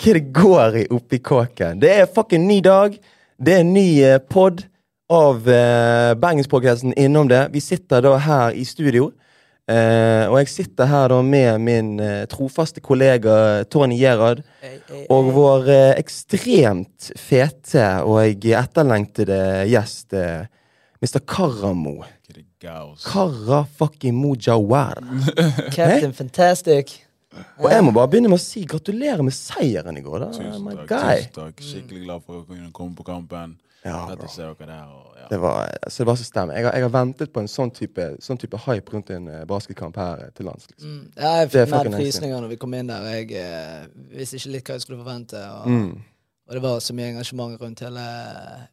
velkommen. 0.00 0.08
er 0.08 0.14
det 0.14 0.32
går 0.32 0.76
i 0.76 0.86
oppi 0.90 1.18
kåken? 1.18 1.80
Det 1.80 1.90
er 1.90 2.06
fucking 2.06 2.46
ny 2.46 2.60
dag. 2.60 2.98
Det 3.38 3.54
er 3.54 3.60
en 3.60 3.72
ny 3.72 4.02
eh, 4.02 4.18
pod 4.18 4.66
av 5.10 5.36
uh, 5.48 6.14
Bergenspodcasten 6.14 6.94
innom 6.96 7.28
det. 7.28 7.48
Vi 7.52 7.60
sitter 7.60 8.00
da 8.00 8.16
her 8.16 8.52
i 8.52 8.64
studio. 8.64 9.12
Eh, 9.70 10.26
og 10.28 10.38
jeg 10.40 10.48
sitter 10.48 10.86
her 10.86 11.08
da 11.08 11.20
med 11.22 11.60
min 11.60 12.00
eh, 12.00 12.26
trofaste 12.26 12.80
kollega 12.80 13.64
Tony 13.70 13.98
Gerhard. 13.98 14.42
Og 15.10 15.30
vår 15.34 15.68
eh, 15.70 15.98
ekstremt 15.98 17.12
fete 17.16 18.02
og 18.02 18.46
etterlengtede 18.50 19.66
gjest 19.70 20.12
eh, 20.12 20.48
Mr. 21.00 21.20
Karamo. 21.22 22.02
Kara 22.60 23.64
fucking 23.78 24.14
Mojawar. 24.14 24.98
Captain 25.70 26.12
Fantastic. 26.12 27.09
Og 27.60 27.70
jeg 27.70 27.84
må 27.86 27.92
bare 27.94 28.08
begynne 28.10 28.28
med 28.32 28.40
å 28.40 28.42
si 28.42 28.64
gratulerer 28.66 29.22
med 29.22 29.32
seieren 29.36 29.96
i 29.96 30.02
går. 30.02 30.18
da. 30.24 30.30
Tusen 30.34 30.64
My 30.64 30.74
takk. 30.80 30.88
guy. 30.90 31.16
tusen 31.20 31.34
takk. 31.36 31.60
Skikkelig 31.62 32.04
glad 32.04 32.24
for 32.26 32.40
å 32.40 32.46
kunne 32.48 32.70
komme 32.72 32.96
på 32.98 33.04
kampen. 33.06 33.56
Ja, 33.84 34.02
bra. 34.10 34.16
dere 34.16 34.66
der. 34.66 34.88
Og, 34.92 35.14
ja. 35.16 35.26
Det 35.30 35.38
var, 35.40 35.70
altså, 35.86 36.02
det 36.02 36.06
var 36.10 36.16
så 36.20 36.24
stemmer. 36.26 36.54
Jeg 36.58 36.64
har, 36.66 36.72
jeg 36.76 36.82
har 36.84 36.90
ventet 36.92 37.32
på 37.32 37.40
en 37.40 37.48
sånn 37.48 37.70
type, 37.72 38.08
sånn 38.20 38.36
type 38.42 38.58
hype 38.66 38.92
rundt 38.92 39.10
en 39.14 39.28
eh, 39.28 39.44
basketkamp 39.48 39.96
her 39.96 40.26
eh, 40.26 40.30
til 40.36 40.50
lands. 40.50 40.66
liksom. 40.68 40.90
Mm. 40.90 41.06
Ja, 41.16 41.30
jeg 41.40 41.50
fikk 41.54 41.70
mer 41.72 41.90
frysninger 41.96 42.40
når 42.44 42.48
vi 42.52 42.56
kom 42.60 42.74
inn 42.76 42.90
der. 42.92 43.06
Jeg 43.14 43.32
eh, 43.40 43.86
visste 44.18 44.36
ikke 44.36 44.52
litt 44.56 44.68
hva 44.68 44.76
jeg 44.76 44.84
skulle 44.84 45.00
forvente. 45.04 45.40
Og, 45.54 45.68
Mm. 45.70 45.90
Og 46.50 46.56
det 46.56 46.62
var 46.64 46.80
så 46.82 46.94
mye 46.98 47.12
engasjement 47.12 47.60
rundt 47.62 47.80
hele, 47.80 48.02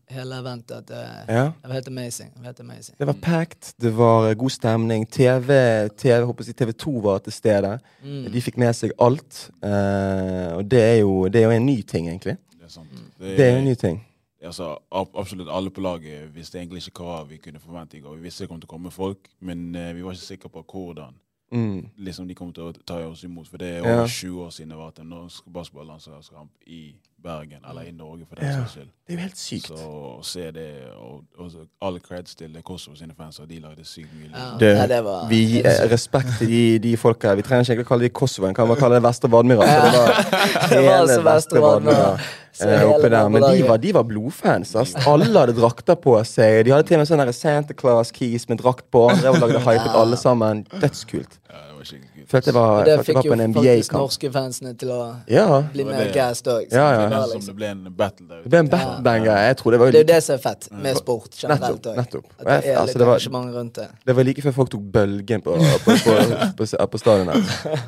hele 0.09 0.39
eventet 0.41 0.71
at 0.79 0.87
det, 0.89 1.01
Ja. 1.29 1.43
det 1.61 1.69
var 1.69 1.73
helt 1.77 1.87
amazing. 1.91 2.31
Det 2.33 2.39
var 2.41 2.45
helt 2.49 2.59
amazing. 2.63 2.95
Det 2.99 3.07
var 3.07 3.13
packed, 3.21 3.73
det 3.81 3.91
var 3.97 4.29
eh, 4.29 4.33
god 4.35 4.49
stemning. 4.49 5.05
TV, 5.13 5.49
TV, 5.97 6.25
håper 6.25 6.43
jeg, 6.47 6.55
TV 6.57 6.71
2 6.73 6.91
var 7.05 7.19
til 7.19 7.33
stede. 7.37 7.75
Mm. 8.03 8.25
De 8.33 8.41
fikk 8.41 8.57
med 8.57 8.73
seg 8.73 8.91
alt. 8.99 9.49
Uh, 9.61 10.57
og 10.57 10.65
det 10.71 10.81
er, 10.81 10.95
jo, 11.03 11.27
det 11.27 11.41
er 11.43 11.45
jo 11.45 11.51
en 11.59 11.65
ny 11.69 11.81
ting, 11.85 12.07
egentlig. 12.09 12.37
Det 12.57 12.65
er 12.65 12.73
sant. 12.73 12.89
Det 13.19 13.39
er 13.45 13.51
jo 13.53 13.57
en 13.61 13.65
ny 13.69 13.75
ting. 13.75 14.03
altså, 14.43 14.77
ab- 14.91 15.13
absolutt 15.19 15.49
alle 15.51 15.69
på 15.69 15.81
laget 15.81 16.33
visste 16.35 16.57
egentlig 16.59 16.87
ikke 16.87 17.03
hva 17.03 17.23
vi 17.29 17.37
kunne 17.37 17.59
forvente 17.59 17.97
i 17.97 18.01
går. 18.01 18.15
Vi 18.15 18.21
visste 18.23 18.43
det 18.43 18.49
kom 18.49 18.59
til 18.61 18.67
å 18.67 18.73
komme 18.73 18.91
folk, 18.91 19.29
men 19.41 19.75
uh, 19.75 19.93
vi 19.93 20.01
var 20.01 20.11
ikke 20.17 20.23
sikre 20.33 20.49
på 20.49 20.63
hvordan 20.65 21.13
Mm. 21.51 21.85
liksom, 21.97 22.27
de 22.27 22.35
kom 22.35 22.49
til 22.53 22.63
å 22.63 22.73
ta 22.85 22.97
oss 23.07 23.21
imot. 23.23 23.47
For 23.47 23.57
det 23.57 23.67
er 23.67 23.77
Ja. 23.77 23.93
over 24.01 24.07
20 24.07 24.41
år 24.45 24.49
siden 24.51 24.69
det 24.69 24.77
var 24.77 24.91
en 24.99 25.07
norsk 25.09 25.43
basketballandslagskamp 25.53 26.49
i 26.67 26.95
Bergen, 27.27 27.59
eller 27.69 27.83
i 27.89 27.91
Norge 27.91 28.25
for 28.29 28.39
den 28.39 28.47
Ja. 28.47 28.61
saks 28.61 28.77
skyld. 28.77 28.87
Det 29.07 29.13
er 29.13 29.17
jo 29.17 29.23
helt 29.23 29.37
sykt. 29.39 29.67
Så 29.67 29.87
å 29.87 30.23
se 30.25 30.47
det, 30.55 30.65
og, 30.95 31.21
og 31.39 31.51
all 31.87 31.99
creds 32.03 32.35
til 32.39 32.55
Kosovo 32.63 32.95
sine 32.99 33.13
fans, 33.17 33.37
og 33.43 33.47
de 33.51 33.59
lagde 33.63 33.85
sykt 33.87 34.09
mye 34.15 34.31
lyd. 34.31 34.65
Ja, 34.67 35.01
var- 35.05 35.27
vi 35.29 35.59
eh, 35.61 35.83
Respekt 35.91 36.33
til 36.39 36.47
de, 36.51 36.63
de 36.87 36.95
folka. 36.99 37.35
Vi 37.39 37.45
trenger 37.47 37.75
ikke 37.75 37.85
å 37.85 37.91
kalle 37.93 38.07
de 38.07 38.13
Kosovoen, 38.15 38.55
kan 38.57 38.67
bare 38.67 38.79
kalle 38.81 38.97
det 38.99 39.05
Vestre 39.07 39.29
Vadmyra. 39.31 39.67
Ja. 39.67 39.85
Det 39.85 40.01
var 40.01 40.81
hele 40.81 40.97
altså 41.03 41.21
Vestre 41.29 41.61
Vadmyra. 41.63 42.09
Eh, 42.57 42.83
oppe 42.89 43.09
der. 43.13 43.27
Men 43.29 43.43
de 43.53 43.67
var, 43.67 43.77
de 43.77 43.91
var 43.93 44.03
blodfans. 44.09 44.71
ass. 44.81 44.95
Alle 45.05 45.27
hadde 45.29 45.53
drakter 45.59 45.95
på 46.01 46.15
seg. 46.25 46.63
De 46.65 46.71
hadde 46.73 46.87
til 46.89 46.97
og 46.97 47.03
med 47.03 47.09
sånne 47.11 47.27
der 47.29 47.35
Santa 47.37 47.75
Claus 47.77 48.09
Keys 48.15 48.47
med 48.49 48.57
drakt 48.63 48.87
på. 48.91 49.03
andre 49.11 49.29
og 49.29 49.37
lagde 49.43 49.61
hypet 49.61 49.93
alle 49.99 50.17
sammen. 50.17 50.63
Dødskult. 50.81 51.37
Ja, 51.51 51.66
det 51.87 51.99
var 51.99 52.01
skikkelig 52.01 52.11
kult. 52.17 52.29
Følte 52.31 52.51
jeg 52.51 52.55
var, 52.57 52.71
Og 52.79 52.85
det 52.85 52.95
fikk 53.07 53.15
var 53.17 53.23
jo 53.23 53.31
på 53.31 53.37
en 53.37 53.53
faktisk 53.53 53.91
NBA-kamp. 53.91 54.01
norske 54.03 54.31
fansene 54.35 54.73
til 54.77 54.89
å 54.89 54.99
Ja. 55.27 55.61
bli 55.73 55.83
mer 55.87 56.03
det. 56.03 56.13
gassed 56.13 56.47
òg. 56.47 56.67
Ja, 56.71 56.87
ja. 56.91 57.07
Det 57.09 57.17
er 57.17 57.39
som 57.39 57.45
det 57.47 57.55
ble 57.55 57.65
en 57.71 57.83
battle 57.97 58.27
der 58.27 58.41
Det 58.43 58.49
ble 58.51 58.59
en 58.59 58.69
backbanger. 58.69 59.37
Jeg 59.47 59.57
tror 59.57 59.71
det 59.71 59.79
var 59.79 59.91
Det 59.91 59.95
er 59.95 60.03
jo 60.03 60.13
det 60.13 60.23
som 60.23 60.33
er 60.35 60.43
fett 60.43 60.69
med 60.71 60.97
sport 60.97 61.31
generelt 61.41 61.81
òg. 61.85 61.97
At 61.97 62.11
det 62.11 62.65
er 62.65 62.77
Altså, 62.77 62.97
litt 62.97 63.07
arrangement 63.07 63.55
rundt 63.55 63.73
det. 63.73 63.89
det 64.05 64.15
var 64.15 64.23
like 64.23 64.41
før 64.41 64.51
folk 64.53 64.69
tok 64.69 64.81
bølgen 64.91 65.41
på, 65.41 65.55
på, 65.55 65.91
på, 66.03 66.11
på, 66.57 66.87
på 66.87 66.97
stadion. 66.99 67.27
her. 67.33 67.81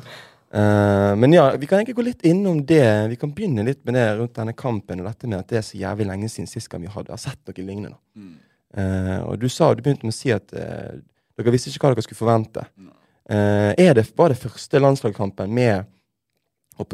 Uh, 0.52 1.14
men 1.14 1.30
ja, 1.32 1.44
vi 1.54 1.66
kan 1.70 1.78
egentlig 1.78 1.94
gå 1.94 2.02
litt 2.02 2.22
innom 2.26 2.66
det. 2.66 3.08
Vi 3.12 3.16
kan 3.16 3.30
begynne 3.30 3.62
litt 3.64 3.84
med 3.86 3.94
det 3.94 4.18
rundt 4.18 4.34
denne 4.34 4.52
kampen 4.52 4.98
og 4.98 5.06
dette 5.06 5.28
med 5.30 5.38
at 5.38 5.46
det 5.52 5.58
er 5.60 5.62
så 5.62 5.78
jævlig 5.78 6.08
lenge 6.08 6.26
siden 6.28 6.48
sist 6.50 6.68
gang 6.68 6.82
vi 6.82 6.88
hadde 6.90 7.12
har 7.14 7.20
sett 7.22 7.38
noe 7.46 7.54
lignende. 7.62 7.94
Mm. 8.18 8.32
Uh, 8.74 9.18
og 9.30 9.38
du 9.38 9.48
sa, 9.48 9.72
du 9.74 9.82
begynte 9.86 10.02
med 10.02 10.10
å 10.10 10.18
si 10.18 10.32
at 10.34 10.50
uh, 10.58 10.98
dere 11.38 11.52
visste 11.54 11.70
ikke 11.70 11.86
hva 11.86 11.94
dere 11.94 12.02
skulle 12.02 12.18
forvente. 12.18 12.66
Nei. 12.82 12.96
Eh, 13.30 13.74
er 13.78 13.94
det, 13.94 14.06
var 14.18 14.32
det 14.32 14.40
første 14.40 14.78
landslagskampen 14.82 15.52
med, 15.54 15.84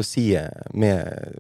si, 0.05 0.35
eh, 0.37 0.51
med, 0.75 1.39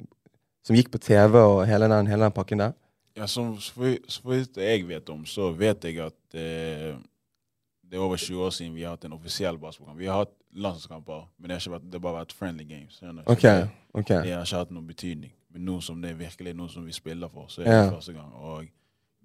som 0.64 0.76
gikk 0.78 0.88
på 0.94 0.98
TV 1.04 1.36
og 1.42 1.66
hele 1.68 1.88
den, 1.92 2.08
hele 2.08 2.24
den 2.24 2.32
pakken 2.32 2.62
der? 2.64 2.72
Ja, 3.16 3.26
som, 3.26 3.54
vidt 3.56 4.56
jeg 4.60 4.86
vet 4.88 5.08
om, 5.12 5.24
så 5.28 5.50
vet 5.56 5.84
jeg 5.84 6.00
at 6.04 6.36
eh, 6.36 6.96
det 7.86 7.96
er 7.96 8.02
over 8.04 8.16
20 8.16 8.42
år 8.44 8.50
siden 8.50 8.74
vi 8.74 8.82
har 8.84 8.96
hatt 8.96 9.04
en 9.08 9.14
offisiell 9.16 9.58
basketballkamp. 9.58 10.00
Vi 10.00 10.08
har 10.10 10.24
hatt 10.24 10.32
landslagskamper, 10.56 11.26
men 11.38 11.50
det 11.50 11.58
har, 11.60 11.72
vært, 11.76 11.84
det 11.86 11.98
har 12.00 12.04
bare 12.08 12.18
vært 12.22 12.32
friendly 12.36 12.64
games. 12.64 12.96
skjønner 12.98 13.22
du? 13.22 13.28
Så 13.28 13.32
Ok, 13.36 13.42
Det, 13.42 13.68
okay. 14.00 14.22
det 14.24 14.32
har 14.34 14.44
ikke 14.48 14.62
hatt 14.64 14.74
noen 14.74 14.86
betydning. 14.88 15.32
Men 15.52 15.64
nå 15.68 15.76
som 15.84 16.00
det 16.02 16.10
er 16.10 16.18
virkelig 16.20 16.56
noe 16.56 16.68
som 16.72 16.84
vi 16.84 16.92
spiller 16.92 17.28
for, 17.32 17.46
så 17.48 17.62
er 17.62 17.68
det 17.68 17.76
Ja. 17.76 17.90
første 17.92 18.12
gang. 18.16 18.32
Og 18.34 18.66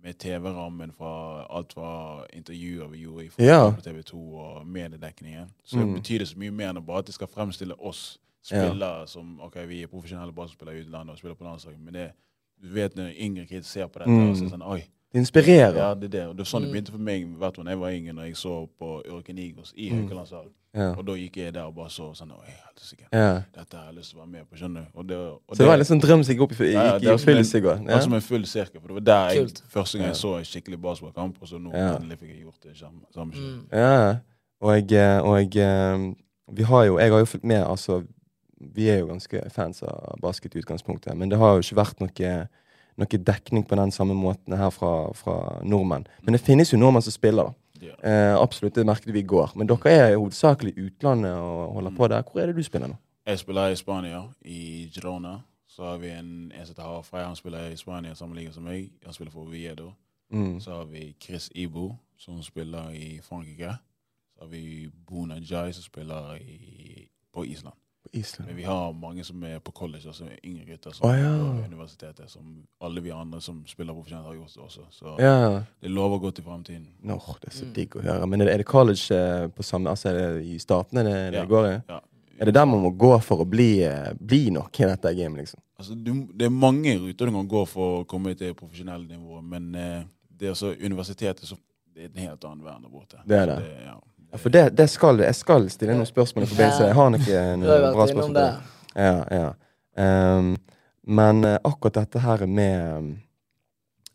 med 0.04 0.18
TV-rammen 0.18 0.92
fra 0.98 1.46
alt 1.50 1.74
fra 1.74 2.24
intervjuer 2.34 2.88
vi 2.90 2.98
gjorde 3.04 3.26
i 3.26 3.30
Ja. 3.46 3.72
TV 3.84 4.02
2 4.04 4.18
og 4.36 4.68
mediedekningen, 4.68 5.50
så 5.64 5.78
Mm. 5.78 5.94
betyr 5.94 6.18
det 6.20 6.28
så 6.28 6.38
mye 6.38 6.52
mer 6.52 6.70
enn 6.74 6.86
bare 6.86 7.00
at 7.00 7.06
de 7.08 7.12
skal 7.12 7.28
fremstille 7.28 7.76
oss 7.80 8.18
Ja. 8.52 8.68
spillere 8.70 9.08
som 9.08 9.40
ok, 9.42 9.56
vi 9.68 9.84
er 9.84 9.88
profesjonelle 9.88 10.34
basketspillere 10.34 10.78
i 10.78 10.82
utlandet 10.86 11.10
og 11.12 11.18
spiller 11.18 11.36
på 11.36 11.44
landslaget, 11.44 11.80
men 11.80 11.94
det, 11.94 12.12
du 12.62 12.68
vet 12.74 12.96
når 12.96 13.14
yngre 13.20 13.46
kids 13.46 13.68
ser 13.68 13.88
på 13.88 14.00
dette 14.00 14.10
Mm. 14.12 14.30
og 14.30 14.36
så 14.38 14.46
er 14.46 14.50
sånn 14.50 14.68
Oi. 14.72 14.84
Det 15.14 15.20
inspirerer. 15.20 15.76
Ja, 15.76 15.94
det 15.94 16.04
er 16.06 16.08
det. 16.10 16.28
Og 16.30 16.36
det 16.38 16.42
er 16.46 16.50
sånn 16.50 16.62
det 16.62 16.70
Mm. 16.70 16.74
begynte 16.74 16.92
for 16.92 16.98
meg 17.00 17.26
vet 17.40 17.54
du, 17.56 17.62
når 17.64 17.70
jeg 17.72 17.80
var 17.80 17.90
yngre, 17.92 18.14
når 18.14 18.24
jeg 18.26 18.36
så 18.36 18.68
på 18.80 19.04
Ørkenigos 19.06 19.74
i 19.76 19.90
Mm. 19.92 20.02
Haukelandshallen. 20.08 20.52
Ja. 20.74 20.94
Og 20.96 21.06
da 21.06 21.12
gikk 21.20 21.36
jeg 21.36 21.54
der 21.54 21.64
og 21.68 21.76
bare 21.76 21.90
så 21.90 22.14
sånn 22.16 22.32
Oi, 22.32 22.48
helsike. 22.48 23.04
Ja. 23.12 23.42
Dette 23.54 23.76
har 23.76 23.86
jeg 23.92 23.96
lyst 23.98 24.12
til 24.12 24.20
å 24.20 24.24
være 24.24 24.32
med 24.32 24.50
på, 24.50 24.56
skjønner 24.56 24.86
du. 24.86 24.88
Og 24.96 25.08
det, 25.08 25.18
og 25.18 25.42
Så 25.52 25.58
det 25.58 25.68
var 25.68 25.74
en 25.74 25.82
sånn 25.84 26.00
drøm 26.02 26.24
som 26.24 26.34
gikk 26.36 26.42
opp 26.42 26.52
i, 26.62 26.72
Ja, 26.72 26.84
ja, 26.84 26.92
det 26.94 27.02
i 27.02 27.06
som 27.06 27.12
en- 27.12 27.20
oppfyllelse 27.20 27.58
i 27.58 27.62
går. 27.62 27.78
Ja. 27.88 27.94
var 27.96 28.02
som 28.02 28.14
en 28.14 28.22
full 28.22 28.46
sirkel. 28.46 28.80
For 28.82 28.88
det 28.88 28.94
var 28.94 29.00
der 29.02 29.30
jeg 29.36 29.48
Kult. 29.48 29.62
første 29.68 29.98
gang 29.98 30.08
jeg 30.08 30.16
så 30.16 30.38
en 30.38 30.44
skikkelig 30.46 30.82
basketballkamp, 30.82 31.36
og 31.42 31.48
så 31.48 31.58
nå 31.60 31.74
Ja. 31.74 31.98
endelig 31.98 32.18
fikk 32.20 32.30
jeg 32.30 32.44
gjort 32.46 32.62
det 32.64 32.78
samme. 32.78 33.02
samme. 33.14 33.34
Mm. 33.34 33.66
Ja, 33.74 34.16
og, 34.62 34.88
jeg, 34.90 35.22
og 35.24 35.52
jeg, 35.54 36.16
vi 36.54 36.64
har 36.64 36.86
jo, 36.86 36.98
jeg 37.00 37.12
har 37.12 37.20
jo 37.20 37.26
fulgt 37.26 37.44
med, 37.44 37.66
altså 37.68 38.06
Vi 38.74 38.90
er 38.90 39.00
jo 39.00 39.08
ganske 39.08 39.50
fans 39.52 39.82
av 39.82 40.20
basket 40.22 40.54
i 40.56 40.60
utgangspunktet, 40.60 41.18
men 41.18 41.30
det 41.30 41.38
har 41.40 41.54
jo 41.56 41.60
ikke 41.62 41.76
vært 41.76 42.00
noe, 42.00 42.48
noe 43.00 43.24
dekning 43.32 43.64
på 43.68 43.78
den 43.80 43.92
samme 43.92 44.16
måten 44.18 44.58
her 44.58 44.70
fra, 44.74 45.12
fra 45.16 45.36
nordmenn. 45.64 46.08
Men 46.22 46.36
det 46.36 46.44
finnes 46.44 46.74
jo 46.74 46.80
nordmenn 46.80 47.06
som 47.06 47.16
spiller, 47.16 47.52
da. 47.52 47.58
Ja. 47.82 47.96
Eh, 48.10 48.36
absolutt, 48.38 48.76
det 48.76 48.86
merket 48.86 49.14
vi 49.14 49.20
i 49.20 49.28
går. 49.28 49.56
Men 49.56 49.70
dere 49.70 49.94
er 49.94 50.18
hovedsakelig 50.18 50.76
i 50.76 50.88
utlandet 50.88 51.34
og 51.34 51.74
holder 51.78 51.96
på 51.98 52.08
der. 52.08 52.28
Hvor 52.28 52.42
er 52.42 52.52
det 52.52 52.56
du 52.56 52.64
spiller 52.64 52.92
nå? 52.92 53.00
Jeg 53.26 53.40
spiller 53.40 53.70
i 53.70 53.76
Spania, 53.76 54.22
i 54.46 54.90
Girona. 54.94 55.40
Så 55.68 55.84
har 55.84 55.98
vi 55.98 56.10
en, 56.10 56.52
en 56.52 56.66
som 56.66 56.74
heter 56.74 56.84
Harfrey. 56.84 57.24
Han 57.24 57.36
spiller 57.36 57.70
i 57.72 57.78
Spania 57.78 58.14
samme 58.14 58.36
liga 58.36 58.52
som 58.52 58.64
meg. 58.64 58.92
Han 59.06 59.14
spiller 59.14 59.32
for 59.32 59.42
Oviedo. 59.48 59.92
Mm. 60.32 60.60
Så 60.60 60.72
har 60.72 60.86
vi 60.86 61.16
Chris 61.22 61.52
Ibo, 61.56 61.96
som 62.18 62.44
spiller 62.44 62.92
i 62.92 63.20
Frankrike. 63.24 63.74
Så 64.36 64.44
har 64.44 64.48
vi 64.48 64.90
Bona 65.08 65.36
Jai, 65.40 65.72
som 65.74 65.84
spiller 65.84 66.36
i, 66.36 67.08
på 67.34 67.46
Island. 67.46 67.76
På 68.04 68.10
Island. 68.18 68.48
Men 68.48 68.58
vi 68.58 68.64
har 68.64 68.94
mange 68.94 69.24
som 69.24 69.44
er 69.44 69.60
på 69.60 69.72
college, 69.72 70.08
altså 70.08 70.26
yngre 70.44 70.66
gutter 70.66 70.92
som 70.98 71.10
er 71.10 71.20
ja. 71.22 71.32
på 71.38 71.66
universitetet. 71.74 72.30
Som 72.32 72.64
alle 72.82 73.02
vi 73.06 73.12
andre 73.14 73.42
som 73.42 73.60
spiller 73.70 73.94
profesjonelt, 73.94 74.26
har 74.26 74.34
gjort 74.40 74.54
det 74.56 74.62
også. 74.64 74.86
Så 74.92 75.16
Ja. 75.20 75.60
det 75.82 75.92
lover 75.92 76.18
godt 76.20 76.40
i 76.40 76.42
fremtiden. 76.42 76.88
Nå, 77.04 77.20
det 77.42 77.48
er 77.52 77.58
så 77.60 77.66
digg 77.76 77.96
å 77.96 78.02
høre. 78.02 78.28
Men 78.28 78.42
er 78.42 78.46
det, 78.46 78.54
er 78.54 78.58
det 78.58 78.66
college 78.66 79.14
eh, 79.16 79.48
på 79.48 79.64
samme, 79.64 79.90
altså 79.90 80.10
er 80.10 80.14
det 80.20 80.46
i 80.46 80.58
statene 80.60 81.04
det, 81.04 81.14
det 81.32 81.38
Ja. 81.44 81.46
går 81.46 81.66
i? 81.70 81.76
Ja. 81.90 82.00
Er 82.42 82.46
det 82.46 82.54
der 82.56 82.66
man 82.66 82.82
må 82.82 82.90
gå 82.98 83.20
for 83.22 83.44
å 83.44 83.46
bli, 83.46 83.84
eh, 83.84 84.14
bli 84.18 84.50
nok 84.50 84.80
i 84.80 84.84
dette 84.90 85.14
gamet, 85.14 85.38
liksom? 85.46 85.60
Altså, 85.78 85.94
du, 85.96 86.28
det 86.34 86.46
er 86.46 86.50
mange 86.50 86.98
ruter 86.98 87.26
du 87.26 87.32
kan 87.32 87.48
gå 87.48 87.66
for 87.68 88.02
å 88.02 88.06
komme 88.08 88.34
til 88.38 88.54
profesjonell 88.56 89.06
nivå, 89.08 89.42
men 89.44 89.76
eh, 89.76 90.04
det 90.30 90.48
er 90.48 90.50
altså 90.56 90.74
universitetet 90.82 91.46
så 91.46 91.56
det 91.94 92.04
er 92.04 92.10
en 92.16 92.28
helt 92.30 92.44
annen 92.46 92.64
verden 92.66 92.84
der 92.84 92.90
borte. 92.90 93.18
Det 93.28 93.38
er 93.38 93.46
Så 93.46 93.56
det. 93.62 93.78
ja, 93.86 93.96
Ja, 94.32 94.40
for 94.40 94.54
det, 94.54 94.70
det 94.78 94.88
skal, 94.90 95.20
jeg 95.20 95.36
skal 95.36 95.68
stille 95.74 95.96
noen 95.98 96.08
spørsmål 96.08 96.46
i 96.46 96.52
forbindelse. 96.52 96.86
Jeg 96.88 96.96
har 96.96 97.10
jo 97.12 97.66
eh, 97.66 97.90
bra 97.92 98.08
spørsmål. 98.08 98.38
det. 98.38 98.52
Ja, 98.96 99.18
ja. 99.32 99.50
Um, 100.02 100.54
men 101.04 101.44
eh, 101.44 101.58
akkurat 101.68 102.00
dette 102.00 102.22
her 102.24 102.46
med 102.48 103.12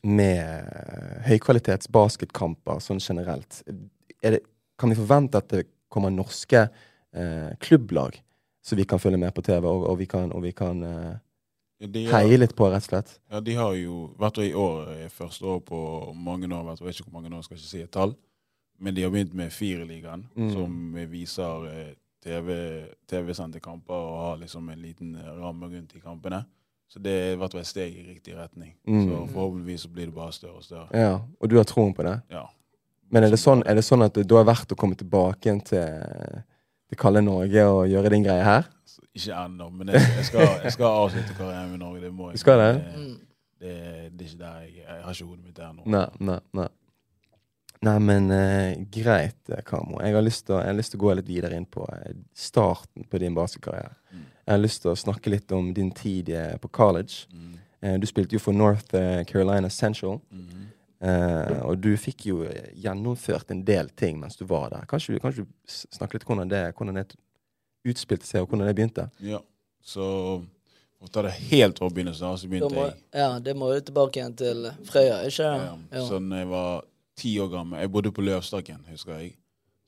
med 0.07 1.23
høykvalitets 1.27 1.91
basketkamper 1.93 2.81
sånn 2.83 3.03
generelt, 3.03 3.63
er 4.23 4.37
det, 4.37 4.43
kan 4.79 4.93
vi 4.93 4.99
forvente 4.99 5.41
at 5.41 5.51
det 5.51 5.65
kommer 5.93 6.13
norske 6.15 6.67
eh, 6.67 7.53
klubblag 7.63 8.21
som 8.67 8.79
vi 8.79 8.87
kan 8.89 9.01
følge 9.03 9.21
med 9.23 9.35
på 9.35 9.45
TV, 9.47 9.67
og, 9.67 9.87
og 9.91 9.99
vi 10.01 10.09
kan, 10.11 10.33
og 10.35 10.45
vi 10.45 10.53
kan 10.57 10.83
eh, 10.87 11.15
de, 11.87 12.07
har, 12.07 12.25
heie 12.25 12.39
litt 12.39 12.55
på, 12.57 12.69
rett 12.71 12.87
og 12.87 12.91
slett? 12.91 13.17
ja, 13.33 13.43
de 13.45 13.57
har 13.59 13.75
jo 13.79 14.07
hvert 14.21 14.41
år 14.43 14.47
i 14.47 14.55
år, 14.63 14.93
eh, 14.95 15.11
første 15.13 15.47
år 15.57 15.61
på 15.67 15.81
mange 16.15 16.51
år, 16.51 16.65
Vet, 16.71 16.83
jeg 16.83 16.89
vet 16.89 17.01
ikke 17.01 17.11
hvor 17.11 17.19
mange 17.21 17.35
år, 17.35 17.47
skal 17.47 17.59
ikke 17.59 17.71
si 17.73 17.83
et 17.85 17.93
tall, 17.95 18.17
men 18.79 18.95
de 18.95 19.03
har 19.03 19.11
begynt 19.11 19.35
med 19.35 19.51
Fireligaen, 19.53 20.27
Mm. 20.37 20.51
som 20.53 20.95
viser 21.11 21.67
eh, 21.71 21.95
TV 22.23 22.57
TV-sendte 23.09 23.61
kamper 23.61 23.95
og 23.95 24.21
har 24.25 24.37
liksom 24.41 24.69
en 24.73 24.79
liten 24.83 25.17
ramme 25.41 25.67
rundt 25.71 25.93
de 25.95 26.01
kampene. 26.01 26.45
Så 26.89 26.99
det 27.03 27.13
er 27.13 27.33
i 27.33 27.37
hvert 27.37 27.51
fall 27.53 27.61
et 27.61 27.67
steg 27.67 27.95
i 27.99 28.03
riktig 28.13 28.35
retning. 28.37 28.75
Mm. 28.87 29.05
Så 29.09 29.21
forhåpentligvis 29.33 29.81
så 29.87 29.89
blir 29.91 30.07
det 30.07 30.15
bare 30.15 30.33
større 30.33 30.59
og 30.61 30.65
større. 30.65 30.87
Ja, 30.95 31.19
og 31.41 31.51
du 31.51 31.57
har 31.57 31.65
troen 31.67 31.95
på 31.95 32.03
det? 32.07 32.21
Ja. 32.31 32.45
Men 33.11 33.25
er 33.25 33.31
det 33.31 33.39
sånn, 33.39 33.63
er 33.67 33.75
det 33.79 33.85
sånn 33.87 34.03
at 34.07 34.15
det 34.15 34.27
da 34.29 34.41
er 34.41 34.47
verdt 34.49 34.73
å 34.75 34.79
komme 34.79 34.95
tilbake 34.99 35.47
igjen 35.49 35.61
til, 35.67 36.43
det 36.91 36.99
kalde 36.99 37.23
Norge 37.23 37.65
og 37.71 37.85
gjøre 37.91 38.11
din 38.15 38.25
greie 38.27 38.43
her? 38.47 38.67
Ikke 39.17 39.35
ennå, 39.45 39.71
men 39.73 39.89
jeg, 39.95 40.03
jeg, 40.17 40.25
skal, 40.29 40.47
jeg 40.65 40.73
skal 40.75 40.87
avslutte 41.05 41.35
karrieren 41.39 41.75
i 41.75 41.79
Norge. 41.81 42.01
Det 42.05 42.11
må 42.15 42.31
jeg. 42.31 42.39
Du 42.39 42.43
skal 42.43 42.59
det? 42.63 42.73
Det, 42.75 43.07
det, 43.61 43.77
det 44.19 44.27
er 44.27 44.31
ikke 44.31 44.43
der 44.43 44.59
jeg, 44.67 44.75
jeg 44.83 45.03
har 45.05 45.15
ikke 45.15 45.29
hodet 45.31 45.45
mitt 45.45 45.57
der 45.57 45.73
nå. 45.73 45.87
Nei, 45.95 46.07
nei, 46.21 46.39
nei. 46.59 46.67
Nei, 47.87 47.97
men 48.03 48.31
eh, 48.35 48.79
greit, 48.93 49.39
eh, 49.53 49.63
Kamo. 49.67 50.01
Jeg 50.03 50.17
har 50.17 50.25
lyst 50.25 50.47
til 50.49 50.57
å, 50.57 50.99
gå 51.03 51.15
litt 51.19 51.29
videre 51.29 51.59
inn 51.59 51.67
på 51.71 51.85
eh, 51.93 52.17
starten 52.35 53.07
på 53.11 53.21
din 53.23 53.37
basketkarriere. 53.37 53.95
Mm. 54.13 54.25
Jeg 54.47 54.55
har 54.55 54.63
lyst 54.63 54.83
til 54.85 54.93
å 54.93 54.99
snakke 54.99 55.33
litt 55.33 55.53
om 55.55 55.73
din 55.77 55.93
tid 55.95 56.31
eh, 56.35 56.57
på 56.63 56.69
college. 56.69 57.27
Mm. 57.33 57.53
Eh, 57.81 57.99
du 58.03 58.07
spilte 58.09 58.37
jo 58.39 58.43
for 58.43 58.57
North 58.57 58.95
Carolina 59.29 59.71
Central. 59.71 60.21
Mhm. 60.31 60.65
Eh, 61.07 61.59
og 61.69 61.77
du 61.85 61.91
fikk 62.01 62.23
jo 62.31 62.39
gjennomført 62.81 63.51
en 63.53 63.61
del 63.69 63.91
ting 64.01 64.17
mens 64.17 64.39
du 64.39 64.47
var 64.49 64.71
der. 64.73 64.87
Kanskje, 64.89 65.19
du- 65.21 65.43
du 65.45 65.45
snakke 65.69 66.17
litt 66.17 66.25
om 66.25 66.31
hvordan 66.39 66.49
det, 66.49 66.63
hvordan 66.75 66.95
det 66.95 67.17
utspilte 67.85 68.25
seg, 68.25 68.41
og 68.43 68.49
hvordan 68.49 68.67
det 68.67 68.77
begynte? 68.79 69.11
Ja, 69.21 69.41
så 69.85 70.43
Og 71.03 71.11
ta 71.13 71.21
det 71.23 71.35
helt 71.53 71.79
fra 71.79 71.91
begynnelsen 71.91 72.25
av, 72.25 72.39
så 72.41 72.49
begynte 72.49 72.73
må, 72.75 72.87
jeg 72.87 73.21
ja, 73.21 73.39
det 73.39 73.55
må 73.55 73.69
jo 73.75 73.81
tilbake 73.85 74.17
igjen 74.17 74.35
til 74.35 74.63
Frøya, 74.89 75.19
ikke 75.29 75.45
ja. 75.45 75.77
Ja. 75.93 76.05
Så 76.09 76.19
når 76.19 76.39
jeg 76.41 76.49
var 76.49 76.85
ti 77.17 77.39
år 77.41 77.49
gammel 77.51 77.81
Jeg 77.81 77.91
bodde 77.93 78.13
på 78.13 78.23
Løvstakken, 78.23 78.85
husker 78.91 79.19
jeg. 79.19 79.37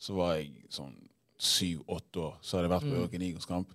Så 0.01 0.15
var 0.15 0.35
jeg 0.35 0.53
sånn 0.71 0.95
syv-åtte 1.39 2.21
år. 2.21 2.37
Så 2.43 2.57
hadde 2.57 2.69
jeg 2.69 2.81
vært 2.81 2.89
på 2.91 2.97
Mm. 2.97 3.03
Ørken 3.05 3.23
Igers-kamp. 3.23 3.69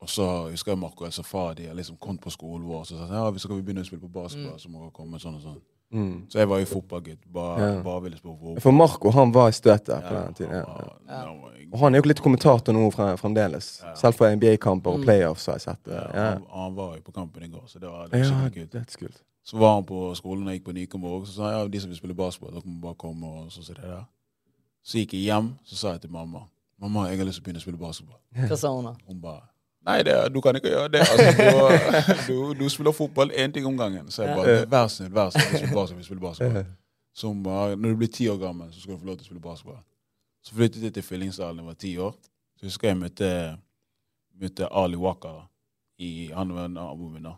Og 0.00 0.08
så 0.08 0.50
husker 0.50 0.72
jeg 0.72 0.78
Marco 0.78 1.04
El 1.04 1.12
Safadi 1.12 1.66
har 1.66 1.74
liksom 1.74 1.96
kommet 1.96 2.20
på 2.20 2.30
skolen 2.30 2.66
vår 2.66 2.80
og 2.80 2.86
sa 2.86 3.06
ja, 3.08 3.30
vi 3.30 3.38
skal 3.38 3.56
vi 3.56 3.62
begynne 3.62 3.80
å 3.80 3.86
spille 3.86 4.02
på 4.02 4.12
basketball. 4.12 4.58
Så 4.58 4.68
må 4.68 4.80
dere 4.82 4.90
komme 4.92 5.18
sånn 5.18 5.36
og 5.36 5.40
sånn. 5.42 5.60
Mm. 5.94 6.26
Så 6.28 6.38
jeg 6.38 6.48
var 6.48 6.58
jo 6.58 6.64
fotballgutt. 6.66 7.18
Bare, 7.32 7.60
Ja. 7.76 7.82
bare 7.82 8.02
ville 8.02 8.16
spille 8.18 8.36
fotball. 8.36 8.60
For 8.60 8.72
Marco 8.72 9.10
han 9.10 9.32
var 9.32 9.48
i 9.48 9.52
støtet 9.52 10.02
på 10.02 10.12
Ja, 10.14 10.24
den 10.24 10.34
tiden. 10.34 10.50
han 10.52 10.60
Ja. 10.60 10.64
var- 10.64 10.98
Ja. 11.08 11.68
Og 11.72 11.78
han 11.80 11.94
er 11.94 11.98
jo 12.02 12.08
litt 12.08 12.20
kommentator 12.20 12.72
nå 12.72 12.90
fre- 12.92 13.16
fremdeles. 13.16 13.82
Selv 13.96 14.14
for 14.14 14.26
NBA-kamper 14.26 14.90
og 14.90 14.98
Mm. 15.00 15.04
playoffs 15.04 15.46
har 15.46 15.54
jeg 15.54 15.60
sett. 15.62 15.78
Ja, 15.86 15.92
det. 16.00 16.14
Han, 16.14 16.46
han 16.50 16.74
var 16.74 16.96
jo 16.96 17.00
på 17.02 17.12
kampen 17.12 17.42
i 17.42 17.48
går, 17.48 17.62
så 17.66 17.78
det 17.80 17.88
var, 17.88 18.08
det 18.08 18.12
var 18.12 18.40
ja 18.40 18.46
er 18.46 18.50
kult. 18.50 19.22
Så 19.44 19.58
var 19.60 19.74
han 19.76 19.84
på 19.84 20.06
skolen 20.16 20.48
jeg 20.48 20.58
gikk 20.60 20.66
på 20.70 20.74
Nykomborg, 20.76 21.26
så 21.28 21.36
sa 21.36 21.50
han 21.50 21.54
ja, 21.58 21.68
de 21.68 21.80
som 21.80 21.92
vil 21.92 22.00
spille 22.00 22.16
basketball, 22.16 22.54
dere 22.56 22.64
må 22.66 22.80
bare 22.80 22.96
komme. 23.00 23.28
og 23.28 23.52
så 23.52 23.62
sitter 23.62 23.82
det 23.82 23.90
der. 23.92 24.04
Så 24.84 24.98
gikk 25.02 25.16
jeg 25.18 25.28
hjem, 25.28 25.54
så 25.68 25.76
sa 25.76 25.96
jeg 25.96 26.06
til 26.06 26.12
mamma 26.16 26.46
mamma, 26.84 27.08
jeg 27.08 27.18
har 27.18 27.28
lyst 27.28 27.40
til 27.40 27.44
å 27.44 27.46
begynne 27.48 27.62
å 27.62 27.64
spille 27.64 27.80
basketball. 27.80 28.20
Hva 28.48 28.56
sa 28.60 28.70
hun 28.74 28.88
da? 28.90 28.94
Hun 29.08 29.20
bare 29.24 29.50
Nei, 29.84 29.98
det, 30.00 30.14
du 30.32 30.38
kan 30.40 30.56
ikke 30.56 30.70
gjøre 30.72 30.88
det. 30.94 31.00
Altså, 31.04 31.32
du, 31.36 32.28
du, 32.28 32.36
du 32.62 32.70
spiller 32.72 32.94
fotball 32.96 33.34
én 33.36 33.52
ting 33.52 33.66
om 33.68 33.74
gangen. 33.76 34.06
Så 34.08 34.22
jeg 34.24 34.36
bare 34.38 34.54
Vær 34.72 34.86
snill, 34.88 35.10
vær 35.12 35.28
så 35.28 35.42
snill, 35.42 35.50
vi 35.52 35.58
spiller 35.58 35.74
basketball. 35.74 35.98
Vi 35.98 36.04
spiller 36.08 36.22
basketball. 36.22 36.70
Så 37.12 37.28
hun 37.28 37.42
bare 37.44 37.76
Når 37.76 37.92
du 37.92 37.98
blir 38.00 38.10
ti 38.14 38.28
år 38.32 38.38
gammel, 38.40 38.70
så 38.72 38.80
skal 38.80 38.96
du 38.96 39.02
få 39.02 39.10
lov 39.10 39.18
til 39.18 39.26
å 39.26 39.28
spille 39.28 39.42
basketball. 39.44 39.82
Så 40.40 40.56
flyttet 40.56 40.86
jeg 40.88 40.94
til 40.96 41.04
Fyllingsdalen 41.04 41.60
da 41.60 41.66
jeg 41.66 41.68
var 41.68 41.76
ti 41.84 41.92
år. 42.00 42.16
Så 42.56 42.70
husker 42.70 42.88
jeg 42.88 42.98
møtte, 43.02 43.28
møtte 44.40 44.70
Ali 44.72 45.00
Waka. 45.04 45.34
I, 46.00 46.30
han 46.32 46.56
var 46.56 46.72
naboen 46.72 47.18
min. 47.18 47.28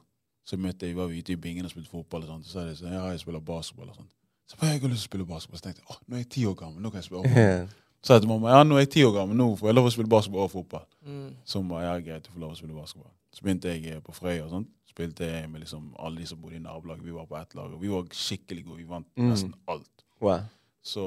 Så 0.46 0.56
møtte 0.62 0.86
jeg, 0.86 0.94
var 0.96 1.08
vi 1.10 1.18
ute 1.18 1.32
i 1.34 1.36
bingen 1.42 1.66
og 1.66 1.72
spilte 1.72 1.90
fotball. 1.90 2.22
og 2.22 2.28
sånt. 2.28 2.46
Så 2.46 2.52
sa 2.54 2.64
de 2.68 2.76
sånn, 2.78 2.92
ja, 2.94 3.02
jeg 3.10 3.20
spiller 3.24 3.40
basketball. 3.42 3.88
og 3.90 3.96
sånt. 3.98 4.12
Så 4.46 4.56
bare, 4.60 4.70
jeg 4.76 4.80
har 4.84 4.92
lyst 4.92 5.02
til 5.02 5.08
å 5.08 5.10
spille 5.10 5.26
basketball. 5.26 5.58
Så 5.58 5.64
tenkte 5.66 5.82
jeg 5.82 5.90
åh, 5.90 5.98
nå 6.06 6.14
er 6.14 6.22
jeg 6.22 6.28
ti 6.36 6.44
år 6.46 6.54
gammel. 6.60 6.82
nå 6.84 6.90
kan 6.94 7.00
jeg 7.02 7.08
spille 7.08 7.22
basketball. 7.26 7.74
Så 8.02 8.06
sa 8.12 8.14
jeg 8.14 8.22
til 8.22 8.30
mamma 8.30 8.52
ja, 8.54 8.62
nå 8.62 8.76
er 8.78 8.84
jeg 8.84 8.90
ti 8.94 9.02
år 9.02 9.12
gammel, 9.16 9.36
nå 9.40 9.46
får 9.58 9.66
jeg 9.72 9.74
lov 9.74 9.86
å 9.88 9.90
spille 9.90 10.12
basketball 10.12 10.44
og 10.46 10.52
fotball. 10.52 10.84
Mm. 11.02 11.30
Så 11.44 11.58
hun 11.62 11.70
ja, 11.82 11.96
greit, 11.98 12.22
du 12.28 12.30
får 12.30 12.40
lov 12.44 12.52
å 12.54 12.58
spille 12.60 12.76
basketball. 12.76 13.10
Så 13.34 13.42
begynte 13.42 13.72
jeg 13.74 13.96
eh, 13.96 14.00
på 14.06 14.14
Frøya 14.14 14.44
og 14.44 14.52
sånt. 14.54 14.70
Spilte 14.86 15.26
jeg 15.26 15.48
med 15.50 15.60
liksom 15.64 15.88
alle 15.98 16.22
de 16.22 16.26
som 16.30 16.38
bodde 16.40 16.56
i 16.56 16.62
nabolaget. 16.62 17.02
Vi 17.04 17.10
var 17.16 17.26
på 17.26 17.36
ett 17.40 17.54
lag, 17.58 17.72
og 17.74 17.82
vi 17.82 17.90
var 17.90 18.06
skikkelig 18.14 18.62
gode. 18.68 18.78
Vi 18.78 18.86
vant 18.88 19.08
Mm. 19.18 19.26
nesten 19.32 19.52
alt. 19.68 20.04
Wow. 20.22 20.46
Så 20.86 21.02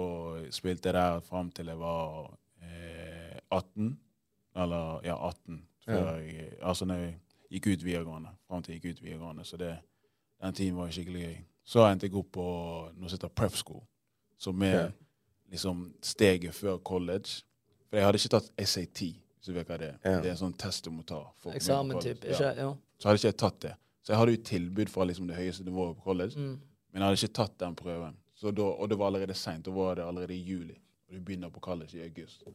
spilte 0.51 0.89
jeg 0.91 0.94
der 1.00 1.21
fram 1.25 1.50
til 1.56 1.71
jeg 1.71 1.80
var 1.80 2.33
eh, 2.62 3.39
18. 3.56 3.97
Eller 4.56 5.00
ja, 5.07 5.15
18. 5.30 5.62
Før 5.86 6.18
jeg, 6.19 6.51
altså 6.62 6.86
når 6.86 6.95
jeg 7.06 7.15
gikk 7.50 7.68
ut 7.68 7.84
videregående. 7.84 8.34
Fram 8.48 8.63
til 8.63 8.75
jeg 8.75 8.81
gikk 8.81 8.98
ut 8.98 9.04
videregående. 9.04 9.46
Så 9.46 9.57
det, 9.57 9.74
den 10.42 10.54
tiden 10.54 10.78
var 10.78 10.92
skikkelig 10.94 11.25
gøy. 11.25 11.38
Så 11.69 11.86
endte 11.86 12.07
jeg 12.07 12.18
opp 12.18 12.31
på 12.38 12.46
noe 12.96 13.10
som 13.10 13.18
heter 13.18 13.34
prep 13.42 13.57
school. 13.57 13.84
Som 14.40 14.62
er 14.66 14.80
okay. 14.80 14.96
liksom 15.54 15.84
steget 16.01 16.56
før 16.56 16.78
college. 16.78 17.44
For 17.90 18.00
jeg 18.00 18.07
hadde 18.07 18.22
ikke 18.22 18.34
tatt 18.38 18.50
SAT, 18.69 19.04
hvis 19.38 19.50
du 19.50 19.54
vet 19.57 19.69
hva 19.69 19.78
det 19.81 19.92
er. 19.92 20.00
Ja. 20.06 20.22
Det 20.24 20.31
er 20.31 20.36
en 20.36 20.42
sånn 20.46 20.57
test 20.57 20.86
du 20.86 20.94
må 20.94 21.04
ta. 21.07 21.22
Eksamen, 21.54 22.00
typ. 22.01 22.22
type. 22.24 22.38
Ja. 22.38 22.72
Så 23.00 23.10
hadde 23.10 23.22
ikke 23.22 23.34
jeg 23.34 23.40
tatt 23.42 23.62
det. 23.66 23.75
Så 24.06 24.13
jeg 24.13 24.22
hadde 24.22 24.34
jo 24.34 24.42
tilbud 24.50 24.92
fra 24.94 25.06
liksom 25.06 25.28
det 25.30 25.38
høyeste 25.38 25.66
nivået 25.68 25.98
på 25.98 26.10
college. 26.12 26.40
Mm. 26.40 26.56
Men 26.90 27.01
jeg 27.01 27.06
hadde 27.06 27.19
ikke 27.22 27.38
tatt 27.42 27.60
den 27.62 27.75
prøven. 27.78 28.16
Så 28.40 28.54
da, 28.56 28.69
og 28.72 28.90
det 28.90 28.98
var 28.98 29.12
allerede 29.12 29.36
seint. 29.36 29.66
Da 29.66 29.74
var 29.75 30.00
det 30.00 30.06
allerede 30.07 30.34
i 30.34 30.42
juli. 30.42 30.78
Og 31.10 31.18
du 31.18 31.22
begynner 31.25 31.50
på 31.50 31.60
college 31.60 31.98
i 31.98 32.06
august. 32.06 32.46
Så 32.46 32.54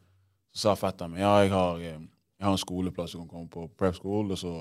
sa 0.54 0.74
fetteren 0.78 1.12
min 1.12 1.20
ja, 1.20 1.32
jeg 1.42 1.50
har, 1.50 1.78
eh, 1.82 2.00
jeg 2.38 2.46
har 2.46 2.54
en 2.54 2.62
skoleplass 2.62 3.12
du 3.12 3.18
kan 3.18 3.28
komme 3.28 3.50
på 3.50 3.66
prep 3.78 3.94
school, 3.98 4.30
og 4.30 4.38
så 4.38 4.54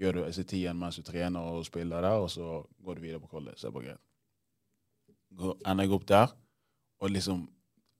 gjør 0.00 0.18
du 0.18 0.32
SET-en 0.32 0.78
mens 0.78 0.98
du 1.00 1.02
trener 1.06 1.40
og 1.40 1.66
spiller 1.66 2.04
der, 2.04 2.18
og 2.20 2.30
så 2.30 2.62
går 2.84 2.98
du 2.98 3.00
videre 3.00 3.20
på 3.20 3.30
college. 3.30 3.56
Så 3.60 3.68
er 3.68 3.74
bare 3.76 3.90
greit. 3.90 4.02
Ender 5.66 5.84
jeg 5.84 5.92
opp 5.96 6.08
der, 6.08 6.34
og 7.00 7.10
liksom 7.10 7.46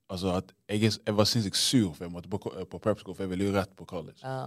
Altså 0.07 0.37
at 0.39 0.53
jeg, 0.71 0.93
jeg 1.07 1.17
var 1.17 1.27
sinnssykt 1.27 1.57
sur 1.59 1.89
for 1.95 2.05
jeg 2.05 2.13
måtte 2.15 2.29
på, 2.31 2.39
på 2.71 2.79
prep 2.79 3.01
school, 3.03 3.15
for 3.17 3.25
jeg 3.25 3.31
ville 3.33 3.49
jo 3.49 3.55
rett 3.57 3.73
på 3.77 3.85
college. 3.91 4.21
Ja. 4.23 4.45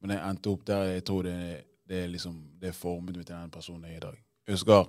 Men 0.00 0.14
jeg 0.14 0.22
endte 0.30 0.52
opp 0.52 0.62
der. 0.68 0.84
Jeg 0.94 1.04
tror 1.04 1.26
det, 1.26 1.64
det 1.88 2.04
liksom 2.12 2.36
Det 2.60 2.70
formet 2.74 3.16
meg 3.16 3.26
til 3.26 3.34
den 3.34 3.50
personen 3.50 3.88
jeg 3.88 3.96
er 3.96 3.96
i 3.96 4.04
dag. 4.04 4.20
Jeg 4.46 4.54
husker 4.54 4.86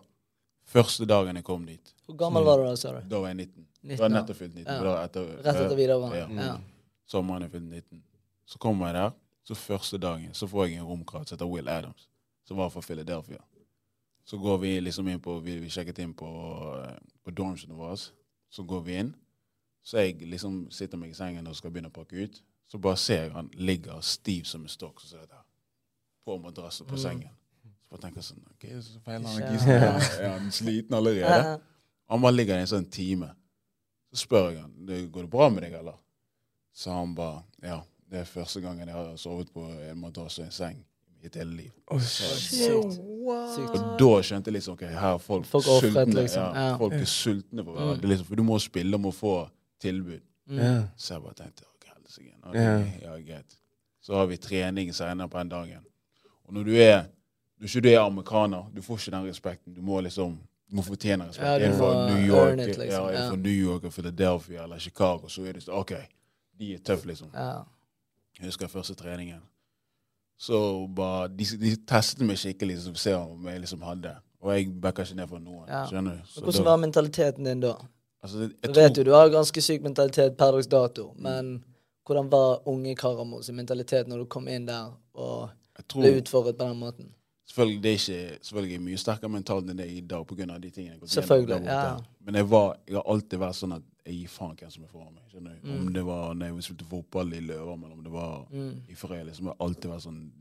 første 0.72 1.08
dagen 1.10 1.36
jeg 1.36 1.44
kom 1.48 1.66
dit. 1.66 1.94
Hvor 2.06 2.20
gammel 2.20 2.46
var 2.46 2.62
du 2.62 2.68
da, 2.68 2.76
sa 2.78 2.94
du? 2.94 3.02
Da 3.10 3.24
var 3.24 3.34
jeg 3.34 3.38
19. 3.50 3.66
19 3.82 3.98
Da 3.98 4.04
var 4.04 4.10
jeg 4.10 4.16
nettopp 4.20 4.38
fylt 4.38 4.56
19. 4.56 4.70
Ja. 4.70 4.94
etter, 5.04 5.28
Rett 5.40 5.62
etter 5.64 5.76
videregående? 5.76 6.22
Ja. 6.22 6.48
Ja. 6.52 6.56
Sommeren 7.10 7.48
jeg 7.48 7.56
fylte 7.56 7.82
19. 7.82 8.04
Så 8.46 8.62
kommer 8.62 8.92
jeg 8.92 9.00
der. 9.00 9.18
Så 9.44 9.56
første 9.56 9.98
dagen 9.98 10.34
så 10.34 10.48
får 10.48 10.68
jeg 10.68 10.78
en 10.78 10.86
romkarat 10.86 11.28
som 11.30 11.36
heter 11.38 11.50
Will 11.50 11.68
Adams, 11.70 12.08
som 12.46 12.58
var 12.58 12.70
fra 12.70 12.82
Philadelphia. 12.82 13.38
Så 14.26 14.38
går 14.38 14.58
vi 14.62 14.80
liksom 14.80 15.08
inn 15.10 15.20
på 15.20 15.40
Vi, 15.44 15.56
vi 15.60 15.70
sjekket 15.70 16.00
inn 16.00 16.14
på, 16.14 16.28
eh, 16.86 16.98
på 17.24 17.32
dormsene 17.32 17.74
våre. 17.76 17.98
Så 18.50 18.64
går 18.64 18.82
vi 18.86 18.96
inn. 19.00 19.16
Så 19.84 19.98
jeg 19.98 20.22
liksom 20.30 20.68
sitter 20.72 20.98
meg 20.98 21.10
i 21.10 21.14
sengen 21.18 21.48
og 21.48 21.56
skal 21.56 21.72
begynne 21.72 21.90
å 21.90 21.96
pakke 21.96 22.24
ut. 22.24 22.42
Så 22.70 22.78
bare 22.78 22.98
ser 22.98 23.24
jeg 23.24 23.32
han 23.34 23.50
ligger 23.54 24.00
stiv 24.02 24.44
som 24.46 24.62
en 24.62 24.70
stokk 24.70 25.02
så 25.02 25.18
der, 25.18 25.42
på 26.26 26.38
madrassen 26.38 26.86
på 26.88 26.94
Mm. 26.96 27.02
sengen. 27.02 27.30
Så 27.64 27.90
bare 27.90 28.02
tenker 28.02 28.22
jeg 28.22 28.24
sånn 28.24 28.46
OK, 28.52 28.84
så 28.84 29.00
feiler 29.02 29.28
han 29.28 29.42
Ja. 29.42 29.52
ikke 29.98 30.24
Er 30.24 30.40
han 30.40 30.52
sliten 30.52 30.94
allerede? 30.96 31.60
Han 32.10 32.22
bare 32.22 32.32
ligger 32.36 32.56
i 32.58 32.62
en 32.62 32.68
sånn 32.68 32.90
time. 32.92 33.34
Så 34.14 34.28
spør 34.28 34.52
jeg 34.52 34.62
han 34.62 34.86
det, 34.86 35.12
går 35.12 35.22
det 35.22 35.30
bra 35.32 35.50
med 35.50 35.64
deg, 35.64 35.74
eller? 35.74 35.98
Så 36.74 36.92
han 36.92 37.16
bare 37.16 37.44
ja, 37.64 37.82
det 38.12 38.20
er 38.20 38.28
første 38.28 38.62
gangen 38.62 38.88
jeg 38.88 38.96
har 38.96 39.14
sovet 39.18 39.52
på 39.54 39.64
en 39.72 40.00
madrass 40.02 40.40
og 40.42 40.46
en 40.46 40.52
seng 40.52 40.78
i 40.82 41.24
mitt 41.24 41.36
hele 41.40 41.54
liv. 41.56 41.72
Oh, 41.88 42.00
Sykt. 42.02 42.98
Sykt. 43.56 43.78
Og 43.78 43.96
da 44.02 44.10
skjønte 44.26 44.52
jeg 44.52 44.58
liksom 44.58 44.74
ok, 44.76 44.84
her 44.90 45.14
er 45.14 45.22
folk, 45.22 45.46
Folk 45.48 45.68
offret, 45.78 45.94
sultne. 45.94 46.18
liksom. 46.22 46.56
Ja, 46.58 46.76
folk 46.82 46.94
er 46.98 47.06
sultne 47.08 47.64
på 47.64 47.72
hverandre. 47.76 48.02
Mm. 48.04 48.10
Liksom, 48.12 48.28
for 48.28 48.36
du 48.42 48.44
må 48.48 48.60
spille 48.60 49.00
om 49.00 49.08
å 49.08 49.14
få 49.16 49.34
tilbud. 49.82 50.22
Mm. 50.52 50.84
Så 50.98 51.14
jeg 51.16 51.24
bare 51.24 51.38
tenkte 51.40 51.64
ok, 51.70 51.88
helsike. 51.96 52.36
ok, 52.44 52.56
Ja. 52.56 52.78
Ja, 53.06 53.16
greit. 53.32 53.58
Så 54.02 54.16
har 54.18 54.26
vi 54.28 54.38
trening 54.42 54.94
senere 54.94 55.30
på 55.30 55.38
den 55.38 55.50
dagen. 55.50 55.84
Og 56.46 56.54
når 56.54 56.64
du 56.64 56.76
er 56.76 57.04
når 57.62 57.68
ikke 57.70 57.82
du 57.86 57.90
er 57.90 58.00
amerikaner, 58.02 58.64
du 58.76 58.82
får 58.82 58.98
ikke 58.98 59.12
den 59.12 59.28
respekten. 59.30 59.74
Du 59.76 59.82
må 59.86 60.00
liksom 60.02 60.40
du 60.72 60.76
må 60.76 60.82
fortjene 60.82 61.28
respekt. 61.28 61.46
Ja, 61.46 61.58
du 61.60 61.64
er 61.66 61.72
du 61.72 61.78
fra 61.78 61.92
må 61.94 62.16
New 62.16 62.26
York, 62.26 62.60
it, 62.60 62.78
liksom. 62.80 62.90
ja, 62.90 63.10
er 63.12 63.22
du 63.22 63.30
fra 63.30 63.36
New 63.38 63.58
York 63.70 63.84
og 63.84 63.94
Philadelphia 63.94 64.64
eller 64.64 64.80
Chicago, 64.80 65.28
så 65.28 65.44
er 65.46 65.54
det 65.54 65.64
sånn 65.66 65.76
OK, 65.78 65.92
de 66.60 66.74
er 66.74 66.80
tøffe, 66.80 67.08
liksom. 67.12 67.30
Ja. 67.36 67.64
Jeg 68.40 68.46
husker 68.50 68.68
første 68.72 68.96
treningen. 68.96 69.42
Så 70.42 70.88
bare, 70.96 71.28
de, 71.28 71.46
de 71.62 71.76
testet 71.86 72.24
meg 72.26 72.38
skikkelig 72.42 72.80
for 72.88 72.98
å 72.98 73.02
se 73.04 73.14
om 73.16 73.48
jeg 73.52 73.62
liksom 73.62 73.84
hadde. 73.86 74.16
Og 74.42 74.54
jeg 74.56 74.72
backa 74.82 75.04
ikke 75.06 75.16
ned 75.20 75.30
for 75.30 75.40
noen. 75.44 75.68
Ja. 75.70 75.84
Skjønner 75.90 76.18
du? 76.18 76.30
Så 76.32 76.42
Hvordan 76.42 76.64
da- 76.66 76.70
var 76.72 76.78
mentaliteten 76.82 77.46
din 77.46 77.60
da? 77.62 77.76
altså, 78.24 78.40
jeg, 78.40 78.50
Jeg 78.64 78.74
tror- 78.74 78.82
vet 78.84 78.98
jo, 78.98 79.04
du 79.04 79.12
har 79.14 79.30
ganske 79.30 79.62
syk 79.62 79.82
mentalitet 79.86 80.38
per 80.38 80.52
dags 80.52 80.68
dato, 80.68 81.14
men 81.18 81.64
hvordan 82.08 82.32
var 82.32 82.68
unge 82.68 82.96
Karamo 82.96 83.42
sin 83.42 83.56
mentalitet 83.56 84.08
når 84.08 84.18
du 84.18 84.26
kom 84.26 84.48
inn 84.48 84.66
der 84.66 84.90
og 85.14 85.50
tror, 85.88 86.02
ble 86.02 86.22
utfordret 86.22 86.58
på 86.58 86.66
den 86.68 86.80
måten? 86.80 87.12
Selvfølgelig, 87.52 87.84
det 87.84 87.90
er 87.92 87.98
ikke, 88.00 88.38
selvfølgelig 88.48 88.76
er 88.76 88.80
mye 88.80 88.98
sterkere 88.98 89.30
mentalt 89.30 89.70
enn 89.70 89.78
det 89.78 89.86
er 89.86 89.94
i 89.98 90.02
dag 90.02 90.26
pga. 90.28 90.46
de 90.60 90.70
tingene 90.70 90.94
jeg 90.94 90.94
har 90.94 91.00
gått 91.00 91.10
gjennom 91.10 91.28
Selvfølgelig, 91.28 91.66
ja. 91.66 91.98
Men 92.26 92.36
jeg, 92.36 92.50
var, 92.50 92.78
jeg 92.88 92.96
har 92.96 93.04
alltid 93.14 93.40
vært 93.40 93.56
sånn 93.56 93.74
at 93.76 93.82
jeg 94.06 94.16
gir 94.16 94.28
faen 94.34 94.56
hvem 94.58 94.72
som 94.72 94.84
er 94.84 94.88
foran 94.88 95.14
meg. 95.14 95.60
Mm. 95.64 95.88
Om 95.88 95.94
det 95.94 96.06
var 96.06 96.34
når 96.34 96.46
jeg 96.56 96.64
spilte 96.64 96.86
fotball 96.90 97.34
i 97.34 97.40
Løvam, 97.40 97.84
eller 97.84 97.96
om 97.98 98.04
det 98.04 98.12
var 98.12 98.48
Mm. 98.52 98.82
i 98.90 98.96
Frøya. 98.96 99.24
Liksom, 99.24 99.46
jeg 99.46 99.54
har 99.60 99.66
alltid 99.68 99.90
vært 99.92 100.02
sånn 100.08 100.32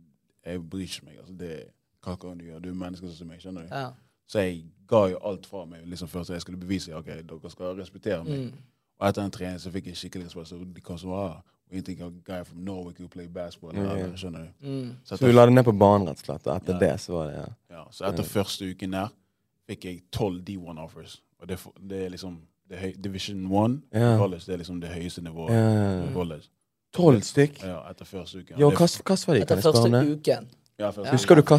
Jeg 0.46 0.62
bryr 0.70 0.80
ikke 0.86 1.04
meg. 1.04 1.18
Altså, 1.18 1.34
det, 1.36 1.64
hva 2.02 2.16
kan 2.16 2.38
du 2.38 2.44
gjøre? 2.44 2.60
Du 2.62 2.68
er 2.70 2.74
menneske 2.74 3.10
som 3.12 3.28
meg. 3.28 3.40
skjønner 3.40 3.62
du? 3.68 3.74
Ja. 3.74 3.90
Så 4.26 4.38
jeg 4.38 4.64
ga 4.88 5.06
jo 5.10 5.18
alt 5.22 5.46
fra 5.46 5.64
meg 5.66 5.86
liksom 5.86 6.08
før 6.08 6.22
så 6.24 6.32
jeg 6.32 6.40
skulle 6.40 6.56
bevise 6.58 6.94
ok, 6.96 7.06
dere 7.06 7.50
skal 7.50 7.76
respektere 7.76 8.24
meg. 8.24 8.38
Mm. 8.38 8.52
Og 9.00 9.08
etter 9.08 9.22
den 9.22 9.30
treningen 9.30 9.58
så 9.60 9.70
fikk 9.70 9.86
jeg 9.86 9.96
skikkelig 9.96 10.26
respons. 10.26 10.48
Så 10.48 10.74
de 10.74 10.80
kom 10.80 10.98
som 10.98 11.10
var 11.10 11.42
We 11.72 11.80
think 11.82 12.00
a 12.00 12.10
guy 12.24 12.42
from 12.44 12.64
Norway 12.64 12.92
could 12.94 13.10
play 13.10 13.28
basketball. 13.28 13.72
Mm, 13.72 13.78
eller, 13.82 13.96
ja. 13.96 14.16
Skjønner 14.16 14.38
du? 14.60 14.66
Mm. 14.68 14.96
Så 15.04 15.16
Så 15.16 15.26
du 15.26 15.32
la 15.32 15.44
det 15.46 15.52
ned 15.54 15.64
på 15.64 15.72
banen, 15.78 16.08
rett 16.08 16.18
og 16.18 16.24
slett. 16.24 16.46
Og 16.46 16.56
etter 16.56 16.72
Ja. 16.72 16.78
det 16.78 17.00
så 17.00 17.12
var 17.12 17.26
det 17.26 17.34
ja. 17.36 17.46
Ja, 17.76 17.84
så 17.90 18.04
etter 18.08 18.22
første 18.24 18.70
uken 18.74 18.90
der 18.90 19.08
fikk 19.68 19.84
jeg 19.84 20.02
12 20.10 20.40
D1 20.42 20.78
offers. 20.80 21.22
Og 21.38 21.48
det, 21.48 21.58
det 21.88 22.06
er 22.06 22.08
liksom 22.10 22.40
høy, 22.78 22.92
Division 23.04 23.46
1 23.46 23.82
Ja. 23.94 24.16
college, 24.18 24.40
det 24.46 24.52
er 24.54 24.56
liksom 24.58 24.80
det 24.80 24.90
høyeste 24.90 25.22
nivået 25.22 25.50
Ja, 25.50 25.56
ja, 25.56 26.00
på 26.02 26.06
ja. 26.06 26.12
college. 26.12 26.42
Tolv 26.92 27.22
stykk? 27.22 27.62
Ja, 27.62 27.90
etter 27.90 28.04
første 28.04 28.38
uken. 28.38 28.58
Ja, 28.58 28.66
Det- 28.70 28.78
hva 28.78 28.86
hva 29.04 29.26
var 29.26 29.34
de? 29.34 29.40
Etter 29.42 29.56
første 29.60 29.88
uken. 30.18 30.48
ja, 30.78 30.90
første 30.90 31.10
Husker 31.12 31.34
du 31.34 31.42
hva 31.42 31.58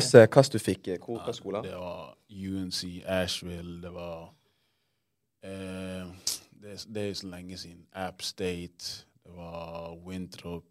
du 0.49 0.59
fikk? 0.59 0.87
eh, 0.87 0.97
Hvor, 0.99 1.19
hva 1.19 1.31
skole? 1.33 1.61
Det 1.63 1.71
var 1.71 2.17
UNC, 2.29 3.03
Asheville, 3.05 3.81
det 3.81 3.93
var 3.93 4.33
eh, 5.43 6.05
det, 6.61 6.85
det 6.93 7.09
er 7.09 7.13
så 7.13 7.27
lenge 7.27 7.57
siden. 7.57 7.85
App 7.93 8.21
State, 8.21 9.05
det 9.23 9.31
var 9.35 9.95
Winthrop, 10.07 10.63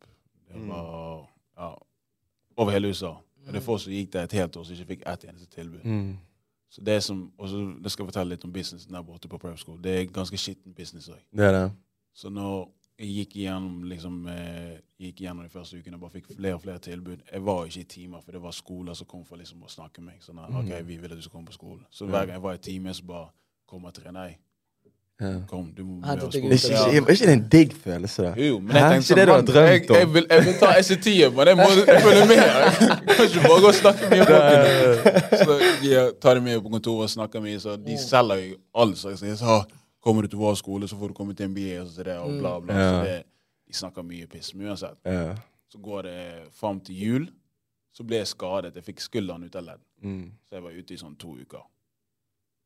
det 0.49 0.57
Mm. 0.57 0.69
var 0.69 1.27
ja, 1.59 1.75
over 2.57 2.71
hele 2.71 2.89
USA. 2.89 3.11
Mm. 3.11 3.47
det 3.47 3.57
er 3.57 3.61
folk 3.61 3.81
som 3.81 3.93
gikk 3.93 4.13
der 4.13 4.23
et 4.23 4.33
helt 4.33 4.57
år 4.57 4.65
som 4.65 4.75
ikke 4.77 4.87
fikk 4.87 5.03
ett 5.07 5.25
eneste 5.25 5.47
tilbud. 5.47 5.85
Mm. 5.85 6.19
Så 6.71 6.83
det 6.87 7.01
som, 7.03 7.33
og 7.39 7.49
så 7.51 7.61
det 7.83 7.91
skal 7.91 8.05
jeg 8.05 8.13
fortelle 8.13 8.37
litt 8.37 8.45
om 8.47 8.53
businessen 8.55 8.95
der 8.95 9.03
borte 9.03 9.29
på 9.29 9.39
prep 9.43 9.59
school. 9.59 9.81
Det 9.83 9.95
er 9.97 10.13
ganske 10.15 10.39
skitten 10.39 10.75
business 10.75 11.09
òg. 11.11 11.23
Det 11.35 11.49
er 11.49 11.57
det. 11.57 11.65
Så 12.15 12.31
når 12.31 12.69
jeg 13.01 13.09
gikk 13.17 13.37
igjennom, 13.41 13.83
liksom, 13.91 14.21
eh, 14.29 14.79
gikk 15.01 15.23
igjennom 15.23 15.43
de 15.47 15.51
første 15.51 15.79
ukene 15.81 15.97
og 15.97 16.05
bare 16.05 16.15
fikk 16.19 16.35
flere 16.37 16.55
og 16.55 16.63
flere 16.63 16.79
tilbud 16.79 17.23
Jeg 17.33 17.45
var 17.45 17.65
ikke 17.65 17.81
i 17.81 17.85
timer, 17.85 18.21
for 18.21 18.33
det 18.33 18.43
var 18.43 18.51
skoler 18.53 18.95
som 18.95 19.07
kom 19.07 19.25
for 19.25 19.37
liksom 19.37 19.63
å 19.63 19.71
snakke 19.73 20.03
med 20.03 20.15
meg. 20.15 20.23
Sånn 20.23 20.39
at, 20.39 20.51
ok, 20.51 20.87
vi 20.87 20.97
vil 20.97 21.11
at 21.11 21.17
du 21.17 21.23
skal 21.23 21.33
komme 21.39 21.47
på 21.47 21.57
skolen. 21.59 21.87
Så 21.91 22.07
hver 22.07 22.27
gang 22.27 22.37
jeg 22.37 22.43
var 22.43 22.55
i 22.55 22.59
time, 22.59 22.95
så 22.95 23.07
bare 23.07 23.31
kom 23.67 23.83
jeg 23.85 23.95
til. 23.95 24.13
Nei. 24.13 24.37
Kom, 25.51 25.67
du 25.77 25.83
må 25.85 25.97
gjøre 26.01 26.29
Det 26.33 26.41
er 26.41 26.53
ikke, 26.55 26.95
ikke, 26.97 27.13
ikke 27.13 27.27
det 27.29 27.33
en 27.37 27.43
digg 27.53 27.73
følelse, 27.85 28.23
da? 28.23 28.31
Jo, 28.41 28.59
men 28.61 28.77
jeg 28.77 28.83
tenkte 28.83 28.97
Ikke 28.97 29.09
sånn, 29.09 29.19
det 29.21 29.27
du 29.27 29.33
har 29.33 29.41
mann, 29.43 29.49
drømt 29.51 29.71
jeg, 29.71 29.89
jeg, 29.91 30.07
om? 30.07 30.15
vil, 30.15 30.27
jeg 30.31 30.45
vil 30.47 30.55
ta 30.61 30.71
SE10, 30.87 31.17
men 31.37 31.51
jeg 31.51 31.59
må 31.61 31.67
følge 32.07 32.27
med. 32.31 32.41
Jeg 33.11 33.17
kan 33.17 33.27
ikke 33.27 33.43
bare 33.49 33.61
gå 33.65 33.69
og 33.73 33.77
snakke 33.81 34.11
mye 34.11 34.23
om. 34.23 34.31
Så 35.43 35.59
jeg 35.91 36.15
tar 36.23 36.35
dem 36.41 36.45
med 36.49 36.61
på 36.65 36.73
kontoret 36.77 37.05
og 37.09 37.11
snakker 37.13 37.45
mye, 37.45 37.61
så 37.61 37.77
de 37.77 37.99
selger 38.01 38.41
jo 38.47 38.57
alt. 38.85 38.99
Så 39.01 39.13
jeg 39.13 39.19
sier 39.25 39.37
så, 39.41 39.59
kommer 40.05 40.25
du 40.25 40.29
til 40.33 40.41
vår 40.41 40.55
skole, 40.61 40.89
så 40.89 40.97
får 40.97 41.13
du 41.13 41.15
komme 41.21 41.35
til 41.37 41.51
MBA, 41.53 41.81
og 41.83 41.91
så 41.93 42.07
det, 42.07 42.17
og 42.19 42.39
bla, 42.41 42.55
bla. 42.65 42.79
Ja. 42.81 42.89
Så 42.91 43.03
det, 43.11 43.19
de 43.69 43.77
snakker 43.83 44.07
mye 44.07 44.27
piss. 44.31 44.55
Men 44.55 44.73
uansett, 44.73 44.97
Ja. 45.05 45.35
så 45.73 45.79
går 45.85 46.03
det 46.09 46.17
fram 46.61 46.81
til 46.81 46.97
jul, 47.05 47.29
så 47.93 48.07
ble 48.07 48.23
jeg 48.23 48.31
skadet. 48.33 48.73
Jeg 48.79 48.85
fikk 48.89 49.01
skulderen 49.05 49.45
ut 49.45 49.57
av 49.61 49.65
ledd. 49.69 49.83
Mm. 50.03 50.31
Så 50.49 50.57
jeg 50.57 50.63
var 50.65 50.79
ute 50.81 50.95
i 50.95 51.01
sånn 51.01 51.17
to 51.21 51.35
uker. 51.37 51.67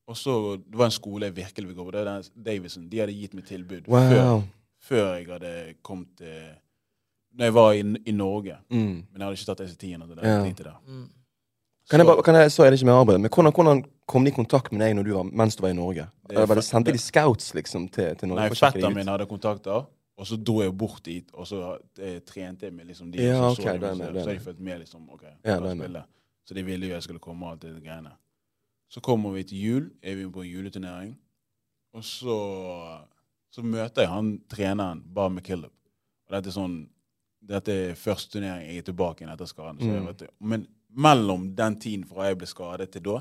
Og 0.09 0.17
så, 0.17 0.57
Det 0.57 0.77
var 0.79 0.85
en 0.85 0.91
skole 0.91 1.27
jeg 1.27 1.37
virkelig 1.37 1.67
vil 1.69 1.77
gå 1.77 1.85
på. 1.85 1.91
Det 1.91 2.05
var 2.05 2.23
Davison. 2.45 2.89
De 2.89 2.99
hadde 2.99 3.13
gitt 3.17 3.35
meg 3.35 3.45
tilbud 3.49 3.85
før, 3.89 4.25
Wow. 4.25 4.43
før 4.83 5.15
jeg 5.17 5.27
hadde 5.27 5.75
kommet 5.83 6.09
til 6.17 6.43
Når 7.35 7.45
jeg 7.45 7.55
var 7.55 7.73
i, 7.73 7.81
i 8.07 8.13
Norge. 8.13 8.57
Mm. 8.71 8.79
Men 8.79 9.17
jeg 9.17 9.23
hadde 9.25 9.33
ikke 9.41 9.47
tatt 9.55 9.61
SE10-en. 9.71 10.03
og 10.03 10.09
det 10.09 10.17
der, 10.19 10.29
Ja. 10.29 10.45
det. 10.45 10.75
Mm. 10.87 11.09
Kan 11.91 11.99
jeg 12.01 12.07
bare, 12.07 12.23
kan 12.23 12.35
jeg, 12.35 12.51
så 12.53 12.63
er 12.65 12.71
det 12.71 12.79
ikke 12.81 12.87
mer 12.87 13.01
arbeid, 13.01 13.19
men 13.21 13.31
hvordan, 13.31 13.53
hvordan 13.53 13.85
kom 14.07 14.25
de 14.25 14.31
i 14.31 14.35
kontakt 14.35 14.73
med 14.73 14.81
deg 14.81 14.95
når 14.97 15.03
du 15.05 15.13
var, 15.15 15.23
mens 15.25 15.57
du 15.57 15.63
var 15.63 15.69
i 15.71 15.77
Norge? 15.77 16.07
Det 16.29 16.31
er 16.31 16.35
Eller 16.35 16.47
var 16.47 16.55
det 16.55 16.65
fa- 16.65 16.69
sendte 16.71 16.93
de 16.93 16.99
scouts 16.99 17.55
liksom 17.55 17.89
til, 17.89 18.15
til 18.17 18.29
Norge? 18.29 18.41
Nei, 18.41 18.55
Fetteren 18.57 18.95
min 18.95 19.07
hadde 19.09 19.27
kontakter, 19.27 19.85
og 20.17 20.27
så 20.27 20.37
dro 20.45 20.63
jeg 20.63 20.73
bort 20.79 21.03
dit, 21.05 21.29
og 21.35 21.47
så 21.47 21.77
eh, 22.01 22.21
trente 22.21 22.63
jeg 22.67 22.73
med 22.73 22.87
liksom 22.87 23.11
de 23.13 23.19
Ja, 23.19 23.35
som 23.35 23.45
okay, 23.53 23.65
så 23.65 23.69
er 23.69 23.79
så, 23.81 23.85
er 23.85 23.97
så 24.25 24.31
jeg 24.31 24.41
har 24.41 24.55
med. 24.63 24.79
liksom, 24.81 25.11
ok, 25.13 25.23
Ja, 25.45 25.57
er. 25.59 26.03
Så 26.47 26.55
de 26.55 26.63
ville 26.65 26.87
jo 26.87 26.93
jeg 26.95 27.03
skulle 27.03 27.19
komme 27.21 27.47
og 27.47 27.53
alt 27.53 27.61
det 27.63 27.83
greiene. 27.85 28.11
Så 28.89 29.01
kommer 29.01 29.33
vi 29.35 29.43
til 29.45 29.59
jul, 29.59 29.87
er 30.03 30.15
vi 30.15 30.27
på 30.31 30.43
en 30.45 30.51
juleturnering, 30.51 31.15
og 31.95 32.05
så, 32.05 32.37
så 33.51 33.63
møter 33.63 34.03
jeg 34.05 34.11
han 34.11 34.33
treneren, 34.51 35.03
Bar 35.15 35.29
McKillop. 35.31 35.73
Og 36.27 36.35
dette 36.37 36.51
er 36.51 36.57
sånn, 36.57 36.77
dette 37.45 37.73
er 37.73 37.95
første 37.99 38.33
turnering 38.37 38.67
jeg 38.69 38.79
er 38.83 38.87
tilbake 38.89 39.23
igjen 39.23 39.33
etter 39.35 39.47
skaden. 39.51 39.79
Mm. 39.83 40.07
vet. 40.09 40.23
Men 40.41 40.67
mellom 40.89 41.49
den 41.57 41.77
tiden 41.83 42.05
fra 42.09 42.29
jeg 42.29 42.39
ble 42.41 42.47
skadet 42.51 42.91
til 42.95 43.03
da, 43.05 43.21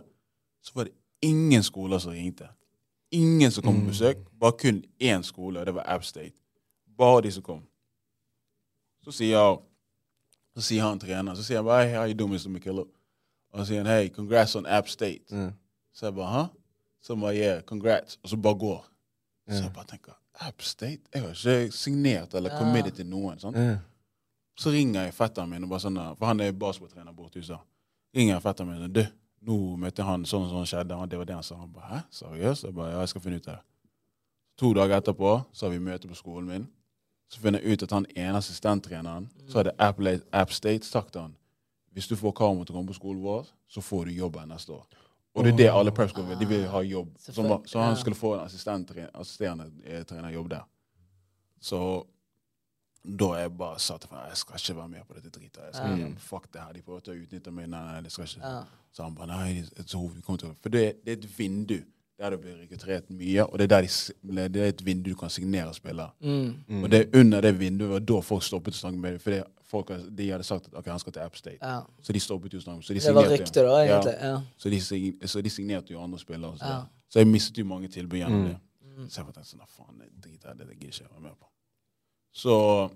så 0.63 0.75
var 0.77 0.89
det 0.89 0.95
ingen 1.25 1.63
skoler 1.65 1.99
som 1.99 2.13
ringte. 2.15 2.47
Ingen 3.13 3.51
som 3.51 3.63
kom 3.63 3.75
på 3.75 3.85
Mm. 3.85 3.91
besøk, 3.91 4.17
bare 4.39 4.57
kun 4.57 4.83
én 4.99 5.23
skole, 5.23 5.59
og 5.59 5.65
det 5.65 5.75
var 5.75 5.83
App 5.87 6.03
State. 6.03 6.33
Bare 6.97 7.21
de 7.21 7.31
som 7.31 7.43
kom. 7.43 7.61
Så 9.03 9.11
sier, 9.11 9.57
så 10.55 10.61
sier 10.61 10.81
han 10.85 10.99
treneren, 10.99 11.35
så 11.35 11.43
sier 11.43 11.57
han 11.57 11.65
bare, 11.65 11.85
hey, 11.87 11.95
how 11.97 12.05
you 12.07 12.13
doing, 12.13 12.33
Mr. 12.33 12.49
McKillop? 12.49 12.87
Og 13.53 13.59
så 13.59 13.65
sier 13.69 13.83
han, 13.83 13.89
hey, 13.91 14.09
congrats 14.09 14.55
on 14.55 14.65
App 14.65 14.87
State. 14.89 15.29
Mm. 15.31 15.51
Så 15.93 16.05
jeg 16.07 16.15
bare, 16.17 16.33
hæ? 16.33 16.43
Så 17.03 17.15
bare, 17.15 17.35
yeah, 17.37 17.61
congrats. 17.69 18.19
Og 18.23 18.29
så 18.29 18.37
bare 18.37 18.57
går. 18.59 18.85
Så 19.49 19.61
jeg 19.63 19.73
bare 19.75 19.85
tenker, 19.85 20.13
App 20.41 20.61
State? 20.65 21.01
Jeg 21.13 21.21
har 21.21 21.29
ikke 21.35 21.71
signert 21.71 22.33
eller 22.33 22.49
Ja. 22.51 22.57
committed 22.57 22.91
til 22.95 23.05
noen. 23.05 23.37
Sånn. 23.39 23.57
Så 24.57 24.69
ringer 24.71 25.03
jeg 25.03 25.13
fetteren 25.13 25.49
min, 25.49 25.63
og 25.63 25.69
bare 25.69 25.79
sånn, 25.79 25.97
for 26.17 26.25
han 26.25 26.39
er 26.39 26.51
basketballtrener 26.51 27.13
borte 27.13 27.37
i 27.37 27.41
USA. 27.41 27.57
Ringer 28.15 28.35
jeg 28.35 28.41
fetteren 28.41 28.69
min 28.71 28.83
og 28.83 28.93
du, 28.93 29.05
nå 29.41 29.57
møtte 29.77 30.03
han, 30.03 30.23
sånn 30.25 30.43
og 30.47 30.51
sånn 30.51 30.65
skjedde, 30.69 30.95
Og 30.95 31.09
det 31.09 31.17
var 31.17 31.25
det 31.25 31.33
han 31.35 31.43
sa. 31.43 31.55
Han 31.55 31.71
bare, 31.73 31.89
hæ, 31.89 32.01
seriøst? 32.11 32.63
Jeg 32.63 32.73
bare, 32.73 32.91
ja, 32.91 32.99
jeg 32.99 33.09
skal 33.09 33.21
finne 33.21 33.35
ut 33.35 33.47
av 33.47 33.55
det. 33.55 33.63
To 34.57 34.73
dager 34.73 34.97
etterpå 35.01 35.45
så 35.53 35.65
har 35.65 35.71
vi 35.73 35.79
møte 35.79 36.07
på 36.07 36.15
skolen 36.15 36.47
min. 36.47 36.67
Så 37.29 37.39
finner 37.41 37.59
jeg 37.59 37.73
ut 37.73 37.83
at 37.83 37.91
han 37.91 38.05
ene 38.15 38.37
assistenttreneren, 38.37 39.29
så 39.49 39.57
hadde 39.63 39.71
App, 39.79 39.99
App 40.31 40.51
State 40.51 40.85
sagt 40.85 41.11
til 41.13 41.21
han, 41.21 41.35
hvis 41.93 42.07
du 42.09 42.15
får 42.17 42.33
Karmo 42.37 42.63
til 42.65 42.73
å 42.73 42.77
komme 42.79 42.89
på 42.89 42.97
skolen 42.97 43.21
vår, 43.23 43.49
så 43.69 43.81
får 43.81 44.09
du 44.09 44.17
jobb 44.17 44.39
her 44.41 44.49
neste 44.49 44.73
år. 44.73 44.85
Og 45.33 45.45
det 45.45 45.53
er 45.53 45.57
det 45.57 45.69
alle 45.73 45.91
prep 45.91 46.13
vil. 46.17 46.37
De 46.37 46.45
vil 46.45 46.65
ha 46.69 46.81
jobb. 46.85 47.13
Så, 47.19 47.33
så 47.65 47.79
han 47.81 47.95
skulle 47.97 48.17
få 48.17 48.35
en 48.37 48.43
assisterende 48.45 49.69
eh, 49.83 50.03
trenerjobb 50.05 50.49
der. 50.51 50.65
Så 51.61 51.79
da 53.03 53.29
er 53.35 53.41
jeg 53.45 53.53
bare 53.59 53.79
sa 53.83 53.97
til 53.99 54.13
meg 54.13 54.29
jeg 54.29 54.39
skal 54.39 54.59
ikke 54.61 54.75
være 54.77 54.91
med 54.91 55.07
på 55.07 55.17
dette 55.17 55.31
dritet. 55.33 55.63
Jeg 55.65 55.75
skal 55.75 55.97
mm. 55.99 56.13
Fuck 56.23 56.45
det 56.53 56.61
her. 56.61 56.75
De 56.75 56.83
prøver 56.85 57.09
å 57.11 57.17
utnytte 57.17 57.51
meg. 57.51 57.67
Nei, 57.71 57.81
nei, 57.89 58.03
det 58.05 58.13
skal 58.13 58.29
ikke. 58.29 58.51
Ja. 58.53 58.61
Så 58.93 59.07
han 59.07 59.17
bare 59.17 59.31
nei, 59.31 59.47
det- 59.57 59.89
så 59.89 59.97
et 59.97 59.97
hoved. 59.97 60.55
For 60.61 60.69
det, 60.69 60.83
det 61.05 61.15
er 61.15 61.17
et 61.17 61.39
vindu 61.39 61.79
der 62.23 62.29
det 62.33 62.39
blir 62.41 62.55
rekruttert 62.61 63.09
mye, 63.11 63.43
og 63.45 63.59
det 63.59 63.65
er, 63.65 63.71
der 63.73 63.87
de, 63.87 64.47
det 64.53 64.61
er 64.63 64.69
et 64.71 64.83
vindu 64.85 65.09
du 65.11 65.15
kan 65.19 65.29
signere 65.29 65.73
spillere. 65.75 66.11
Mm. 66.23 66.83
Og 66.83 66.89
det 66.91 66.99
er 67.01 67.19
under 67.19 67.41
det 67.41 67.51
vinduet 67.59 67.91
og 67.97 68.05
da 68.07 68.19
folk 68.23 68.43
stoppet 68.47 68.73
å 68.77 68.79
snakke 68.79 68.97
med 69.03 69.11
dem. 69.17 69.19
For 69.19 69.43
folk, 69.73 69.91
de 70.17 70.29
hadde 70.31 70.43
sagt 70.47 70.67
at 70.71 70.77
okay, 70.79 70.91
han 70.93 70.99
skal 71.03 71.13
til 71.17 71.19
App 71.25 71.35
State. 71.35 71.57
Ja. 71.61 71.81
Så 72.01 72.13
de 72.13 72.19
stoppet 72.23 72.53
jo 72.53 72.59
å 72.59 72.63
snakke. 72.63 72.83
Så 72.87 72.93
de 72.93 72.99
Det 72.99 73.13
var 73.15 73.23
signerte- 73.23 73.41
ryktet, 73.43 73.63
da, 73.65 73.77
egentlig. 73.83 74.15
Ja. 74.21 74.41
Så 74.57 74.69
de, 74.69 75.27
så 75.27 75.41
de 75.41 75.49
signerte 75.49 75.91
jo 75.93 75.99
andre 76.01 76.19
spillere. 76.19 76.57
Så, 76.57 76.65
Ja. 76.65 76.85
så 77.09 77.19
jeg 77.19 77.27
mistet 77.27 77.57
jo 77.57 77.65
mange 77.65 77.87
tilbud 77.87 78.17
gjennom 78.19 78.43
Mm. 78.43 78.47
det. 78.49 78.59
Så 79.11 79.17
jeg 79.25 79.25
tenkte 79.33 79.43
sånn, 79.49 79.57
"Nei, 79.59 79.65
faen, 79.67 79.97
det 79.99 80.07
er 80.07 80.29
jeg 80.31 80.39
gidder 80.39 80.71
ikke 80.71 80.99
jeg 81.01 81.09
være 81.11 81.21
med 81.21 81.31
på. 81.39 81.47
Så 82.33 82.89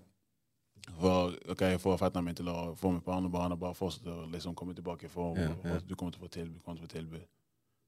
for, 1.00 1.34
ok, 1.50 1.62
jeg 1.62 1.80
får 1.82 1.98
fetteren 2.00 2.24
min 2.26 2.36
til 2.36 2.46
å 2.46 2.76
få 2.78 2.92
meg 2.94 3.04
på 3.04 3.12
andre 3.12 3.30
baner, 3.30 3.56
bare 3.56 3.74
fortsette 3.76 4.08
å 4.08 4.30
liksom 4.32 4.56
komme 4.56 4.74
tilbake 4.74 5.10
for 5.10 5.36
Ja, 5.38 5.50
ja. 5.64 5.80
du 5.88 5.96
kommer 5.96 6.12
til 6.14 6.22
å 6.22 6.26
få 6.28 6.30
tilbud. 6.32 6.62
kommer 6.64 6.80
til 6.80 6.86
å 6.86 6.88
få 6.88 6.94
tilbud. 7.00 7.26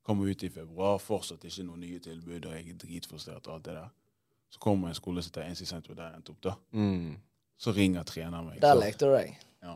Kommer 0.09 0.31
ut 0.31 0.43
i 0.43 0.49
februar, 0.49 0.97
fortsatt 0.97 1.43
ikke 1.45 1.63
noen 1.67 1.83
nye 1.85 1.99
tilbud, 2.01 2.45
og 2.49 2.53
jeg 2.55 2.63
er 2.71 2.77
dritfrustrert 2.81 3.45
og 3.47 3.55
alt 3.59 3.65
det 3.67 3.73
der. 3.75 3.89
Så 4.49 4.61
kommer 4.63 4.89
en 4.89 4.95
skole 4.97 5.21
som 5.21 5.29
heter 5.29 5.51
NC 5.51 5.67
Sentrum, 5.69 5.95
der 5.99 6.07
jeg 6.07 6.15
endte 6.17 6.33
opp, 6.33 6.39
da. 6.47 6.53
Mm. 6.73 7.11
Så 7.61 7.73
ringer 7.75 8.03
treneren 8.09 8.47
meg. 8.47 8.55
Der 8.63 8.73
lekte 8.79 9.05
du 9.05 9.13
deg. 9.13 9.35
ja. 9.63 9.75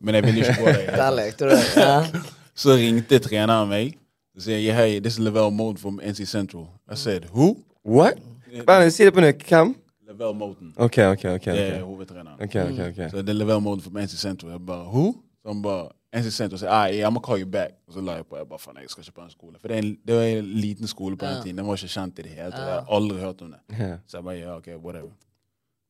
Men 0.00 0.14
jeg 0.18 0.24
ville 0.26 0.40
ikke 0.44 0.56
gå 0.58 0.66
der. 0.66 0.96
Der 1.02 1.14
lekte 1.16 1.44
du 1.48 1.50
deg. 1.54 1.64
Ja. 1.76 1.94
Så 2.62 2.74
ringte 2.76 3.18
treneren 3.24 3.68
meg 3.70 3.94
og 4.36 4.42
sier 4.44 4.74
hey, 4.76 4.98
this 5.00 5.16
is 5.16 5.22
Lavelle 5.24 5.50
Moden 5.52 5.80
from 5.80 6.00
NC 6.04 6.26
Central. 6.28 6.66
I 6.92 6.96
said, 6.96 7.24
who? 7.32 7.54
What? 7.84 8.20
Bare 8.66 8.90
si 8.90 9.04
det 9.08 9.14
på 9.16 9.20
nytt. 9.24 9.46
Hvem? 9.48 9.72
Lavelle 10.08 10.34
Moden. 10.36 10.74
OK, 10.76 10.98
OK. 10.98 11.24
ok, 11.24 11.44
Det 11.44 11.64
er 11.78 11.82
hovedtreneren. 11.82 12.36
Okay, 12.42 12.66
okay, 12.72 12.90
okay. 12.90 13.08
Så 13.10 13.22
det 13.22 13.28
er 13.32 13.38
Lavelle 13.40 13.60
Moden 13.64 13.80
from 13.84 13.96
NC 14.02 14.20
Central. 14.20 14.52
Jeg 14.52 14.66
bare, 14.66 14.84
who? 14.92 15.14
Så 15.42 15.48
han 15.54 15.62
bare, 15.62 15.88
NC 16.12 16.30
Central 16.34 16.58
sier, 16.58 16.70
ah, 16.74 16.88
yeah, 16.90 17.06
I'm 17.06 17.14
gonna 17.14 17.22
call 17.22 17.38
you 17.38 17.46
back. 17.46 17.76
Og 17.86 17.94
så 17.94 18.00
la 18.02 18.16
jeg 18.18 18.26
på, 18.26 18.36
jeg 18.36 18.48
bare, 18.50 18.58
faen, 18.58 18.78
jeg 18.82 18.90
skal 18.90 19.04
ikke 19.04 19.12
på 19.12 19.22
en 19.22 19.30
skole. 19.30 19.58
For 19.60 19.68
det, 19.68 19.76
er 19.76 19.82
en, 19.82 19.90
det 20.06 20.16
var 20.16 20.22
en 20.22 20.44
liten 20.44 20.90
skole 20.90 21.16
på 21.16 21.26
den 21.26 21.42
tiden. 21.42 21.58
Den 21.58 21.66
var 21.66 21.78
ikke 21.78 21.92
kjent 21.94 22.18
i 22.18 22.22
det 22.26 22.30
hele 22.34 22.50
tatt. 22.50 22.66
Jeg 22.66 22.78
har 22.78 22.94
aldri 22.96 23.18
hørt 23.20 23.42
om 23.42 23.52
det. 23.54 23.90
Så 24.06 24.16
jeg 24.16 24.24
bare, 24.24 24.38
ja, 24.38 24.56
ok, 24.56 24.68
whatever. 24.84 25.10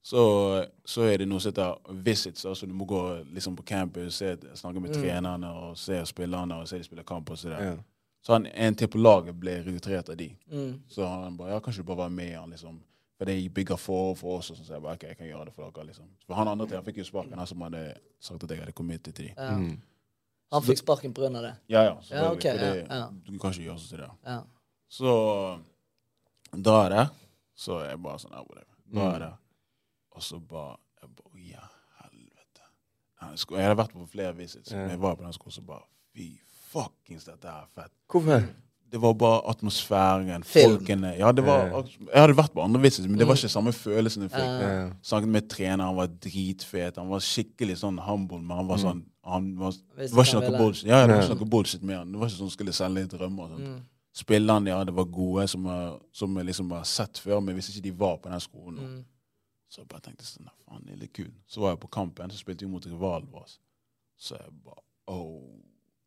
Så, 0.02 0.20
så 0.84 1.02
er 1.02 1.16
det 1.20 1.28
noe 1.28 1.40
som 1.40 1.52
heter 1.52 1.94
visits. 2.04 2.44
altså 2.44 2.66
Du 2.66 2.72
må 2.74 2.84
gå 2.84 3.00
liksom 3.32 3.56
på 3.56 3.62
campus, 3.62 4.14
se, 4.14 4.36
snakke 4.54 4.80
med 4.80 4.94
trenerne 4.94 5.50
og 5.52 5.78
se 5.78 6.04
spillerne 6.06 6.56
og 6.56 6.68
se 6.68 6.78
de 6.78 6.84
spiller 6.84 7.04
kamp. 7.04 7.30
og 7.30 7.38
så 7.38 7.48
der. 7.48 7.64
Ja. 7.64 7.74
Så 8.22 8.32
han, 8.32 8.46
en 8.46 8.74
til 8.74 8.88
på 8.88 8.98
laget 8.98 9.36
ble 9.40 9.58
rekruttert 9.64 10.08
av 10.08 10.16
de. 10.16 10.30
Mm. 10.52 10.80
Så 10.88 11.06
han 11.06 11.36
bare, 11.36 11.52
ja, 11.54 11.60
kanskje 11.60 11.82
du 11.82 11.86
bare 11.86 12.04
være 12.04 12.10
med 12.10 12.34
han, 12.36 12.50
liksom. 12.50 12.80
For 13.18 13.28
det 13.28 13.54
bygger 13.54 13.76
for 13.76 14.14
for 14.14 14.38
oss. 14.38 14.50
Og 14.50 14.56
sånn, 14.56 14.66
så 14.66 14.74
jeg 14.76 14.82
bare, 14.82 14.96
ok, 14.96 15.02
jeg 15.08 15.16
kan 15.16 15.26
gjøre 15.26 15.44
det 15.44 15.54
for 15.54 15.70
dere, 15.70 15.86
liksom. 15.86 16.08
For 16.26 16.34
han 16.34 16.48
andre 16.48 16.66
til, 16.66 16.76
han 16.76 16.84
fikk 16.84 17.00
jo 17.00 17.04
sparken, 17.04 17.38
han 17.38 17.46
som 17.46 17.60
hadde 17.60 17.94
sagt 18.20 18.44
at 18.44 18.50
jeg 18.50 18.58
hadde 18.60 18.76
committed 18.76 19.12
til 19.12 19.28
de. 19.28 19.32
Mm. 19.36 19.74
Han 20.52 20.62
fikk 20.62 20.78
sparken 20.78 21.12
av 21.36 21.42
det. 21.42 21.56
Ja, 21.68 21.82
ja. 21.84 21.96
Ja, 22.10 22.30
okay, 22.32 22.56
det, 22.58 22.70
ja, 22.88 22.96
ja. 22.96 23.10
Du 23.26 23.38
kan 23.38 23.52
ikke 23.52 23.64
gjøre 23.68 23.78
sånn 23.78 23.88
til 23.92 23.98
det. 24.02 24.10
Ja. 24.26 24.38
Så 24.90 25.12
da 26.52 26.76
er 26.86 26.88
det 26.90 27.04
Så 27.60 27.76
er 27.84 27.90
jeg 27.90 28.00
bare 28.02 28.18
sånn, 28.18 28.32
her, 28.34 28.42
whatever. 28.48 28.76
Da 28.94 29.10
er 29.14 29.18
det 29.18 29.32
Og 30.16 30.22
så 30.22 30.40
bare, 30.40 30.76
jeg 31.02 31.10
bare, 31.16 31.30
«Å, 31.30 31.38
ja, 31.50 31.66
helvete. 32.02 32.62
Jeg 33.22 33.38
skulle- 33.38 33.60
jeg 33.60 33.68
hadde 33.68 33.78
vært 33.82 33.92
på 33.94 34.08
flere 34.10 34.32
visits, 34.36 34.70
Ja. 34.72 34.76
men 34.78 34.90
jeg 34.90 34.98
var 34.98 35.14
på 35.16 35.22
den 35.22 35.32
skolen, 35.32 35.52
så 35.52 35.62
bare, 35.66 35.84
fy 36.14 36.40
fuckings, 36.72 37.24
dette 37.24 37.44
er 37.48 37.66
fett. 37.74 37.92
Hvorfor? 38.08 38.48
Det 38.90 38.98
var 39.00 39.12
bare 39.14 39.40
atmosfæren, 39.52 40.42
Film. 40.44 40.78
folkene. 40.78 41.12
Ja, 41.18 41.30
det 41.32 41.44
var, 41.46 41.68
jeg 41.86 42.20
hadde 42.20 42.34
vært 42.36 42.52
på 42.56 42.62
andre 42.64 42.80
visits, 42.82 43.06
men 43.08 43.18
det 43.18 43.26
var 43.28 43.36
ikke 43.38 43.48
samme 43.52 43.72
følelsen 43.72 44.22
jeg 44.26 44.30
fikk. 44.32 44.48
Ja. 44.64 44.90
Snakket 45.02 45.28
med 45.28 45.48
treneren, 45.48 45.86
han 45.86 45.96
var 45.96 46.06
dritfet. 46.24 46.96
Han 46.98 47.08
var 47.12 47.22
skikkelig 47.22 47.76
sånn 47.84 48.00
humble, 48.02 48.40
men 48.42 48.56
han 48.56 48.66
var 48.66 48.78
sånn 48.82 49.04
han 49.22 49.50
var, 49.58 49.72
Det 49.96 50.10
var 50.16 50.24
ikke 50.24 50.40
noe 50.40 50.58
bullshit. 50.58 50.88
Ja, 50.88 51.06
det 51.06 51.14
var 51.14 51.22
ikke 51.28 51.38
noe 51.44 51.50
bullshit 51.54 51.82
med 51.86 51.96
han. 51.98 52.12
Det 52.12 52.18
var 52.18 52.26
ikke 52.26 52.36
sånn 52.38 52.48
han 52.48 52.56
skulle 52.56 52.72
selge 52.72 53.06
drømmer. 53.06 53.46
rømme. 53.46 53.48
sånt. 53.48 53.68
Mm. 53.68 53.80
Spillerne 54.12 54.66
ja, 54.72 54.84
det 54.84 54.94
var 54.96 55.04
gode, 55.04 55.46
som, 55.48 55.64
jeg- 55.66 55.98
som 56.12 56.36
jeg 56.36 56.46
liksom 56.46 56.70
har 56.72 56.84
sett 56.84 57.18
før, 57.18 57.40
men 57.40 57.54
hvis 57.54 57.68
ikke 57.70 57.82
de 57.82 57.90
var 57.92 58.16
på 58.18 58.28
den 58.30 58.40
skolen. 58.40 58.78
Mm. 58.80 59.04
Så 59.70 59.78
jeg 59.82 59.88
bare 59.88 60.00
tenkte 60.00 60.24
sånn, 60.26 60.48
faen, 60.66 60.98
det 60.98 61.12
kul. 61.12 61.30
Så 61.46 61.60
var 61.60 61.70
jeg 61.76 61.80
på 61.80 61.90
kampen, 61.94 62.30
så 62.30 62.38
spilte 62.38 62.64
vi 62.66 62.72
mot 62.72 62.84
rivalen 62.86 63.28
vår. 63.30 63.46
Så 64.18 64.34
jeg 64.34 64.50
bare, 64.64 64.82
oh, 65.06 65.42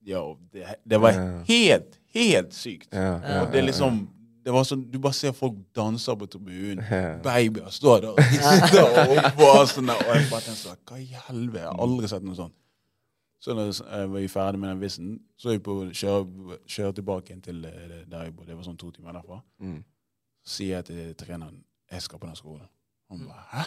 yo, 0.07 0.23
det, 0.53 0.65
det 0.83 0.99
var 1.01 1.15
yeah. 1.15 1.43
helt, 1.47 1.99
helt 2.13 2.53
sykt. 2.53 2.89
Yeah, 2.93 3.51
det 3.51 3.61
er 3.61 3.67
liksom, 3.67 4.01
det 4.43 4.51
var 4.51 4.65
sånn, 4.67 4.83
du 4.91 4.97
bare 5.03 5.15
ser 5.15 5.35
folk 5.37 5.55
danser 5.75 6.17
på 6.19 6.27
tribunen. 6.27 6.81
Yeah. 6.83 7.21
Babyer 7.23 7.69
står 7.71 8.03
der 8.03 8.09
og 8.11 8.19
rister 8.19 8.83
og 8.83 9.39
bare 9.39 9.63
sånn 9.71 9.91
der. 9.91 10.03
Og 10.03 10.11
jeg 10.17 10.27
bare 10.31 10.45
tenkte 10.47 10.59
sånn, 10.59 10.81
hva 10.89 10.99
i 10.99 11.23
helvete? 11.29 11.63
Jeg 11.63 11.69
har 11.69 11.85
aldri 11.87 12.11
sett 12.11 12.27
noe 12.27 12.39
sånt. 12.39 12.57
Så 13.43 13.55
når 13.55 13.73
jeg 13.75 14.09
var 14.13 14.27
ferdig 14.31 14.59
med 14.59 14.69
den 14.71 14.83
vissen, 14.83 15.15
så 15.35 15.51
jeg 15.51 15.63
på 15.63 15.73
å 15.81 15.87
kjøre, 15.91 16.57
kjøre 16.71 16.95
tilbake 16.99 17.33
inn 17.35 17.41
til 17.43 17.57
eh, 17.67 18.03
der 18.07 18.29
jeg 18.29 18.35
bodde. 18.35 18.53
Det 18.53 18.55
var 18.55 18.67
sånn 18.69 18.79
to 18.79 18.91
timer 18.95 19.17
derfra. 19.17 19.41
Mm. 19.59 19.81
Så 20.43 20.53
sier 20.57 20.77
jeg 20.77 20.87
til 20.87 21.15
treneren, 21.19 21.57
jeg 21.91 22.05
skal 22.05 22.21
på 22.21 22.29
den 22.29 22.39
skolen. 22.39 22.69
Han 23.11 23.25
bare, 23.27 23.43
hæ? 23.51 23.65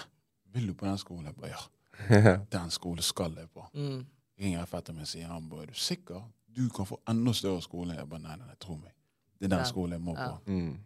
Vil 0.57 0.71
du 0.71 0.77
på 0.81 0.89
den 0.89 1.01
skolen? 1.01 1.29
Jeg 1.29 1.37
bare, 1.37 1.53
ja. 1.53 1.65
Den 2.53 2.73
skolen 2.73 3.05
skal 3.05 3.37
jeg 3.37 3.49
på. 3.53 3.65
Mm. 3.73 4.01
Ringer 4.41 4.59
jeg 4.59 4.69
fetteren 4.69 4.97
min 4.99 5.07
og 5.07 5.09
sier, 5.09 5.27
han 5.31 5.49
bare, 5.49 5.63
er 5.63 5.67
du 5.73 5.75
sikker? 5.81 6.23
Du 6.57 6.69
kan 6.73 6.87
få 6.89 6.99
enda 7.09 7.33
større 7.37 7.63
skole. 7.65 7.95
Jeg 7.97 8.09
bare, 8.09 8.21
nei, 8.25 8.37
nei, 8.37 8.47
nei, 8.47 8.57
tro 8.61 8.77
meg. 8.77 8.93
Det 9.39 9.45
er 9.49 9.53
den 9.57 9.59
Ja. 9.65 9.65
skolen 9.69 9.93
jeg 9.93 10.01
må 10.01 10.15
på. 10.15 10.21
Ja. 10.21 10.37
Mm. 10.47 10.79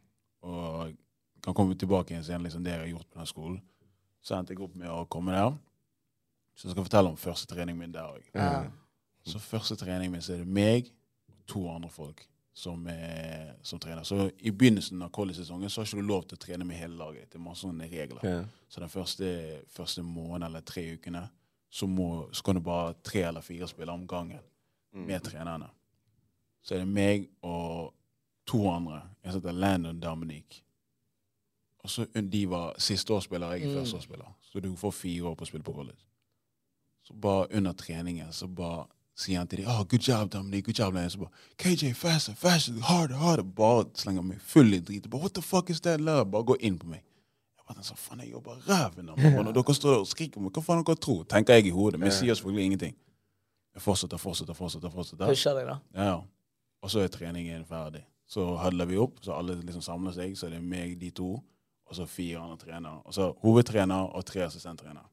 Og 0.42 0.94
kan 1.42 1.54
komme 1.54 1.74
tilbake 1.74 2.10
igjen 2.14 2.24
senere, 2.24 2.42
liksom 2.48 2.64
det 2.64 2.72
jeg 2.72 2.80
har 2.80 2.86
gjort 2.92 3.10
på 3.10 3.18
den 3.18 3.26
skolen. 3.26 3.60
Så 4.22 4.36
endte 4.36 4.52
jeg 4.54 4.60
opp 4.60 4.74
med 4.76 4.88
å 4.88 5.04
komme 5.08 5.32
der. 5.32 5.52
Så 6.54 6.68
jeg 6.68 6.72
skal 6.74 6.84
fortelle 6.84 7.08
om 7.08 7.16
første 7.16 7.46
trening 7.46 7.78
min 7.78 7.92
der 7.92 8.02
òg. 8.10 8.22
Ja. 8.34 8.64
Så 9.24 9.38
første 9.38 9.76
trening 9.76 10.10
min 10.12 10.20
så 10.20 10.34
er 10.34 10.38
det 10.44 10.46
meg 10.46 10.90
og 11.28 11.46
to 11.46 11.62
andre 11.70 11.88
folk 11.90 12.26
som, 12.54 12.86
er, 12.88 13.54
som 13.62 13.78
trener. 13.80 14.02
Så 14.04 14.30
i 14.38 14.50
begynnelsen 14.50 15.00
av 15.02 15.10
college-sesongen 15.10 15.70
så 15.70 15.80
har 15.80 15.86
ikke 15.86 16.02
du 16.02 16.06
lov 16.08 16.26
til 16.28 16.36
å 16.36 16.40
trene 16.44 16.64
med 16.66 16.76
hele 16.76 16.96
laget. 16.98 17.30
Det 17.30 17.38
er 17.38 17.44
masse 17.44 17.64
sånne 17.64 17.88
regler. 17.88 18.20
Ja. 18.26 18.44
Så 18.68 18.80
den 18.80 18.88
første, 18.92 19.60
første 19.72 20.02
måneden 20.02 20.42
eller 20.50 20.60
tre 20.60 20.84
ukene 20.96 21.28
så, 21.70 21.86
må, 21.86 22.28
så 22.32 22.42
kan 22.42 22.54
du 22.54 22.60
bare 22.60 22.94
tre 23.04 23.20
eller 23.28 23.40
fire 23.40 23.68
spille 23.68 23.92
om 23.92 24.06
gangen 24.08 24.40
med 24.92 25.20
trenerne. 25.22 25.68
Så 26.62 26.74
er 26.74 26.78
det 26.78 26.88
meg 26.88 27.28
og 27.42 27.94
to 28.46 28.64
andre. 28.70 29.02
Jeg 29.24 29.32
heter 29.32 29.52
Landon 29.52 30.00
Dominic. 30.00 30.62
Og 31.78 31.90
så 31.90 32.06
De 32.32 32.50
var 32.50 32.74
sisteårsspiller, 32.78 33.52
jeg 33.52 33.62
er 33.62 33.68
Mm. 33.68 33.74
førsteårsspiller. 33.78 34.36
Så 34.42 34.60
du 34.60 34.76
får 34.76 34.90
fire 34.90 35.22
år 35.28 35.34
på 35.34 35.44
å 35.44 35.46
spille 35.46 35.62
på 35.64 35.72
college. 35.72 35.96
Så 37.02 37.14
bare 37.14 37.46
under 37.56 37.72
treningen 37.72 38.32
så 38.32 38.46
bare 38.46 38.86
sier 39.16 39.38
han 39.38 39.46
til 39.48 39.58
dem 39.58 39.66
oh, 39.68 39.84
'Good 39.86 40.00
job, 40.08 40.32
Dominic. 40.32 40.64
Good 40.64 40.78
job, 40.78 40.94
Landon.' 40.94 41.10
Så 41.10 41.18
bare 41.18 41.30
'KJ, 41.58 41.92
faster, 41.94 42.34
faster, 42.34 42.72
harder, 42.80 43.14
harder.' 43.16 43.42
Bare 43.42 43.84
slenger 43.94 44.22
meg 44.22 44.40
full 44.40 44.74
i 44.74 44.80
drit. 44.80 45.10
Bare 45.10 45.20
'What 45.20 45.34
the 45.34 45.42
fuck 45.42 45.70
is 45.70 45.80
that 45.80 46.00
love?' 46.00 46.30
Bare 46.30 46.44
gå 46.44 46.56
inn 46.60 46.78
på 46.78 46.86
meg. 46.86 47.02
Jeg 47.70 47.78
han 47.78 47.86
sånn, 47.86 47.98
faen, 48.02 48.22
jeg 48.24 48.32
jobber 48.32 48.56
ræven 48.66 49.12
av 49.12 49.18
meg. 49.20 49.36
Og 49.38 49.44
Når 49.46 49.54
dere 49.54 49.74
står 49.76 50.00
og 50.00 50.08
skriker 50.10 50.42
meg, 50.42 50.50
hva 50.56 50.62
faen 50.64 50.80
dere 50.82 50.98
tror? 51.06 51.22
Tenker 51.30 51.54
jeg 51.54 51.68
i 51.70 51.74
hodet. 51.74 52.00
Men 52.00 52.10
jeg 52.10 52.16
sier 52.16 52.34
selvfølgelig 52.34 52.64
ingenting. 52.66 52.96
Jeg 53.76 53.82
fortsetter, 53.84 54.18
fortsetter, 54.18 54.56
fortsetter. 54.58 54.90
fortsetter. 54.90 55.30
Pusher 55.30 55.54
deg, 55.54 55.68
da. 55.70 55.76
Ja, 55.94 56.16
og 56.82 56.90
så 56.90 57.04
er 57.04 57.12
treningen 57.14 57.62
ferdig. 57.68 58.02
Så 58.30 58.42
huddler 58.58 58.90
vi 58.90 58.98
opp, 58.98 59.22
så 59.22 59.36
alle 59.38 59.54
liksom 59.60 59.82
samler 59.82 60.14
seg. 60.16 60.34
Så 60.38 60.48
er 60.48 60.56
det 60.56 60.62
meg, 60.62 60.96
de 60.98 61.12
to, 61.14 61.36
og 61.86 61.96
så 61.96 62.06
fire 62.10 62.42
andre 62.42 62.58
trenere. 62.58 63.00
Og 63.04 63.14
så 63.14 63.30
hovedtrener 63.44 64.10
og 64.14 64.26
tre 64.26 64.44
assistenttrenere. 64.48 65.06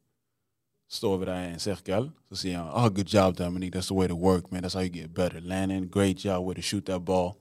Står 0.89 1.17
vi 1.17 1.25
der 1.25 1.39
i 1.43 1.53
en 1.53 1.59
sirkel, 1.59 2.11
så 2.29 2.35
sier 2.39 2.61
han 2.61 2.69
oh, 2.71 2.87
'Good 2.87 3.13
job, 3.13 3.37
Dominic. 3.37 3.75
That's 3.75 3.87
the 3.91 3.95
way 3.95 4.07
to 4.07 4.15
work, 4.15 4.51
man. 4.51 4.63
That's 4.63 4.73
how 4.73 4.81
you 4.81 4.89
get 4.89 5.13
better. 5.13 5.39
Landing, 5.41 5.91
great 5.91 6.25
job 6.25 6.45
way 6.45 6.55
to 6.55 6.61
shoot 6.61 6.85
that 6.85 7.05
ball.' 7.05 7.35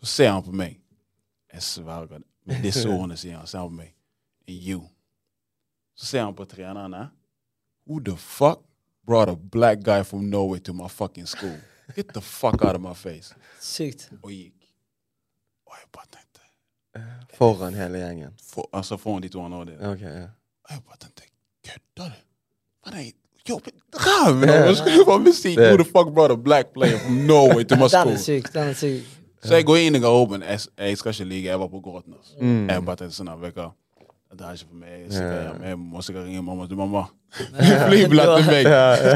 Så 0.00 0.06
ser 0.06 0.30
han 0.30 0.42
på 0.42 0.52
meg. 0.52 0.80
Jeg 1.52 1.62
sverger. 1.62 2.20
Med 2.44 2.62
disse 2.62 2.88
ordene 2.88 3.16
sier 3.16 3.36
han. 3.36 3.46
Ser 3.46 3.58
han 3.58 3.68
på 3.68 3.74
meg. 3.74 3.94
You. 4.52 4.82
Så 5.96 6.06
ser 6.06 6.22
han 6.24 6.34
på 6.34 6.44
trenerne. 6.44 7.10
Who 7.86 8.00
the 8.00 8.16
fuck 8.16 8.58
brought 9.06 9.28
a 9.30 9.36
black 9.36 9.78
guy 9.84 10.02
from 10.04 10.20
Norway 10.30 10.58
to 10.60 10.72
my 10.72 10.88
fucking 10.88 11.26
school? 11.26 11.56
Get 11.96 12.08
the 12.14 12.20
fuck 12.20 12.62
out 12.64 12.74
of 12.76 12.80
my 12.80 12.94
face. 12.94 13.34
Sykt. 13.60 14.10
Og 14.22 14.30
gikk. 14.30 14.54
Og 15.66 15.74
jeg 15.80 15.88
bare 15.92 16.06
tenkte 16.10 17.36
Foran 17.36 17.74
hele 17.74 17.98
gjengen. 17.98 18.30
for, 18.52 18.68
Altså 18.72 18.96
foran 18.96 19.22
de 19.22 19.28
to 19.28 19.44
andre. 19.44 19.64
Det. 19.66 19.76
Ok, 19.80 20.00
ja. 20.00 20.22
Og 20.64 20.70
jeg 20.70 20.80
bare 20.86 20.96
tenkte 21.00 21.22
Kødder 21.66 22.08
du? 22.10 22.16
Faen, 22.84 22.96
jeg 23.04 23.12
jobbet 23.48 23.72
ræven 23.94 24.48
av 24.50 24.66
meg! 24.66 24.76
Skulle 24.76 25.04
bare 25.06 25.20
bli 25.20 25.32
si 25.32 25.54
Who 25.58 25.76
the 25.76 25.84
fuck 25.84 26.14
brought 26.14 26.32
a 26.32 26.36
black 26.36 26.66
player 26.74 26.98
from 26.98 27.14
Norway 27.26 27.64
to 27.64 27.76
my 27.76 27.82
Den 27.88 27.90
school? 27.90 28.12
er 28.12 28.16
syk. 28.16 28.52
Den 28.54 28.68
er 28.68 28.72
syk. 28.72 29.16
Så 29.42 29.54
jeg 29.54 29.64
går 29.66 29.76
inn 29.76 29.94
i 29.96 29.98
garderoben. 29.98 30.42
Jeg, 30.42 30.60
jeg 30.78 30.98
skal 30.98 31.10
ikke 31.14 31.24
lyve, 31.24 31.44
jeg 31.48 31.60
var 31.60 31.68
på 31.68 31.80
gråten. 31.80 32.14
Altså. 32.14 32.32
Mm. 32.40 32.68
Jeg 32.68 32.84
bare 32.84 32.96
tenkte 32.96 33.16
sånn 33.16 33.28
her, 33.32 33.36
vet 33.40 33.54
du 33.56 33.60
hva, 33.62 33.70
det 34.38 34.46
er 34.46 34.52
ikke 34.52 34.66
for 34.68 34.76
meg. 34.78 34.88
Jeg, 34.90 35.12
sikkert, 35.12 35.32
Ja. 35.34 35.42
hjem. 35.52 35.62
jeg 35.68 35.78
må 35.78 36.02
sikkert 36.02 36.24
ringe 36.24 36.42
mamma 36.42 36.66
til 36.66 36.76
mamma. 36.76 37.02
Flybillett 37.88 38.30
til 38.38 38.46
meg. 38.46 38.66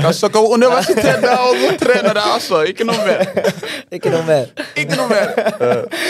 Skal 0.01 0.15
søke 0.15 0.39
universitet 0.53 1.21
der 1.23 1.39
og 1.39 1.55
så 1.63 1.71
trene 1.85 2.09
der, 2.09 2.21
altså. 2.35 2.61
Ikke 2.71 2.85
noe 2.89 2.97
mer. 3.07 3.23
Ikke 3.95 4.11
noe 4.11 4.25
mer. 4.27 4.47
Ikke 4.77 4.97
noe 4.99 5.09
mer. 5.09 5.29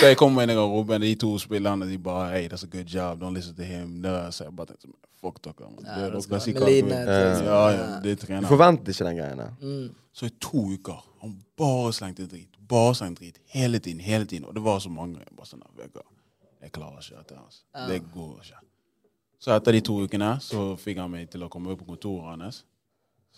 så 0.01 0.07
jeg 0.11 0.17
kommer 0.21 0.43
inn 0.47 0.51
i 0.55 0.57
garderoben, 0.57 1.03
de 1.05 1.15
to 1.21 1.35
spillerne 1.39 1.89
de 1.91 1.99
bare 1.99 2.31
Hey, 2.33 2.49
that's 2.49 2.65
a 2.65 2.71
good 2.73 2.89
job. 2.95 3.21
Don't 3.23 3.35
listen 3.37 3.55
to 3.57 3.63
him. 3.63 4.01
Da, 4.03 4.31
så 4.31 4.45
jeg 4.49 4.57
bare 4.57 4.67
tenkte 4.73 4.89
fuck 5.21 5.39
dere. 5.45 5.69
man. 5.71 5.85
Ja, 5.85 5.95
Dere 6.01 6.05
det 6.07 6.13
kan 6.13 6.23
skal 6.23 6.41
si 6.41 6.53
være 6.55 6.61
hva 6.61 6.67
dere 6.67 6.75
vil. 6.75 6.85
medlidenhet, 6.85 7.45
Ja, 7.45 7.69
liksom. 7.69 7.93
ja, 7.95 8.01
det 8.03 8.11
er 8.11 8.17
Du 8.21 8.27
trener. 8.27 8.49
forventer 8.49 8.93
ikke 8.97 9.05
den 9.11 9.17
greia 9.17 9.35
der. 9.37 9.53
Mm. 9.63 9.87
Så 10.15 10.27
i 10.27 10.35
to 10.41 10.65
uker 10.75 11.05
han 11.23 11.37
bare 11.59 11.93
slengte 11.93 12.27
drit. 12.27 12.49
Bare 12.69 12.95
slengte 12.95 13.21
drit. 13.25 13.39
Hele 13.53 13.79
tiden, 13.79 14.01
hele 14.01 14.25
tiden. 14.25 14.45
Og 14.49 14.55
det 14.55 14.65
var 14.65 14.79
så 14.79 14.89
mange. 14.89 15.17
Jeg 15.21 15.37
bare 15.37 15.47
sånn, 15.47 15.63
vet 15.77 15.93
du 15.95 16.01
hva, 16.01 16.09
jeg 16.63 16.73
klarer 16.73 17.01
ikke 17.01 17.17
dette. 17.21 17.35
Altså. 17.45 17.65
Ja. 17.75 18.61
Det 19.45 19.53
går 19.53 19.57
ikke. 19.57 19.61
Så 19.61 19.61
etter 19.61 19.73
de 19.73 19.81
to 19.81 19.93
ukene 20.03 20.41
så 20.41 20.77
fikk 20.77 20.99
han 20.99 21.11
meg 21.11 21.31
til 21.31 21.43
å 21.43 21.49
komme 21.49 21.71
opp 21.71 21.79
på 21.79 21.85
kontoret 21.85 22.41
hans. 22.43 22.65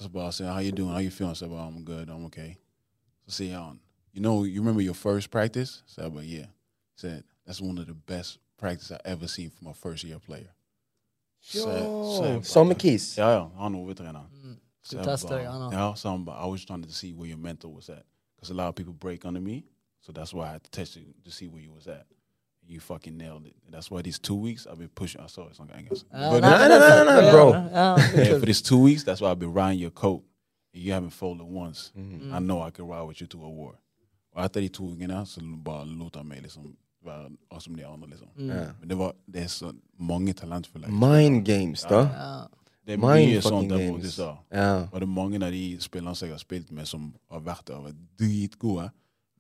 Så 0.01 0.09
bare 0.09 0.33
sier 0.33 0.47
han, 0.47 0.55
how 0.57 0.63
you 0.63 0.73
doing, 0.73 0.91
how 0.93 1.01
you 1.01 1.11
feeling? 1.11 1.35
Så 1.35 1.45
jeg 1.47 1.51
bare, 1.51 1.69
I'm 1.69 1.85
good, 1.85 2.09
I'm 2.09 2.25
okay. 2.27 2.55
Så 3.29 3.31
sier 3.41 3.59
han, 3.59 3.81
you 4.15 4.21
know, 4.21 4.45
you 4.45 4.61
remember 4.61 4.83
your 4.83 4.95
first 4.95 5.31
practice? 5.31 5.83
Så 5.87 6.03
jeg 6.03 6.13
bare, 6.13 6.25
yeah. 6.25 6.47
He 6.95 6.99
said, 7.01 7.23
that's 7.47 7.61
one 7.63 7.79
of 7.81 7.87
the 7.87 7.95
best 7.95 8.39
practice 8.59 8.91
I 8.91 8.99
ever 9.05 9.27
seen 9.27 9.51
for 9.51 9.65
my 9.65 9.73
first 9.73 10.05
year 10.05 10.19
player. 10.19 10.49
Så- 11.41 11.59
så 11.63 12.25
jeg 12.25 12.35
bare- 12.35 12.45
Samme 12.45 12.75
Keys. 12.75 13.19
Ja, 13.19 13.29
ja, 13.31 13.49
han 13.59 13.75
er 13.75 13.79
hovedtreneren. 13.79 14.27
Mm. 14.45 14.57
Så 14.83 14.99
Du 14.99 15.05
tester 15.05 15.37
deg, 15.37 15.47
han. 15.51 15.73
Ja, 15.73 15.95
så 15.95 16.11
han 16.11 16.25
bare, 16.25 16.47
I 16.47 16.51
was 16.51 16.65
trying 16.65 16.83
to 16.85 16.91
see 16.93 17.13
where 17.15 17.29
your 17.31 17.39
mental 17.39 17.71
was 17.71 17.89
at. 17.89 18.03
Because 18.37 18.51
a 18.53 18.57
lot 18.57 18.69
of 18.69 18.75
people 18.75 18.93
break 18.95 19.25
under 19.25 19.41
me. 19.41 19.63
So 20.03 20.13
that's 20.13 20.33
why 20.35 20.45
I 20.45 20.53
had 20.53 20.61
to 20.61 20.71
test 20.71 20.97
you 20.97 21.03
to 21.25 21.31
see 21.31 21.49
where 21.49 21.65
you 21.65 21.73
was 21.75 21.87
at. 21.87 22.07
You 22.69 22.81
fucking 22.81 23.17
nailed 23.17 23.47
it. 23.47 23.55
And 23.67 23.75
that's 23.75 23.91
why 23.91 24.03
these 24.03 24.19
two 24.19 24.35
weeks 24.35 24.67
I've 24.67 24.79
been 24.79 24.89
pushing. 24.95 25.21
I 25.21 25.29
saw 25.29 25.47
it's 25.49 25.61
like, 25.61 25.71
I 25.79 25.83
guess. 25.83 26.05
Ja, 26.13 26.31
But- 26.33 26.41
nei, 26.43 26.69
nei, 26.69 26.79
nei, 26.79 27.05
nei, 27.05 27.25
ja, 27.27 27.31
bro. 27.33 27.53
Ja, 27.53 27.97
yeah, 28.17 28.39
for 28.41 28.47
these 28.47 28.63
two 28.63 28.79
weeks, 28.83 29.05
that's 29.05 29.21
why 29.21 29.31
I've 29.31 29.39
been 29.39 29.53
riding 29.55 29.79
your 29.81 29.91
coat. 29.93 30.23
And 30.75 30.83
you 30.83 30.93
haven't 30.93 31.13
folded 31.13 31.47
once. 31.47 31.93
Mm. 31.97 32.33
I 32.35 32.39
know 32.41 32.61
I 32.61 32.71
can 32.71 32.87
ride 32.89 33.07
with 33.07 33.21
you 33.21 33.27
to 33.29 33.45
a 33.45 33.49
war. 33.49 33.75
Og 34.35 34.45
etter 34.45 34.61
de 34.61 34.69
to 34.69 34.85
ukene 34.85 35.27
så 35.27 35.41
bare 35.65 35.87
lot 35.87 36.17
han 36.17 36.27
meg 36.27 36.43
liksom 36.43 36.77
være 37.05 37.31
akkurat 37.51 37.63
som 37.63 37.75
de 37.77 37.87
andre. 37.87 38.09
liksom. 38.11 38.29
Mm. 38.37 38.49
Ja. 38.49 38.67
Men 38.81 38.89
det, 38.89 38.99
var, 38.99 39.13
det 39.33 39.43
er 39.43 39.47
så 39.49 39.73
mange 39.99 40.33
talentfulle. 40.33 40.89
Mind 40.89 41.45
games, 41.47 41.83
da. 41.83 42.01
Ja. 42.01 42.45
Det 42.87 42.93
er 42.95 42.99
Mind 42.99 43.31
mye 43.31 43.41
sånt 43.43 43.55
fucking 43.55 43.71
der 43.71 43.77
borte 43.91 44.01
games. 44.03 44.15
sa. 44.15 44.37
Ja. 44.53 44.75
Og 44.93 45.01
det 45.01 45.03
er 45.03 45.07
mange 45.13 45.47
av 45.47 45.53
de 45.53 45.77
spillerne 45.81 46.15
som 46.17 46.27
jeg 46.27 46.33
har 46.35 46.39
spilt 46.39 46.73
med, 46.73 46.87
som 46.87 47.15
har 47.31 47.41
vært 47.41 47.67
der 47.67 47.75
og 47.75 47.85
vært 47.85 47.97
dritgode. 48.19 48.83
Men 48.83 48.91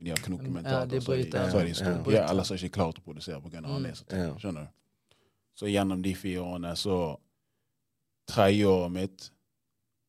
de 0.05 0.09
har 0.11 0.17
knokket 0.17 0.47
Ja, 0.47 0.53
mentalt. 0.53 0.93
er 0.93 0.99
de, 1.01 1.05
bryter. 1.07 1.51
så 1.51 1.59
er 1.59 1.63
de 1.63 1.69
Ja, 1.69 1.75
store. 1.75 2.13
ja. 2.13 2.23
Ja, 2.23 2.31
ellers 2.31 2.49
har 2.49 2.57
de 2.57 2.65
ikke 2.67 2.75
klart 2.79 2.99
å 2.99 3.05
produsere 3.05 3.41
pga. 3.41 3.61
Mm. 3.61 3.87
Ja. 4.11 4.35
Skjønner 4.39 4.61
du? 4.61 4.69
Så 5.57 5.67
gjennom 5.67 6.03
de 6.03 6.15
fire 6.15 6.41
årene, 6.41 6.77
så 6.77 7.17
Tredje 8.29 8.65
året 8.67 8.91
mitt, 8.93 9.31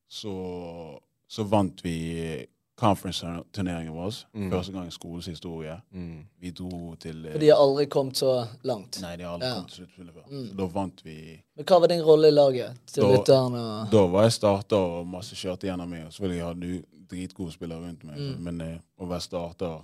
så, 0.10 1.00
så 1.28 1.44
vant 1.44 1.84
vi 1.86 2.48
conference-turneringen 2.78 3.94
vår. 3.94 4.16
Mm. 4.34 4.50
Første 4.52 4.72
gang 4.74 4.88
i 4.88 4.92
skolens 4.92 5.26
historie. 5.30 5.76
Mm. 5.94 6.24
Vi 6.42 6.52
dro 6.52 6.96
til 7.02 7.28
For 7.32 7.40
de 7.42 7.48
har 7.52 7.62
aldri 7.62 7.86
kommet 7.86 8.18
så 8.18 8.32
langt. 8.64 9.00
Nei, 9.02 9.16
de 9.18 9.24
har 9.24 9.34
aldri 9.36 9.48
Ja. 9.48 9.54
kommet 9.56 9.70
til 9.70 9.78
sluttspillet 9.86 10.14
før. 10.14 10.26
Mm. 10.32 10.58
Da 10.58 10.66
vant 10.66 11.02
vi 11.06 11.44
Men 11.56 11.66
hva 11.66 11.80
var 11.80 11.88
din 11.88 12.02
rolle 12.02 12.28
i 12.28 12.32
laget? 12.32 12.78
Til 12.88 13.04
Da- 13.04 13.10
lytterne 13.16 13.60
og 13.84 13.92
Da 13.92 14.06
var 14.08 14.24
jeg 14.24 14.32
starter 14.32 14.78
og 14.78 15.08
masse 15.08 15.36
kjørte 15.36 15.68
gjennom 15.70 15.90
meg. 15.90 16.06
og 16.06 16.12
Selvfølgelig 16.14 16.46
hadde 16.46 16.62
du 16.62 16.84
dritgode 17.10 17.52
spillere 17.52 17.80
rundt 17.88 18.04
meg, 18.04 18.18
Mm. 18.20 18.44
men 18.44 18.62
eh, 18.62 18.78
å 19.00 19.08
være 19.08 19.22
starter 19.22 19.82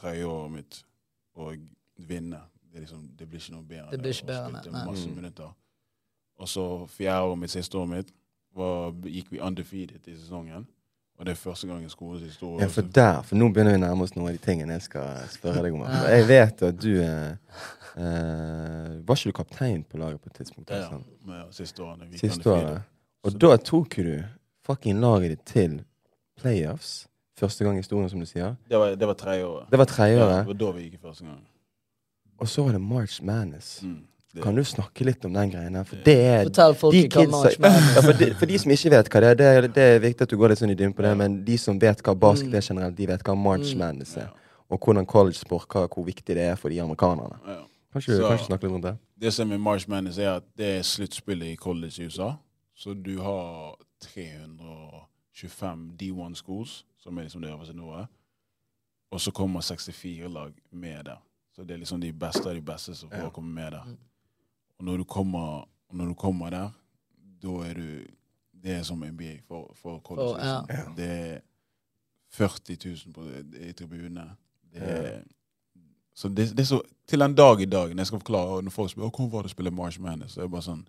tredjeåret 0.00 0.50
mitt 0.52 0.84
og 1.36 1.56
vinne, 1.96 2.40
det, 2.72 2.76
er 2.76 2.80
liksom, 2.80 3.08
det 3.18 3.28
blir 3.28 3.40
ikke 3.40 3.52
noe 3.56 3.62
bedre. 3.68 3.90
Det 3.90 4.00
blir 4.00 4.12
ikke 4.12 4.26
bedre, 4.26 4.72
nei. 4.72 4.84
masse 4.86 5.08
Mm. 5.08 5.14
minutter. 5.16 5.52
Og 6.38 6.48
så 6.48 6.86
fjerde 6.88 7.22
året 7.30 7.38
mitt, 7.38 7.50
siste 7.50 7.74
året 7.78 7.88
mitt, 7.88 8.10
var, 8.56 8.92
gikk 9.04 9.30
vi 9.32 9.40
undefeated 9.40 10.00
i 10.08 10.16
sesongen. 10.16 10.66
Og 11.18 11.24
det 11.24 11.32
er 11.32 11.36
første 11.40 11.66
gang 11.66 11.84
i 11.84 11.88
skolens 11.88 12.22
historie. 12.22 12.60
Ja, 12.60 12.68
for 12.68 12.82
der, 12.82 13.22
for 13.22 13.36
nå 13.36 13.48
begynner 13.52 13.72
vi 13.72 13.78
å 13.78 13.86
nærme 13.86 14.02
oss 14.04 14.12
noen 14.16 14.28
av 14.28 14.32
de 14.36 14.38
tingene 14.44 14.72
jeg 14.76 14.82
skal 14.82 15.22
spørre 15.32 15.62
deg 15.62 15.72
om. 15.74 15.80
For 15.80 16.08
Jeg 16.12 16.26
vet 16.28 16.62
at 16.62 16.76
du 16.82 17.00
eh, 17.00 17.36
eh, 17.96 19.00
Var 19.06 19.16
ikke 19.16 19.30
du 19.30 19.32
kaptein 19.32 19.84
på 19.84 19.98
laget 19.98 20.20
på 20.20 20.26
et 20.28 20.34
tidspunkt? 20.42 20.70
ja, 20.70 21.00
ja, 21.28 21.44
siste 21.50 21.82
året. 21.82 22.18
Siste 22.20 22.50
året. 22.52 22.82
Og 23.24 23.40
da 23.40 23.56
tok 23.56 23.96
du 23.96 24.22
fucking 24.66 25.00
laget 25.00 25.30
ditt 25.30 25.44
til 25.46 25.84
playoffs. 26.40 27.06
Første 27.38 27.64
gang 27.64 27.76
i 27.76 27.82
historien, 27.84 28.08
som 28.08 28.20
du 28.20 28.26
sier. 28.26 28.54
Det 28.70 28.78
var, 28.80 28.94
det 28.96 29.06
var 29.06 29.14
tredje. 29.14 29.46
Det 29.70 29.78
var 29.78 29.84
tredje 29.90 30.18
Ja, 30.18 30.28
det 30.38 30.46
var 30.46 30.54
da 30.54 30.70
vi 30.72 30.82
gikk 30.86 30.94
i 30.94 31.02
første 31.02 31.24
gang. 31.24 31.40
Og 32.40 32.48
så 32.48 32.62
var 32.64 32.72
det 32.72 32.80
March 32.80 33.22
Madness. 33.22 33.82
Mm. 33.82 33.98
Det- 34.34 34.42
Kan 34.44 34.54
du 34.56 34.64
snakke 34.64 35.04
litt 35.04 35.24
om 35.24 35.32
den 35.32 35.50
greien 35.50 35.74
her? 35.74 35.84
For 35.84 35.96
det 36.04 36.16
er 36.20 36.42
Fortell 36.44 36.74
folk 36.74 36.92
de 36.92 37.08
hva 37.08 37.26
March 37.30 37.58
Madness 37.60 37.94
ja, 37.96 38.00
for, 38.02 38.12
de, 38.12 38.34
for 38.34 38.46
de 38.46 38.58
som 38.58 38.70
ikke 38.70 38.90
vet 38.92 39.08
hva 39.08 39.20
det 39.20 39.28
er, 39.30 39.34
det 39.34 39.46
er, 39.46 39.60
det 39.68 39.82
er 39.94 39.98
viktig 40.00 40.22
at 40.22 40.30
du 40.30 40.36
går 40.36 40.48
litt 40.52 40.58
sånn 40.60 40.70
i 40.70 40.74
dybden 40.76 40.92
på 40.96 41.02
det, 41.06 41.12
men 41.16 41.38
de 41.44 41.56
som 41.58 41.78
vet 41.80 42.02
hva 42.04 42.14
basket 42.14 42.52
er 42.54 42.60
generelt, 42.66 42.96
de 42.98 43.06
vet 43.08 43.22
hva 43.24 43.34
March 43.36 43.72
Mm. 43.72 43.78
Madness 43.78 44.16
er. 44.16 44.28
Og 44.68 44.78
hvordan 44.80 45.06
college-sport, 45.06 45.68
hva- 45.68 45.86
hvor 45.88 46.04
viktig 46.04 46.34
det 46.34 46.42
er 46.50 46.54
for 46.56 46.68
de 46.68 46.80
amerikanerne. 46.80 47.38
Ja. 47.46 47.62
Kanskje, 47.94 48.12
du 48.12 48.16
Så- 48.22 48.28
kanskje 48.28 48.46
snakke 48.46 48.62
litt 48.64 48.72
rundt 48.72 48.84
det? 48.84 48.96
Det 49.20 49.32
som 49.32 49.52
er 49.52 49.58
March 49.58 49.88
Madness, 49.88 50.18
er 50.18 50.30
at 50.36 50.42
det 50.56 50.66
er 50.78 50.82
sluttspillet 50.82 51.46
i 51.52 51.56
college 51.56 52.02
i 52.02 52.06
USA. 52.06 52.34
Så 52.76 52.92
du 52.94 53.18
har 53.22 53.76
325 55.36 55.96
D1 56.02 56.34
schools, 56.34 56.86
som 56.98 57.18
er 57.18 57.22
liksom 57.22 57.42
det 57.42 57.50
øverste 57.50 57.74
nivået. 57.76 58.06
Og 59.10 59.20
så 59.20 59.30
kommer 59.30 59.60
64 59.60 60.32
lag 60.32 60.52
med 60.70 61.04
der. 61.04 61.16
Så 61.52 61.62
det 61.64 61.70
er 61.70 61.76
liksom 61.78 62.00
de 62.00 62.12
beste 62.12 62.48
av 62.48 62.54
de 62.54 62.62
beste 62.62 62.94
som 62.94 63.10
får 63.10 63.16
Ja. 63.24 63.30
komme 63.30 63.52
med 63.54 63.70
der. 63.72 63.84
Mm. 63.84 63.96
Og 64.78 64.84
når 64.84 64.96
du 64.96 65.04
kommer, 65.04 65.68
når 65.92 66.04
du 66.06 66.14
kommer 66.14 66.50
der, 66.50 66.70
da 67.42 67.48
er 67.48 67.74
du 67.74 68.06
Det 68.62 68.72
er 68.74 68.82
som 68.82 68.98
NBA 69.04 69.38
for, 69.48 69.72
for 69.74 69.98
college. 70.00 70.28
For- 70.28 70.46
ja. 70.46 70.60
liksom. 70.68 70.94
Det 70.96 71.04
er 71.10 71.40
40 72.30 72.76
000 73.06 73.12
på, 73.12 73.24
i 73.68 73.72
tribunene. 73.72 74.36
Det 74.72 74.82
er, 74.82 75.22
så 76.14 76.28
det, 76.28 76.36
det 76.50 76.60
er 76.60 76.64
så 76.64 76.80
Til 77.06 77.22
en 77.22 77.34
dag 77.34 77.60
i 77.60 77.64
dag, 77.64 77.88
når 77.88 77.96
jeg 78.00 78.06
skal 78.06 78.18
forklare 78.18 78.48
og 78.56 78.64
når 78.64 78.70
folk 78.70 78.90
spør 78.90 79.02
«Å, 79.02 79.10
hvordan 79.10 79.32
var 79.32 79.42
det 79.42 79.50
å 79.50 79.54
spille 79.54 79.70
March 79.70 80.00
Madness, 80.00 80.32
så 80.32 80.40
er 80.40 80.44
det 80.44 80.50
bare 80.50 80.62
sånn 80.62 80.86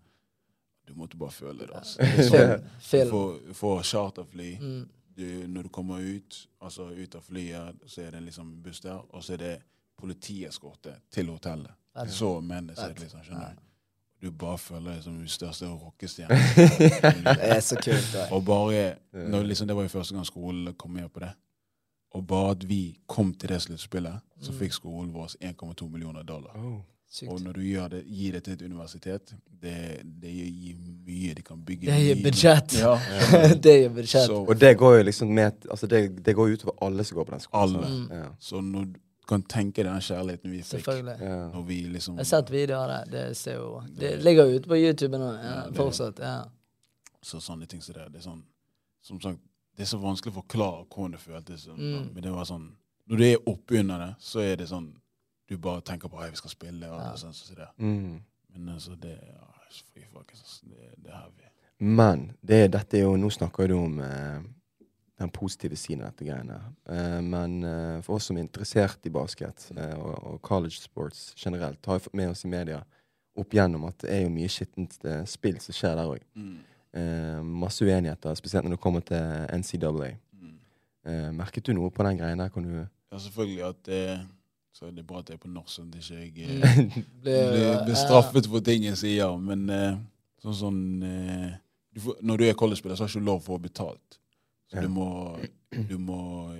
Du 0.87 0.93
måtte 0.95 1.17
bare 1.19 1.31
føle 1.35 1.65
det. 1.67 1.75
altså. 1.75 1.99
Sånn, 2.29 2.63
du 3.47 3.53
får, 3.53 3.81
charterfly. 3.83 4.51
Mm. 4.61 4.85
Du, 5.17 5.25
når 5.47 5.63
du 5.63 5.69
kommer 5.73 5.99
ut, 5.99 6.37
altså 6.61 6.89
ut 6.93 7.15
av 7.15 7.21
flyet, 7.25 7.75
så 7.89 8.01
er 8.05 8.11
det 8.15 8.21
liksom 8.27 8.51
buss 8.63 8.79
der, 8.85 8.99
og 9.09 9.23
så 9.25 9.33
er 9.33 9.37
det 9.41 9.55
politieskorte 9.97 10.93
til 11.11 11.27
hotellet. 11.33 11.71
Så 12.13 12.29
Fett. 12.93 12.99
liksom, 13.01 13.23
skjønner 13.25 13.55
du. 13.57 13.63
Du 14.21 14.31
bare 14.31 14.57
føler 14.57 14.93
deg 14.95 15.03
som 15.05 15.17
den 15.17 15.27
største 15.29 15.67
rockestjernen. 15.69 16.37
Det 17.25 17.49
er 17.51 17.59
så 17.61 17.75
kult. 17.81 18.07
det. 18.13 18.27
Og 18.33 18.45
bare, 18.45 18.95
når 19.13 19.43
liksom, 19.45 19.67
Det 19.67 19.75
var 19.77 19.83
jo 19.85 19.89
første 19.93 20.15
gang 20.15 20.25
skolen 20.25 20.73
kom 20.73 20.91
med 20.97 21.09
på 21.13 21.19
det. 21.21 21.31
Og 22.17 22.23
bare 22.27 22.51
at 22.55 22.63
vi 22.69 22.79
kom 23.07 23.33
til 23.33 23.49
det 23.49 23.59
sluttspillet, 23.61 24.19
så 24.41 24.51
Mm. 24.51 24.57
fikk 24.59 24.73
skolen 24.73 25.11
vår 25.13 25.35
1,2 25.41 25.89
millioner 25.89 26.23
dollar. 26.23 26.55
Oh. 26.57 26.79
Sykt. 27.09 27.31
Og 27.31 27.39
når 27.41 27.53
du 27.53 27.61
gjør 27.63 27.87
det, 27.87 28.01
gir 28.11 28.33
det 28.35 28.41
til 28.43 28.53
et 28.57 28.61
universitet, 28.67 29.31
det, 29.61 30.01
det 30.03 30.31
gir 30.33 30.75
mye. 31.07 31.33
De 31.37 31.41
kan 31.41 31.61
bygge 31.65 31.87
Det 31.87 31.99
gir 32.03 32.23
budsjett. 32.23 32.73
Ja. 32.81 32.97
det 33.63 33.75
gir 33.79 33.89
budsjett. 33.95 34.27
Så, 34.27 34.41
Og 34.43 34.59
det 34.59 34.73
går 34.77 34.97
jo 34.97 35.03
liksom 35.07 35.31
med 35.33 35.65
Altså, 35.71 35.87
det, 35.87 36.01
det 36.25 36.35
går 36.35 36.57
utover 36.57 36.75
alle 36.83 37.03
som 37.07 37.15
går 37.17 37.29
på 37.29 37.31
den 37.31 37.39
skolen. 37.45 37.75
Alle. 37.77 37.87
Mm. 37.93 38.19
Ja. 38.19 38.25
så 38.39 38.61
når 38.61 38.85
du 38.91 38.99
kan 39.27 39.43
tenke 39.43 39.83
deg 39.83 39.91
den 39.91 40.03
kjærligheten 40.03 40.51
vi 40.51 40.61
fikk. 40.63 40.87
Ja. 41.21 41.39
når 41.55 41.63
vi 41.67 41.79
liksom 41.95 42.15
Jeg 42.19 42.25
har 42.27 42.29
sett 42.33 42.51
videoer 42.51 42.83
av 42.83 42.91
det. 42.91 43.15
Det, 43.15 43.37
ser 43.37 43.55
jo, 43.55 43.71
det 43.99 44.13
ligger 44.23 44.45
jo 44.51 44.59
ute 44.59 44.69
på 44.71 44.77
YouTube 44.83 45.17
nå. 45.19 45.31
Ja, 45.33 45.55
Ja, 45.55 45.65
fortsatt. 45.79 46.19
Ja. 46.19 46.35
Så 47.23 47.39
sånne 47.43 47.65
ting 47.67 47.81
som 47.81 47.95
det. 47.95 48.11
Det 48.11 48.19
er 48.21 48.27
sånn 48.29 48.43
Som 49.07 49.19
sagt, 49.23 49.39
det 49.77 49.83
er 49.87 49.87
så 49.95 49.97
vanskelig 50.03 50.35
å 50.35 50.41
forklare 50.41 50.85
hvordan 50.91 51.11
det 51.15 51.19
føltes. 51.23 51.63
sånn, 51.69 51.79
Mm. 51.79 52.13
Men 52.13 52.23
det 52.23 52.31
var 52.35 52.45
sånn 52.45 52.71
Når 53.07 53.17
du 53.17 53.23
er 53.23 53.37
oppunder 53.47 53.99
det, 53.99 54.13
så 54.19 54.39
er 54.43 54.55
det 54.59 54.67
sånn 54.67 54.91
Du 55.49 55.57
bare 55.57 55.81
tenker 55.81 56.09
på 56.11 56.19
at 56.19 56.31
vi 56.31 56.37
skal 56.41 56.49
spille. 56.49 56.89
Og 56.91 56.99
Ja. 56.99 57.13
sånn, 57.15 57.33
så 57.33 57.55
det. 57.55 57.67
Mm. 57.77 58.21
Men 58.57 58.73
altså, 58.73 58.95
det 58.99 59.15
ja, 59.21 59.47
fy 59.93 60.01
fuck, 60.11 60.31
altså, 60.31 60.61
det, 60.65 60.93
det 61.03 61.11
er 61.11 61.17
heavy. 61.21 61.49
Men 61.79 62.31
det, 62.41 62.71
dette 62.73 62.97
er 62.97 63.03
jo 63.05 63.15
Nå 63.17 63.29
snakker 63.29 63.67
du 63.69 63.75
om 63.77 63.99
eh, 64.01 64.41
den 65.19 65.29
positive 65.29 65.75
siden 65.77 66.01
av 66.03 66.11
dette 66.11 66.25
greiene. 66.25 66.57
Eh, 66.89 67.19
men 67.21 67.63
eh, 67.63 68.01
for 68.01 68.17
oss 68.17 68.25
som 68.31 68.37
er 68.37 68.41
interessert 68.47 69.05
i 69.05 69.09
basket 69.13 69.69
eh, 69.77 69.93
og, 69.97 70.15
og 70.33 70.41
college 70.41 70.79
sports 70.81 71.33
generelt, 71.37 71.85
har 71.85 71.99
jo 71.99 72.05
fått 72.07 72.17
med 72.17 72.29
oss 72.33 72.43
i 72.45 72.51
media 72.51 72.81
opp 73.37 73.53
igjennom 73.53 73.85
at 73.85 73.99
det 74.01 74.09
er 74.15 74.23
jo 74.25 74.33
mye 74.33 74.49
skittent 74.49 74.97
eh, 75.05 75.23
spill 75.29 75.59
som 75.61 75.73
skjer 75.77 75.95
der 75.99 76.09
òg. 76.15 76.23
Mm. 76.33 76.55
Eh, 76.97 77.41
masse 77.45 77.85
uenigheter, 77.85 78.33
spesielt 78.39 78.65
når 78.65 78.73
det 78.77 78.81
kommer 78.81 79.05
til 79.05 79.45
NCAA. 79.61 80.09
Mm. 80.33 80.55
Eh, 81.05 81.29
merket 81.37 81.67
du 81.69 81.75
noe 81.77 81.93
på 81.93 82.03
den 82.07 82.17
greia 82.17 82.35
der? 82.39 82.49
Kan 82.49 82.65
du 82.65 82.73
Ja, 83.11 83.17
selvfølgelig 83.21 83.63
at 83.69 83.93
det 84.91 84.99
er 84.99 85.03
bra 85.09 85.19
at 85.19 85.29
jeg 85.29 85.35
er 85.39 85.41
på 85.41 85.49
norsk, 85.49 85.73
sånn 85.79 85.87
at 85.89 86.09
jeg 86.09 86.27
ikke 86.31 86.47
Mm. 86.47 86.63
eh, 86.63 86.93
Blir- 87.23 87.51
blir, 87.51 87.83
blir 87.85 87.95
ja. 87.95 88.01
straffet 88.05 88.45
for 88.47 88.59
ting 88.61 88.83
jeg 88.83 88.97
sier. 88.97 89.37
Men 89.41 89.69
eh, 89.69 89.97
sånn 90.43 90.53
sånn 90.53 91.03
eh, 91.03 91.55
du 91.93 91.99
får, 92.01 92.15
Når 92.21 92.37
du 92.37 92.43
er 92.45 92.53
college-spiller, 92.53 92.95
så 92.95 93.03
har 93.03 93.07
du 93.09 93.17
ikke 93.19 93.25
lov 93.25 93.41
for 93.41 93.57
å 93.57 93.57
få 93.57 93.63
betalt. 93.63 94.19
Så 94.69 94.75
Ja. 94.77 94.81
du 94.81 94.89
må, 94.89 95.39
du 95.89 95.97
må 95.97 96.19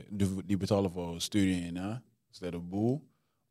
du, 0.09 0.41
De 0.41 0.55
betaler 0.57 0.89
for 0.89 1.19
studiene 1.19 1.99
stedet 2.31 2.53
sted 2.53 2.55
å 2.55 2.61
bo, 2.61 3.01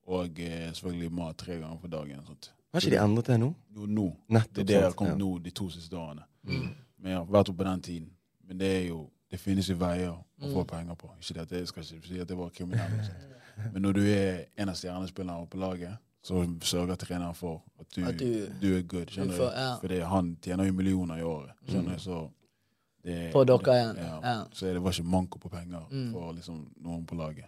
og 0.07 0.41
eh, 0.41 0.71
selvfølgelig 0.73 1.13
mat 1.13 1.37
tre 1.37 1.59
ganger 1.61 1.79
på 1.83 1.89
dagen. 1.91 2.21
Sånt. 2.27 2.51
Har 2.73 2.81
ikke 2.81 2.91
de 2.91 3.03
endret 3.05 3.27
det 3.27 3.39
nå? 3.41 3.55
Jo, 3.75 3.87
nå. 3.87 4.17
Det 4.29 4.59
er 4.63 4.65
det 4.65 4.75
jeg 4.77 4.83
har 4.83 4.93
kommet 4.99 5.19
Ja. 5.19 5.25
nå 5.25 5.39
de 5.43 5.51
to 5.51 5.69
siste 5.71 5.93
årene. 5.97 6.23
Mm. 6.47 6.69
Men 6.99 7.11
jeg 7.13 7.19
har 7.19 7.27
vært 7.27 7.49
oppe 7.51 7.59
på 7.65 7.71
den 7.71 7.81
tiden. 7.83 8.11
Men 8.47 8.59
det 8.59 8.67
er 8.83 8.89
jo 8.89 9.11
det 9.31 9.41
finnes 9.41 9.69
jo 9.69 9.75
veier 9.77 10.11
å 10.13 10.51
få 10.53 10.65
penger 10.69 10.95
på. 10.95 11.11
Ikke 11.21 11.35
det 11.35 11.43
at 11.43 11.51
jeg 11.53 11.69
skal 11.69 11.83
ikke 11.83 12.09
si 12.09 12.21
at 12.21 12.29
det 12.29 12.37
var 12.39 12.51
kriminelt. 12.51 13.11
Men 13.73 13.83
når 13.83 13.93
du 13.93 14.03
er 14.07 14.45
en 14.57 14.69
av 14.69 14.75
stjernespillerne 14.77 15.47
på 15.51 15.59
laget, 15.59 15.97
så 16.23 16.43
sørger 16.61 16.97
treneren 16.97 17.35
for 17.35 17.63
at 17.81 17.87
du, 17.95 18.05
At 18.05 18.17
du- 18.19 18.49
du 18.61 18.77
er 18.77 18.83
good. 18.83 19.07
skjønner 19.07 19.33
du 19.33 19.39
får- 19.39 19.53
ja. 19.57 19.77
Fordi 19.81 20.01
han 20.01 20.37
tjener 20.43 20.65
jo 20.67 20.73
millioner 20.73 21.17
i 21.19 21.23
året. 21.23 21.53
skjønner 21.69 21.95
Mm. 21.95 21.99
Så 21.99 22.31
det, 23.05 23.33
På 23.33 23.45
dere 23.45 23.59
igjen. 23.59 23.97
Ja. 23.97 24.21
Ja. 24.23 24.45
Så 24.53 24.73
det 24.73 24.83
var 24.83 24.91
ikke 24.91 25.05
manko 25.05 25.39
på 25.39 25.49
penger 25.51 25.87
Mm. 25.91 26.13
for 26.13 26.33
liksom 26.33 26.73
noen 26.83 27.07
på 27.07 27.15
laget. 27.17 27.47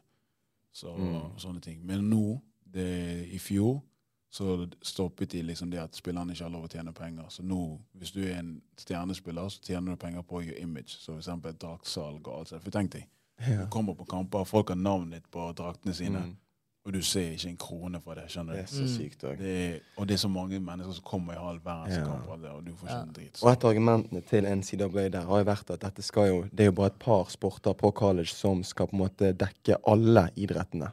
Så 0.72 0.96
Mm. 0.96 1.36
sånne 1.38 1.60
ting. 1.60 1.84
Men 1.84 2.08
nå, 2.10 2.40
det, 2.72 3.26
i 3.32 3.38
fjor, 3.38 3.82
så 4.30 4.68
stoppet 4.82 5.30
de 5.32 5.42
liksom 5.42 5.70
det 5.70 5.78
at 5.80 5.96
spillerne 5.96 6.32
ikke 6.34 6.44
har 6.44 6.50
lov 6.52 6.64
å 6.66 6.68
tjene 6.72 6.92
penger. 6.92 7.24
Så 7.32 7.42
nå, 7.42 7.78
hvis 7.98 8.10
du 8.12 8.20
er 8.26 8.38
en 8.38 8.60
stjernespiller, 8.76 9.48
så 9.48 9.60
tjener 9.64 9.94
du 9.94 9.96
penger 9.96 10.22
på 10.22 10.42
your 10.44 10.58
image. 10.60 10.98
Så 11.00 11.12
for 11.14 11.18
eksempel 11.22 11.52
draksalg 11.58 12.28
og 12.28 12.34
alt 12.38 12.48
sånt. 12.48 12.62
For 12.62 12.70
tenk 12.70 12.92
deg, 12.92 13.06
du 13.46 13.66
kommer 13.70 13.94
på 13.94 14.04
kamper, 14.10 14.44
folk 14.44 14.68
har 14.68 14.76
navnet 14.76 15.22
ditt 15.22 15.30
på 15.30 15.52
draktene 15.56 15.94
sine, 15.94 16.18
Mm. 16.20 16.36
og 16.84 16.92
du 16.92 17.00
ser 17.02 17.32
ikke 17.32 17.48
en 17.48 17.56
krone 17.56 18.00
for 18.00 18.14
det. 18.14 18.24
skjønner 18.28 18.52
du? 18.52 18.56
Det 18.56 18.64
er 18.64 18.66
så 18.66 18.82
Mm. 18.82 18.96
sykt 18.98 19.24
også. 19.24 19.38
Det 19.38 19.74
er, 19.74 19.80
og 19.96 20.06
det 20.08 20.14
er 20.14 20.18
så 20.18 20.28
mange 20.28 20.60
mennesker 20.60 20.92
som 20.94 21.04
kommer 21.04 21.32
i 21.32 21.36
halv 21.38 21.64
verden 21.64 21.92
Ja. 21.92 22.04
kamper, 22.04 22.48
og 22.50 22.64
du 22.66 22.72
får 22.72 22.86
ikke 22.86 22.96
Ja. 22.96 23.02
en 23.02 23.12
drit. 23.12 23.42
Og 23.42 23.52
et 23.52 23.64
av 23.64 23.70
argumentene 23.70 24.20
til 24.26 24.44
NCAA 24.44 25.08
der 25.08 25.20
har 25.22 25.38
jo 25.38 25.44
vært 25.44 25.70
at 25.70 25.80
dette 25.80 26.02
skal 26.02 26.28
jo, 26.28 26.42
det 26.42 26.60
er 26.60 26.64
jo 26.64 26.72
bare 26.72 26.86
et 26.86 26.98
par 26.98 27.24
sporter 27.30 27.72
på 27.74 27.90
college 27.94 28.28
som 28.34 28.62
skal 28.62 28.86
på 28.86 28.92
en 28.92 28.98
måte 29.08 29.32
dekke 29.32 29.76
alle 29.86 30.30
idrettene. 30.36 30.92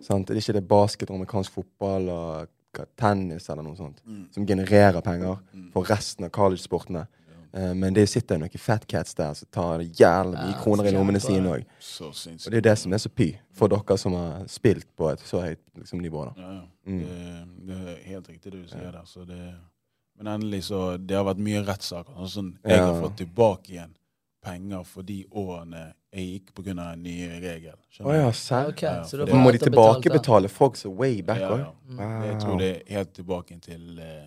Sant? 0.00 0.28
Det 0.28 0.36
er 0.36 0.40
ikke 0.40 0.60
det 0.60 0.68
basket, 0.68 1.10
amerikansk 1.10 1.50
fotball 1.52 2.08
og 2.08 2.48
tennis 2.96 3.48
eller 3.50 3.62
noe 3.62 3.76
sånt 3.76 4.00
Mm. 4.06 4.28
som 4.32 4.46
genererer 4.46 5.00
penger 5.00 5.38
Mm. 5.54 5.70
for 5.72 5.82
resten 5.84 6.24
av 6.24 6.30
collegesportene. 6.30 7.06
Uh, 7.52 7.74
men 7.74 7.92
det 7.94 8.08
sitter 8.08 8.36
jo 8.36 8.38
noen 8.44 8.58
fat 8.58 8.86
cats 8.86 9.14
der 9.14 9.34
som 9.34 9.48
tar 9.50 9.78
jævlig 9.80 10.36
mye 10.38 10.52
Ja, 10.54 10.60
kroner 10.62 10.84
i 10.86 10.90
lommene 10.92 11.18
sine 11.20 11.48
òg. 11.50 11.64
Og 12.00 12.50
det 12.50 12.54
er 12.54 12.60
det 12.60 12.78
som 12.78 12.92
er 12.92 12.98
så 12.98 13.08
py 13.08 13.36
for 13.52 13.66
dere 13.68 13.96
som 13.98 14.12
har 14.12 14.44
spilt 14.46 14.86
på 14.96 15.10
et 15.12 15.18
så 15.18 15.40
høyt 15.42 15.58
liksom, 15.76 15.98
nivå. 16.00 16.24
da. 16.26 16.32
Ja, 16.40 16.52
ja. 16.52 16.62
Mm. 16.86 17.00
Det, 17.00 17.66
det 17.66 17.76
er 17.88 17.96
helt 18.06 18.28
riktig 18.28 18.52
det 18.52 18.62
du 18.62 18.68
sier 18.68 18.92
der. 18.92 19.02
Så 19.04 19.24
det, 19.26 19.54
men 20.16 20.26
endelig 20.40 20.62
så 20.64 20.96
Det 20.96 21.16
har 21.16 21.24
vært 21.24 21.38
mye 21.38 21.64
rettssaker. 21.66 22.14
Sånn, 22.28 22.56
jeg 22.64 22.78
har 22.78 23.02
fått 23.02 23.16
tilbake 23.16 23.68
igjen 23.72 23.94
penger 24.42 24.82
for 24.82 25.02
de 25.02 25.24
årene 25.32 25.92
jeg 26.12 26.26
gikk 26.26 26.54
pga. 26.54 26.92
en 26.92 27.02
ny 27.02 27.28
regel. 27.42 27.74
Oh, 28.00 28.14
ja, 28.14 28.32
serr? 28.32 28.68
Ok, 28.68 28.82
Ja, 28.82 29.02
så 29.04 29.16
det- 29.26 29.34
Må 29.34 29.50
de 29.52 29.58
tilbakebetale 29.58 30.48
folk 30.48 30.76
så 30.76 30.88
way 30.88 31.20
back 31.22 31.40
Ja, 31.40 31.48
òg? 31.50 31.58
ja. 31.58 31.70
Wow. 31.90 32.22
Jeg 32.24 32.40
tror 32.40 32.58
det 32.58 32.70
er 32.86 32.94
helt 32.94 33.12
tilbake 33.14 33.58
til 33.60 33.98
uh, 33.98 34.26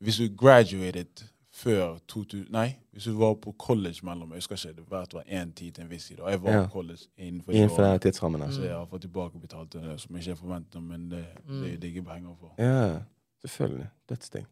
Hvis 0.00 0.16
du 0.16 0.28
graduated 0.36 1.24
før 1.52 1.98
2000 2.08 2.46
Nei, 2.50 2.74
hvis 2.92 3.04
du 3.04 3.12
var 3.18 3.34
på 3.34 3.54
college 3.58 4.00
mellom 4.02 4.30
Jeg 4.32 4.36
husker 4.36 4.56
ikke, 4.56 4.76
det 4.76 4.90
var 4.90 4.98
hvert 4.98 5.14
var 5.14 5.22
én 5.42 5.52
tid 5.52 5.72
til 5.72 5.84
en 5.84 5.90
viss 5.90 6.06
tid. 6.08 6.20
Og 6.20 6.30
jeg 6.30 6.42
var 6.42 6.50
Ja. 6.52 6.62
på 6.66 6.72
college 6.72 6.98
innenfor 7.18 7.52
Innenfor 7.52 7.82
den 7.82 8.00
tidsrammen. 8.00 8.52
Så 8.52 8.62
jeg 8.62 8.72
har 8.74 8.86
fått 8.86 9.00
tilbakebetalt 9.02 9.72
det 9.72 10.00
som 10.00 10.16
jeg 10.16 10.26
ikke 10.26 10.36
forventet, 10.40 10.82
men 10.82 11.10
det, 11.10 11.24
Mm. 11.46 11.60
det 11.62 11.72
er 11.72 11.76
digge 11.76 12.02
penger 12.02 12.34
for. 12.40 12.54
Ja, 12.58 12.98
selvfølgelig. 13.46 13.86
Dødsting. 14.08 14.46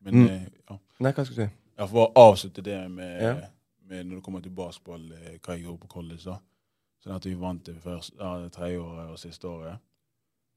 Men 0.00 0.14
Mm. 0.14 0.26
eh, 0.26 0.40
ja. 0.70 0.76
Nei, 1.00 1.12
hva 1.12 1.24
skal 1.24 1.36
du 1.36 1.42
si? 1.42 1.48
Jeg 1.82 1.88
får 1.90 1.98
bare 1.98 2.24
avslutte 2.28 2.62
det 2.62 2.78
med, 2.90 3.22
Ja. 3.22 3.34
med 3.88 4.04
når 4.06 4.14
det 4.20 4.24
kommer 4.24 4.40
til 4.40 4.50
basketball, 4.54 5.12
eh, 5.12 5.38
hva 5.42 5.54
jeg 5.56 5.64
gjorde 5.64 5.80
på 5.80 5.88
college. 5.88 6.24
da. 6.24 6.36
Sånn 7.02 7.16
at 7.16 7.24
vi 7.26 7.34
vant 7.34 7.64
det 7.66 7.76
første, 7.82 8.14
ja, 8.20 8.48
tredje 8.48 8.78
året 8.78 9.10
og 9.10 9.18
siste 9.18 9.48
året. 9.48 9.78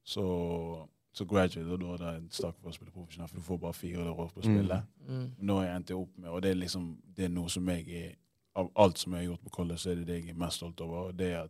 Så, 0.05 0.87
så 1.13 1.25
graduate, 1.25 1.71
og 1.71 1.79
da 1.79 1.85
er 1.93 1.97
det 1.97 2.11
en 2.19 2.29
stakk 2.31 2.59
for 2.61 2.69
å 2.69 2.75
spille 2.75 2.91
profesjonelt, 2.93 3.29
for 3.31 3.37
du 3.39 3.45
får 3.47 3.57
bare 3.63 3.73
fire 3.73 4.03
år 4.11 4.27
på 4.29 4.41
å 4.41 4.45
Mm. 4.45 4.55
spille. 4.55 4.83
Mm. 5.07 5.31
Nå 5.39 5.55
har 5.57 5.65
jeg 5.65 5.75
endt 5.75 5.91
opp 5.91 6.17
med, 6.17 6.29
og 6.29 6.41
det 6.41 6.51
er 6.51 6.55
liksom 6.55 6.97
det 7.17 7.25
er 7.25 7.29
noe 7.29 7.49
som 7.49 7.67
jeg 7.69 7.89
er 7.89 8.15
Av 8.57 8.69
alt 8.77 8.97
som 8.97 9.11
jeg 9.13 9.19
har 9.27 9.33
gjort 9.35 9.43
på 9.43 9.49
college, 9.49 9.77
så 9.77 9.89
er 9.91 9.95
det 9.95 10.07
det 10.07 10.21
jeg 10.25 10.29
er 10.29 10.33
mest 10.39 10.55
stolt 10.57 10.79
over. 10.81 11.07
og 11.07 11.17
det 11.17 11.33
er 11.33 11.39
at 11.43 11.49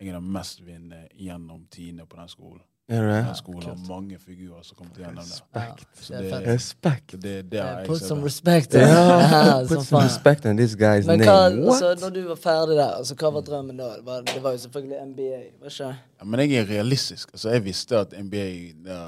jeg 0.00 0.08
er 0.08 0.12
den 0.20 0.32
mestvinnende 0.32 1.08
gjennom 1.18 1.66
tiende 1.68 2.06
på 2.06 2.16
den 2.16 2.28
skolen. 2.28 2.60
Er 2.88 3.00
du 3.00 3.08
det? 3.08 3.24
Den 3.26 3.34
skolen 3.34 3.62
har 3.62 3.76
mange 3.88 4.18
figurer 4.20 4.62
som 4.62 4.76
kommer 4.76 4.94
til 4.94 5.04
gjennom. 5.04 5.24
Respekt. 5.24 6.10
Ja, 6.10 6.18
det 6.18 6.32
er 6.32 6.38
det- 6.40 6.48
Respekt. 6.54 7.12
Det, 7.22 7.50
det 7.52 7.60
har 7.60 7.68
Yeah, 7.78 7.86
Put 7.86 8.00
some 8.00 8.24
respect. 8.24 8.74
in 8.74 8.80
yeah, 8.80 9.66
put 9.68 9.82
some 9.88 10.02
respect 10.04 10.44
in 10.44 10.56
this 10.56 10.74
guy's 10.76 11.06
Men 11.06 11.18
name. 11.18 11.62
What? 11.64 11.82
altså, 11.82 11.96
når 12.00 12.10
du 12.14 12.28
var 12.28 12.34
ferdig 12.34 12.76
der, 12.76 12.90
altså, 12.90 13.14
hva 13.14 13.30
var 13.30 13.40
drømmen 13.40 13.76
da? 13.76 13.84
Det 13.84 14.04
var, 14.06 14.20
det 14.20 14.42
var 14.42 14.50
jo 14.50 14.58
selvfølgelig 14.58 14.96
NBA, 15.06 15.40
var 15.62 15.68
ikke? 15.70 15.84
Ja, 16.20 16.24
men 16.24 16.40
jeg 16.40 16.52
er 16.60 16.68
realistisk. 16.68 17.28
Altså, 17.32 17.50
jeg 17.50 17.64
visste 17.64 17.96
at 17.98 18.12
NBA 18.24 18.48
det, 18.84 19.00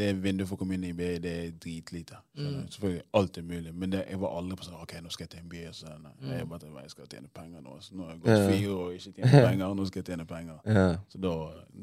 det 0.00 0.08
vinduet 0.24 0.48
for 0.48 0.56
å 0.56 0.60
komme 0.62 0.74
inn 0.78 0.84
i 0.88 0.92
NBA, 0.94 1.10
det 1.24 1.32
er 1.42 1.50
dritlite. 1.62 2.18
Mm. 2.38 2.64
Selvfølgelig, 2.72 3.02
alt 3.20 3.38
er 3.40 3.46
mulig, 3.46 3.72
men 3.74 3.92
det, 3.92 4.00
jeg 4.10 4.20
var 4.22 4.34
aldri 4.38 4.56
på 4.60 4.66
sånn 4.66 4.78
OK, 4.82 4.94
nå 5.04 5.12
skal 5.14 5.26
jeg 5.26 5.32
til 5.34 5.44
NBA. 5.46 5.72
Så, 5.76 5.92
nei, 6.00 6.14
jeg 6.38 6.48
bare 6.50 6.72
jeg 6.82 6.90
skal 6.94 7.10
tjene 7.12 7.30
penger 7.36 7.62
nå. 7.66 7.76
Så 7.84 7.94
nå 7.98 8.06
har 8.08 8.14
jeg 8.16 8.22
gått 8.24 8.32
Ja. 8.34 8.48
fire 8.48 8.72
år 8.74 8.82
og 8.88 8.96
ikke 8.98 9.12
tjent 9.20 9.36
penger, 9.50 9.74
nå 9.78 9.86
skal 9.90 10.02
jeg 10.02 10.08
tjene 10.10 10.26
penger. 10.32 10.58
Ja. 10.80 10.88
Så 11.12 11.20
da, 11.22 11.34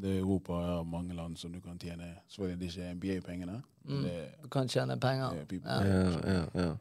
det 0.04 0.16
er 0.16 0.20
Europa 0.26 0.60
har 0.66 0.84
mange 0.98 1.14
land 1.16 1.38
som 1.38 1.52
du 1.54 1.60
kan 1.62 1.78
tjene 1.80 2.12
Selvfølgelig 2.28 2.60
det 2.60 2.68
er 2.68 2.76
ikke 2.76 2.94
NBA-pengene, 3.00 3.62
Mm. 3.88 4.04
Du 4.44 4.48
kan 4.52 4.68
tjene 4.68 4.98
penger. 5.00 5.32
er. 5.32 5.54
Ja. 5.64 5.78
Ja, 5.88 6.34
ja, 6.34 6.46
ja. 6.66 6.74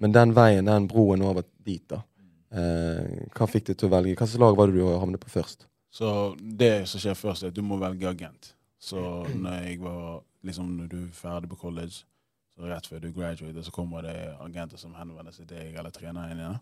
Men 0.00 0.12
den 0.16 0.30
veien, 0.34 0.64
den 0.64 0.86
broen 0.88 1.20
over 1.22 1.42
dit, 1.66 1.82
da. 1.90 1.98
Eh, 2.54 3.26
hva 3.34 3.46
fikk 3.50 3.66
deg 3.68 3.76
til 3.78 3.88
å 3.90 3.92
velge? 3.92 4.14
Slags 4.16 4.38
lag 4.40 4.56
var 4.56 4.70
det 4.70 4.78
du 4.78 4.86
havnet 4.86 5.20
på 5.20 5.28
først? 5.32 5.66
Så 5.94 6.08
det 6.40 6.88
som 6.88 7.02
skjer 7.02 7.14
først, 7.18 7.42
er 7.44 7.52
at 7.52 7.56
du 7.58 7.62
må 7.62 7.76
velge 7.78 8.08
agent. 8.08 8.54
Så 8.80 8.96
når 9.34 9.60
jeg 9.66 9.80
var 9.82 10.22
liksom 10.44 10.74
når 10.78 10.90
du 10.92 10.98
er 11.06 11.16
ferdig 11.16 11.50
på 11.50 11.56
college, 11.60 12.04
så 12.54 12.68
rett 12.70 12.86
før 12.86 13.02
du 13.02 13.10
graduater, 13.12 13.62
så 13.66 13.72
kommer 13.74 14.04
det 14.06 14.14
agenter 14.44 14.78
som 14.78 14.94
henvender 14.94 15.34
seg 15.34 15.48
til 15.48 15.58
deg 15.58 15.78
eller 15.80 15.90
treneren 15.94 16.38
din. 16.38 16.58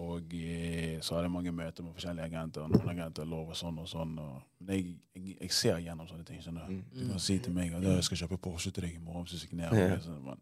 Og 0.00 0.34
eh, 0.38 1.00
så 1.02 1.16
hadde 1.16 1.26
jeg 1.26 1.32
mange 1.34 1.52
møter 1.52 1.82
med 1.82 1.92
forskjellige 1.96 2.28
agenter, 2.30 2.62
og 2.62 2.70
noen 2.70 2.92
agenter 2.92 3.26
lover 3.26 3.58
sånn 3.58 3.80
og 3.82 3.88
sånn. 3.90 4.12
Men 4.14 4.70
jeg, 4.76 4.92
jeg, 5.18 5.34
jeg 5.40 5.52
ser 5.56 5.80
gjennom 5.82 6.06
sånne 6.08 6.24
ting. 6.28 6.38
skjønner 6.44 6.68
Du 6.70 6.76
Du 6.94 7.08
kan 7.10 7.18
si 7.24 7.38
til 7.42 7.56
meg 7.56 7.74
at 7.74 7.82
jeg 7.82 8.06
skal 8.06 8.22
kjøpe 8.22 8.38
Porsche 8.46 8.70
til 8.70 8.86
deg 8.86 8.94
i 8.94 9.02
morgen 9.02 9.26
hvis 9.26 9.34
du 9.34 9.42
signerer. 9.48 9.98
Sånn, 10.04 10.22
men 10.28 10.38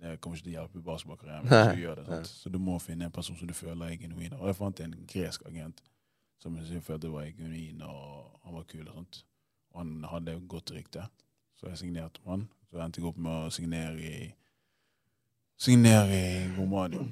det 0.00 0.16
kommer 0.20 0.36
ikke 0.40 0.48
til 0.48 0.56
å 0.56 0.58
hjelpe 0.58 0.80
i 0.80 0.84
basketballkarrieren. 0.90 1.48
Så 2.42 2.50
du 2.50 2.58
må 2.58 2.78
finne 2.82 3.06
en 3.06 3.14
person 3.14 3.38
som 3.38 3.46
du 3.48 3.54
føler 3.54 3.94
er 3.94 3.96
genuin. 4.02 4.34
Og 4.40 4.50
jeg 4.50 4.58
fant 4.58 4.80
en 4.84 4.98
gresk 5.14 5.46
agent 5.46 5.82
som 6.40 6.56
jeg 6.58 6.82
følte 6.82 7.10
var 7.12 7.30
genuin, 7.36 7.82
og 7.86 8.40
han 8.44 8.54
var 8.58 8.64
kul. 8.68 8.86
og 8.88 8.94
sånt. 8.94 9.22
Og 9.70 9.82
han 9.84 10.04
hadde 10.10 10.38
godt 10.48 10.72
rykte. 10.74 11.06
Så 11.60 11.68
jeg 11.68 11.78
signerte 11.78 12.20
med 12.24 12.32
han. 12.32 12.48
Så 12.70 12.78
endte 12.80 13.00
jeg 13.00 13.08
opp 13.10 13.16
med 13.20 13.32
å 13.46 13.50
signere 13.52 13.96
i 14.00 14.30
Signere 15.60 16.16
i 16.16 16.46
Romania. 16.56 17.02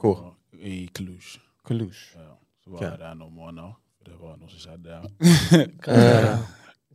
Hvor? 0.00 0.30
I 0.56 0.86
Cluj. 0.94 1.34
Cluj. 1.66 1.90
Ja. 2.14 2.30
Så 2.64 2.70
var 2.70 2.78
okay. 2.78 2.88
jeg 2.88 2.98
der 2.98 3.14
noen 3.14 3.34
måneder. 3.34 3.74
Det 4.06 4.14
var 4.20 4.38
noe 4.40 4.48
som 4.48 4.62
skjedde 4.62 4.88
der. 4.88 5.02
Kanskje, 5.84 6.38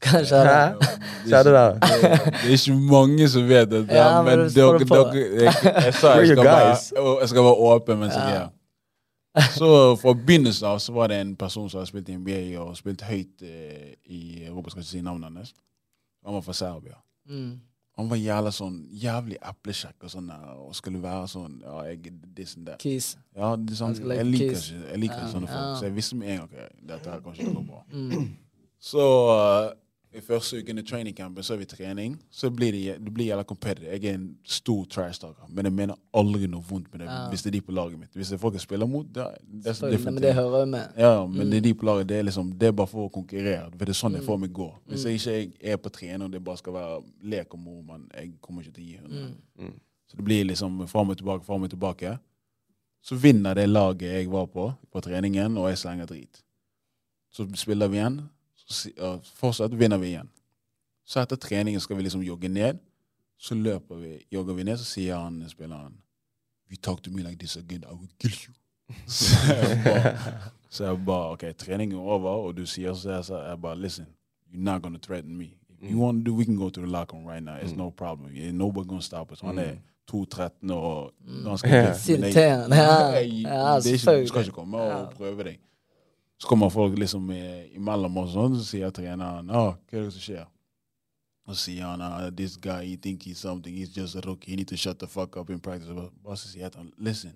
kanskje 0.01 0.39
det. 0.47 0.87
Skjedde 1.27 1.53
det? 1.53 1.67
Det, 1.83 2.09
er 2.47 2.55
ikke 2.55 2.79
mange 2.79 3.29
som 3.29 3.45
vet 3.49 3.69
det. 3.69 3.83
Ja, 3.93 4.23
men 4.23 4.39
men 4.39 4.49
dere, 4.55 4.81
dere, 4.81 5.21
jeg, 5.43 5.53
jeg 5.85 5.93
sa 5.99 6.15
jeg 6.17 6.33
skal, 6.33 6.43
være, 6.49 6.73
jeg 7.21 7.29
skal 7.29 7.47
være 7.49 7.69
åpen 7.69 8.01
men 8.01 8.09
jeg 8.09 8.33
er 8.33 8.39
Ja. 8.39 8.47
Så 9.53 9.95
fra 10.01 10.15
begynnelsen 10.17 10.65
av 10.67 10.79
så 10.81 10.97
var 10.97 11.13
det 11.13 11.21
en 11.21 11.35
person 11.35 11.69
som 11.69 11.77
hadde 11.77 11.91
spilt 11.91 12.09
i 12.09 12.17
NBA 12.17 12.41
og 12.57 12.73
spilt 12.77 13.05
høyt 13.05 13.45
eh, 13.45 13.93
i 14.05 14.47
Europa. 14.47 14.73
Skal 14.73 14.81
ikke 14.81 14.89
si 14.95 15.01
navnet 15.05 15.29
hans. 15.29 15.53
Han 16.27 16.35
var 16.35 16.43
fra 16.43 16.53
Serbia. 16.59 16.97
Mm. 17.31 17.51
Han 17.97 18.09
var 18.11 18.19
jævla 18.19 18.51
sånn 18.53 18.75
jævlig 18.93 19.37
eplekjekk 19.47 20.03
og 20.05 20.11
sånn 20.11 20.27
og 20.35 20.73
skulle 20.77 20.99
være 21.01 21.29
sånn 21.31 21.55
Ja, 21.63 21.77
jeg 21.87 22.11
this 22.35 22.57
and 22.59 22.67
that. 22.67 22.81
Keys. 22.83 23.13
Ja, 23.33 23.55
det 23.57 23.77
sånn, 23.79 23.95
like 24.03 24.17
jeg 24.19 24.27
liker 24.27 24.51
ikke, 24.51 24.81
jeg 24.91 25.01
liker 25.01 25.21
ikke 25.21 25.31
sånne 25.31 25.49
folk. 25.49 25.63
Ja. 25.63 25.77
Så 25.79 25.87
jeg 25.87 25.95
visste 25.95 26.17
med 26.19 26.33
en 26.33 26.43
gang 26.43 26.67
at 26.67 26.75
dette 26.91 27.13
her 27.15 27.23
kanskje 27.25 27.47
går 27.55 27.65
bra. 27.71 27.79
Mm. 27.95 28.27
Så 28.91 29.05
uh, 29.31 29.71
i 30.15 30.21
første 30.23 30.57
uken 30.63 30.77
i 30.79 30.81
trainingcampen 30.81 31.43
så 31.43 31.53
er 31.53 31.57
vi 31.57 31.65
trening. 31.65 32.13
Så 32.31 32.49
blir 32.49 32.71
det, 32.71 32.95
det 33.05 33.13
blir 33.13 33.25
jævla 33.27 33.43
competitive. 33.43 33.91
Jeg 33.91 34.05
er 34.05 34.13
en 34.15 34.37
stor 34.43 34.85
trash-taker, 34.85 35.49
men 35.49 35.65
jeg 35.65 35.73
mener 35.73 35.95
aldri 36.13 36.47
noe 36.47 36.63
vondt 36.69 36.87
med 36.93 36.99
det 37.01 37.07
Ja. 37.09 37.29
hvis 37.29 37.43
det 37.43 37.49
er 37.49 37.51
de 37.51 37.61
på 37.61 37.71
laget 37.71 37.99
mitt. 37.99 38.13
Hvis 38.15 38.29
det 38.29 38.33
er 38.33 38.37
folk 38.41 38.53
jeg 38.53 38.61
spiller 38.61 38.85
mot, 38.87 39.05
det, 39.13 39.25
det 39.63 39.67
er 39.67 39.73
så 39.73 39.89
different. 39.91 40.13
Men 40.15 40.23
det 40.23 40.33
hører 40.33 40.65
med. 40.65 40.87
Ja, 40.97 41.25
men 41.27 41.39
Mm. 41.47 41.51
det 41.51 41.57
er 41.57 41.61
de 41.61 41.73
på 41.73 41.85
laget, 41.85 42.07
det 42.09 42.17
er 42.17 42.23
liksom, 42.23 42.51
det 42.59 42.67
er 42.67 42.71
bare 42.71 42.87
for 42.87 43.09
å 43.09 43.11
konkurrere. 43.11 43.69
For 43.71 43.77
det 43.85 43.89
er 43.89 43.93
sånn 43.93 44.13
jeg 44.15 44.23
får 44.23 44.37
meg 44.39 44.53
gå. 44.53 44.69
Hvis 44.87 45.05
Mm. 45.05 45.09
jeg 45.11 45.47
ikke 45.47 45.53
er 45.73 45.77
på 45.77 45.89
trening 45.89 46.21
og 46.23 46.31
det 46.31 46.43
bare 46.43 46.57
skal 46.57 46.73
være 46.73 47.03
lek 47.23 47.53
og 47.53 47.59
moro, 47.59 47.81
men 47.83 48.09
jeg 48.15 48.31
kommer 48.41 48.61
ikke 48.63 48.73
til 48.73 48.83
å 48.83 48.87
gi 48.87 48.97
henne. 48.97 49.35
Mm. 49.59 49.73
Så 50.07 50.15
det 50.17 50.25
blir 50.25 50.45
liksom 50.45 50.87
fram 50.87 51.09
og 51.09 51.17
tilbake, 51.17 51.43
fram 51.43 51.63
og 51.63 51.69
tilbake. 51.69 52.17
Så 53.03 53.15
vinner 53.15 53.53
det 53.53 53.69
laget 53.69 54.01
jeg 54.01 54.29
var 54.31 54.45
på, 54.47 54.73
på 54.91 55.01
treningen, 55.01 55.57
og 55.57 55.67
jeg 55.69 55.77
slenger 55.77 56.05
drit. 56.07 56.41
Så 57.31 57.45
spiller 57.55 57.87
vi 57.87 57.97
igjen, 57.97 58.21
fortsatt 59.39 59.73
vinner 59.79 59.97
vi 59.97 60.07
igjen. 60.07 60.29
Så 61.07 61.19
etter 61.23 61.35
treningen 61.39 61.79
skal 61.81 61.97
vi 61.97 62.03
liksom 62.03 62.21
jogge 62.23 62.49
ned. 62.49 62.79
Så 63.39 63.55
løper 63.55 63.95
vi, 63.95 64.25
jogger 64.33 64.53
vi 64.57 64.63
ned, 64.63 64.77
så 64.77 64.85
sier 64.85 65.17
han 65.21 65.43
spilleren 65.49 65.93
You 66.69 66.75
talk 66.83 67.01
to 67.03 67.11
me 67.11 67.21
like 67.23 67.37
this 67.39 67.55
again, 67.57 67.83
I 67.87 67.93
will 67.93 68.09
kill 68.19 68.31
you. 68.47 68.53
Så 69.07 69.35
jeg 69.53 69.81
bare, 69.85 70.33
så 70.69 70.83
jeg 70.85 71.05
bare 71.05 71.31
OK, 71.31 71.43
treningen 71.57 71.97
er 71.97 72.01
over, 72.01 72.29
og 72.29 72.57
du 72.57 72.65
sier 72.65 72.93
så, 72.93 73.21
så 73.23 73.37
jeg 73.43 73.61
bare 73.61 73.75
Listen, 73.79 74.05
you're 74.51 74.63
not 74.63 74.81
gonna 74.81 74.99
threaten 74.99 75.37
me. 75.37 75.45
If 75.69 75.91
you 75.91 75.99
want 76.03 76.25
to 76.25 76.31
do, 76.31 76.35
we 76.37 76.45
can 76.45 76.55
go 76.57 76.69
to 76.69 76.81
the 76.81 76.89
locker 76.91 77.17
room 77.17 77.25
right 77.27 77.43
now. 77.43 77.55
It's 77.55 77.75
no 77.77 77.89
problem. 77.89 78.31
Yeah, 78.35 78.51
Nobody 78.51 78.87
gonna 78.87 79.01
stop 79.01 79.31
us. 79.31 79.39
Han 79.41 79.57
er 79.59 79.75
2-13 80.11 80.71
og 80.71 81.13
ganske 81.45 81.67
tøff, 81.87 82.03
ja. 82.27 82.33
jeg- 83.13 83.25
ikke, 83.93 84.11
Du 84.23 84.27
skal 84.27 84.41
ikke 84.41 84.51
komme 84.55 84.77
og 84.77 85.13
prøve 85.13 85.43
deg. 85.43 85.59
Så 86.41 86.47
kommer 86.47 86.69
folk 86.69 86.99
liksom 86.99 87.31
imellom 87.71 88.17
oss, 88.17 88.35
og 88.35 88.55
så 88.55 88.65
sier 88.65 88.93
treneren 88.93 89.49
ah, 89.49 89.73
'Hva 89.73 89.97
er 89.97 90.03
det 90.03 90.13
som 90.13 90.21
skjer?' 90.21 90.45
Og 91.47 91.55
så 91.55 91.61
sier 91.61 91.85
han 91.85 92.01
ah, 92.01 92.29
'This 92.29 92.57
guy, 92.57 92.85
he 92.85 92.97
think 92.97 93.25
he's 93.25 93.41
something. 93.41 93.75
He's 93.75 93.97
just 93.97 94.15
a 94.15 94.21
rookie. 94.21 94.51
He 94.51 94.55
need 94.55 94.67
to 94.67 94.77
shut 94.77 94.99
the 94.99 95.07
fuck 95.07 95.37
up 95.37 95.49
in 95.49 95.59
practice.' 95.59 95.89
Og 96.23 96.37
så 96.37 96.47
sier 96.47 96.69
han 96.75 96.91
'Listen, 96.97 97.33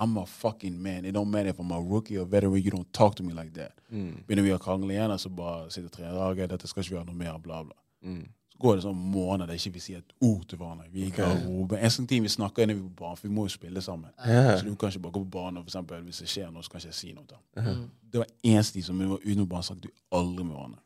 I'm 0.00 0.20
a 0.20 0.24
fucking 0.24 0.82
man. 0.82 1.04
It 1.04 1.14
don't 1.14 1.30
matter 1.30 1.50
if 1.50 1.58
I'm 1.58 1.72
a 1.72 1.80
rookie 1.80 2.18
or 2.18 2.24
veteran. 2.24 2.54
You 2.54 2.70
don't 2.70 2.92
talk 2.92 3.16
to 3.16 3.22
me 3.22 3.32
like 3.32 3.52
that.' 3.54 3.74
Mm. 3.90 4.24
Begynner 4.26 4.42
vi 4.42 4.54
å 4.54 4.58
krangle 4.58 4.92
igjen, 4.92 5.10
og 5.10 5.20
så 5.20 5.28
bare 5.28 5.70
sitter 5.70 5.88
treneren 5.88 6.32
okay, 6.32 6.46
'Dette 6.46 6.68
skal 6.68 6.82
ikke 6.82 6.90
vi 6.90 6.98
ha 6.98 7.04
noe 7.04 7.14
mer', 7.14 7.38
bla, 7.38 7.62
bla. 7.64 7.74
Mm. 8.02 8.28
Går 8.58 8.74
det 8.74 8.82
sånn 8.82 8.96
måneder 9.12 9.46
der 9.46 9.54
ikke 9.60 9.70
vi 9.76 9.80
sier 9.84 9.98
et 10.00 10.12
ord 10.26 10.40
til 10.50 10.58
hverandre. 10.58 10.88
Vi 10.90 11.04
er 11.06 11.10
har 11.12 11.16
garderoben. 11.36 11.78
En 11.78 11.90
sånn 11.94 12.08
ting 12.10 12.24
vi 12.24 12.28
snakker 12.32 12.64
inne 12.66 12.74
på 12.74 12.88
banen, 13.04 13.16
for 13.20 13.28
vi 13.28 13.34
må 13.36 13.44
jo 13.46 13.52
spille 13.54 13.82
sammen. 13.84 14.10
Yeah. 14.26 14.56
Så 14.58 14.64
du 14.66 14.72
kan 14.74 14.90
ikke 14.90 15.04
bare 15.04 15.12
gå 15.14 15.22
på 15.22 15.30
banen 15.36 15.60
og 15.60 15.64
for 15.64 15.70
eksempel, 15.70 16.00
hvis 16.08 16.18
det 16.24 16.28
skjer 16.32 16.50
noe, 16.50 16.62
så 16.66 16.72
kan 16.72 16.80
ikke 16.82 16.90
jeg 16.90 16.98
si 16.98 17.12
noe 17.14 17.26
til 17.30 17.38
ham. 17.38 17.76
Mm. 17.78 17.84
Det 18.12 18.18
var 18.24 18.26
eneste 18.50 18.78
tid 18.80 18.84
som 18.88 18.98
vi 18.98 19.06
var 19.12 19.22
ute 19.22 19.38
på 19.38 19.46
banen, 19.52 19.62
snakket 19.68 19.86
vi 19.86 19.94
aldri 20.18 20.44
med 20.48 20.56
hverandre. 20.56 20.82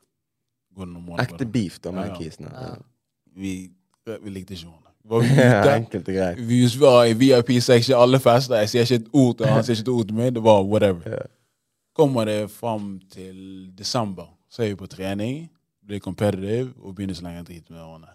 Går 0.77 0.85
det 0.85 0.93
noen 0.93 1.07
måneder 1.07 1.31
på 1.33 1.35
Ekte 1.39 1.47
beef 1.55 1.79
da 1.85 1.91
med 1.97 2.07
Ja, 2.07 2.13
ja. 2.13 2.19
kisene. 2.21 2.53
Ja. 2.53 2.75
Vi, 3.41 3.55
vi 4.27 4.31
likte 4.37 4.55
ikke 4.59 4.67
hverandre. 4.69 4.79
Var 5.13 5.25
Ja, 5.33 5.75
enkelt 5.77 6.09
og 6.09 6.15
greit. 6.15 6.39
vi 6.47 6.61
var 6.79 7.05
i 7.11 7.15
VIP-seksjon, 7.19 7.97
alle 7.99 8.21
fester, 8.23 8.55
jeg 8.61 8.69
sier 8.71 8.85
ikke 8.87 9.01
et 9.01 9.09
ord 9.19 9.33
til 9.41 9.47
han, 9.49 9.55
han 9.57 9.65
sier 9.67 9.75
ikke 9.81 9.89
et 9.89 9.95
ord 9.97 10.07
til 10.13 10.15
meg, 10.21 10.29
det 10.37 10.43
var 10.45 10.61
whatever. 10.63 11.25
Kommer 11.97 12.25
det 12.29 12.51
fram 12.51 13.01
til 13.11 13.73
desember, 13.79 14.29
så 14.51 14.63
er 14.63 14.69
vi 14.69 14.75
på 14.79 14.87
trening, 14.87 15.49
blir 15.93 16.01
competitive 16.01 16.73
og 16.81 16.95
begynner 16.97 17.15
så 17.19 17.23
lenge 17.27 17.45
drit 17.49 17.71
med 17.71 17.79
hverandre. 17.79 18.15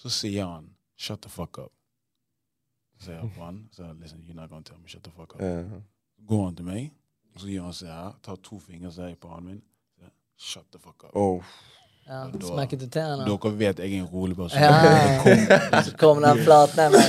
Så 0.00 0.08
sier 0.10 0.46
han 0.48 0.70
'shut 0.96 1.20
the 1.22 1.30
fuck 1.30 1.58
up'. 1.58 1.74
Så 2.98 3.04
sier 3.06 3.20
jeg 3.20 3.30
på 3.36 3.44
han, 3.44 3.68
så 3.72 3.82
listen, 3.82 4.00
liksom, 4.00 4.18
you're 4.20 4.40
not 4.40 4.50
gonna 4.50 4.62
tell 4.64 4.78
me 4.82 4.88
shut 4.88 5.02
the 5.04 5.10
fuck 5.16 5.34
up. 5.34 5.42
Ja. 5.42 5.62
går 6.28 6.44
han 6.44 6.56
til 6.56 6.64
meg, 6.64 6.90
og 7.34 7.40
så 7.40 7.46
gjør 7.46 7.62
han 7.62 7.72
seg 7.72 7.88
her, 7.88 8.12
tar 8.22 8.36
to 8.36 8.58
fingre 8.58 8.92
så 8.92 9.02
jeg 9.02 9.18
på 9.18 9.28
hånden 9.28 9.46
min. 9.50 9.62
Så, 9.98 10.04
Shut 10.38 10.64
the 10.72 10.78
fuck 10.78 11.04
up. 11.04 11.10
Oh. 11.16 11.42
Ja, 12.06 12.30
Smekket 12.40 12.80
du 12.80 12.86
tennene? 12.88 13.24
Dere 13.24 13.58
vet 13.58 13.78
jeg 13.78 13.92
er 13.94 14.00
en 14.02 14.06
rolig 14.06 14.36
person. 14.36 14.60
Ja. 14.60 15.82
Så 15.82 15.96
kom 15.96 16.22
den 16.22 16.38
flatneven. 16.44 17.00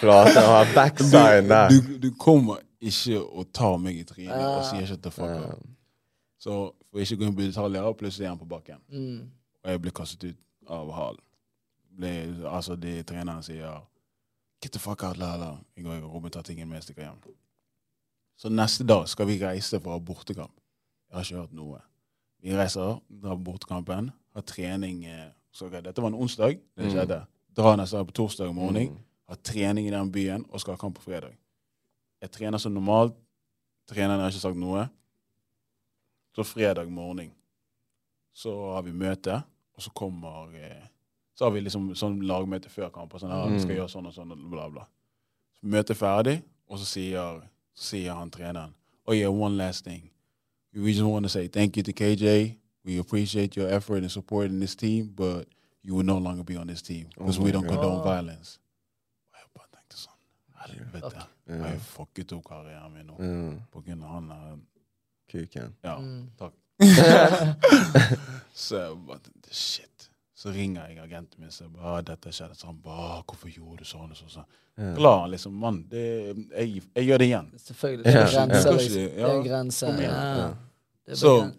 Flate 0.00 0.38
og 0.38 0.50
har 0.52 0.74
backside 0.74 1.48
der. 1.48 1.68
Du, 1.68 2.08
du 2.08 2.14
kommer 2.18 2.56
ikke 2.80 3.22
og 3.24 3.46
tar 3.54 3.76
meg 3.76 3.96
i 3.96 4.04
trynet 4.04 4.34
og 4.34 4.62
Ja. 4.62 4.70
sier 4.70 4.86
shut 4.86 5.02
the 5.02 5.10
fuck 5.10 5.28
Ja. 5.28 5.52
up. 5.52 5.62
Så 6.46 6.54
for 6.92 7.02
ikke 7.02 7.16
å 7.16 7.18
gå 7.18 7.26
inn 7.26 7.34
på 7.34 7.42
detaljer, 7.42 7.86
plutselig 7.98 8.24
er 8.28 8.30
han 8.30 8.38
på 8.38 8.46
bakken. 8.46 8.78
Mm. 8.92 9.30
Og 9.64 9.70
jeg 9.72 9.80
blir 9.82 9.94
kastet 9.98 10.24
ut 10.28 10.70
av 10.70 10.92
hallen. 10.94 11.22
Altså, 12.46 12.76
de 12.78 13.02
treneren 13.08 13.42
sier 13.42 13.80
Get 14.62 14.72
the 14.72 14.78
fuck 14.80 15.02
out, 15.04 15.18
la, 15.20 15.34
la. 15.36 15.48
Jeg 15.76 15.84
går 15.84 15.96
i 15.98 16.00
garderoben, 16.00 16.30
tar 16.32 16.42
tingene 16.46 16.70
med, 16.70 16.82
stikker 16.82 17.02
hjem. 17.04 17.18
Så 18.40 18.48
neste 18.52 18.86
dag 18.88 19.04
skal 19.08 19.26
vi 19.28 19.36
reise 19.42 19.78
for 19.80 19.90
å 19.92 19.98
ha 19.98 20.02
bortekamp. 20.02 20.54
Jeg 21.10 21.16
har 21.18 21.26
ikke 21.26 21.40
hørt 21.42 21.52
noe. 21.56 21.80
Vi 22.42 22.54
reiser, 22.56 22.96
drar 23.10 23.36
på 23.36 23.44
bortekampen, 23.50 24.08
har 24.34 24.46
trening 24.48 25.04
eh, 25.10 25.28
så, 25.52 25.66
okay, 25.68 25.82
Dette 25.84 26.00
var 26.02 26.08
en 26.12 26.18
onsdag, 26.24 26.56
det 26.76 26.86
Mm. 26.86 26.92
skjedde. 26.94 27.20
Drar 27.56 27.76
neste 27.76 27.96
dag 27.98 28.06
på 28.06 28.12
torsdag 28.12 28.54
morgen, 28.54 28.88
Mm. 28.88 28.96
har 29.28 29.36
trening 29.36 29.86
i 29.86 29.90
den 29.90 30.12
byen 30.12 30.44
og 30.50 30.60
skal 30.60 30.74
ha 30.74 30.78
kamp 30.78 30.96
på 30.98 31.02
fredag. 31.02 31.36
Jeg 32.22 32.30
trener 32.30 32.58
som 32.58 32.72
normalt. 32.72 33.14
Treneren 33.88 34.20
har 34.20 34.30
ikke 34.30 34.40
sagt 34.40 34.56
noe. 34.56 34.88
Så 36.36 36.44
fredag 36.44 36.90
morgen 36.92 37.30
så 38.36 38.52
har 38.74 38.82
vi 38.84 38.92
møte, 38.92 39.38
og 39.76 39.82
så 39.82 39.90
kommer 39.96 40.52
eh, 40.54 40.82
Så 41.36 41.44
har 41.44 41.50
vi 41.52 41.60
liksom 41.60 41.90
sånn 41.96 42.18
lagmøte 42.24 42.68
før 42.72 42.88
kamp. 42.92 43.14
og 43.14 43.20
Sånn, 43.20 43.30
ja, 43.32 43.46
vi 43.48 43.58
skal 43.60 43.70
Mm. 43.74 43.76
gjøre 43.80 43.88
sånn 43.92 44.06
og 44.06 44.12
sånn, 44.14 44.32
og 44.32 44.50
bla, 44.50 44.68
bla. 44.70 44.84
Så 45.60 45.66
Møtet 45.68 45.90
er 45.90 45.94
ferdig, 46.00 46.42
og 46.68 46.78
så 46.78 46.84
sier, 46.84 47.40
så 47.74 47.82
sier 47.90 48.14
han 48.14 48.30
treneren 48.30 48.74
Oh 49.08 49.14
yeah, 49.14 49.28
one 49.30 49.56
last 49.56 49.84
thing. 49.84 50.10
We 50.74 50.90
just 50.92 51.02
want 51.02 51.24
to 51.24 51.28
say 51.28 51.46
thank 51.48 51.76
you 51.76 51.82
to 51.82 51.92
KJ. 51.92 52.58
We 52.84 52.98
appreciate 52.98 53.56
your 53.56 53.68
effort 53.68 54.02
and 54.02 54.10
support 54.10 54.50
in 54.50 54.60
this 54.60 54.74
team, 54.76 55.08
but 55.14 55.46
you 55.82 55.94
will 55.94 56.04
no 56.06 56.18
longer 56.18 56.42
be 56.42 56.56
on 56.56 56.66
this 56.68 56.82
team 56.82 57.06
because 57.16 57.38
Oh 57.38 57.44
we 57.44 57.52
don't 57.52 57.66
God. 57.66 57.76
condone 57.78 58.02
violence. 58.02 58.58
Og 59.32 59.38
jeg 59.38 59.48
bare 59.54 59.68
tenkte 59.72 59.96
sånn 59.96 60.18
Helvete. 60.54 61.26
Jeg 61.46 61.80
fucket 61.80 62.32
opp 62.32 62.44
karrieren 62.44 62.92
min 62.92 63.06
nå. 63.06 63.14
mm. 63.18 63.60
På 63.72 63.80
grunn 63.84 64.02
av 64.02 64.08
han 64.10 64.28
der. 64.28 64.56
Kuken. 65.30 65.74
Ja, 65.84 65.96
Mm. 65.98 66.30
takk. 66.38 66.52
så 68.54 68.76
jeg 68.78 68.96
bare 69.06 69.20
shit. 69.50 70.10
Så 70.36 70.50
ringer 70.52 70.86
jeg 70.88 70.98
agenten 71.00 71.40
min 71.40 71.50
og 71.64 71.72
bare, 71.72 71.96
«Ah, 71.96 72.00
dette 72.04 72.32
skjedde. 72.32 72.54
Så 72.54 72.66
han 72.66 72.78
bare 72.84 73.18
«Ah, 73.18 73.22
'Hvorfor 73.24 73.48
gjorde 73.48 73.78
du 73.78 73.84
sånn?' 73.84 74.10
og 74.10 74.16
sånn. 74.16 74.28
sånn. 74.30 74.44
Ja. 74.78 74.94
Klar, 74.94 75.26
liksom. 75.28 75.52
Mann, 75.52 75.86
jeg, 75.90 76.82
jeg 76.94 77.06
gjør 77.06 77.18
det 77.18 77.26
igjen. 77.30 77.48
Selvfølgelig. 77.58 78.04
Det 78.04 78.14
er 78.14 78.26
grenser, 78.34 78.70
ja. 78.70 78.76
liksom. 78.76 78.94
Det 78.94 79.20
er 79.22 79.30
en 79.38 79.44
grense. 79.46 79.86
Ja. 79.86 80.54
Er 81.08 81.14
Så- 81.14 81.52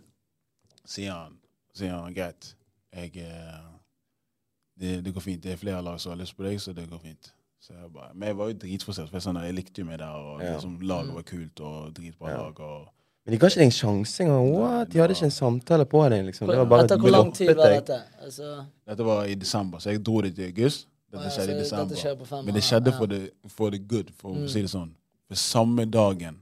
Sier 0.86 1.12
han, 1.12 1.38
sier 1.74 1.92
han 1.92 2.14
greit. 2.14 2.54
Jeg, 2.94 3.18
eh, 3.18 3.64
det, 4.80 5.04
det 5.04 5.14
går 5.14 5.22
fint. 5.22 5.44
Det 5.44 5.52
er 5.52 5.58
flere 5.58 5.82
lag 5.82 6.00
som 6.00 6.12
har 6.12 6.18
lyst 6.22 6.38
på 6.38 6.44
deg, 6.44 6.60
så 6.62 6.74
det 6.74 6.90
går 6.90 7.00
fint. 7.02 7.34
Så 7.60 7.74
jeg, 7.74 7.92
bare, 7.94 8.14
men 8.14 8.28
jeg 8.28 8.38
var 8.38 8.48
jo 8.48 8.54
dritforsert, 8.54 9.10
for 9.10 9.18
jeg, 9.18 9.22
sånn, 9.24 9.42
jeg 9.44 9.54
likte 9.56 9.82
jo 9.82 9.86
meg 9.86 10.00
der. 10.00 10.08
og 10.16 10.42
Ja. 10.42 10.54
liksom, 10.54 10.80
Laget 10.82 11.14
var 11.14 11.22
kult 11.24 11.60
og 11.60 11.94
dritbra 11.94 12.30
Ja. 12.30 12.38
lag. 12.38 12.60
og 12.60 12.88
Men 13.28 13.34
de 13.36 13.38
ga 13.42 13.48
ikke 13.52 13.60
deg 13.60 13.68
en 13.68 13.74
sjanse 13.76 14.24
engang. 14.24 14.46
What? 14.56 14.90
De 14.94 15.00
hadde 15.02 15.12
ikke 15.18 15.28
en 15.28 15.34
samtale 15.36 15.84
på 15.86 16.00
deg. 16.10 16.22
liksom. 16.30 16.48
Det 16.48 16.56
var 16.58 16.66
bare 16.72 16.86
Etter 16.86 17.02
hvor 17.04 17.12
lang 17.12 17.34
tid 17.36 17.50
var 17.58 17.74
dette? 17.74 17.98
Altså, 18.24 18.52
Dette 18.88 19.04
var 19.04 19.26
i 19.28 19.36
desember, 19.36 19.80
så 19.84 19.92
jeg 19.92 20.00
dro 20.08 20.22
det 20.24 20.34
til 20.38 20.46
august. 20.48 20.88
Dette 21.12 21.30
skjedde 21.36 21.58
i 21.58 21.60
desember. 21.60 22.44
Men 22.46 22.56
det 22.56 22.64
skjedde 22.64 22.94
for 22.96 23.06
the, 23.12 23.20
for 23.52 23.70
the 23.70 23.80
good, 23.80 24.14
for 24.16 24.32
Mm. 24.34 24.46
å 24.46 24.50
si 24.50 24.62
det 24.62 24.70
sånn. 24.72 24.94
For 25.28 25.36
samme 25.36 25.86
dagen, 25.92 26.40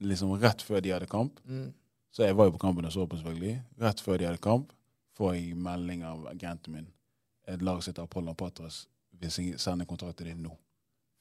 liksom 0.00 0.32
rett 0.40 0.62
før 0.62 0.80
de 0.80 0.88
hadde 0.90 1.06
kamp, 1.06 1.38
Mm. 1.46 1.72
så 2.16 2.24
jeg 2.24 2.34
var 2.36 2.46
jo 2.46 2.52
på 2.52 2.58
kampen 2.60 2.84
og 2.86 2.92
så 2.92 3.06
på, 3.06 3.16
selvfølgelig. 3.20 3.60
Rett 3.80 4.00
før 4.00 4.18
de 4.18 4.24
hadde 4.24 4.40
kamp, 4.40 4.72
får 5.18 5.34
jeg 5.34 5.54
melding 5.56 6.02
av 6.02 6.26
agenten 6.32 6.72
min. 6.72 6.86
Et 7.46 7.60
lag 7.60 7.82
som 7.82 7.92
heter 7.92 8.02
Apollon 8.04 8.34
Patras 8.34 8.86
vil 9.20 9.28
jeg 9.30 9.58
sende 9.60 9.84
kontrakt 9.84 10.16
til 10.16 10.26
deg 10.28 10.36
nå. 10.38 10.56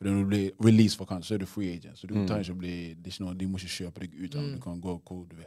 For 0.02 0.10
når 0.10 0.22
du 0.24 0.26
blir 0.32 0.52
released 0.66 0.98
for 0.98 1.06
kanskje, 1.06 1.28
så 1.28 1.34
er 1.34 1.38
du 1.38 1.46
free 1.46 1.74
agent. 1.76 1.98
Så 2.00 2.08
du 2.08 2.14
Mm. 2.16 2.28
trenger 2.28 2.44
ikke 2.44 2.54
å 2.56 2.58
bli, 2.58 2.94
det 2.94 3.08
er 3.08 3.12
ikke 3.12 3.24
noe, 3.26 3.34
de 3.38 3.46
må 3.48 3.58
ikke 3.62 3.68
kjøpe 3.78 4.00
deg 4.00 4.16
ut. 4.24 4.36
Mm. 4.36 4.54
Du 4.56 4.60
kan 4.62 4.82
gå 4.82 4.96
hvor 5.08 5.26
du 5.30 5.36
vil. 5.36 5.46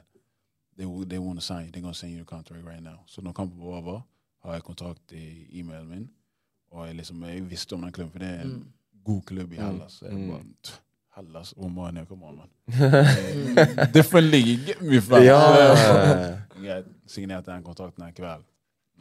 They, 0.76 0.86
will- 0.86 1.08
they 1.08 1.18
want 1.18 1.38
to 1.40 1.44
sign, 1.46 1.70
they're 1.72 1.80
going 1.82 1.94
to 1.94 1.98
send 1.98 2.12
you 2.14 2.22
a 2.22 2.24
contract 2.24 2.64
right 2.64 2.82
now. 2.82 2.98
Så 3.06 3.20
når 3.20 3.32
kampen 3.32 3.58
var 3.60 3.66
over, 3.80 4.00
har 4.44 4.52
jeg 4.52 4.62
kontrakt 4.62 5.12
i 5.12 5.46
e-mailen 5.58 5.88
min. 5.88 6.10
Og 6.70 6.86
jeg, 6.86 6.94
liksom, 6.96 7.22
jeg 7.24 7.50
visste 7.50 7.72
om 7.74 7.82
den 7.82 7.92
klubben, 7.92 8.12
for 8.12 8.18
det 8.18 8.28
er 8.28 8.40
en 8.42 8.48
Mm. 8.50 8.72
god 9.04 9.22
klubb 9.22 9.52
i. 9.52 9.56
Hellas. 9.56 9.92
Så 9.98 10.06
jeg 10.06 10.28
bare, 10.30 10.44
Hellas, 11.16 11.54
Romania, 11.56 12.04
come 12.04 12.24
on, 12.26 12.36
man. 12.36 12.48
Eh, 12.68 13.92
Different 13.94 14.26
league, 14.30 14.74
my 14.80 15.00
friend. 15.00 15.24
Ja. 15.24 16.38
Jeg 16.62 16.84
signerte 17.06 17.50
den 17.52 17.62
kontrakten 17.62 18.02
en 18.02 18.12
kveld, 18.12 18.44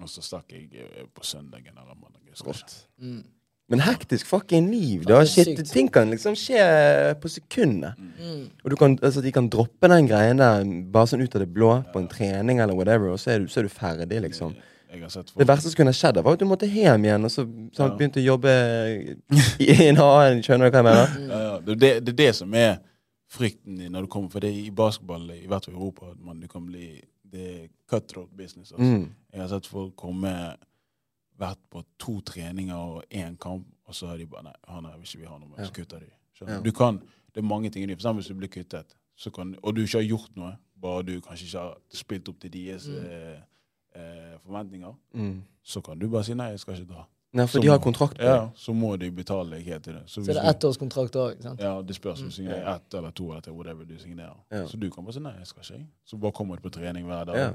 og 0.01 0.09
så 0.09 0.21
stakk 0.21 0.51
jeg 0.51 0.69
eh, 0.73 1.05
på 1.15 1.23
søndagen 1.23 1.77
eller 1.77 1.95
mandag. 1.95 2.19
Mm. 2.97 3.23
Men 3.71 3.79
hektisk 3.79 4.27
fucking 4.27 4.67
liv. 4.69 5.05
da. 5.07 5.21
Shit, 5.25 5.55
ting 5.71 5.87
kan 5.89 6.09
liksom 6.11 6.35
skje 6.37 7.15
på 7.21 7.29
sekundet. 7.31 7.95
Mm. 8.19 8.49
Og 8.63 8.71
du 8.71 8.75
kan, 8.75 8.97
altså, 9.01 9.21
de 9.23 9.31
kan 9.31 9.47
droppe 9.49 9.87
den 9.89 10.07
greien 10.09 10.37
der 10.37 10.65
bare 10.93 11.07
sånn 11.09 11.23
ut 11.23 11.35
av 11.35 11.41
det 11.45 11.49
blå 11.53 11.71
på 11.93 12.01
en 12.03 12.09
trening 12.11 12.59
eller 12.59 12.75
whatever, 12.75 13.13
og 13.15 13.19
så 13.23 13.31
er 13.33 13.39
du, 13.39 13.47
så 13.47 13.61
er 13.63 13.69
du 13.69 13.73
ferdig, 13.73 14.19
liksom. 14.27 14.53
Det 14.93 15.47
verste 15.49 15.71
som 15.71 15.77
kunne 15.79 15.93
skjedd, 15.95 16.19
var 16.21 16.35
at 16.35 16.41
du 16.43 16.45
måtte 16.45 16.67
hjem 16.69 17.07
igjen 17.07 17.23
og 17.25 17.31
så 17.33 17.47
sånn, 17.47 17.87
Ja. 17.87 17.95
begynte 17.97 18.21
å 18.21 18.25
jobbe 18.27 18.51
i 19.63 19.87
en 19.87 19.97
annen. 19.97 20.43
Skjønner 20.45 20.69
du 20.69 20.75
hva 20.75 20.83
jeg 20.83 20.89
mener? 20.89 21.15
ja, 21.31 21.39
ja. 21.47 21.55
Det, 21.65 21.77
det, 21.81 21.91
det 22.05 22.13
er 22.13 22.19
det 22.19 22.35
som 22.37 22.53
er 22.53 22.75
frykten 23.33 23.79
din 23.79 23.91
når 23.95 24.05
du 24.05 24.11
kommer 24.13 24.29
For 24.29 24.43
det 24.43 24.51
er 24.51 24.59
i 24.67 24.69
basketball, 24.69 25.23
i 25.33 25.47
hvert 25.49 25.65
fall 25.65 25.73
i 25.73 25.77
Europa, 25.79 26.11
at 26.11 26.19
man, 26.21 26.37
du 26.43 26.45
kan 26.51 26.67
bli 26.67 26.91
Det 27.33 27.47
er 27.49 27.63
cutthroat 27.89 28.29
business. 28.37 28.69
Altså. 28.75 28.85
Mm. 28.85 29.07
Jeg 29.33 29.41
har 29.41 29.49
sett 29.55 29.65
folk 29.71 29.95
komme 29.97 30.33
vært 31.39 31.57
på 31.71 31.83
to 31.99 32.21
treninger 32.21 32.75
og 32.75 33.03
én 33.11 33.37
kamp, 33.37 33.65
og 33.85 33.95
så 33.95 34.07
har 34.07 34.17
de 34.17 34.25
bare 34.25 34.43
Nei, 34.43 34.53
han 34.67 34.85
her 34.85 34.97
vil 34.97 35.03
ikke 35.07 35.19
vi 35.19 35.25
ha 35.25 35.37
noe 35.37 35.49
med, 35.49 35.65
så 35.65 35.73
kutter 35.73 35.99
de. 35.99 36.05
Ja. 36.41 36.59
du? 36.61 36.71
Kan, 36.71 36.99
det 37.33 37.37
er 37.43 37.47
mange 37.47 37.69
ting 37.69 37.83
i 37.83 37.87
det. 37.87 37.97
For 38.01 38.09
eksempel 38.09 38.21
hvis 38.23 38.27
du 38.27 38.35
blir 38.35 38.49
kuttet, 38.49 38.95
så 39.15 39.29
kan, 39.31 39.55
og 39.63 39.75
du 39.75 39.81
ikke 39.81 39.97
har 40.01 40.07
gjort 40.09 40.35
noe, 40.35 40.55
bare 40.81 41.03
du 41.03 41.19
kanskje 41.21 41.45
ikke 41.45 41.59
har 41.59 41.77
spilt 41.93 42.29
opp 42.29 42.39
til 42.39 42.51
deres 42.51 42.87
Mm. 42.87 43.05
eh, 43.05 43.39
eh, 43.95 44.37
forventninger, 44.45 44.93
Mm. 45.13 45.43
så 45.63 45.81
kan 45.81 45.99
du 45.99 46.09
bare 46.09 46.23
si 46.23 46.33
nei, 46.33 46.49
jeg 46.49 46.59
skal 46.59 46.73
ikke 46.75 46.93
dra. 46.93 47.05
Nei, 47.33 47.45
for 47.47 47.57
Så 47.57 47.61
de 47.63 47.67
har 47.67 47.79
kontrakt 47.79 48.13
på 48.17 48.21
det. 48.21 48.25
Ja, 48.29 48.49
så 48.55 48.73
må 48.73 48.95
de 48.99 49.11
betale 49.11 49.49
deg 49.55 49.63
helt 49.65 49.83
til 49.83 49.93
det. 49.93 50.03
Så 50.05 50.21
så 50.21 50.33
det 50.33 50.37
er 50.37 50.53
ettårskontrakt 50.53 51.15
òg, 51.15 51.59
ja, 51.59 51.81
det 51.81 51.95
spørs 51.95 52.19
om 52.19 52.25
Mm. 52.25 52.29
du 52.29 52.35
signerer 52.35 52.75
ett 52.75 52.93
eller 52.93 53.11
to 53.11 53.31
eller 53.31 53.51
whatever 53.53 53.83
du 53.85 53.97
signerer. 53.97 54.37
Ja. 54.51 54.65
Så 54.67 54.77
du 54.79 54.89
kan 54.91 55.03
bare 55.03 55.13
si 55.13 55.19
nei, 55.19 55.31
jeg 55.37 55.47
skal 55.47 55.63
ikke. 55.63 55.87
Så 56.05 56.17
bare 56.19 56.31
kommer 56.31 56.55
du 56.55 56.61
på 56.61 56.69
trening 56.69 57.05
hver 57.05 57.23
dag. 57.25 57.35
Ja. 57.35 57.53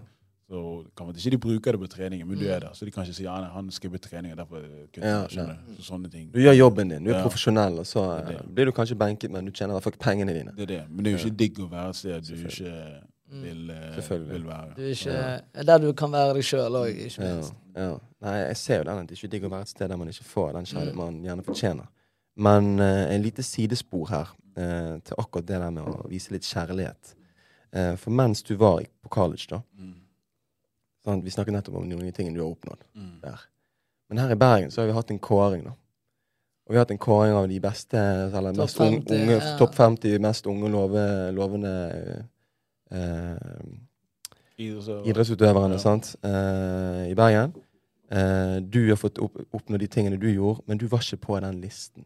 Så 0.48 0.84
kan 0.96 1.06
man 1.06 1.14
ikke 1.14 1.30
de 1.30 1.38
bruker 1.38 1.72
det 1.72 1.80
på 1.80 1.87
treningen, 1.92 2.26
men 2.26 2.38
du 2.38 2.44
Mm. 2.44 2.50
er 2.50 2.61
der. 2.61 2.68
Så 2.72 2.84
de 2.87 2.90
kan 2.90 3.04
ikke 3.04 3.14
si 3.14 3.22
ja, 3.24 3.40
nei, 3.40 3.50
han 3.50 3.70
skal 3.70 3.90
på 3.90 3.98
trening, 3.98 4.34
derfor 4.37 4.62
kutter 4.92 5.08
Ja, 5.08 5.26
jeg. 5.28 5.56
Så 5.76 5.82
sånne 5.92 6.11
ting. 6.11 6.30
Du 6.32 6.38
gjør 6.40 6.56
jobben 6.56 6.88
din, 6.88 7.04
du 7.04 7.11
er 7.11 7.16
Ja. 7.18 7.22
profesjonell, 7.22 7.78
og 7.78 7.84
så 7.87 8.26
Det 8.26 8.38
det. 8.38 8.54
blir 8.54 8.64
du 8.64 8.72
kanskje 8.72 8.94
benket, 8.96 9.30
men 9.30 9.44
du 9.44 9.50
tjener 9.52 9.74
i 9.74 9.80
hvert 9.80 9.82
fall 9.82 9.92
pengene 10.00 10.32
dine. 10.32 10.52
Det 10.56 10.62
er 10.62 10.66
det. 10.78 10.90
Men 10.90 11.04
det 11.04 11.12
er 11.14 11.18
jo 11.18 11.24
ikke 11.28 11.37
digg 11.37 11.58
å 11.58 11.68
være 11.70 11.88
et 11.90 11.96
sted 11.96 12.22
du 12.22 12.34
ikke 12.34 13.02
Mm. 13.30 13.42
vil, 13.42 13.70
eh, 13.70 14.18
vil 14.30 14.44
være. 14.44 14.74
Du 14.74 14.82
er 14.82 14.90
ikke 14.90 15.42
er 15.54 15.62
Der 15.64 15.78
du 15.78 15.92
kan 15.92 16.11
være 16.11 16.32
deg 16.34 16.42
sjøl 16.42 16.72
òg, 16.72 16.96
ikke 16.96 17.20
minst. 17.20 17.52
ja. 17.76 17.98
Nei, 18.22 18.37
jeg 18.48 18.56
ser 18.56 18.76
jo 18.78 18.84
den 18.84 18.98
at 18.98 19.06
det 19.06 19.18
ikke 19.18 19.24
er 19.26 19.28
digg 19.30 19.42
å 19.44 19.50
være 19.50 19.61
et 19.61 19.68
sted 19.68 19.88
der 19.88 19.96
man 19.96 20.08
ikke 20.08 20.24
får 20.24 20.52
den 20.54 20.64
kjærligheten 20.64 20.94
Mm. 20.94 20.96
man 20.96 21.22
gjerne 21.22 21.44
fortjener. 21.44 21.87
Men 22.37 22.80
uh, 22.80 23.12
en 23.14 23.22
lite 23.22 23.42
sidespor 23.42 24.08
her 24.08 24.34
uh, 24.56 24.98
til 25.04 25.14
akkurat 25.18 25.44
det 25.46 25.61
der 25.61 25.70
med 25.70 25.84
å 25.84 26.08
vise 26.08 26.30
litt 26.30 26.42
kjærlighet. 26.42 27.14
Uh, 27.76 27.96
for 27.96 28.11
mens 28.11 28.42
du 28.42 28.56
var 28.56 28.78
på 29.02 29.08
college, 29.11 29.46
da 29.50 29.61
Mm. 29.78 29.94
Sant? 31.09 31.25
Vi 31.27 31.33
snakket 31.35 31.55
nettopp 31.57 31.77
om 31.81 31.88
noen 31.88 32.12
tingene 32.16 32.37
du 32.38 32.42
har 32.44 32.53
oppnådd 32.53 32.85
Mm. 32.94 33.21
der. 33.25 33.40
Men 34.09 34.18
her 34.23 34.31
i 34.33 34.38
Bergen 34.40 34.71
så 34.71 34.81
har 34.83 34.87
vi 34.88 34.97
hatt 34.97 35.11
en 35.11 35.18
kåring, 35.18 35.64
da. 35.64 35.71
Og 36.68 36.73
vi 36.73 36.77
har 36.77 36.85
hatt 36.85 36.90
en 36.92 36.99
kåring 37.01 37.33
av 37.33 37.49
de 37.49 37.59
beste, 37.61 37.97
eller 37.99 38.53
Topp 38.53 38.64
mest 38.66 38.81
unge, 38.81 39.01
50, 39.03 39.14
unge 39.23 39.37
ja. 39.40 39.57
topp 39.59 39.75
50 39.75 40.18
mest 40.21 40.47
unge 40.47 40.68
love, 40.73 41.05
lovende 41.33 41.73
eh, 42.90 43.38
idrettsutøverne 44.59 45.73
Ja. 45.75 45.79
sant? 45.79 46.16
Eh, 46.23 47.11
i 47.11 47.14
Bergen. 47.14 47.55
Eh, 48.11 48.61
du 48.61 48.88
har 48.88 48.97
fått 48.97 49.18
opp, 49.18 49.37
oppnå 49.53 49.79
de 49.79 49.87
tingene 49.87 50.16
du 50.18 50.29
gjorde, 50.33 50.62
men 50.66 50.79
du 50.79 50.87
var 50.88 50.99
ikke 51.01 51.16
på 51.21 51.40
den 51.40 51.61
listen. 51.61 52.05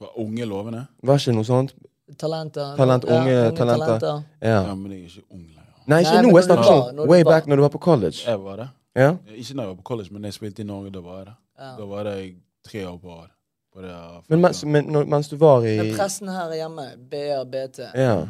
Var 0.00 0.08
unge 0.18 0.44
lovende? 0.46 0.86
Var 1.02 1.18
ikke 1.18 1.34
noe 1.34 1.44
sånt? 1.44 1.74
Talenter. 2.18 2.76
Talent, 2.76 3.04
ja, 3.04 3.20
unge 3.20 3.56
talenter. 3.56 4.24
Ja. 4.42 4.66
Ja, 4.66 4.74
men 4.74 4.90
jeg 4.92 5.02
er 5.04 5.08
ikke 5.08 5.24
ung 5.30 5.46
lenger. 5.46 5.61
Nei, 5.86 6.00
ikke 6.04 6.14
Nei, 6.14 6.22
nå. 6.26 6.32
Jeg 6.36 6.46
snakker 6.48 6.68
sånn 6.68 6.96
når 6.96 7.10
way 7.10 7.24
back 7.26 7.46
når 7.50 7.60
du 7.60 7.62
var 7.62 7.72
på 7.74 7.82
college. 7.82 8.22
Jeg 8.26 8.40
var 8.40 8.56
det. 8.62 8.68
Ja? 8.94 9.12
Ikke 9.26 9.54
når 9.56 9.62
jeg 9.62 9.70
var 9.72 9.76
på 9.76 9.86
college, 9.90 10.12
men 10.12 10.24
jeg 10.28 10.36
spilte 10.36 10.62
i 10.62 10.66
Norge, 10.68 10.90
da 10.94 11.00
var 11.04 11.18
jeg 11.18 11.26
det. 11.30 11.36
Ja. 11.58 11.70
Da 11.78 11.86
var 11.86 12.04
det 12.08 12.16
tre 12.68 12.84
år 12.88 12.98
på 12.98 13.14
rad. 13.18 13.30
Men 14.28 14.40
mens, 14.40 14.64
men, 14.64 14.84
når, 14.84 15.04
mens 15.04 15.28
du 15.28 15.36
var 15.36 15.64
i 15.66 15.76
Men 15.78 15.94
pressen 15.96 16.28
her 16.28 16.52
hjemme, 16.54 16.90
BR, 17.10 17.44
BT, 17.48 17.78
Ja. 17.94 18.28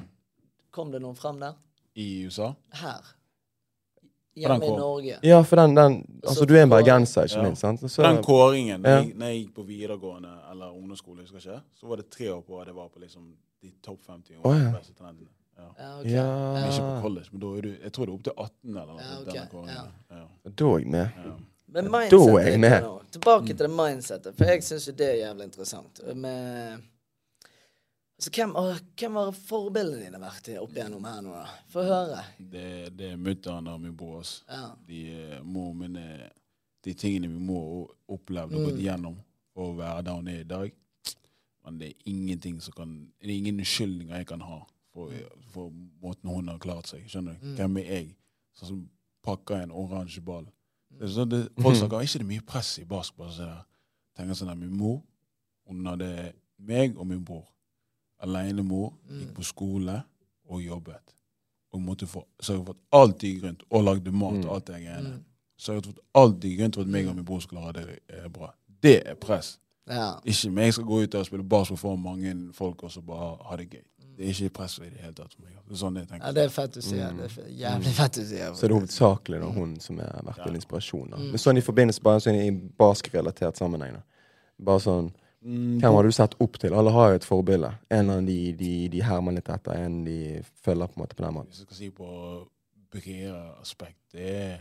kom 0.71 0.93
det 0.93 1.03
noen 1.03 1.17
frem 1.17 1.41
der? 1.41 1.59
I 1.95 2.25
USA. 2.27 2.55
Her. 2.73 3.11
Hjemme 4.35 4.65
i. 4.65 4.69
Norge. 4.69 5.19
ja, 5.23 5.43
for 5.43 5.57
den, 5.57 5.75
den 5.77 6.21
Altså, 6.25 6.45
du 6.45 6.55
er 6.55 6.63
en 6.63 6.71
bergenser, 6.71 7.25
ikke 7.25 7.37
Ja. 7.37 7.43
minst. 7.43 7.61
sant? 7.61 7.91
Så, 7.91 8.03
Den 8.03 8.23
kåringen, 8.23 8.81
når, 8.81 8.91
jeg, 8.91 9.13
når 9.15 9.27
jeg 9.27 9.37
gikk 9.37 9.55
på 9.55 9.63
videregående 9.63 10.31
eller 10.51 10.71
ungdomsskole, 10.71 11.21
husker 11.21 11.39
jeg 11.39 11.57
ikke, 11.57 11.65
så 11.81 11.87
var 11.87 11.97
det 11.97 12.11
tre 12.11 12.33
år 12.33 12.41
på 12.41 12.61
rad 12.61 12.67
jeg 12.67 12.75
var 12.75 12.89
på 12.89 12.99
liksom 12.99 13.35
de 13.63 13.73
topp 13.83 14.01
50 14.07 14.37
oh, 14.45 14.57
ja. 14.57 14.71
beste 14.79 14.95
talentene. 14.95 15.29
Ja. 15.59 15.69
Ja, 15.79 15.89
ok. 16.01 16.07
Ja. 16.11 16.27
Men 16.55 16.69
ikke 16.71 16.85
på 16.89 17.01
college, 17.07 17.29
men 17.33 17.41
da 17.41 17.51
er 17.59 17.63
du 17.63 17.71
Jeg 17.83 17.93
tror 17.93 18.07
det 18.07 18.13
er 18.13 18.17
opp 18.19 18.25
til 18.25 18.33
18 18.37 18.77
eller 18.77 18.93
noe. 18.93 19.01
Ja, 19.03 19.19
okay. 19.21 19.33
denne 19.33 19.49
kåringen. 19.53 19.93
Ja. 20.11 20.23
Da 20.45 20.65
er 20.67 20.79
jeg 20.79 20.89
med. 20.97 21.19
Ja. 21.27 21.35
Men 21.73 21.91
Da 21.93 22.23
er 22.41 22.49
jeg 22.51 22.61
med. 22.61 22.83
nå. 22.83 22.95
Tilbake 23.13 23.47
til 23.53 23.57
det 23.67 23.71
mindsetet, 23.71 24.35
for 24.37 24.45
jeg 24.45 24.63
syns 24.65 24.87
jo 24.89 24.93
det 24.97 25.07
er 25.11 25.21
jævlig 25.27 25.45
interessant. 25.45 26.01
Med 26.17 26.83
så 28.23 28.31
hvem, 28.31 28.53
å, 28.55 28.63
hvem 29.01 29.17
har 29.19 29.33
forbildene 29.35 30.05
dine 30.05 30.19
vært 30.23 30.49
opp 30.63 30.77
igjennom 30.77 31.07
her 31.09 31.23
nå, 31.25 31.33
da? 31.35 31.55
Få 31.73 31.83
høre. 31.83 32.21
Det, 32.39 32.67
det 32.95 33.09
er 33.13 33.17
mutter'n 33.19 33.67
og 33.73 33.81
min 33.83 33.97
bror. 33.99 34.29
Ja. 34.47 34.69
De 34.87 35.01
mor 35.43 35.73
min, 35.75 35.99
De 36.85 36.95
tingene 36.99 37.29
vi 37.33 37.41
må 37.43 37.89
oppleve 38.11 38.55
og 38.55 38.69
gått 38.69 38.77
Mm. 38.79 38.83
igjennom 38.85 39.17
for 39.55 39.73
å 39.73 39.77
være 39.77 40.05
der 40.07 40.13
hun 40.21 40.29
er 40.29 40.41
i 40.41 40.47
dag. 40.53 40.73
Men 41.65 41.79
det 41.79 41.89
er 41.89 42.11
ingenting 42.11 42.61
som 42.61 42.73
kan 42.75 42.95
Det 43.21 43.29
er 43.31 43.35
ingen 43.39 43.59
unnskyldninger 43.59 44.17
jeg 44.17 44.27
kan 44.27 44.41
ha 44.41 44.61
for, 44.93 45.13
for 45.53 45.71
måten 46.03 46.29
hun 46.31 46.49
har 46.49 46.59
klart 46.59 46.87
seg. 46.91 47.07
Skjønner 47.09 47.39
du? 47.41 47.47
Mm. 47.47 47.55
Hvem 47.57 47.77
er 47.83 47.89
jeg? 47.93 48.11
Sånn 48.59 48.69
som 48.69 48.83
pakker 49.25 49.63
en 49.63 49.71
oransje 49.71 50.21
ball. 50.25 50.45
Det 50.93 51.07
er 51.09 51.13
sånn 51.15 51.31
det, 51.33 51.43
folk 51.63 51.77
snakker 51.79 51.97
er 51.97 52.09
ikke 52.09 52.19
det 52.19 52.27
mye 52.29 52.45
press 52.47 52.79
i 52.79 52.85
basketball. 52.85 53.31
Så 53.33 53.47
jeg 53.47 53.63
tenker 54.19 54.35
sånn 54.37 54.51
at 54.53 54.59
Min 54.61 54.77
mor 54.77 55.01
hun 55.69 55.87
hadde 55.87 56.33
meg 56.59 56.99
og 56.99 57.07
min 57.07 57.25
bror. 57.25 57.47
Alenemor, 58.23 58.93
gikk 59.09 59.29
Mm. 59.29 59.35
på 59.35 59.43
skole 59.43 60.03
og 60.49 60.61
jobbet. 60.63 61.15
Og 61.73 61.81
måtte 61.81 62.07
få 62.07 62.25
sørge 62.41 62.65
for 62.67 62.73
at 62.77 63.01
alt 63.01 63.19
gikk 63.19 63.43
rundt, 63.45 63.63
og 63.71 63.85
lagde 63.85 64.13
mat 64.13 64.33
Mm. 64.35 64.45
og 64.49 64.55
alt 64.55 64.67
det 64.67 64.83
greiene. 64.85 65.09
Mm. 65.17 65.25
Sørget 65.59 65.87
for 65.87 65.93
at 65.93 65.99
alt 66.15 66.41
gikk 66.41 66.61
rundt 66.61 66.75
for 66.75 66.83
at 66.83 66.89
meg 66.89 67.09
og 67.09 67.17
min 67.17 67.25
bror 67.25 67.41
skulle 67.41 67.63
ha 67.63 67.73
det 67.73 67.99
eh, 68.09 68.29
bra. 68.29 68.53
Det 68.83 69.03
er 69.07 69.15
press. 69.15 69.59
Ja. 69.91 70.11
Ikke 70.25 70.51
meg 70.55 70.75
skal 70.77 70.85
gå 70.87 71.01
ut 71.03 71.13
der 71.13 71.25
og 71.25 71.27
spille 71.27 71.45
basketball 71.45 71.81
for 71.81 71.97
mange 71.99 72.35
folk 72.55 72.85
og 72.87 72.93
så 72.95 73.01
bare 73.03 73.33
ha 73.49 73.57
det 73.59 73.71
gøy. 73.71 73.83
Det 74.13 74.27
er 74.29 74.35
ikke 74.35 74.53
press 74.61 74.77
i 74.79 74.91
det 74.91 75.01
hele 75.01 75.15
tatt. 75.17 75.33
Det 75.41 75.73
er 75.73 75.81
sånn 75.81 75.97
jeg 75.97 76.09
tenker. 76.11 76.27
ja, 76.27 76.33
det 76.37 76.43
er 76.45 76.53
fett 76.53 76.75
du 76.77 76.83
sier. 76.85 77.09
Mm. 77.11 77.23
Det 77.23 77.31
er 77.31 77.49
jævlig 77.63 77.95
fett 77.97 78.19
du 78.19 78.25
sier. 78.29 78.53
Så 78.55 78.67
er 78.67 78.73
det 78.73 78.77
hovedsakelig 78.77 79.41
da, 79.41 79.49
hun 79.57 79.73
som 79.81 79.99
har 79.99 80.23
vært 80.29 80.47
en 80.47 80.59
inspirasjon. 80.61 81.09
Da. 81.11 81.19
Mm. 81.19 81.31
Men 81.33 81.43
sånn 81.43 81.59
i 81.59 81.65
forbindelse 81.65 82.05
bare 82.05 82.23
sånn 82.23 82.39
i 82.39 82.51
basketrelatert 82.83 83.59
sammenheng. 83.59 83.99
Da. 83.99 84.05
Bare 84.71 84.85
sånn 84.85 85.11
Mm, 85.43 85.81
Hvem 85.81 85.95
har 85.97 86.07
du 86.07 86.13
sett 86.15 86.35
opp 86.39 86.59
til? 86.63 86.75
Alle 86.79 86.91
har 86.95 87.09
jo 87.11 87.19
et 87.19 87.25
forbilde. 87.27 87.73
En 87.91 88.11
av 88.15 88.21
de, 88.27 88.53
de, 88.55 88.73
de 88.93 89.01
hermer 89.03 89.35
litt 89.35 89.49
etter, 89.51 89.75
en 89.75 90.05
de 90.07 90.19
følger 90.63 90.87
på 90.87 90.95
en 90.95 91.03
måte 91.03 91.17
på 91.19 91.25
den 91.25 91.35
måten. 91.35 91.51
Hvis 91.51 91.65
jeg 91.65 91.67
skal 91.67 91.79
si 91.81 91.89
på 91.97 92.11
bredere 92.93 93.41
aspekt, 93.59 93.99
det 94.15 94.29
er 94.31 94.53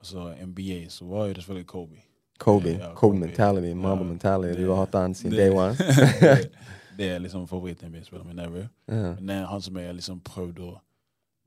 altså 0.00 0.32
NBA, 0.42 0.80
så 0.90 1.06
var 1.06 1.28
jo 1.28 1.36
det 1.36 1.44
selvfølgelig 1.44 1.68
Kobe. 1.70 2.02
Kobe. 2.42 2.70
Ja, 2.76 2.78
Kobe 2.78 2.94
Kobe. 3.00 3.18
mentality, 3.26 3.74
Mamba 3.74 4.04
Ja, 4.04 4.08
mentality. 4.10 4.62
Du 4.62 4.68
har 4.70 4.76
hatt 4.82 4.92
den 4.92 5.14
siden 5.14 5.36
day 5.38 5.50
one. 5.50 5.74
det, 6.98 7.08
er 7.10 7.18
liksom 7.18 7.46
favoritten 7.48 7.92
min 7.92 8.04
spiller 8.04 8.24
min 8.24 8.38
ever. 8.38 8.68
Ja. 8.86 8.94
Men 8.94 9.26
det 9.26 9.36
er 9.36 9.44
han 9.46 9.62
som 9.62 9.76
jeg 9.76 9.86
har 9.86 9.98
liksom 9.98 10.20
prøvd 10.26 10.58
å 10.66 10.72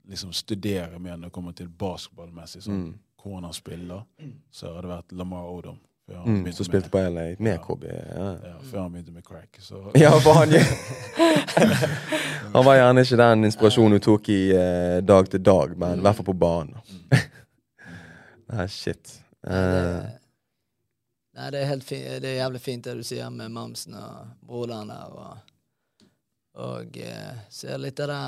liksom 0.08 0.32
studere 0.32 0.98
mer 0.98 1.16
når 1.16 1.28
det 1.28 1.32
kommer 1.34 1.52
til 1.52 1.68
basketballmessig. 1.68 2.62
Sånn, 2.62 2.86
Mm. 2.86 2.94
Hvordan 3.26 3.44
han 3.44 3.52
spiller. 3.56 4.02
Så 4.54 4.68
har 4.70 4.82
det 4.82 4.88
vært 4.92 5.12
Lamar 5.18 5.48
Odom. 5.50 5.78
Mm, 6.26 6.52
som 6.52 6.64
spilte 6.64 6.86
med, 6.86 6.90
på 6.92 6.98
LA 6.98 7.24
med 7.42 7.52
Ja. 7.56 7.58
Kobe. 7.58 7.86
Ja. 7.90 8.26
ja, 8.48 8.58
før 8.70 8.80
han 8.84 8.92
begynte 8.92 9.12
med 9.12 9.24
crack. 9.26 9.56
Så, 9.58 9.80
Ja, 9.98 10.12
for 10.22 10.32
han 10.38 10.52
Han 12.54 12.64
var 12.64 12.76
gjerne 12.78 13.02
ikke 13.02 13.16
den 13.18 13.44
inspirasjonen 13.48 13.92
du 13.98 14.04
tok 14.04 14.28
i 14.28 14.52
uh, 14.54 15.00
dag 15.02 15.26
til 15.30 15.42
dag, 15.42 15.74
men 15.78 15.98
i 15.98 16.02
hvert 16.06 16.16
fall 16.20 16.28
på 16.28 16.36
banen. 16.38 16.76
Mm. 16.86 17.18
Nei, 18.54 18.66
shit. 18.70 19.16
Uh, 19.46 19.52
Eh, 19.56 20.04
nei, 21.36 21.50
det 21.54 21.60
er 21.62 21.68
helt 21.70 21.84
fint. 21.84 22.06
Det 22.24 22.30
er 22.32 22.38
jævlig 22.40 22.60
fint 22.64 22.84
det 22.88 22.94
du 22.98 23.02
sier 23.06 23.30
med 23.30 23.52
mamsen 23.54 23.94
og 24.00 24.32
broderen 24.48 24.88
der. 24.92 25.12
Og, 25.12 25.54
og 26.66 26.96
eh, 27.02 27.40
ser 27.52 27.78
litt 27.82 28.00
av 28.00 28.08
det 28.08 28.20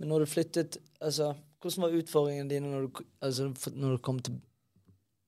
Men 0.00 0.08
når 0.10 0.24
du 0.24 0.26
flyttet 0.26 0.78
altså, 1.00 1.28
Hvordan 1.62 1.84
var 1.84 1.92
utfordringene 2.00 2.50
dine 2.50 2.72
når 2.72 2.88
du, 2.88 3.02
altså, 3.22 3.52
når 3.70 3.92
du 3.96 3.98
kom 4.02 4.18
til 4.26 4.40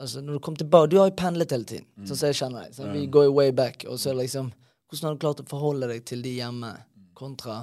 Altså, 0.03 0.21
når 0.21 0.33
du 0.33 0.43
kom 0.43 0.57
tilbake 0.59 0.91
Du 0.91 0.97
har 0.99 1.07
jo 1.12 1.15
pendlet 1.21 1.53
hele 1.55 1.65
tiden, 1.71 1.87
sånn 2.03 2.19
som 2.19 2.27
jeg 2.33 2.35
kjenner 2.41 2.65
deg. 2.67 2.73
Så, 2.75 2.89
vi 2.91 3.05
Mm. 3.07 3.11
går 3.15 3.25
jo 3.29 3.33
way 3.37 3.53
back. 3.55 3.85
Og 3.89 3.99
så 4.03 4.12
liksom 4.19 4.51
Hvordan 4.91 5.07
har 5.09 5.15
du 5.15 5.23
klart 5.23 5.41
å 5.41 5.47
forholde 5.49 5.89
deg 5.89 6.03
til 6.07 6.23
de 6.23 6.33
hjemme 6.41 6.73
kontra 7.15 7.61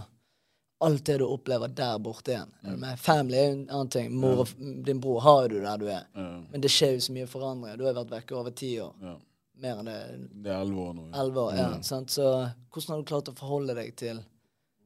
alt 0.82 1.04
det 1.06 1.18
du 1.22 1.26
opplever 1.28 1.68
der 1.76 2.00
borte 2.02 2.32
igjen? 2.34 2.50
Mm. 2.66 2.86
Family 2.98 3.38
er 3.38 3.44
jo 3.52 3.58
en 3.58 3.68
annen 3.70 3.90
ting. 3.94 4.08
Mor 4.18 4.40
og 4.46 4.54
din 4.88 5.00
bror 5.04 5.20
har 5.22 5.44
jo 5.44 5.52
du 5.54 5.60
der 5.62 5.78
du 5.78 5.86
er. 5.92 6.08
Mm. 6.16 6.40
Men 6.52 6.64
det 6.64 6.72
skjer 6.74 6.96
jo 6.96 7.04
så 7.06 7.14
mye 7.14 7.28
forandring. 7.30 7.76
Du 7.78 7.84
har 7.86 7.94
vært 8.00 8.16
vekke 8.16 8.36
over 8.40 8.56
ti 8.58 8.72
år. 8.82 8.96
ja. 9.04 9.18
Mer 9.62 9.78
enn 9.82 9.86
det. 9.86 9.98
Det 10.44 10.52
er 10.52 10.62
elleve 10.64 10.82
år 10.88 10.94
nå. 10.98 11.04
ja. 11.12 11.22
Elleve 11.22 11.38
år. 11.46 11.56
Ja, 11.58 11.68
Mm. 11.76 11.84
sant? 11.84 12.10
Så 12.12 12.24
hvordan 12.72 12.90
har 12.96 12.98
du 13.02 13.04
klart 13.12 13.30
å 13.30 13.36
forholde 13.38 13.76
deg 13.76 13.96
til 13.96 14.20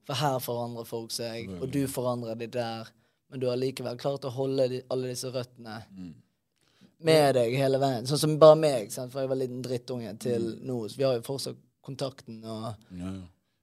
For 0.06 0.14
her 0.14 0.38
forandrer 0.40 0.86
folk 0.86 1.10
seg, 1.12 1.50
og 1.62 1.72
du 1.72 1.88
forandrer 1.88 2.36
de 2.38 2.46
der. 2.48 2.86
Men 3.32 3.40
du 3.40 3.48
har 3.50 3.56
likevel 3.58 3.98
klart 3.98 4.22
å 4.22 4.30
holde 4.30 4.68
de, 4.70 4.82
alle 4.92 5.08
disse 5.08 5.32
røttene 5.34 5.84
Mm. 5.98 6.14
med 7.00 7.34
deg 7.36 7.56
hele 7.58 7.80
veien. 7.82 8.06
Sånn 8.06 8.20
som 8.22 8.38
bare 8.40 8.56
meg, 8.56 8.92
sant? 8.92 9.12
for 9.12 9.22
jeg 9.22 9.30
var 9.30 9.36
liten 9.40 9.64
drittunge 9.64 10.12
Mm. 10.14 10.20
til 10.20 10.60
nå. 10.62 10.88
Så 10.90 10.98
vi 10.98 11.04
har 11.04 11.16
jo 11.16 11.22
fortsatt 11.22 11.56
kontakten 11.84 12.44
og, 12.46 12.76
Ja, 12.92 13.06
ja. 13.06 13.22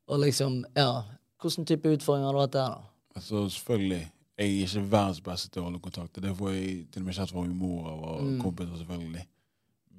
og 0.08 0.18
liksom 0.20 0.64
Ja. 0.76 1.02
Hvilken 1.40 1.64
type 1.66 1.82
utfordringer 1.96 2.26
har 2.26 2.32
du 2.32 2.38
hatt 2.40 2.52
der, 2.52 2.68
da? 2.68 2.82
Altså, 3.16 3.48
selvfølgelig. 3.48 4.10
Jeg 4.38 4.46
er 4.48 4.66
ikke 4.66 4.90
verdens 4.90 5.20
beste 5.20 5.48
til 5.50 5.62
å 5.62 5.64
holde 5.64 5.78
kontakt. 5.80 6.12
Det 6.20 6.36
får 6.36 6.50
jeg 6.54 6.90
til 6.92 7.02
og 7.02 7.06
med 7.06 7.14
kjent 7.14 7.30
fra 7.30 7.40
min 7.42 7.56
mor 7.58 7.86
og 7.86 8.22
Mm. 8.22 8.40
kompiser, 8.40 8.76
selvfølgelig. 8.78 9.26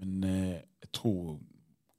Men 0.05 0.23
eh, 0.23 0.61
jeg 0.81 0.91
tror 0.93 1.39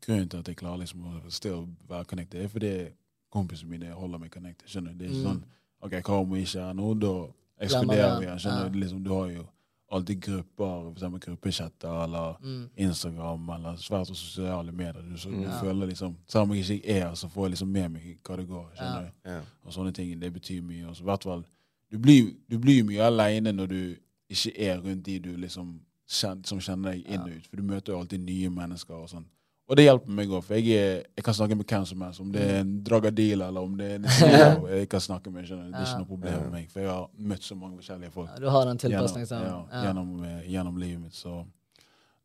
grunnen 0.06 0.28
til 0.28 0.38
at 0.38 0.48
jeg 0.48 0.56
klarer 0.56 0.78
liksom 0.78 1.04
å 1.08 1.30
still 1.30 1.66
være 1.88 2.04
connected, 2.04 2.42
er 2.44 2.48
fordi 2.48 2.88
kompisene 3.32 3.70
mine 3.70 3.92
holder 3.96 4.18
meg 4.18 4.30
connected. 4.30 4.68
skjønner 4.68 4.92
du? 4.92 4.98
Det 4.98 5.06
er 5.06 5.10
ikke 5.10 5.22
Mm. 5.24 5.30
sånn 5.32 5.44
OK, 5.82 5.92
hva 6.02 6.20
om 6.20 6.30
vi 6.32 6.40
ikke 6.42 6.60
er 6.60 6.72
nå? 6.74 6.94
Da 7.00 7.14
ekskluderer 7.60 8.18
vi 8.20 8.26
det. 8.26 8.32
igjen. 8.38 8.52
Ja. 8.62 8.68
du? 8.68 8.78
Liksom, 8.78 9.02
du 9.04 9.10
har 9.14 9.26
jo 9.30 9.46
alltid 9.92 10.20
grupper, 10.20 10.92
eksempel 10.92 11.20
gruppechatter 11.20 12.04
eller 12.04 12.36
Mm. 12.42 12.68
Instagram 12.76 13.50
eller 13.50 13.76
svært 13.76 14.10
og 14.10 14.16
sosiale 14.16 14.72
medier. 14.72 15.02
Du, 15.02 15.16
så, 15.16 15.30
du 15.30 15.42
Ja. 15.42 15.60
føler 15.60 15.86
liksom 15.86 16.16
Selv 16.26 16.42
om 16.42 16.52
jeg 16.54 16.64
ikke 16.70 16.88
er 16.88 17.08
her, 17.08 17.14
så 17.14 17.28
får 17.28 17.44
jeg 17.44 17.50
liksom 17.50 17.68
med 17.68 17.88
meg 17.90 18.18
hva 18.24 18.36
det 18.36 18.48
går. 18.48 18.70
skjønner 18.76 19.00
du? 19.24 19.30
ja. 19.30 19.40
og 19.64 19.72
sånne 19.72 19.92
ting. 19.92 20.20
Det 20.20 20.32
betyr 20.32 20.62
mye. 20.62 20.86
Også, 20.88 21.02
hvert 21.04 21.22
fall, 21.22 21.44
du 21.92 21.98
blir, 21.98 22.34
du 22.50 22.58
blir 22.58 22.82
mye 22.84 23.02
aleine 23.02 23.52
når 23.52 23.66
du 23.66 23.96
ikke 24.30 24.58
er 24.58 24.78
rundt 24.80 25.04
de 25.06 25.18
du 25.18 25.36
liksom 25.36 25.80
som 26.06 26.60
kjenner 26.60 26.92
deg 26.92 27.06
inn 27.08 27.22
og 27.24 27.30
ut. 27.36 27.46
For 27.50 27.56
du 27.60 27.62
møter 27.68 27.92
jo 27.94 28.00
alltid 28.02 28.20
nye 28.26 28.50
mennesker 28.52 28.94
og 28.98 29.08
sånn. 29.10 29.24
Og 29.64 29.78
det 29.78 29.86
hjelper 29.86 30.12
meg 30.12 30.28
òg, 30.28 30.42
for 30.44 30.58
jeg, 30.60 30.74
er, 30.76 30.98
jeg 31.16 31.24
kan 31.24 31.34
snakke 31.38 31.56
med 31.56 31.64
hvem 31.70 31.84
som 31.88 32.02
helst. 32.04 32.20
Om 32.20 32.32
det 32.34 32.42
er 32.44 32.58
en 32.60 32.72
dragadil 32.84 33.40
eller 33.46 33.64
om 33.64 33.76
det 33.78 33.86
er 33.94 33.94
en 33.96 34.08
CEO 34.18 34.66
jeg 34.68 34.88
kan 34.92 35.00
snakke 35.00 35.32
med. 35.32 35.46
skjønner. 35.48 35.70
Det 35.72 35.80
er 35.80 35.86
ikke 35.88 36.02
noe 36.02 36.10
problem 36.10 36.42
med 36.42 36.50
meg, 36.52 36.66
for 36.72 36.82
jeg 36.84 36.90
har 36.90 37.06
møtt 37.32 37.46
så 37.46 37.56
mange 37.56 37.78
forskjellige 37.80 38.12
folk 38.12 38.28
Ja, 38.28 38.40
du 38.42 38.50
har 38.52 38.68
den 38.68 38.82
gjennom, 38.82 39.22
ja, 39.30 39.54
Ja. 39.72 39.84
gjennom, 39.86 40.10
eh, 40.28 40.50
gjennom 40.52 40.76
livet 40.82 41.00
mitt. 41.06 41.16
Så 41.16 41.38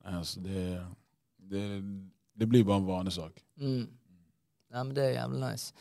altså, 0.04 0.44
det, 0.44 0.66
det, 1.54 1.64
det 2.36 2.50
blir 2.52 2.68
bare 2.68 2.84
en 2.84 2.90
vanesak. 2.92 3.40
Mm. 3.62 3.88
Ja, 4.74 4.84
men 4.84 4.92
det 4.96 5.06
er 5.06 5.16
jævlig 5.22 5.40
nice. 5.46 5.74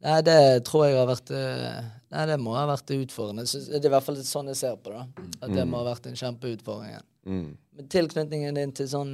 Nei, 0.00 0.20
det 0.24 0.64
tror 0.64 0.86
jeg 0.88 0.96
har 0.96 1.06
vært 1.10 1.30
eh, 1.36 1.80
Nei, 2.10 2.22
det 2.26 2.38
må 2.40 2.54
ha 2.56 2.64
vært 2.66 2.90
utfordrende. 2.96 3.44
Det 3.44 3.76
er 3.78 3.86
i 3.86 3.92
hvert 3.92 4.02
fall 4.06 4.16
sånn 4.26 4.48
jeg 4.50 4.56
ser 4.58 4.76
på 4.82 4.90
det. 4.94 5.02
At 5.44 5.52
det 5.54 5.66
må 5.68 5.78
ha 5.82 5.90
vært 5.92 6.06
en 6.10 6.16
kjempeutfordring. 6.18 6.96
Mm. 7.28 7.50
Men 7.76 7.88
tilknytningen 7.92 8.56
din 8.56 8.72
til 8.74 8.88
sånn 8.90 9.12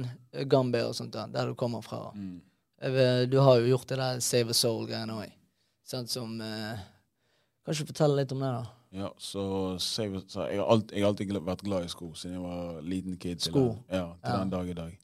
Gambia 0.49 0.87
og 0.87 0.95
sånt, 0.97 1.11
da, 1.13 1.27
der 1.27 1.51
du 1.51 1.55
kommer 1.59 1.81
fra 1.85 2.11
Mm. 2.15 2.41
Du 3.31 3.39
har 3.41 3.57
jo 3.57 3.71
gjort 3.71 3.87
det 3.89 3.97
der 3.97 4.19
Save 4.21 4.53
a 4.53 4.53
Soul-greiene 4.53 5.13
òg. 5.17 5.31
Sånn 5.87 6.05
som 6.07 6.35
eh, 6.41 6.77
Kan 7.65 7.73
ikke 7.73 7.87
fortelle 7.89 8.19
litt 8.21 8.31
om 8.35 8.39
det, 8.43 8.51
da? 8.53 8.65
Ja, 8.97 9.09
så, 9.19 9.77
save- 9.81 10.21
så 10.29 10.45
jeg, 10.47 10.59
har 10.61 10.67
alltid, 10.71 10.93
jeg 10.95 11.03
har 11.03 11.09
alltid 11.09 11.31
vært 11.43 11.63
glad 11.65 11.85
i 11.85 11.89
sko 11.91 12.11
siden 12.15 12.37
jeg 12.37 12.43
var 12.45 12.81
liten 12.81 13.17
kid. 13.17 13.39
til 13.41 13.51
Sko? 13.51 13.63
den- 13.89 13.97
Ja, 13.99 14.05
til 14.23 14.31
Ja. 14.33 14.37
den 14.39 14.49
dag 14.53 14.69
i 14.69 14.73
dag. 14.73 14.97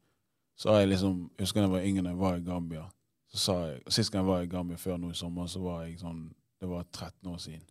Så 0.56 0.70
har 0.72 0.80
jeg 0.80 0.90
liksom, 0.90 1.30
jeg 1.38 1.44
husker 1.48 1.60
da 1.62 1.66
jeg 1.68 1.72
var 1.72 1.82
yngre, 1.90 2.08
jeg 2.14 2.18
var 2.22 2.36
i 2.38 2.46
Gambia. 2.46 2.86
Så 3.34 3.40
sa 3.48 3.54
jeg, 3.68 3.82
Sist 3.90 4.12
gang 4.14 4.22
jeg 4.26 4.30
var 4.30 4.42
i 4.46 4.48
Gambia 4.52 4.78
før 4.78 4.98
nå 5.02 5.10
i 5.12 5.18
sommer, 5.18 5.48
så 5.50 5.60
var 5.64 5.84
jeg 5.88 6.00
sånn 6.00 6.28
Det 6.62 6.68
var 6.70 6.84
13 6.94 7.32
år 7.34 7.40
siden. 7.42 7.62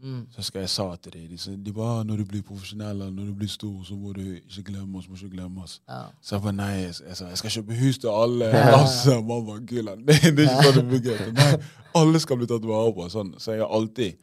Mm. 0.00 0.22
Så 0.32 0.40
husker 0.40 0.60
jeg 0.64 0.70
sa 0.72 0.86
til 0.96 1.12
dem 1.12 1.26
de, 1.28 1.36
sa- 1.38 1.52
de 1.52 1.72
bare, 1.76 1.98
«Ah, 2.00 2.04
når 2.08 2.16
du 2.22 2.24
blir 2.24 2.42
profesjonell 2.42 3.02
eller 3.02 3.10
når 3.12 3.26
du 3.28 3.34
blir 3.36 3.50
stor, 3.52 3.82
så 3.84 3.94
må 4.00 4.14
du 4.16 4.22
ikke 4.38 4.62
glemme 4.70 4.96
oss. 4.98 5.08
må 5.10 5.14
ikke 5.18 5.28
glemme 5.34 5.60
oss. 5.62 5.74
Ja. 5.88 6.06
Så 6.24 6.34
jeg 6.38 6.42
bare 6.46 6.56
nei, 6.56 6.70
jeg, 6.78 6.94
jeg 7.04 7.16
sa 7.18 7.28
jeg 7.28 7.38
skal 7.42 7.50
kjøpe 7.58 7.76
hus 7.82 7.98
til 8.00 8.08
alle. 8.08 8.48
Altså, 8.78 9.18
mamma, 9.28 9.58
gulen. 9.68 10.06
Det, 10.08 10.16
det 10.38 10.46
er 10.46 10.54
ikke 10.56 10.72
sånn 10.72 10.78
det 10.80 10.94
fungerer. 10.96 11.32
Nei, 11.36 11.50
alle 12.00 12.22
skal 12.24 12.40
bli 12.40 12.48
tatt 12.48 12.64
vare 12.72 12.94
på. 12.96 13.08
Sånn. 13.12 13.34
Så 13.38 13.52
jeg 13.58 13.60
har 13.66 13.76
alltid, 13.76 14.16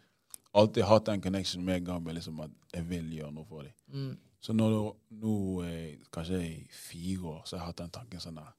alltid 0.58 0.84
hatt 0.90 1.06
den 1.12 1.22
connection 1.22 1.64
med 1.70 1.86
Gambia, 1.86 2.18
liksom 2.18 2.42
at 2.48 2.52
jeg 2.74 2.88
vil 2.90 3.14
gjøre 3.20 3.32
noe 3.38 3.46
for 3.46 3.62
dem. 3.70 3.76
Mm. 3.94 4.16
Så 4.42 4.54
nå, 4.58 4.72
nå 5.22 5.36
eh, 5.70 5.94
kanskje 6.14 6.42
i 6.42 6.56
fire 6.74 7.36
år, 7.38 7.42
så 7.46 7.58
har 7.60 7.68
jeg 7.68 7.70
hatt 7.70 7.84
den 7.86 7.94
tanken 8.02 8.20
sånn 8.26 8.42
der. 8.42 8.50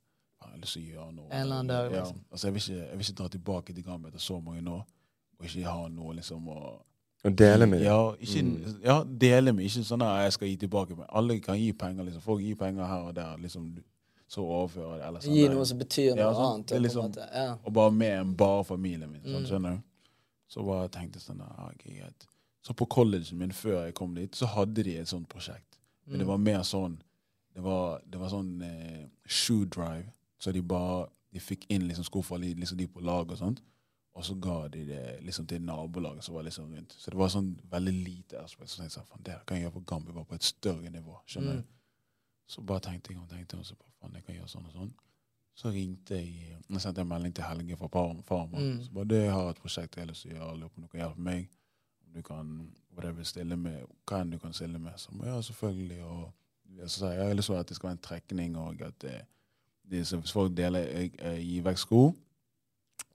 Jeg 0.49 0.57
har 0.57 0.61
lyst 0.65 0.73
til 0.73 0.83
å 0.83 0.93
gjøre 0.95 1.15
noe. 1.15 1.27
En 1.31 1.41
eller 1.41 1.55
annen 1.57 1.69
dag, 1.69 1.93
Ja, 1.93 1.99
liksom. 2.03 2.21
altså, 2.33 2.47
jeg, 2.49 2.55
vil 2.55 2.63
ikke, 2.63 2.87
jeg 2.89 2.99
vil 2.99 3.07
ikke 3.09 3.19
dra 3.23 3.29
tilbake 3.29 3.75
til 3.75 3.85
Gambia 3.85 4.09
etter 4.09 4.21
så 4.21 4.41
mange 4.43 4.71
år, 4.71 4.85
og 5.39 5.47
ikke 5.47 5.65
ha 5.71 5.89
noe 5.89 6.15
liksom 6.15 6.49
å 6.49 6.59
Og 7.25 7.33
dele 7.39 7.67
med 7.67 7.81
ja, 7.83 8.13
ikke, 8.15 8.43
Mm. 8.43 8.81
ja, 8.85 9.03
dele 9.05 9.53
med. 9.53 9.65
Ikke 9.67 9.83
sånn 9.85 10.03
at 10.03 10.23
jeg 10.25 10.33
skal 10.33 10.49
gi 10.49 10.57
tilbake. 10.57 10.97
Men 10.97 11.07
alle 11.11 11.41
kan 11.41 11.57
gi 11.59 11.73
penger. 11.73 12.05
liksom. 12.05 12.23
Folk 12.23 12.41
gir 12.43 12.55
penger 12.55 12.87
her 12.87 13.01
og 13.09 13.15
der. 13.15 13.37
liksom, 13.39 13.77
Så 14.31 14.41
overfører 14.45 14.99
det. 14.99 15.07
Eller 15.07 15.21
sånn, 15.21 15.35
Gi 15.35 15.49
noe 15.49 15.65
som 15.65 15.79
betyr 15.79 16.15
noe 16.15 16.19
Ja, 16.25 16.33
sånn, 16.35 16.55
annet. 16.55 16.67
det 16.67 16.77
er 16.77 16.81
liksom- 16.81 17.11
måte. 17.13 17.29
Ja. 17.35 17.57
Og 17.65 17.73
bare 17.73 17.91
med 17.91 18.21
en 18.21 18.35
bare 18.37 18.65
familien 18.65 19.11
min. 19.11 19.23
Sånn, 19.23 19.43
Mm. 19.43 19.47
skjønner 19.47 19.71
du? 19.77 19.83
Så 20.49 20.65
bare 20.67 20.89
tenkte 20.89 21.19
sånn 21.19 21.41
ah, 21.41 21.71
ok, 21.71 21.85
greit. 21.97 22.27
Så 22.63 22.75
på 22.75 22.87
collegen 22.87 23.39
min 23.39 23.51
før 23.51 23.85
jeg 23.87 23.95
kom 23.95 24.15
dit, 24.15 24.31
så 24.37 24.47
hadde 24.47 24.83
de 24.85 24.97
et 24.99 25.07
sånt 25.09 25.29
prosjekt. 25.29 25.79
Men 26.07 26.19
det 26.19 26.25
Mm. 26.27 26.29
var 26.29 26.39
mer 26.39 26.59
sånn 26.61 26.99
Det 27.55 27.63
var, 27.65 28.01
det 28.09 28.21
var 28.21 28.29
sånn 28.29 28.63
eh, 28.63 29.07
shoe 29.27 29.65
drive. 29.65 30.13
Så 30.39 30.53
de 30.53 30.63
bare 30.63 31.09
de 31.33 31.41
fikk 31.41 31.67
inn 31.71 31.89
liksom 31.89 32.05
sko 32.05 32.23
fra 32.23 32.37
liksom 32.39 32.79
de 32.79 32.87
på 32.87 33.01
lag 33.05 33.31
og 33.31 33.39
sånt. 33.39 33.61
Og 34.15 34.25
så 34.25 34.35
ga 34.41 34.69
de 34.69 34.85
det 34.87 35.21
liksom 35.23 35.47
til 35.47 35.61
nabolaget 35.63 36.25
som 36.25 36.35
var 36.35 36.43
liksom 36.43 36.73
rundt. 36.75 36.93
Så 36.99 37.11
det 37.11 37.19
var 37.19 37.29
sånn 37.29 37.53
veldig 37.71 37.93
lite 38.05 38.41
aspekt. 38.43 38.71
Så 38.71 38.77
tenkte 38.81 38.97
jeg 38.99 39.05
sånn, 39.05 39.07
faen, 39.11 39.23
det 39.23 39.37
kan 39.47 39.57
jeg 39.57 39.65
gjøre 39.67 39.75
på 39.77 39.85
Gambi, 39.87 40.13
bare 40.13 40.25
på 40.25 40.35
et 40.35 40.43
større 40.49 40.91
nivå. 40.91 41.19
skjønner 41.27 41.53
Mm. 41.53 41.63
du? 41.63 41.65
Så 42.49 42.63
bare 42.65 42.81
tenkte 42.81 43.13
jeg 43.13 43.21
og 43.21 43.29
tenkte, 43.29 43.59
og 43.59 43.67
så 43.67 43.75
bare, 43.77 43.93
faen, 44.01 44.15
jeg 44.15 44.25
kan 44.25 44.35
gjøre 44.35 44.49
sånn 44.49 44.67
og 44.67 44.73
sånn. 44.73 44.93
Så 45.55 45.71
ringte 45.73 46.15
jeg 46.15 46.57
Jeg 46.71 46.81
sendte 46.81 47.01
en 47.01 47.09
melding 47.09 47.35
til 47.35 47.45
Helge 47.45 47.77
fra 47.77 47.89
Par- 47.89 48.23
Farma. 48.23 48.59
Mm. 48.59 48.83
Så 48.85 48.91
bare 48.93 49.05
det 49.09 49.23
jeg 49.25 49.33
har 49.33 49.51
et 49.51 49.57
prosjekt 49.61 49.95
jeg 49.97 50.03
har 50.05 50.09
lyst 50.13 50.23
til 50.23 50.33
å 50.33 50.35
gjøre, 50.39 50.59
lurer 50.59 50.69
på 50.69 50.77
om 50.79 50.83
du 50.83 50.89
kan 50.89 51.01
hjelpe 51.01 51.19
meg. 51.19 51.49
Om 52.07 52.13
du 52.15 52.23
kan 52.23 52.73
whatever, 52.95 53.23
stille 53.25 53.57
med, 53.57 53.87
hva 54.07 54.21
enn 54.21 54.31
du 54.31 54.39
kan 54.39 54.53
stille 54.53 54.79
med. 54.79 54.93
Så 54.99 55.11
ja, 55.25 55.41
selvfølgelig. 55.43 56.03
Og 56.05 56.33
så 56.87 56.89
sa 56.99 57.07
jeg 57.11 57.19
jeg 57.19 57.27
har 57.29 57.35
lyst 57.35 57.47
til 57.47 57.55
at 57.57 57.67
det 57.69 57.77
skal 57.77 57.89
være 57.89 57.99
en 57.99 58.03
trekning, 58.03 58.57
og 58.57 58.83
at 58.83 58.99
det, 59.01 59.27
det, 59.91 60.05
hvis 60.13 60.33
folk 60.33 60.57
deler, 60.57 60.79
jeg, 60.89 61.13
jeg 61.19 61.45
gir 61.47 61.63
vekk 61.63 61.79
sko, 61.79 62.03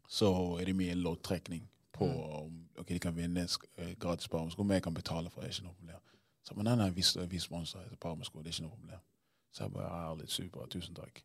så 0.08 0.30
er 0.62 0.66
det 0.70 0.76
mye 0.78 0.96
loddtrekning 0.96 1.64
på 1.94 2.06
Mm. 2.06 2.20
om 2.20 2.68
ok, 2.80 2.88
de 2.90 3.00
kan 3.00 3.16
vinne 3.16 3.48
eh, 3.78 3.94
gratis 4.00 4.28
parmesko, 4.28 4.64
men 4.64 4.76
jeg 4.76 4.84
kan 4.84 4.94
betale 4.94 5.30
for 5.30 5.42
det. 5.42 5.50
er 5.50 5.54
ikke 5.54 5.64
noe 5.68 5.74
problem. 5.80 6.00
Så 6.44 6.56
men 6.56 6.66
nei, 6.66 6.76
nei, 6.76 6.90
vi, 6.90 7.04
vi 7.30 7.40
sponser 7.40 7.80
parmesko, 8.02 8.40
det 8.42 8.48
er 8.50 8.54
ikke 8.58 8.64
noe 8.68 8.76
problem. 8.78 9.00
Så 9.54 9.64
jeg 9.64 9.72
bare 9.74 10.12
er 10.12 10.16
litt 10.18 10.30
super, 10.34 10.66
tusen 10.68 10.96
takk. 10.96 11.24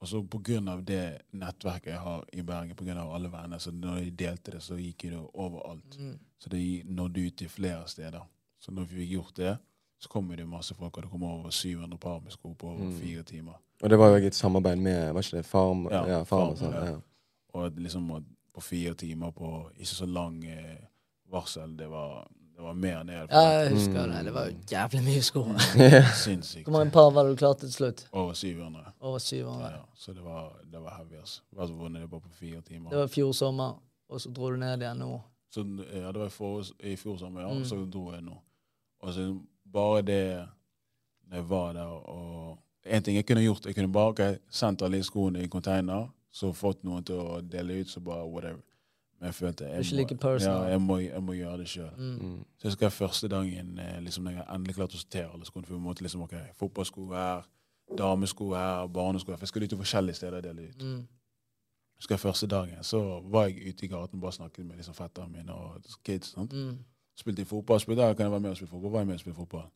Og 0.00 0.08
så 0.08 0.20
på 0.28 0.38
grunn 0.44 0.68
av 0.68 0.82
det 0.84 1.22
nettverket 1.32 1.86
jeg 1.94 1.98
har 2.04 2.24
i 2.32 2.42
Bergen, 2.42 2.76
på 2.76 2.84
grunn 2.84 2.98
av 3.00 3.14
alle 3.16 3.30
venner, 3.32 3.58
så 3.58 3.70
når 3.72 4.00
de 4.04 4.10
delte 4.10 4.50
det, 4.52 4.62
så 4.62 4.76
gikk 4.76 5.06
det 5.08 5.20
overalt. 5.32 5.96
Mm. 5.98 6.18
Så 6.38 6.48
det 6.52 6.84
nådde 6.86 7.20
ut 7.26 7.36
til 7.40 7.48
flere 7.48 7.88
steder. 7.88 8.20
Så 8.60 8.72
når 8.72 8.84
vi 8.84 9.00
fikk 9.00 9.10
gjort 9.14 9.36
det, 9.36 9.56
så 9.98 10.08
kommer 10.08 10.36
det 10.36 10.46
masse 10.48 10.74
folk, 10.74 10.96
og 10.96 11.02
det 11.02 11.10
kommer 11.10 11.28
over 11.38 11.50
700 11.50 11.98
par 11.98 12.20
med 12.20 12.32
sko 12.32 12.52
på 12.54 12.68
over 12.68 12.84
Mm. 12.84 12.98
fire 13.00 13.22
timer. 13.22 13.54
Og 13.84 13.90
det 13.92 13.98
var 14.00 14.14
jo 14.14 14.26
et 14.26 14.34
samarbeid 14.36 14.80
med 14.80 15.12
Var 15.12 15.20
ikke 15.26 15.36
det 15.42 15.46
Farm? 15.46 15.82
Ja, 15.92 16.04
Ja, 16.08 16.22
farm, 16.24 16.26
Farm, 16.26 16.48
og 16.54 16.56
sånn. 16.58 16.72
ja. 16.72 16.84
Ja. 16.94 17.00
Og 17.54 17.76
liksom 17.84 18.06
på 18.54 18.60
fire 18.62 18.94
timer 18.94 19.30
på 19.36 19.50
ikke 19.76 19.94
så 19.98 20.06
lang 20.08 20.40
eh, 20.48 20.78
varsel, 21.30 21.74
det 21.76 21.88
var, 21.90 22.24
det 22.56 22.62
var 22.62 22.74
mer 22.78 23.00
enn 23.02 23.06
det. 23.10 23.18
Ja, 23.30 23.42
jeg 23.64 23.72
husker 23.74 24.06
Mm. 24.06 24.12
det. 24.14 24.24
Det 24.24 24.34
var 24.34 24.46
jo 24.48 24.56
jævlig 24.70 25.02
mye 25.04 25.22
sko. 25.22 25.42
Sinnssykt. 26.24 26.64
Hvor 26.68 26.72
mange 26.78 26.90
par 26.94 27.10
var 27.10 27.24
det 27.24 27.32
du 27.34 27.36
klarte 27.42 27.60
til 27.66 27.72
slutt? 27.72 28.06
Over 28.12 28.32
700. 28.34 28.92
Over 29.00 29.18
700. 29.18 29.70
Ja, 29.70 29.80
så 29.94 30.12
det 30.14 30.24
var, 30.24 30.52
det 30.72 30.80
var 30.82 30.94
heavy. 30.96 31.16
altså. 31.20 31.42
Jeg 31.52 31.68
vunnet 31.78 32.02
det 32.02 32.10
bare 32.10 32.20
på 32.20 32.32
fire 32.32 32.60
timer. 32.60 32.90
Det 32.90 32.98
var 32.98 33.04
i 33.04 33.14
fjor 33.14 33.32
sommer, 33.32 33.74
og 34.08 34.20
så 34.20 34.32
dro 34.34 34.50
du 34.50 34.56
ned 34.56 34.80
igjen 34.82 34.98
nå. 35.02 35.20
Så, 35.54 35.60
ja, 35.94 36.12
det 36.12 36.20
var 36.20 36.26
i, 36.26 36.30
for, 36.30 36.62
i 36.82 36.96
fjor 36.96 37.16
sommer, 37.18 37.40
ja. 37.42 37.52
Mm. 37.54 37.64
Så 37.64 37.84
dro 37.90 38.12
jeg 38.12 38.22
nå. 38.22 38.36
Og 39.02 39.12
så 39.14 39.28
bare 39.72 40.02
det 40.02 40.24
når 41.28 41.36
jeg 41.36 41.48
var 41.50 41.72
der 41.72 41.86
og 41.86 42.58
En 42.84 43.02
ting 43.02 43.16
jeg 43.16 43.26
kunne 43.26 43.42
gjort, 43.42 43.66
jeg 43.66 43.74
kunne 43.74 43.92
bare 43.92 44.12
okay, 44.12 44.36
sendt 44.50 44.82
alle 44.82 45.00
skoene 45.04 45.40
i 45.40 45.46
en 45.46 45.50
container, 45.50 46.08
så 46.34 46.52
fått 46.52 46.82
noen 46.84 47.04
til 47.06 47.20
å 47.20 47.40
dele 47.40 47.80
ut, 47.80 47.90
så 47.90 48.00
bare 48.04 48.26
whatever. 48.28 48.60
Men 49.18 49.30
jeg 49.30 49.34
følte 49.34 49.64
jeg 49.64 49.84
må, 49.86 49.96
like 49.96 50.44
ja, 50.44 50.54
jeg, 50.68 50.80
må, 50.82 50.98
jeg 50.98 51.22
må 51.22 51.32
gjøre 51.32 51.58
det 51.62 51.68
sjøl. 51.70 51.90
Mm. 51.96 52.14
Mm. 52.18 52.38
Så 52.58 52.66
jeg 52.66 52.72
husker 52.72 52.90
første 52.92 53.28
dagen 53.30 53.78
eh, 53.78 54.00
liksom, 54.02 54.26
jeg 54.28 54.46
endelig 54.52 54.74
klarte 54.76 54.98
å 54.98 55.00
sortere 55.00 55.30
alle 55.32 55.46
skoene. 55.48 55.68
For 55.68 55.76
vi 55.76 55.80
måtte 55.80 56.04
liksom, 56.04 56.24
ok, 56.26 56.34
Fotballsko 56.58 57.06
her, 57.12 57.46
damesko 57.98 58.48
her, 58.52 58.88
barnesko 58.92 59.32
her. 59.32 59.38
For 59.38 59.46
jeg 59.46 59.52
skulle 59.52 59.68
ut 59.68 59.74
til 59.76 59.80
forskjellige 59.80 60.18
steder 60.20 60.40
og 60.40 60.48
dele 60.48 60.66
ut. 60.68 60.82
Mm. 60.82 61.04
husker 61.96 62.14
jeg 62.14 62.20
første 62.20 62.46
dagen, 62.50 62.82
så 62.84 63.00
var 63.32 63.46
jeg 63.46 63.70
ute 63.70 63.86
i 63.86 63.88
gaten 63.88 64.18
og 64.18 64.26
bare 64.26 64.32
snakket 64.32 64.66
med 64.66 64.76
liksom 64.76 64.98
fetterne 64.98 65.32
mine 65.32 65.54
og 65.54 65.96
kids. 66.04 66.34
sant? 66.34 66.52
Mm. 66.52 66.82
Spilte 67.16 67.42
i 67.42 67.48
fotball. 67.48 67.80
Spilte, 67.80 68.02
ja, 68.02 68.14
kan 68.14 68.26
jeg 68.26 68.32
være 68.32 68.40
med 68.40 68.50
og 68.50 68.56
spille 68.56 68.70
fotball? 68.70 68.92
Var 68.92 68.98
jeg 68.98 69.06
med 69.06 69.14
og 69.14 69.20
spille 69.20 69.36
fotball? 69.38 69.68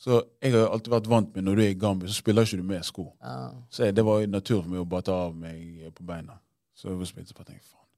Så 0.00 0.22
jeg 0.40 0.54
har 0.54 0.70
alltid 0.72 0.94
vært 0.94 1.08
vant 1.12 1.34
med 1.36 1.44
når 1.44 1.58
du 1.58 1.62
er 1.62 1.74
i 1.74 1.76
Gambia, 1.76 2.08
så 2.08 2.22
spiller 2.22 2.46
ikke 2.46 2.56
du 2.56 2.68
med 2.70 2.84
sko. 2.88 3.02
Ja. 3.20 3.50
Så 3.68 3.84
jeg, 3.84 3.96
det 3.96 4.04
var 4.06 4.22
naturlig 4.26 4.62
for 4.64 4.72
meg 4.72 4.80
å 4.80 4.88
bare 4.88 5.04
ta 5.10 5.16
av 5.26 5.34
meg 5.36 5.90
på 5.96 6.06
beina. 6.08 6.38
Så 6.72 6.88
jeg 6.88 7.08
så 7.10 7.36
bare 7.36 7.50
tenkte 7.50 7.68
faen, 7.68 7.88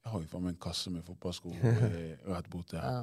jeg 0.00 0.12
har 0.12 0.22
jo 0.22 0.30
faen 0.30 0.46
meg 0.46 0.54
en 0.54 0.62
kasse 0.64 0.92
med 0.92 1.04
fotballsko 1.04 1.52
eh, 1.72 2.14
rett 2.30 2.48
borte 2.48 2.80
her. 2.80 3.02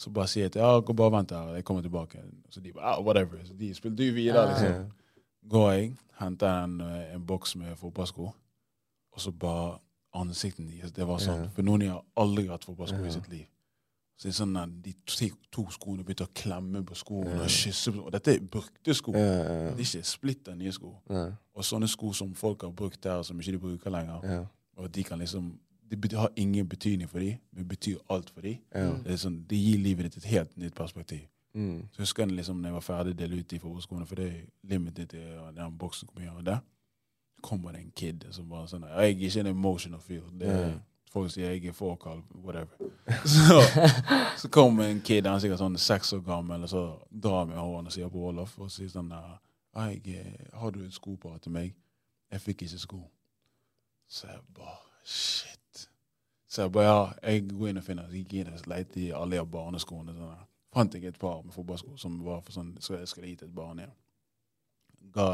Så 0.00 0.10
bare 0.16 0.32
sier 0.32 0.48
jeg 0.48 0.56
til 0.56 0.64
ja, 0.64 0.80
gå 0.80 0.96
bare 0.98 1.14
vent 1.14 1.36
her, 1.36 1.52
jeg 1.60 1.64
kommer 1.68 1.84
tilbake. 1.86 2.24
Så 2.50 2.64
de 2.64 2.72
bare, 2.74 2.96
ja, 2.96 3.04
whatever. 3.06 3.38
Så 3.46 3.54
de 3.54 3.70
spilte 3.76 4.08
jo 4.08 4.16
videre, 4.18 4.48
liksom. 4.50 4.90
Går 5.54 5.70
jeg, 5.70 5.94
henter 6.18 6.64
en, 6.64 6.76
eh, 6.80 7.14
en 7.14 7.22
boks 7.26 7.54
med 7.60 7.78
fotballsko, 7.78 8.32
og 9.12 9.22
så 9.22 9.30
bare 9.30 9.76
ansiktene 10.18 10.72
deres, 10.74 10.92
det 10.96 11.06
var 11.06 11.22
sånn. 11.22 11.46
For 11.54 11.62
noen 11.62 11.86
har 11.86 12.02
aldri 12.18 12.48
hatt 12.50 12.66
fotballsko 12.66 13.04
i 13.06 13.14
sitt 13.14 13.30
liv. 13.30 13.46
Så 14.20 14.28
det 14.28 14.34
er 14.34 14.36
sånn 14.36 14.56
at 14.60 14.72
de 14.84 14.92
to, 15.08 15.26
to 15.48 15.62
skoene 15.72 16.04
begynte 16.04 16.26
å 16.26 16.32
klemme 16.36 16.82
på 16.84 16.96
skoene 16.98 17.38
og 17.40 17.48
kysse 17.48 17.88
på 17.94 18.02
Og 18.04 18.10
dette 18.12 18.34
er 18.34 18.42
brukte 18.44 18.92
sko. 18.92 19.14
Det 19.16 19.22
er 19.22 19.78
ikke 19.80 20.02
splitter 20.04 20.58
nye 20.60 20.72
sko. 20.76 20.90
Og 21.08 21.64
sånne 21.64 21.88
sko 21.88 22.10
som 22.12 22.34
folk 22.36 22.66
har 22.66 22.74
brukt 22.76 23.00
der, 23.02 23.22
som 23.24 23.40
ikke 23.40 23.54
de 23.56 23.60
bruker 23.62 23.94
lenger. 23.94 24.44
Og 24.76 24.90
de 24.92 25.04
kan 25.08 25.18
liksom 25.18 25.54
Det 25.90 26.12
har 26.12 26.28
ingen 26.36 26.68
betydning 26.68 27.08
for 27.10 27.18
dem, 27.18 27.38
men 27.52 27.68
betyr 27.68 27.96
alt 28.10 28.28
for 28.30 28.40
dem. 28.40 28.60
ja. 28.74 28.92
Det, 29.04 29.16
sånn, 29.18 29.40
det 29.48 29.56
gir 29.58 29.78
livet 29.82 30.06
ditt 30.06 30.20
et 30.20 30.28
helt 30.30 30.52
nytt 30.56 30.74
perspektiv. 30.74 31.24
Mm. 31.54 31.88
Så 31.90 32.04
husker 32.04 32.22
jeg 32.22 32.36
liksom 32.36 32.60
når 32.60 32.68
jeg 32.68 32.74
var 32.74 32.80
ferdig 32.80 33.14
dele 33.18 33.40
ut 33.40 33.48
de 33.50 33.58
fotballskoene, 33.58 34.06
for 34.06 34.20
det 34.20 34.26
er 34.26 34.44
limited 34.70 35.08
til 35.10 35.40
den 35.56 35.78
boksen 35.78 36.08
hvor 36.12 36.20
mye 36.22 36.30
av 36.30 36.44
det. 36.44 36.58
kommer 37.42 37.72
det 37.72 37.80
en 37.80 37.92
kid 37.96 38.24
som 38.30 38.48
bare 38.48 38.68
sånn 38.68 38.82
Jeg 38.84 38.96
er 39.10 39.26
ikke 39.26 39.40
en 39.40 39.46
emotional 39.46 40.00
fyr. 40.00 40.22
Det 40.38 40.46
Ja. 40.46 40.78
Folk 41.10 41.30
sier 41.32 41.50
jeg 41.50 41.66
er 41.66 41.74
fåkall, 41.74 42.20
whatever. 42.44 42.90
Så, 43.26 43.56
så 44.36 44.48
kommer 44.48 44.86
en 44.86 45.00
kid, 45.02 45.26
han 45.26 45.34
er 45.34 45.42
sikkert 45.42 45.58
sånn 45.58 45.78
seks 45.82 46.12
år 46.14 46.20
gammel, 46.22 46.62
og 46.62 46.70
så 46.70 46.82
drar 47.10 47.40
han 47.40 47.50
meg 47.50 47.58
i 47.58 47.78
og 47.80 47.88
sier 47.90 48.12
på 48.12 48.22
Olaf 48.28 48.52
og 48.62 48.70
sier 48.70 48.92
sånn 48.92 49.10
jeg, 49.10 50.14
eh, 50.14 50.52
Har 50.54 50.70
du 50.70 50.84
et 50.84 50.94
skopar 50.94 51.40
til 51.42 51.52
meg? 51.56 51.74
Jeg 52.30 52.40
fikk 52.44 52.62
ikke 52.62 52.78
sko. 52.78 53.00
Så 54.06 54.30
jeg 54.30 54.38
bare 54.54 54.78
Shit. 55.04 55.88
Så 56.48 56.62
jeg 56.62 56.72
bare 56.72 56.86
ja, 56.86 57.02
jeg 57.22 57.48
går 57.48 57.68
inn 57.68 57.80
og 57.80 57.84
finner 57.84 58.06
jeg 58.06 58.24
gikk 58.24 58.36
inn 58.40 58.52
og 58.52 58.70
lette 58.70 59.00
i 59.00 59.10
alle 59.14 59.38
de 59.38 59.46
barneskoene. 59.50 60.14
Sånn, 60.14 60.46
fant 60.74 60.94
jeg 60.94 61.10
et 61.10 61.18
par 61.18 61.42
med 61.42 61.54
fotballsko 61.54 61.96
som 61.98 62.18
var 62.26 62.42
for 62.46 62.54
sånn 62.54 62.76
Så 62.82 62.98
jeg 62.98 63.10
skulle 63.10 63.30
gi 63.30 63.36
til 63.40 63.50
et 63.50 63.54
barn 63.54 63.82
igjen. 63.82 63.94
Ga, 65.14 65.28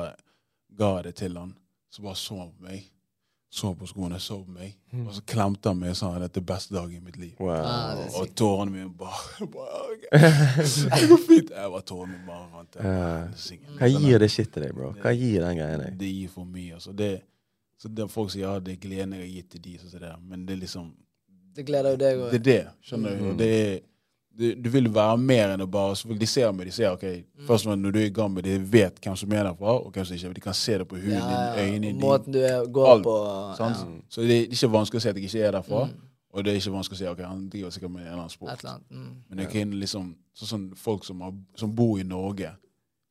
ga 0.81 0.91
det 1.05 1.16
til 1.20 1.37
han. 1.37 1.53
Så 1.91 2.05
bare 2.05 2.20
så 2.20 2.39
han 2.41 2.53
på 2.57 2.68
meg. 2.68 2.89
Så 3.51 3.75
på 3.79 3.87
skoene, 3.87 4.19
så 4.21 4.41
på 4.43 4.53
meg. 4.53 4.75
Og 5.07 5.13
så 5.15 5.23
klemte 5.29 5.71
han 5.71 5.79
meg 5.79 5.93
og 5.95 5.99
sa 6.01 6.11
han, 6.13 6.25
dette 6.27 6.43
er 6.43 6.47
beste 6.49 6.75
dagen 6.75 6.99
i 6.99 7.05
mitt 7.05 7.17
liv. 7.21 7.37
Wow. 7.41 7.55
Ah, 7.63 7.93
er 7.95 8.19
Og 8.21 8.35
tårene 8.37 8.75
mine 8.75 8.91
bare, 8.91 9.47
bare. 9.55 9.95
Det 10.97 11.09
går 11.09 11.23
fint. 11.29 11.55
Jeg 11.55 11.73
var 11.73 11.87
tårene 11.87 12.19
bare 12.27 12.49
rant. 12.53 12.79
Ja. 12.83 13.71
Hva 13.79 13.91
gir 13.93 14.21
det 14.23 14.31
shit 14.35 14.51
til 14.53 14.67
deg, 14.67 14.75
bro? 14.77 14.91
Hva 15.01 15.15
gir 15.15 15.47
den 15.47 15.61
greien 15.61 15.85
deg? 15.85 15.97
Det 16.01 16.11
gir 16.11 16.33
for 16.35 16.49
mye. 16.49 16.75
Altså. 16.81 16.93
Det, 16.97 17.11
så 17.81 17.93
det, 17.93 18.09
folk 18.13 18.35
sier 18.35 18.49
ja, 18.49 18.55
det 18.61 18.77
er 18.77 18.83
gleden 18.83 19.15
jeg 19.17 19.25
har 19.25 19.35
gitt 19.39 19.51
til 19.55 19.65
de, 19.69 19.77
så 19.81 19.93
sier 19.93 20.07
det, 20.09 20.15
men 20.27 20.47
det 20.49 20.57
er 20.57 20.63
liksom 20.65 20.95
Det 21.57 21.65
gleder 21.65 21.95
jo 21.95 22.01
deg 22.03 22.25
Det 22.35 22.41
er 22.41 22.47
det. 22.51 22.63
Skjønner 22.85 23.17
du? 23.17 23.23
Mm. 23.23 23.31
Og 23.31 23.39
det 23.41 23.51
er, 23.61 23.77
du, 24.39 24.55
du 24.55 24.68
vil 24.70 24.89
være 24.95 25.16
mer 25.18 25.55
enn 25.55 25.62
å 25.64 25.66
bare 25.70 25.95
selvfølgelig, 25.97 26.20
De 26.20 26.26
ser 26.26 26.53
meg, 26.53 26.66
de 26.66 26.72
ser 26.76 26.91
ok, 26.93 27.05
Mm. 27.37 27.47
først 27.47 27.66
når 27.70 27.93
du 27.93 27.99
er 27.99 28.07
i 28.07 28.11
Gambia, 28.11 28.43
de 28.43 28.59
vet 28.72 28.99
hvem 29.01 29.16
som 29.16 29.32
er 29.32 29.45
derfra, 29.45 29.74
og 29.87 29.93
hvem 29.93 30.05
som 30.05 30.16
ikke. 30.16 30.32
De 30.34 30.41
kan 30.45 30.55
se 30.55 30.78
det 30.78 30.87
på 30.89 30.97
huden 30.97 31.20
din, 31.22 31.62
øynene 31.62 31.87
dine. 31.87 32.01
Måten 32.01 32.32
du 32.32 32.39
er, 32.39 32.66
går 32.72 32.91
Alt. 32.93 33.03
på. 33.05 33.14
Ja. 33.59 33.70
Så 34.09 34.22
det 34.22 34.37
er 34.37 34.47
ikke 34.51 34.70
vanskelig 34.72 35.01
å 35.01 35.03
si 35.03 35.09
at 35.09 35.16
jeg 35.16 35.24
ikke 35.30 35.45
er 35.47 35.53
derfra, 35.57 35.84
Mm. 35.87 36.01
og 36.32 36.45
det 36.45 36.53
er 36.53 36.57
ikke 36.61 36.72
vanskelig 36.76 36.97
å 36.97 36.99
si 36.99 37.07
ok, 37.07 37.20
han 37.24 37.49
driver 37.49 37.70
sikkert 37.70 37.91
med 37.91 38.01
en 38.03 38.07
eller 38.07 38.18
annen 38.18 38.30
sport. 38.30 38.59
eller 38.59 38.70
annet. 38.74 38.91
Mm. 38.91 39.14
Men 39.30 39.39
jeg 39.39 39.51
kan 39.53 39.70
liksom, 39.80 40.14
sånn 40.37 40.49
som 40.49 40.70
folk 40.76 41.05
som, 41.05 41.20
har, 41.20 41.32
som 41.57 41.74
bor 41.74 41.99
i 41.99 42.03
Norge 42.03 42.51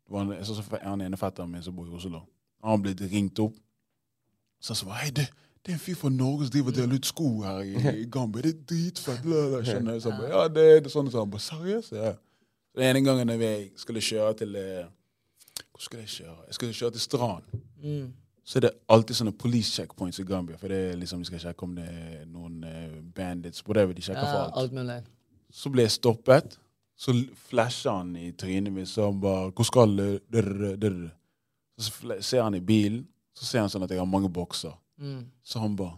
det 0.06 0.12
var 0.14 0.22
en, 0.22 0.44
sånn 0.46 0.62
så, 0.62 0.80
Han 0.84 1.02
ene 1.02 1.18
fetteren 1.18 1.50
min 1.52 1.62
som 1.64 1.74
bor 1.76 1.88
i 1.88 1.96
Oslo. 1.96 2.22
Han 2.62 2.70
har 2.72 2.78
blitt 2.78 3.02
ringt 3.12 3.40
opp. 3.40 3.56
Så 4.62 4.74
han 4.74 4.76
sa 4.76 4.94
hei, 5.02 5.10
det, 5.10 5.30
det 5.66 5.72
er 5.72 5.78
en 5.80 5.82
fyr 5.82 5.96
fra 5.98 6.10
Norge 6.14 6.46
som 6.46 6.52
driver 6.54 6.70
og 6.70 6.76
deler 6.78 7.00
ut 7.00 7.08
sko 7.10 7.30
her 7.42 7.62
i, 7.66 8.02
i 8.02 8.06
Gambia. 8.16 8.42
Det 8.42 8.52
er 8.52 8.60
dritfett. 8.70 9.24
Skjønner 9.66 9.96
jeg. 9.98 10.30
Ja, 10.30 10.44
det 10.48 10.66
er 10.76 10.90
sånn. 10.94 11.10
Så 11.10 11.24
han 11.24 11.32
bare, 11.34 11.42
seriøst? 11.42 11.96
Ja. 11.98 12.12
Den 12.76 12.92
ene 12.92 13.02
gangen 13.06 13.32
jeg 13.42 13.72
skulle 13.80 14.04
kjøre 14.04 14.36
til 14.44 14.56
eh, 14.60 14.86
Hvor 15.72 15.82
skulle 15.82 16.04
jeg 16.04 16.12
kjøre? 16.20 16.38
Jeg 16.48 16.58
skulle 16.60 16.78
kjøre 16.78 16.96
til 16.98 17.02
Strand. 17.02 17.58
Mm. 17.82 18.14
Så 18.46 18.60
er 18.60 18.68
det 18.68 18.72
alltid 18.94 19.18
sånne 19.18 19.34
police 19.42 19.74
checkpoints 19.74 20.22
i 20.22 20.28
Gambia. 20.28 20.60
For 20.62 20.70
det 20.70 20.80
er 20.92 21.02
liksom, 21.02 21.24
de 21.24 21.32
skal 21.32 21.42
sjekke 21.48 21.66
om 21.66 21.74
det 21.80 21.88
er 21.90 22.28
noen 22.30 22.62
eh, 22.70 23.02
bandits, 23.16 23.66
whatever. 23.66 23.98
De 23.98 24.06
sjekker 24.06 24.22
for 24.22 24.44
alt. 24.44 24.62
alt 24.62 24.78
mulig. 24.78 25.02
Så 25.50 25.74
ble 25.74 25.88
jeg 25.88 25.96
stoppet. 25.98 26.60
Så 26.96 27.16
flasher 27.50 27.92
han 27.98 28.14
i 28.22 28.30
trynet 28.38 28.72
mitt, 28.72 28.88
så 28.88 29.10
han 29.10 29.18
bare 29.20 29.52
'Hvor 29.52 29.66
skal 29.66 29.98
du?' 29.98 31.10
Så 31.78 31.92
ser 32.22 32.44
han 32.44 32.56
i 32.56 32.60
bilen, 32.60 33.08
så 33.34 33.46
ser 33.46 33.60
han 33.60 33.70
sånn 33.70 33.84
at 33.84 33.90
jeg 33.90 34.00
har 34.00 34.06
mange 34.06 34.30
bokser. 34.30 34.72
Mm. 35.02 35.26
Så 35.46 35.60
han 35.60 35.76
bare 35.76 35.98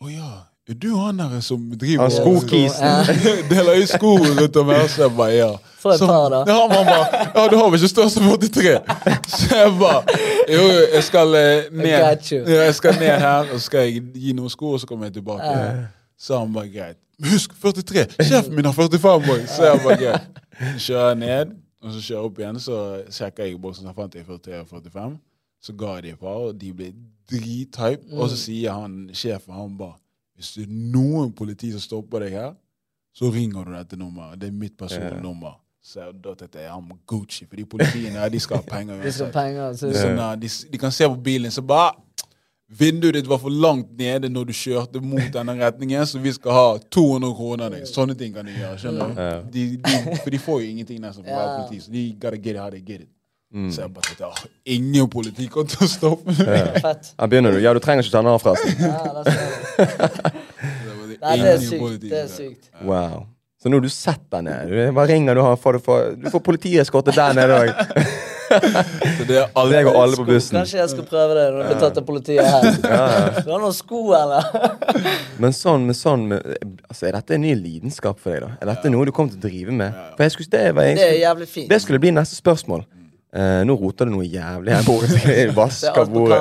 'Å 0.00 0.08
ja, 0.08 0.30
er 0.68 0.74
du 0.74 0.96
han 0.96 1.18
der 1.18 1.40
som 1.40 1.70
driver 1.80 2.02
Han 2.02 2.10
skokisen. 2.10 3.16
Deler 3.50 3.82
ut 3.82 3.88
sko 3.88 4.16
rundt 4.16 4.56
om 4.56 4.68
her?' 4.68 4.86
Så 4.88 5.02
jeg 5.02 5.16
bare 5.16 5.30
'Ja'. 5.32 5.56
For 5.80 5.90
et 5.92 5.98
Så- 5.98 6.06
par, 6.06 6.28
da. 6.28 6.44
Ja, 6.46 6.60
han 6.68 6.86
bare 6.86 7.06
'Ja, 7.34 7.48
du 7.48 7.56
har 7.56 7.70
vel 7.70 7.74
ikke 7.80 7.88
størst 7.88 8.16
43?' 8.16 8.80
Så 9.28 9.56
jeg 9.56 9.78
bare 9.78 10.02
'Jo, 10.48 10.62
jeg 10.94 11.02
skal 11.04 11.34
eh, 11.34 11.62
ned 11.72 11.86
ja, 11.86 12.64
jeg 12.64 12.74
skal 12.74 12.92
ned 12.94 13.18
her, 13.18 13.38
og 13.52 13.60
så 13.60 13.60
skal 13.60 13.80
jeg 13.80 14.02
gi 14.14 14.32
noen 14.32 14.50
sko, 14.50 14.72
og 14.72 14.80
så 14.80 14.86
kommer 14.86 15.06
jeg 15.06 15.14
tilbake. 15.14 15.42
Ja. 15.44 15.72
Så 16.18 16.38
han 16.38 16.52
bare 16.52 16.68
greit. 16.68 16.96
Husk, 17.32 17.50
43! 17.62 18.06
Sjefen 18.24 18.54
min 18.54 18.64
har 18.64 18.72
45 18.72 19.08
år! 19.30 19.46
Så 19.46 19.64
jeg 19.64 19.80
bare 19.84 19.96
greit. 19.96 20.20
Kjører 20.78 21.14
ned, 21.14 21.46
og 21.82 21.92
så 21.92 22.00
kjører 22.00 22.20
jeg 22.20 22.24
opp 22.30 22.38
igjen, 22.38 22.60
så 22.60 23.02
sjekker 23.10 23.44
jeg 23.44 23.60
boksen, 23.60 23.86
så 23.88 23.92
fant 23.96 24.14
jeg 24.14 24.24
43 24.26 24.60
og 24.60 24.66
45. 24.68 25.18
Så 25.60 25.74
ga 25.76 25.98
jeg 25.98 26.10
de 26.10 26.16
fra, 26.16 26.34
og 26.46 26.54
de 26.58 26.72
ble 26.72 26.92
drithype. 27.30 28.06
Og 28.16 28.30
så 28.32 28.38
sier 28.40 28.76
han 28.76 29.10
sjefen, 29.12 29.54
han 29.54 29.76
bare 29.78 29.98
Hvis 30.40 30.54
det 30.56 30.62
er 30.64 30.76
noen 30.94 31.34
politi 31.36 31.68
som 31.74 31.82
stopper 31.84 32.22
deg 32.24 32.32
her, 32.32 32.52
så 33.12 33.28
ringer 33.28 33.66
du 33.66 33.74
dette 33.74 33.98
nummeret. 34.00 34.38
Det 34.40 34.48
er 34.48 34.54
mitt 34.56 34.76
personnummer. 34.78 35.58
Så 35.84 36.06
da 36.12 36.32
tenkte 36.36 36.62
jeg 36.62 36.70
I'm 36.72 36.88
Gucci, 37.08 37.44
for 37.44 37.56
de 37.56 37.64
politiene 37.68 38.28
de 38.32 38.40
skal 38.40 38.60
ha 38.60 38.64
penger. 38.64 39.02
De 39.04 39.12
skal 39.12 39.32
penger. 39.32 39.74
Så, 39.76 39.90
er 39.90 39.98
Sånn, 40.00 40.20
at 40.20 40.40
de, 40.40 40.48
de 40.72 40.80
kan 40.80 40.92
se 40.92 41.08
på 41.08 41.18
bilen, 41.24 41.52
så 41.52 41.64
bare 41.64 41.96
Vinduet 42.70 43.16
ditt 43.16 43.26
var 43.26 43.40
for 43.42 43.50
langt 43.50 43.88
nede 43.98 44.28
når 44.30 44.44
du 44.46 44.52
kjørte 44.54 45.00
mot 45.02 45.32
denne 45.34 45.56
retningen, 45.58 46.04
så 46.06 46.20
vi 46.22 46.30
skal 46.36 46.54
ha 46.54 46.66
200 46.78 47.32
kroner 47.34 47.72
deg. 47.74 47.88
Sånne 47.90 48.14
ting 48.14 48.30
kan 48.36 48.46
de 48.46 48.54
gjøre. 48.54 48.76
skjønner 48.78 49.08
du? 49.16 49.48
De, 49.56 49.64
de, 49.82 49.94
for 50.20 50.30
de 50.30 50.38
får 50.38 50.60
jo 50.62 50.68
ingenting 50.68 51.00
nesten 51.02 51.26
fra 51.26 51.34
å 51.34 51.40
være 51.40 51.56
politi, 51.64 51.80
så 51.82 51.94
de 51.96 52.04
gotta 52.14 52.38
get 52.38 52.54
it 52.54 52.60
how 52.62 52.70
they 52.70 52.78
get 52.78 53.02
it. 53.02 53.10
Mm. 53.50 53.66
Så 53.74 53.82
jeg 53.82 53.90
bare 53.90 54.06
tenkte 54.06 54.28
oh, 54.28 54.44
ingen 54.70 55.08
politi 55.10 55.48
kom 55.50 55.66
til 55.66 55.82
å 55.82 55.88
stoppe 55.90 56.30
meg. 56.38 56.78
Ja, 57.18 57.26
begynner 57.26 57.56
du? 57.56 57.58
Ja, 57.64 57.72
du 57.74 57.80
trenger 57.82 58.06
ikke 58.06 58.14
ta 58.14 58.22
den 58.22 58.30
av, 58.30 58.38
forresten. 58.44 58.78
Ja, 58.78 59.24
der. 59.26 60.38
Nei, 61.20 61.36
det 61.42 61.50
er 61.50 61.58
sykt. 61.60 61.80
politi, 61.82 62.08
Det 62.12 62.20
er 62.22 62.28
sykt. 62.30 62.70
Wow. 62.86 63.24
Så 63.60 63.68
nå 63.68 63.76
har 63.76 63.84
du 63.84 63.92
sett 63.92 64.22
deg 64.32 64.46
ned. 64.46 64.70
Bare 64.96 65.10
ringer, 65.10 65.36
du 65.36 65.42
har 65.44 65.58
for 65.60 65.76
du 65.76 65.82
får, 65.84 66.14
du 66.16 66.30
får 66.32 66.42
politieskorte 66.46 67.12
der 67.16 67.34
nede 67.36 67.58
òg. 67.58 67.72
Så 68.50 69.26
det 69.28 69.36
er 69.38 69.50
alle, 69.54 69.76
Jeg 69.76 69.86
og 69.86 69.98
alle 70.00 70.16
på 70.18 70.24
bussen. 70.26 70.56
Kanskje 70.58 70.80
jeg 70.80 70.90
skal 70.90 71.04
prøve 71.06 71.36
det 71.36 71.44
når 71.52 71.58
du 71.60 71.66
blir 71.68 71.82
tatt 71.84 71.98
av 72.00 72.06
politiet 72.08 72.46
her. 72.46 73.42
Du 73.44 73.52
har 73.52 73.60
noen 73.62 73.76
sko, 73.76 74.00
eller? 74.16 74.48
Men 75.42 75.54
sånn 75.54 75.84
med 75.86 75.98
sånn 75.98 76.24
med, 76.32 76.48
altså, 76.88 77.10
Er 77.10 77.18
dette 77.20 77.36
en 77.36 77.44
ny 77.44 77.52
lidenskap 77.58 78.18
for 78.18 78.34
deg, 78.34 78.46
da? 78.46 78.56
Er 78.58 78.72
dette 78.72 78.90
noe 78.90 79.06
du 79.06 79.12
kommer 79.14 79.34
til 79.34 79.38
å 79.38 79.44
drive 79.44 79.76
med? 79.82 80.00
For 80.16 80.26
jeg 80.26 80.34
skulle, 80.34 80.50
det, 80.56 80.64
var, 80.74 80.88
jeg 80.88 80.98
Det 80.98 81.06
er 81.06 81.20
jævlig 81.20 81.48
fint. 81.52 81.70
det 81.70 81.80
skulle 81.84 82.02
bli 82.02 82.14
neste 82.16 82.40
spørsmål. 82.40 82.82
Eh, 83.30 83.60
nå 83.62 83.76
roter 83.78 84.08
det 84.08 84.14
noe 84.14 84.26
jævlig 84.26 84.74
her 84.74 84.86
bordet. 84.90 85.10
Jeg 85.24 85.44
er 85.44 85.52
vasker 85.54 86.10
bordet. 86.10 86.40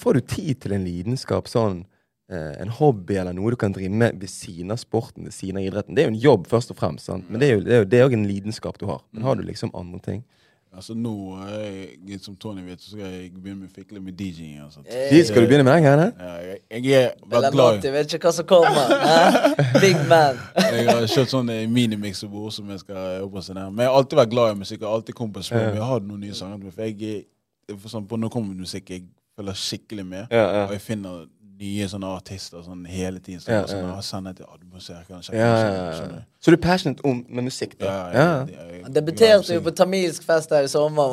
får 0.00 0.16
du 0.16 0.20
tid 0.20 0.54
til 0.64 0.76
en 0.78 0.88
lidenskap 0.88 1.52
sånn 1.52 1.84
Uh, 2.26 2.56
en 2.58 2.72
hobby 2.74 3.14
eller 3.20 3.30
noe 3.38 3.52
du 3.54 3.56
kan 3.60 3.70
drive 3.70 3.94
med 3.94 4.16
ved 4.18 4.26
siden 4.26 4.72
av 4.74 4.80
sporten, 4.82 5.28
ved 5.28 5.34
siden 5.36 5.60
av 5.60 5.62
idretten. 5.62 5.94
Det 5.94 6.02
er 6.02 6.08
jo 6.08 6.10
en 6.10 6.24
jobb, 6.24 6.48
først 6.50 6.72
og 6.74 6.78
fremst, 6.80 7.06
sant? 7.06 7.28
men 7.30 7.38
det 7.38 7.46
er 7.46 7.52
jo 7.52 7.60
det 7.62 7.76
er 7.76 7.84
jo 7.84 7.86
det 7.92 8.00
er 8.00 8.16
en 8.16 8.24
lidenskap 8.26 8.80
du 8.80 8.88
har. 8.90 9.04
Men 9.14 9.22
har 9.28 9.38
du 9.38 9.44
liksom 9.46 9.70
andre 9.78 10.00
ting? 10.02 10.24
Altså 10.76 10.94
Nå, 10.94 11.12
jeg, 11.48 12.18
som 12.20 12.36
Tony 12.36 12.62
vet, 12.66 12.82
så 12.84 12.90
skal 12.92 13.06
jeg 13.06 13.30
begynne 13.32 13.62
med 13.64 13.70
fikle 13.72 14.00
med 14.04 14.12
DJ-ing. 14.18 14.58
og 14.64 14.72
sånt. 14.74 14.86
Eh, 14.92 15.24
skal 15.24 15.42
du 15.42 15.48
begynne 15.48 15.64
med 15.64 15.72
den 15.72 15.86
greiene? 15.86 16.08
Ja, 16.20 16.34
jeg, 16.44 16.84
jeg 16.84 17.06
er 17.06 17.30
vært 17.32 17.54
glad 17.54 17.84
Jeg 17.84 17.94
vet 17.94 18.16
ikke 18.18 18.28
hva 18.28 18.34
som 18.36 18.48
kommer. 18.50 18.92
hæ? 19.06 19.54
Big 19.84 20.02
man. 20.10 20.42
Jeg 20.60 20.88
har 20.90 21.06
kjøpt 21.14 21.32
sånn 21.32 21.54
eh, 21.54 21.62
minimiksebord 21.72 22.52
som 22.52 22.68
jeg 22.74 22.84
skal 22.84 23.22
jobbe 23.22 23.42
med. 23.54 23.62
Men 23.72 23.86
jeg 23.86 23.92
har 23.92 24.02
alltid 24.02 24.20
vært 24.20 24.34
glad 24.34 24.52
i 24.52 24.58
musikk. 24.60 24.80
Jeg 24.82 24.88
har 24.88 25.00
alltid 25.00 25.18
kommet 25.18 25.38
på 25.40 25.46
om 25.56 25.80
jeg 25.80 25.88
har 25.92 26.04
noen 26.10 26.26
nye 26.26 26.36
sanger. 26.36 26.68
For 26.68 26.84
jeg 26.84 27.14
er 27.14 27.80
for 27.80 27.90
sånn, 27.90 28.04
på 28.06 28.18
nå 28.20 28.28
kommer 28.30 28.54
musikk, 28.54 28.92
jeg 28.92 29.08
følger 29.36 29.58
skikkelig 29.58 30.04
med. 30.06 30.28
Ja, 30.30 30.44
ja. 30.44 30.62
Og 30.68 30.76
jeg 30.76 30.84
finner 30.84 31.24
nye 31.56 31.88
sånne 31.88 32.08
artister 32.18 32.62
sånn 32.64 32.84
hele 32.88 33.20
tiden. 33.22 33.40
Så 33.40 33.50
Ja, 33.50 33.62
jeg, 33.62 33.72
sånn, 33.72 33.86
ja. 33.86 33.94
jeg 33.96 34.06
sender 34.10 34.36
til 34.36 34.48
ah, 34.48 34.58
du 34.60 34.66
må 34.68 34.82
se, 34.82 34.92
jeg 34.92 35.08
kan 35.08 35.24
sjekke 35.24 35.40
Ja, 35.40 35.54
ja, 35.64 35.84
ja. 36.04 36.22
Så 36.46 36.52
du 36.54 36.56
er 36.56 36.62
passionate 36.62 37.02
om 37.04 37.24
med 37.28 37.42
musikk, 37.48 37.72
da? 37.80 37.86
Ja, 37.86 37.92
Ja. 37.92 38.02
ja, 38.14 38.44
jeg- 38.46 38.70
jeg- 38.70 38.82
Han 38.86 38.92
debuterte 38.94 39.54
jo 39.56 39.60
på 39.66 39.70
tamilsk 39.74 40.22
fest 40.22 40.50
her 40.54 40.62
i 40.62 40.68
sommer. 40.70 41.10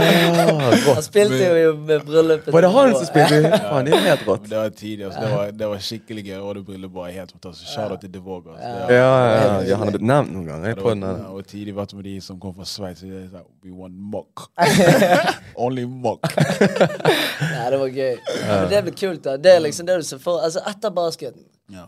Han 0.00 1.02
spilte 1.04 1.40
jo 1.64 1.74
med 1.76 2.00
bryllupet 2.06 2.52
Var 2.54 2.64
det 2.64 2.70
han 2.72 2.94
som 2.94 3.04
spilte? 3.10 3.40
Faen, 3.66 3.84
det 3.84 3.94
er 3.98 4.04
helt 4.06 4.24
rått. 4.28 4.46
Det 4.48 4.56
var 4.56 4.70
tidlig. 4.78 5.04
Altså, 5.10 5.20
det, 5.20 5.30
var, 5.34 5.50
det 5.60 5.68
var 5.72 5.82
skikkelig 5.88 6.24
gøy. 6.30 6.38
Og 6.40 6.54
det 6.56 6.62
bryllupet 6.70 6.94
var 6.96 7.10
helt 7.18 7.34
fantastisk. 7.36 7.68
Shout 7.74 7.90
out 7.92 8.00
til 8.00 8.14
Devog. 8.14 8.48
Altså. 8.48 8.64
Ja. 8.64 8.88
Ja, 8.88 8.96
ja, 8.96 9.44
ja. 9.44 9.60
ja 9.68 9.76
han 9.76 9.86
har 9.90 9.92
blitt 9.98 10.06
nevnt 10.08 10.32
noen 10.32 10.46
ganger 10.48 10.80
på 10.80 10.94
den. 10.94 11.04
ja, 11.04 11.28
og 11.36 11.46
tidlig 11.52 11.76
vært 11.76 11.94
med 12.00 12.04
de 12.08 12.16
som 12.24 12.40
kom 12.40 12.54
fra 12.56 12.64
Sveits. 12.64 13.02
er 13.04 13.28
sånn, 13.34 13.46
We 13.64 13.76
want 13.76 13.94
mock. 14.16 14.48
Only 15.68 15.84
mock. 15.84 16.24
Nei, 16.32 17.70
det 17.70 17.78
var 17.84 17.88
gøy. 17.92 18.16
Men 18.48 18.68
det 18.72 18.82
blir 18.88 18.96
kult, 18.96 19.22
da. 19.28 19.36
Det 19.36 19.52
er 19.58 19.60
liksom 19.68 19.86
det 19.86 20.00
du 20.00 20.06
ser 20.14 20.18
for 20.22 20.40
Altså, 20.40 20.64
etter 20.66 20.90
basketen. 20.96 21.44
Ja, 21.70 21.86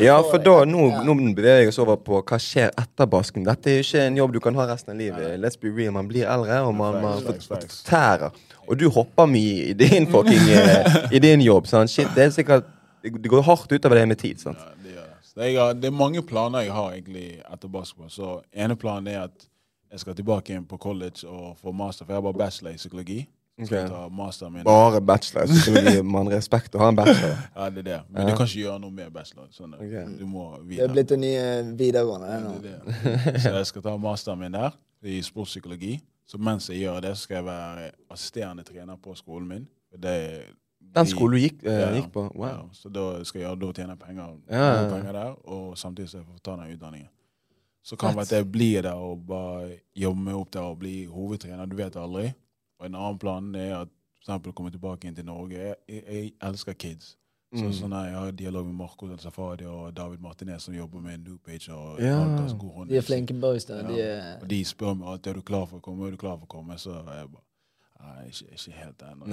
Ja, 0.00 0.16
for 0.22 0.38
da, 0.38 0.64
nå, 0.68 0.88
Ja. 0.90 1.02
nå 1.02 1.14
beveger 1.34 1.62
jeg 1.62 1.68
oss 1.68 1.78
over 1.78 1.96
på 1.96 2.20
hva 2.22 2.38
skjer 2.38 2.70
etter 2.78 3.06
basken. 3.06 3.44
Dette 3.44 3.70
er 3.70 3.78
jo 3.78 3.84
ikke 3.86 4.02
en 4.06 4.16
jobb 4.16 4.32
du 4.34 4.40
kan 4.40 4.54
ha 4.54 4.66
resten 4.68 4.92
av 4.92 4.98
livet. 4.98 5.40
Let's 5.40 5.56
be 5.60 5.70
real, 5.70 5.92
Man 5.92 6.08
blir 6.08 6.26
eldre, 6.28 6.60
og 6.66 6.74
man, 6.74 7.00
man 7.02 7.22
Facts, 7.22 7.46
facts, 7.46 7.64
facts. 7.64 7.82
tærer. 7.88 8.30
Og 8.68 8.76
du 8.78 8.88
hopper 8.90 9.26
mye 9.26 9.70
i 9.70 9.72
din 9.72 10.06
fucking 10.06 10.48
eh, 10.52 11.08
I 11.12 11.18
din 11.18 11.40
jobb. 11.40 11.66
Sant? 11.66 11.90
Shit, 11.90 12.08
det 12.14 12.24
er 12.24 12.30
sikkert 12.30 12.64
Det 13.02 13.28
går 13.28 13.42
hardt 13.42 13.72
utover 13.72 13.94
det 13.98 14.08
med 14.08 14.16
tid. 14.18 14.38
Sant? 14.38 14.58
ja, 14.58 14.74
det, 14.84 14.92
gjør 14.94 15.08
det. 15.34 15.46
Jeg 15.48 15.56
har, 15.58 15.72
det 15.74 15.84
er 15.88 15.90
mange 15.96 16.22
planer 16.22 16.60
jeg 16.60 16.72
har 16.72 16.92
egentlig 16.92 17.40
etter 17.52 17.68
basketball. 17.68 18.10
Så 18.10 18.42
ene 18.54 18.76
planen 18.76 19.08
er 19.08 19.24
at 19.24 19.48
jeg 19.90 20.00
skal 20.00 20.14
tilbake 20.14 20.52
igjen 20.52 20.64
på 20.68 20.76
college 20.78 21.26
og 21.26 21.56
få 21.60 21.72
master. 21.72 22.04
For 22.04 22.12
jeg 22.12 22.22
har 22.22 22.32
bare 22.32 22.38
bachelor 22.46 22.70
i 22.70 22.76
psykologi. 22.76 23.26
Så 23.66 23.74
Ok. 23.74 23.80
jeg 23.80 23.88
tar 23.90 24.08
masteren 24.10 24.52
min. 24.52 24.64
Bare 24.64 25.00
bachelor. 25.00 25.46
Så 25.46 25.58
skulle 25.62 25.90
gi 25.90 26.02
man 26.02 26.28
respekt 26.32 26.74
å 26.74 26.78
ha 26.82 26.88
en 26.88 26.96
bachelor. 26.96 27.36
Ja, 27.56 27.68
det 27.70 27.78
er 27.78 27.88
det. 27.88 27.98
Men 28.10 28.26
du 28.26 28.36
kan 28.36 28.46
ikke 28.46 28.60
gjøre 28.62 28.78
noe 28.80 28.90
med 28.90 29.12
bachelor. 29.12 29.48
Sånn, 29.50 29.74
okay. 29.74 30.06
Du 30.18 30.24
må 30.26 30.46
videre. 30.62 30.86
Det 30.86 30.90
er 30.90 30.94
blitt 30.96 31.12
en 31.12 31.20
ny 31.20 31.32
eh, 31.36 31.72
videregående. 31.78 32.30
det 32.32 32.40
nå. 32.44 32.54
Det 32.62 32.74
det. 32.86 33.40
Så 33.42 33.52
jeg 33.56 33.66
skal 33.66 33.82
ta 33.82 33.96
masteren 33.96 34.38
min 34.42 34.52
der, 34.52 34.74
i 35.02 35.20
sportspsykologi. 35.22 36.00
Så 36.26 36.38
mens 36.38 36.68
jeg 36.70 36.80
gjør 36.84 37.00
det, 37.02 37.16
så 37.18 37.26
skal 37.26 37.36
jeg 37.40 37.44
være 37.44 37.90
assisterende 38.10 38.62
trener 38.64 38.96
på 39.02 39.14
skolen 39.18 39.48
min. 39.48 39.64
Det, 39.92 40.44
Den 40.94 41.06
skolen 41.06 41.34
du 41.36 41.42
gikk, 41.42 41.58
uh, 41.66 41.72
Ja. 41.72 41.88
gikk 41.96 42.12
på? 42.14 42.22
Ja, 42.40 42.62
så 42.72 42.88
da 42.92 43.08
skal 43.24 43.40
jeg 43.42 43.58
da 43.60 43.72
tjene 43.72 43.96
penger, 43.98 44.36
Ja, 44.48 44.56
ja, 44.58 44.82
ja. 44.82 44.88
penger 44.94 45.12
der, 45.12 45.34
og 45.44 45.76
samtidig 45.78 46.08
så 46.10 46.18
jeg 46.22 46.26
får 46.30 46.38
ta 46.44 46.56
den 46.56 46.72
utdanningen. 46.76 47.08
Så 47.84 47.96
kan 47.98 48.10
det 48.14 48.16
være 48.16 48.22
at 48.22 48.32
jeg 48.38 48.46
blir 48.52 48.82
der 48.86 48.94
og 48.94 49.26
bare 49.26 49.78
jobber 49.98 50.22
meg 50.22 50.34
opp 50.38 50.50
der 50.54 50.60
og 50.62 50.78
blir 50.78 51.08
hovedtrener. 51.10 51.66
Du 51.66 51.74
vet 51.76 51.96
aldri. 51.98 52.32
Og 52.82 52.86
en 52.90 52.94
annen 52.98 53.18
plan 53.22 53.54
er 53.54 53.76
at 53.84 53.88
for 54.18 54.26
eksempel 54.32 54.52
komme 54.58 54.70
tilbake 54.74 55.06
inn 55.08 55.14
til 55.14 55.24
Norge. 55.26 55.54
Jeg, 55.58 55.76
jeg, 55.88 56.02
jeg 56.08 56.32
elsker 56.42 56.72
kids. 56.74 57.16
Så 57.54 57.64
Mm. 57.68 57.72
sånn 57.76 57.92
Jeg 57.92 58.14
har 58.16 58.30
dialog 58.32 58.64
med 58.66 58.74
Marco 58.74 59.06
Del 59.08 59.18
Safadi 59.20 59.66
og 59.68 59.92
David 59.96 60.18
Martinez 60.24 60.62
som 60.64 60.74
jobber 60.74 61.00
med 61.04 61.18
New 61.20 61.36
Page. 61.38 61.68
og 61.72 62.00
Ja. 62.00 62.24
God 62.58 62.72
hånd. 62.74 62.88
De 62.88 62.96
er 62.96 63.02
flinke 63.02 63.34
boys, 63.40 63.64
da. 63.64 63.76
Ja. 63.76 63.88
De 63.88 64.00
er 64.00 64.38
Og 64.40 64.48
de 64.50 64.64
spør 64.64 64.94
meg 64.96 65.08
alltid 65.08 65.26
er 65.30 65.34
du 65.34 65.42
klar 65.42 65.66
for 65.66 65.76
å 65.78 65.80
komme. 65.80 66.06
Er 66.06 66.10
du 66.10 66.16
klar 66.16 66.38
for 66.38 66.46
å 66.46 66.48
komme? 66.48 66.74
Så 66.78 66.90
er 66.90 67.18
jeg 67.20 67.28
bare 67.30 67.42
Nei, 68.02 68.26
ikke, 68.28 68.46
ikke 68.52 68.72
helt 68.72 68.98
ennå. 69.02 69.26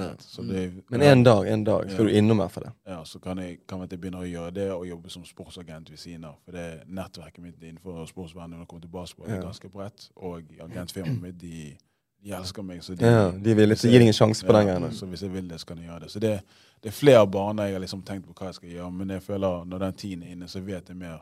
Det- 0.48 0.84
Men 0.92 1.02
en 1.02 1.24
dag 1.24 1.48
en 1.48 1.64
dag 1.64 1.90
skal 1.92 2.06
du 2.06 2.12
innom 2.12 2.40
her 2.40 2.48
for 2.50 2.60
det. 2.60 2.72
ja, 2.88 3.04
så 3.04 3.20
kan 3.22 3.38
jeg, 3.38 3.66
kan 3.68 3.80
jeg 3.80 3.90
begynne 4.00 4.20
å 4.22 4.30
gjøre 4.30 4.54
det 4.54 4.72
og 4.72 4.86
jobbe 4.86 5.10
som 5.10 5.24
sportsagent 5.26 5.90
ved 5.90 5.98
siden 5.98 6.26
av. 6.26 6.36
For 6.46 6.52
det 6.52 6.84
nettverket 6.88 7.40
mitt 7.40 7.60
innenfor 7.64 8.06
sportsverdenen 8.06 8.50
når 8.52 8.60
det 8.60 8.68
kommer 8.68 8.82
til 8.82 8.90
basketball, 8.92 9.30
er 9.30 9.36
Ja. 9.36 9.42
ganske 9.42 9.70
bredt. 9.72 10.10
Og 10.18 10.44
agentfirmaet 10.60 11.22
mitt, 11.22 11.38
de, 11.40 11.78
de 12.24 12.32
elsker 12.36 12.64
meg. 12.64 12.82
Så 12.84 12.96
de, 12.96 13.06
Ja, 13.06 13.30
de 13.32 13.54
vil 13.56 13.72
ikke 13.72 13.90
gi 13.90 14.00
deg 14.02 14.08
en 14.08 14.14
sjanse 14.14 14.46
på 14.46 14.54
den 14.54 14.68
gangen. 14.68 14.92
Så 14.96 15.06
hvis 15.08 15.22
jeg 15.24 15.32
vil 15.34 15.48
det, 15.48 15.60
så 15.62 15.66
kan 15.70 15.78
jeg 15.78 15.88
gjøre 15.88 16.00
det. 16.06 16.12
Så 16.12 16.20
det, 16.20 16.34
det 16.84 16.90
er 16.92 16.96
flere 16.96 17.28
baner 17.28 17.64
jeg 17.70 17.74
har 17.78 17.84
liksom 17.86 18.02
tenkt 18.04 18.28
på 18.28 18.34
hva 18.36 18.50
jeg 18.52 18.56
skal 18.60 18.70
gjøre. 18.70 18.92
Men 18.92 19.10
jeg 19.16 19.24
føler 19.24 19.66
når 19.66 19.80
den 19.86 19.94
tiden 19.94 20.24
er 20.24 20.32
inne, 20.36 20.48
så 20.48 20.60
vet 20.60 20.90
jeg 20.90 20.98
mer 20.98 21.22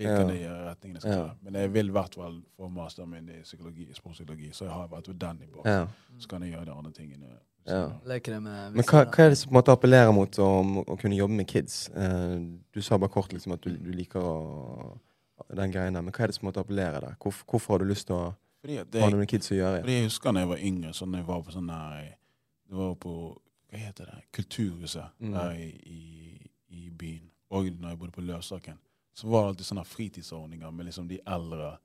hvilken 0.00 0.30
Ja. 0.32 0.34
jeg 0.40 0.64
retningen 0.70 0.94
jeg 0.96 1.02
skal 1.02 1.12
Ja. 1.12 1.26
ta. 1.26 1.34
Men 1.44 1.54
jeg 1.60 1.72
vil 1.74 1.88
i 1.88 1.92
hvert 1.92 2.14
fall 2.14 2.40
få 2.56 2.68
masteren 2.72 3.10
min 3.10 3.28
i 3.28 3.42
psykologi, 3.42 3.88
sportspsykologi, 3.92 4.50
så 4.52 4.64
jeg 4.64 4.72
har 4.72 4.88
vært 4.88 5.08
ved 5.08 5.18
den 5.20 5.40
i 5.42 5.46
bak. 5.56 5.66
Ja. 5.66 5.86
Så 6.18 6.28
kan 6.28 6.42
jeg 6.42 6.52
gjøre 6.54 6.64
de 6.64 6.72
andre 6.72 6.92
tingene. 6.92 7.26
Ja. 7.68 7.88
Men 8.06 8.82
hva, 8.88 9.04
hva 9.04 9.24
er 9.24 9.28
det 9.28 9.36
som 9.38 9.50
på 9.50 9.52
en 9.52 9.58
måte 9.60 9.72
appellerer 9.76 10.12
mot 10.16 10.38
å, 10.40 10.48
å 10.88 10.96
kunne 10.98 11.16
jobbe 11.18 11.34
med 11.36 11.46
kids? 11.46 11.90
Eh, 11.94 12.38
du 12.72 12.80
sa 12.80 12.96
bare 12.96 13.12
kort 13.12 13.32
liksom 13.34 13.52
at 13.52 13.60
du, 13.60 13.76
du 13.76 13.90
liker 13.92 14.20
å, 14.24 14.96
den 15.54 15.70
greien 15.74 15.92
der, 15.94 16.00
men 16.02 16.12
hva 16.14 16.24
er 16.24 16.32
det 16.32 16.34
som 16.38 16.46
på 16.46 16.48
en 16.48 16.52
måte 16.52 16.60
appellerer 16.64 17.00
der? 17.04 17.14
Hvor, 17.20 17.34
hvorfor 17.50 17.74
har 17.74 17.78
du 17.84 17.90
lyst 17.92 18.06
til 18.08 18.16
å 18.16 18.34
Fordi 18.60 18.76
at 18.76 18.90
det, 18.92 19.00
noe 19.00 19.18
med 19.22 19.28
kids 19.28 19.50
å 19.50 19.54
gjøre? 19.56 19.80
Fordi 19.80 19.92
jeg 19.92 20.04
husker 20.04 20.32
da 20.32 20.40
jeg 20.40 20.48
var 20.48 20.56
yngre, 20.58 20.92
sånn 20.92 21.14
jeg 21.16 21.26
var 21.26 21.42
på 21.42 21.52
sånn 21.54 21.66
der 21.68 22.16
Det 22.68 22.76
var 22.76 22.94
på 22.94 23.14
Hva 23.70 23.78
heter 23.78 24.04
det? 24.06 24.22
Kulturhuset 24.32 25.10
Mm. 25.20 25.32
der 25.32 25.50
i, 25.52 25.68
i, 25.86 26.50
i 26.68 26.90
byen. 26.90 27.30
Og 27.50 27.64
når 27.80 27.88
jeg 27.88 27.98
bodde 27.98 28.12
på 28.12 28.20
Løsaken. 28.20 28.78
Så 29.14 29.26
var 29.28 29.42
det 29.42 29.48
alltid 29.48 29.66
sånne 29.66 29.84
fritidsordninger 29.86 30.70
med 30.70 30.86
liksom 30.86 31.08
de 31.08 31.18
eldre. 31.26 31.76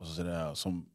Og 0.00 0.06
så 0.06 0.22
det 0.22 0.26
der, 0.32 0.54
som 0.54 0.86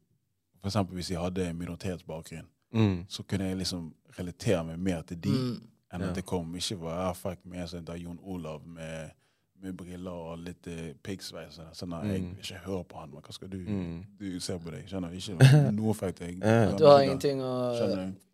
For 0.60 0.68
eksempel 0.68 0.94
hvis 0.94 1.10
jeg 1.10 1.20
hadde 1.20 1.52
minoritetsbakgrunn, 1.54 2.46
Mm. 2.74 3.04
så 3.08 3.22
kunne 3.22 3.44
jeg 3.44 3.56
liksom 3.56 3.94
relatere 4.18 4.64
meg 4.64 4.78
mer 4.78 5.02
til 5.02 5.16
de 5.20 5.30
Mm. 5.30 5.62
enn 5.92 6.00
Ja. 6.00 6.08
at 6.08 6.14
det 6.14 6.26
kom. 6.26 6.54
Ikke 6.56 6.78
var 6.80 7.06
jeg 7.06 7.16
fikk 7.16 7.44
med 7.46 7.68
seg 7.68 7.86
Jon 8.02 8.18
Olav 8.22 8.66
med, 8.66 9.10
med 9.62 9.74
briller 9.76 10.10
og 10.12 10.38
litt 10.38 10.66
eh, 10.70 10.92
piggsveis. 11.02 11.58
Sånn, 11.74 11.92
at 11.96 12.04
jeg 12.06 12.20
Mm. 12.22 12.28
vil 12.36 12.44
ikke 12.44 12.60
høre 12.66 12.84
på 12.84 12.98
han, 13.00 13.10
men 13.10 13.22
hva 13.22 13.32
skal 13.34 13.48
du 13.48 13.56
Mm. 13.58 14.04
Du 14.18 14.40
ser 14.40 14.58
på 14.58 14.70
deg, 14.70 14.84
skjønner? 14.86 15.10
Ikke 15.10 15.72
noe 15.78 15.90
effekt. 15.90 16.20
Jeg, 16.20 16.38
Du 16.78 16.84
har 16.86 17.00
ingenting 17.02 17.40
å 17.42 17.54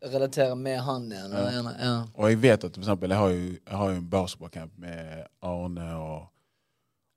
relatere 0.02 0.54
med 0.56 0.80
han 0.80 1.08
igjen. 1.12 1.32
Ja. 1.32 1.72
Ja. 1.78 1.94
Og 2.14 2.28
jeg 2.28 2.40
vet 2.42 2.64
at 2.64 2.74
for 2.74 2.82
eksempel, 2.82 3.08
jeg 3.10 3.18
har 3.18 3.28
jo, 3.30 3.50
jeg 3.66 3.76
har 3.76 3.90
jo 3.90 3.96
en 3.96 4.08
basketballcamp 4.10 4.70
med 4.78 5.24
Arne 5.42 5.88
og, 5.96 6.26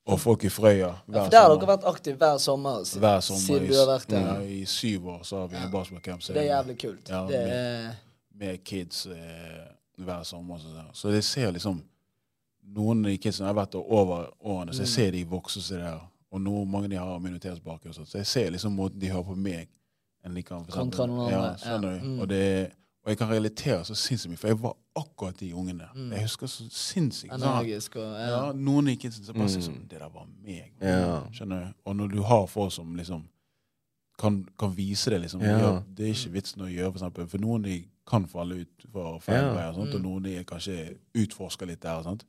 og 0.07 0.19
folk 0.23 0.43
i 0.47 0.49
Frøya. 0.49 0.93
Ja, 1.11 1.23
for 1.25 1.29
der 1.29 1.41
har 1.41 1.55
dere 1.57 1.67
vært 1.77 1.83
aktive 1.91 2.17
hver 2.17 2.37
sommer, 2.39 2.83
siden, 2.87 3.01
Hver 3.03 3.19
sommer 3.19 3.41
siden 3.43 3.63
i 3.65 3.67
du 3.67 3.73
har 3.75 3.89
vært 3.91 4.07
der. 4.09 4.27
Ja, 4.29 4.39
I 4.41 4.63
syv 4.65 5.07
år 5.17 5.23
så 5.27 5.41
har 5.43 5.47
vi 5.51 5.55
en 5.59 5.71
basketballcamp. 5.71 6.21
Det 6.27 6.37
er 6.37 6.49
jævlig 6.53 6.77
kult. 6.79 7.09
Ja, 7.09 7.25
det 7.27 7.41
er, 7.43 7.95
med 8.39 8.63
kids 8.63 9.05
eh, 9.11 9.67
hver 9.99 10.23
sommer. 10.23 10.57
sånn. 10.63 10.91
Så 10.93 11.11
det 11.11 11.23
ser 11.25 11.51
liksom 11.51 11.81
Noen 12.75 13.05
av 13.05 13.11
de 13.11 13.17
kidsene 13.17 13.47
har 13.47 13.53
vært 13.55 13.71
der 13.71 13.79
over 13.91 14.25
årene, 14.43 14.73
så 14.73 14.79
jeg 14.83 14.87
Mm. 14.87 14.95
ser 14.95 15.11
de 15.11 15.23
vokse 15.25 15.61
seg 15.61 15.79
der. 15.79 15.99
Og 16.31 16.41
noen, 16.41 16.69
mange 16.69 16.85
av 16.85 16.89
de 16.89 16.95
har 16.97 17.19
minoritetsbakgrunn, 17.19 17.93
så 17.93 18.17
jeg 18.17 18.25
ser 18.27 18.49
liksom 18.51 18.75
måten 18.75 18.99
de 18.99 19.07
hører 19.09 19.23
på 19.23 19.35
meg 19.37 19.67
enn 20.25 20.33
de 20.35 20.43
kan 20.43 20.65
Kontra 20.65 21.05
noen 21.05 21.29
ja, 21.31 21.37
andre, 21.39 21.57
skjønner 21.57 21.91
ja. 21.93 21.99
du? 21.99 22.05
Mm. 22.05 22.19
Og, 22.19 22.27
det, 22.29 22.71
og 23.03 23.09
jeg 23.09 23.17
kan 23.17 23.29
relatere 23.29 23.83
så 23.85 23.95
sinnssykt 23.95 24.29
mye, 24.29 24.37
for 24.37 24.47
jeg 24.47 24.59
var 24.61 24.75
akkurat 24.95 25.39
de 25.39 25.53
ungene. 25.53 25.87
Mm. 25.95 26.11
Jeg 26.11 26.21
husker 26.21 26.47
så 26.47 26.67
sinnssykt. 26.69 27.33
energisk 27.33 27.95
og 27.95 28.03
ja. 28.03 28.27
ja, 28.27 28.51
noen 28.51 28.87
av 28.87 28.91
de 28.91 28.95
kidsene 28.97 29.25
som 29.25 29.35
bare 29.35 29.49
sier 29.49 29.61
Mm. 29.61 29.67
sånn 29.75 29.87
Det 29.87 29.99
der 29.99 30.09
var 30.09 30.25
meg. 30.43 30.71
Ja. 30.81 31.21
Skjønner 31.31 31.59
du? 31.67 31.73
Og 31.85 31.95
når 31.95 32.07
du 32.11 32.21
har 32.23 32.45
folk 32.47 32.71
som 32.73 32.95
liksom 32.95 33.23
kan, 34.19 34.45
kan 34.59 34.75
vise 34.75 35.09
det, 35.09 35.21
liksom 35.21 35.41
Ja. 35.41 35.57
ja, 35.59 35.81
Det 35.95 36.05
er 36.09 36.13
ikke 36.13 36.31
vitsen 36.33 36.61
å 36.61 36.67
gjøre, 36.67 36.91
for 36.91 36.99
eksempel. 36.99 37.27
For 37.29 37.37
noen 37.37 37.61
de 37.63 37.85
kan 38.07 38.25
falle 38.27 38.55
ut 38.61 38.85
for 38.91 39.19
feil 39.19 39.43
Ja. 39.43 39.53
veier, 39.53 39.73
sant? 39.75 39.93
og 39.93 40.01
Mm. 40.01 40.03
noen 40.03 40.23
de 40.23 40.43
kanskje 40.43 40.97
utforsker 41.15 41.65
litt 41.67 41.79
der. 41.81 41.91
og 41.99 42.05
Men 42.05 42.19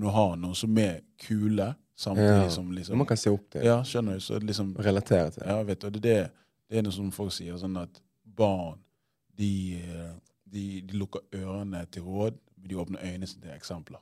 du 0.00 0.06
har 0.08 0.36
noen 0.36 0.54
som 0.54 0.78
er 0.78 1.00
kule, 1.18 1.74
samtidig 1.96 2.44
Ja. 2.44 2.48
som 2.48 2.64
Som 2.64 2.72
liksom 2.72 2.98
man 2.98 3.06
kan 3.06 3.16
se 3.16 3.30
opp 3.30 3.50
til 3.50 3.62
Ja, 3.64 3.82
skjønner 3.82 4.14
du? 4.14 4.20
Så 4.20 4.38
liksom 4.40 4.76
relatere 4.78 5.30
til. 5.30 5.42
Ja, 5.46 5.62
vet 5.62 5.80
du, 5.80 5.90
det 5.90 6.02
det, 6.02 6.30
det 6.70 6.78
er 6.78 6.82
noe 6.82 6.92
som 6.92 7.10
folk 7.12 7.32
sier, 7.32 7.56
sånn 7.58 7.76
at 7.76 8.00
barn 8.24 8.78
de, 9.38 9.82
de, 10.46 10.80
de 10.82 10.96
lukker 10.96 11.20
ørene 11.34 11.84
til 11.90 12.02
råd, 12.02 12.38
men 12.56 12.68
de 12.68 12.76
åpner 12.76 12.98
øynene 13.04 13.26
sine 13.26 13.42
til 13.42 13.50
eksempler. 13.54 14.00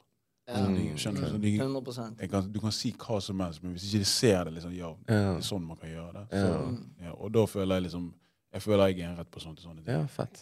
Ja. 0.48 0.56
Så 0.56 0.70
de, 0.74 0.86
skjønner 0.98 1.30
du? 1.32 1.38
De, 1.38 1.52
100 1.60 2.14
jeg 2.20 2.30
kan, 2.30 2.48
du 2.52 2.60
kan 2.60 2.72
si 2.74 2.90
hva 2.98 3.20
som 3.22 3.40
helst, 3.40 3.62
men 3.62 3.72
hvis 3.72 3.84
ikke 3.86 3.98
de 4.02 4.08
ser 4.10 4.44
det, 4.44 4.52
liksom, 4.56 4.72
ja, 4.74 4.90
det 5.06 5.14
er 5.18 5.40
sånn 5.46 5.66
man 5.66 5.76
kan 5.78 5.90
gjøre 5.92 6.12
det. 6.12 6.24
Så, 6.30 7.04
ja, 7.04 7.12
og 7.14 7.30
da 7.34 7.44
føler 7.46 7.74
jeg 7.80 7.82
liksom 7.90 8.14
Jeg 8.52 8.62
føler 8.62 8.86
jeg 8.90 8.98
er 9.04 9.10
en 9.12 9.18
rett 9.20 9.30
person 9.30 9.54
til 9.54 9.62
sånne 9.62 9.84
ting. 9.84 9.94
ja 9.94 10.06
fett. 10.10 10.40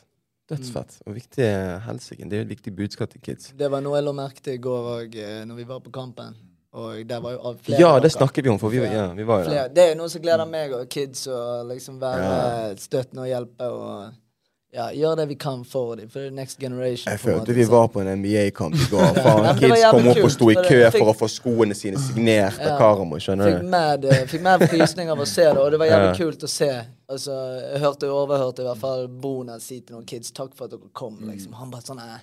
Dødsfett. 0.48 0.98
Og 1.06 1.14
viktig 1.14 1.46
helsike. 1.84 2.24
Det 2.24 2.32
er 2.32 2.42
jo 2.44 2.46
et 2.48 2.52
viktig 2.56 2.72
budskap 2.76 3.10
til 3.12 3.20
kids. 3.20 3.50
Det 3.58 3.68
var 3.70 3.80
noe 3.84 3.96
jeg 3.98 4.04
la 4.06 4.12
merke 4.16 4.40
til 4.42 4.54
i 4.54 4.60
går 4.64 4.86
òg, 4.94 5.18
når 5.46 5.54
vi 5.60 5.64
var 5.68 5.80
på 5.84 5.90
kampen. 5.92 6.36
Og 6.78 7.02
der 7.08 7.20
var 7.24 7.32
jo 7.32 7.38
av- 7.48 7.58
flere 7.64 7.80
Ja, 7.80 7.98
det 7.98 8.10
snakker 8.12 8.26
snakket 8.42 8.44
vi 8.44 8.50
om, 8.50 8.58
for 8.58 8.68
vi, 8.68 8.76
ja, 8.84 9.06
vi 9.16 9.24
var 9.24 9.42
jo 9.44 9.50
der. 9.50 9.68
Det 9.68 9.82
er 9.84 9.88
jo 9.94 9.98
noe 10.02 10.08
som 10.12 10.22
gleder 10.22 10.46
meg 10.48 10.72
og 10.72 10.88
kids 10.88 11.26
å 11.26 11.64
liksom 11.68 11.98
være 12.00 12.22
Ja. 12.24 12.74
støttende 12.76 13.22
og 13.24 13.28
hjelpe 13.28 13.68
og 13.72 14.12
ja, 14.72 14.90
gjør 14.92 15.14
det 15.16 15.24
vi 15.30 15.34
kan 15.40 15.62
for 15.64 15.96
dem. 15.96 16.08
For 16.12 16.20
det 16.26 16.32
next 16.36 16.58
generation. 16.60 17.08
Jeg 17.12 17.20
følte 17.22 17.54
vi 17.56 17.64
var 17.64 17.86
på 17.88 18.02
en 18.02 18.10
NBA-kamp 18.20 18.74
i 18.76 18.88
går. 18.90 19.14
Faen, 19.24 19.46
kids 19.58 19.84
kom 19.90 20.08
opp 20.12 20.20
og 20.26 20.32
sto 20.34 20.50
i 20.52 20.56
kø 20.60 20.80
for 20.98 21.12
å 21.12 21.14
få 21.16 21.28
skoene 21.32 21.76
sine 21.78 22.00
signert 22.02 22.58
av 22.60 22.74
Ja. 22.74 22.78
Karamo. 22.80 23.20
Skjønner 23.22 23.54
du? 24.02 24.08
Fikk 24.28 24.42
med, 24.44 24.64
fikk 24.66 24.74
frysning 24.74 25.12
av 25.14 25.22
å 25.24 25.26
se 25.28 25.46
det, 25.48 25.56
og 25.56 25.70
det 25.72 25.80
var 25.80 25.88
jævlig 25.92 26.08
Ja. 26.12 26.16
kult 26.20 26.44
å 26.44 26.50
se. 26.52 26.70
Altså, 27.08 27.36
jeg 27.64 27.80
hørte 27.80 28.10
og 28.10 28.18
overhørte 28.26 28.60
i 28.64 28.68
hvert 28.68 28.82
fall 28.82 29.06
Bona 29.08 29.56
si 29.64 29.80
til 29.80 29.96
noen 29.96 30.04
kids 30.04 30.32
'takk 30.36 30.52
for 30.54 30.68
at 30.68 30.74
dere 30.76 30.90
kom'. 30.92 31.16
liksom. 31.30 31.54
Han 31.56 31.70
bare 31.72 31.82
sånn 31.88 32.02
eh, 32.04 32.18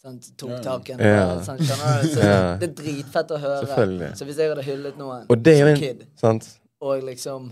Sånn, 0.00 0.16
tok 0.40 0.62
tak 0.64 0.88
i 0.88 0.94
henne. 0.96 1.42
Sånn? 1.44 1.58
Så 1.60 2.20
Det 2.56 2.68
er 2.70 2.72
dritfett 2.72 3.34
å 3.34 3.40
høre. 3.42 4.14
Så 4.16 4.24
hvis 4.24 4.38
jeg 4.40 4.48
hadde 4.48 4.62
hyllet 4.64 4.96
noen 4.96 5.26
som 5.28 5.76
kid, 5.76 6.06
sant? 6.16 6.46
og 6.80 7.02
liksom 7.04 7.50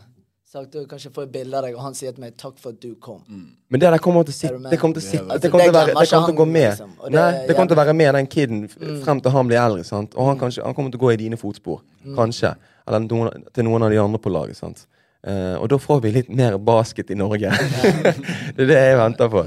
sagt 0.48 0.72
du 0.72 0.86
kanskje 0.88 1.10
få 1.12 1.22
et 1.26 1.32
bilde 1.32 1.56
av 1.58 1.64
deg, 1.66 1.74
og 1.76 1.82
han 1.84 1.94
sier 1.94 2.12
til 2.14 2.22
meg 2.24 2.36
'takk 2.40 2.58
for 2.58 2.70
at 2.72 2.80
du 2.80 2.94
kom'. 2.94 3.20
Men 3.68 3.80
det 3.80 3.90
der 3.92 3.98
kommer 3.98 4.22
til 4.24 4.32
å 4.32 4.38
sitte? 4.38 4.70
Det 4.70 4.78
kommer 4.80 4.94
til 4.96 5.02
å 5.04 5.10
sitte 5.10 5.38
det. 5.40 5.50
Kommer 5.50 5.64
til 5.64 5.74
å 5.74 5.78
være 5.78 5.86
Det 6.00 6.08
kommer 6.08 6.26
til 6.26 6.34
å 6.34 6.38
gå 6.38 6.46
med. 6.48 6.70
liksom, 6.70 6.90
det 7.04 7.12
Nei, 7.12 7.46
det 7.46 7.54
kommer 7.56 7.68
til 7.68 7.76
å 7.76 7.82
være 7.84 7.94
med 7.94 8.14
den 8.14 8.26
kiden 8.26 8.64
f- 8.64 9.04
frem 9.04 9.20
til 9.20 9.30
han 9.30 9.46
blir 9.48 9.58
eldre. 9.60 9.84
sant? 9.84 10.14
Og 10.16 10.26
han, 10.26 10.38
kanskje, 10.38 10.64
han 10.64 10.74
kommer 10.74 10.90
til 10.90 10.98
å 11.00 11.04
gå 11.06 11.12
i 11.12 11.16
dine 11.16 11.36
fotspor. 11.36 11.80
Kanskje. 12.16 12.54
Eller 12.88 13.00
noen, 13.00 13.44
til 13.52 13.64
noen 13.64 13.82
av 13.82 13.90
de 13.90 13.98
andre 13.98 14.18
på 14.18 14.30
laget. 14.32 14.56
sant? 14.56 14.86
Uh, 15.26 15.58
og 15.60 15.68
da 15.68 15.76
får 15.76 16.00
vi 16.02 16.12
litt 16.12 16.28
mer 16.30 16.56
basket 16.58 17.10
i 17.10 17.14
Norge. 17.14 17.50
det 18.56 18.62
er 18.62 18.66
det 18.66 18.76
jeg 18.78 18.96
venter 18.96 19.28
på. 19.28 19.42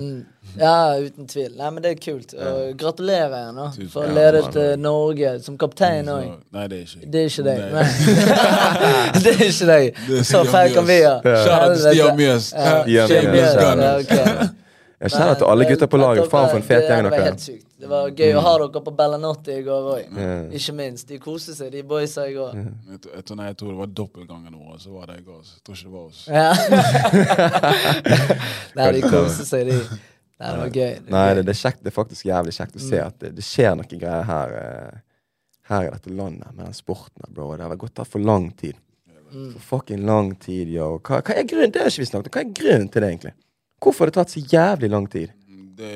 Mm. 0.52 0.60
Ja, 0.62 0.99
uten 0.99 1.28
tvil. 1.32 1.54
Nei, 1.58 1.70
men 1.72 1.80
det 1.84 1.89
er 1.91 1.95
kult. 2.04 2.34
Og 2.36 2.76
gratulerer 2.78 3.34
igjen 3.38 3.56
da, 3.62 3.68
for 3.93 4.02
å 4.04 4.06
lede 4.16 4.41
til 4.52 4.80
Norge 4.84 5.30
som 5.45 5.58
kaptein 5.62 6.08
òg. 6.12 6.24
Nei, 6.52 6.66
det 6.68 6.76
er 6.78 6.82
ikke 6.86 6.99
Det 7.12 7.20
er 7.22 7.26
ikke 7.32 7.43
deg. 7.47 7.60
Det 9.24 9.32
er 9.32 9.36
ikke 9.52 9.68
deg. 9.74 9.84
Så 10.28 10.38
feil 10.52 10.70
kan 10.76 10.86
vi 10.91 10.97
gjøre. 11.02 11.20
Shout 11.45 11.64
til 11.72 11.80
Stian 11.88 12.16
Mjøs. 12.20 12.45
Ja, 12.56 12.62
Stian 13.08 13.30
Mjøs. 13.32 13.54
Jeg 15.02 15.10
kjenner 15.16 15.34
til 15.34 15.47
alle 15.49 15.66
gutta 15.66 15.88
på 15.89 15.97
laget. 15.97 16.28
Faen 16.30 16.45
for 16.52 16.58
en 16.60 16.64
fet 16.68 16.84
gjeng 16.86 17.02
Det 17.02 17.10
var 17.10 17.18
dere 17.18 17.26
helt 17.32 17.41
er. 17.49 17.58
Det 17.82 17.88
var 17.89 18.12
gøy 18.14 18.34
å 18.38 18.41
ha 18.45 18.52
dere 18.62 18.82
på 18.86 18.91
Bellanotti 18.93 19.49
i 19.58 19.64
går 19.66 19.82
òg. 19.95 20.02
Ikke 20.54 20.74
minst. 20.78 21.08
De 21.10 21.18
koste 21.24 21.56
seg, 21.58 21.72
de 21.74 21.82
boysa 21.82 22.28
i 22.30 22.34
går. 22.36 22.52
Jeg, 22.54 22.62
tror- 23.02 23.14
jeg, 23.16 23.24
tror- 23.26 23.38
nei, 23.39 23.47
jeg 23.49 23.58
tror 23.58 23.70
det 23.72 23.80
var 23.80 23.89
dobbeltgangen 24.02 24.54
vår. 24.60 24.78
Så 24.84 24.89
var 24.93 25.06
det 25.10 25.16
i 25.18 25.26
går. 25.26 25.41
Jeg 25.41 25.62
tror 25.66 25.74
ikke 25.74 25.89
det 25.89 25.95
var 25.97 26.06
oss. 26.06 26.22
Nei, 28.78 28.88
de 28.95 29.02
koste 29.10 29.43
seg, 29.49 29.62
de. 29.72 29.78
Nei, 30.42 30.52
det 30.52 30.60
var 30.62 30.76
gøy. 30.76 30.94
Nei, 31.14 31.24
gøy. 31.30 31.42
det, 31.42 31.54
er 31.54 31.60
kjekt, 31.62 31.82
det 31.86 31.92
er 31.92 31.96
faktisk 31.96 32.26
jævlig 32.28 32.54
kjekt 32.58 32.76
å 32.80 32.84
se 32.84 33.00
at 33.06 33.18
det, 33.22 33.32
det 33.38 33.46
skjer 33.46 33.76
noen 33.78 33.92
greier 34.02 34.24
her 34.28 34.54
eh, 34.62 35.00
Her 35.72 35.88
i 35.88 35.92
dette 35.94 36.10
landet 36.18 36.52
med 36.58 36.66
den 36.66 36.74
sporten. 36.76 37.24
bro. 37.30 37.52
Det 37.56 37.64
har 37.70 37.76
gått 37.80 37.96
der 38.02 38.08
for 38.10 38.20
lang 38.20 38.50
tid. 38.60 38.76
For 39.32 39.62
fucking 39.78 40.02
lang 40.06 40.34
tid, 40.42 40.68
yo. 40.74 40.98
Hva, 41.00 41.22
hva 41.24 41.36
er 41.38 41.46
grunnen? 41.48 41.72
Det 41.72 41.80
har 41.86 41.88
ikke 41.94 42.04
vi 42.04 42.10
snakket 42.10 42.28
om. 42.28 42.34
Hva 42.36 42.42
er 42.44 42.56
grunnen 42.58 42.89
til 42.92 43.02
det, 43.06 43.10
egentlig? 43.14 43.34
Hvorfor 43.82 44.04
har 44.04 44.12
det 44.12 44.18
tatt 44.18 44.34
så 44.34 44.42
jævlig 44.52 44.89
lang 44.92 45.08
tid? 45.14 45.32
Det 45.78 45.92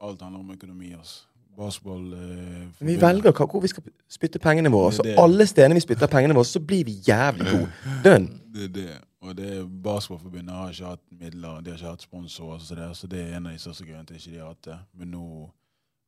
Alt 0.00 0.22
handler 0.22 0.40
om 0.40 0.54
økonomi. 0.54 0.92
altså. 0.96 1.24
Basketball 1.58 2.12
eh, 2.14 2.86
Vi 2.86 2.94
velger 3.02 3.34
hva, 3.34 3.46
hvor 3.50 3.60
vi 3.60 3.68
skal 3.68 3.82
spytte 4.08 4.38
pengene 4.38 4.70
våre. 4.70 4.92
Så 4.94 5.02
Det 5.02 5.10
er 5.12 5.16
det. 5.16 5.22
alle 5.24 5.46
stedene 5.50 5.74
vi 5.74 5.82
spytter 5.82 6.06
pengene 6.06 6.36
våre, 6.38 6.46
så 6.46 6.60
blir 6.62 6.84
vi 6.86 6.94
jævlig 7.08 7.48
gode. 7.50 7.68
Dønn. 8.04 8.28
Det 8.54 8.68
er 8.68 8.72
det. 8.78 8.92
Og 9.20 9.36
det 9.36 9.66
Basketballforbundet 9.82 10.54
har 10.54 10.70
ikke 10.70 10.84
hatt 10.92 11.06
midler, 11.10 11.60
de 11.60 11.70
har 11.70 11.78
ikke 11.78 11.90
hatt 11.90 12.02
sponsorer, 12.02 12.58
så 12.62 12.74
det, 12.78 12.96
så 12.96 13.06
det 13.10 13.20
er 13.20 13.36
en 13.36 13.46
av 13.46 13.52
de 13.52 13.58
største 13.58 13.84
grunnene 13.84 14.06
til 14.06 14.16
ikke 14.20 14.30
de 14.30 14.38
har 14.38 14.52
hatt 14.52 14.64
det. 14.68 14.76
Men 14.94 15.10
nå, 15.10 15.24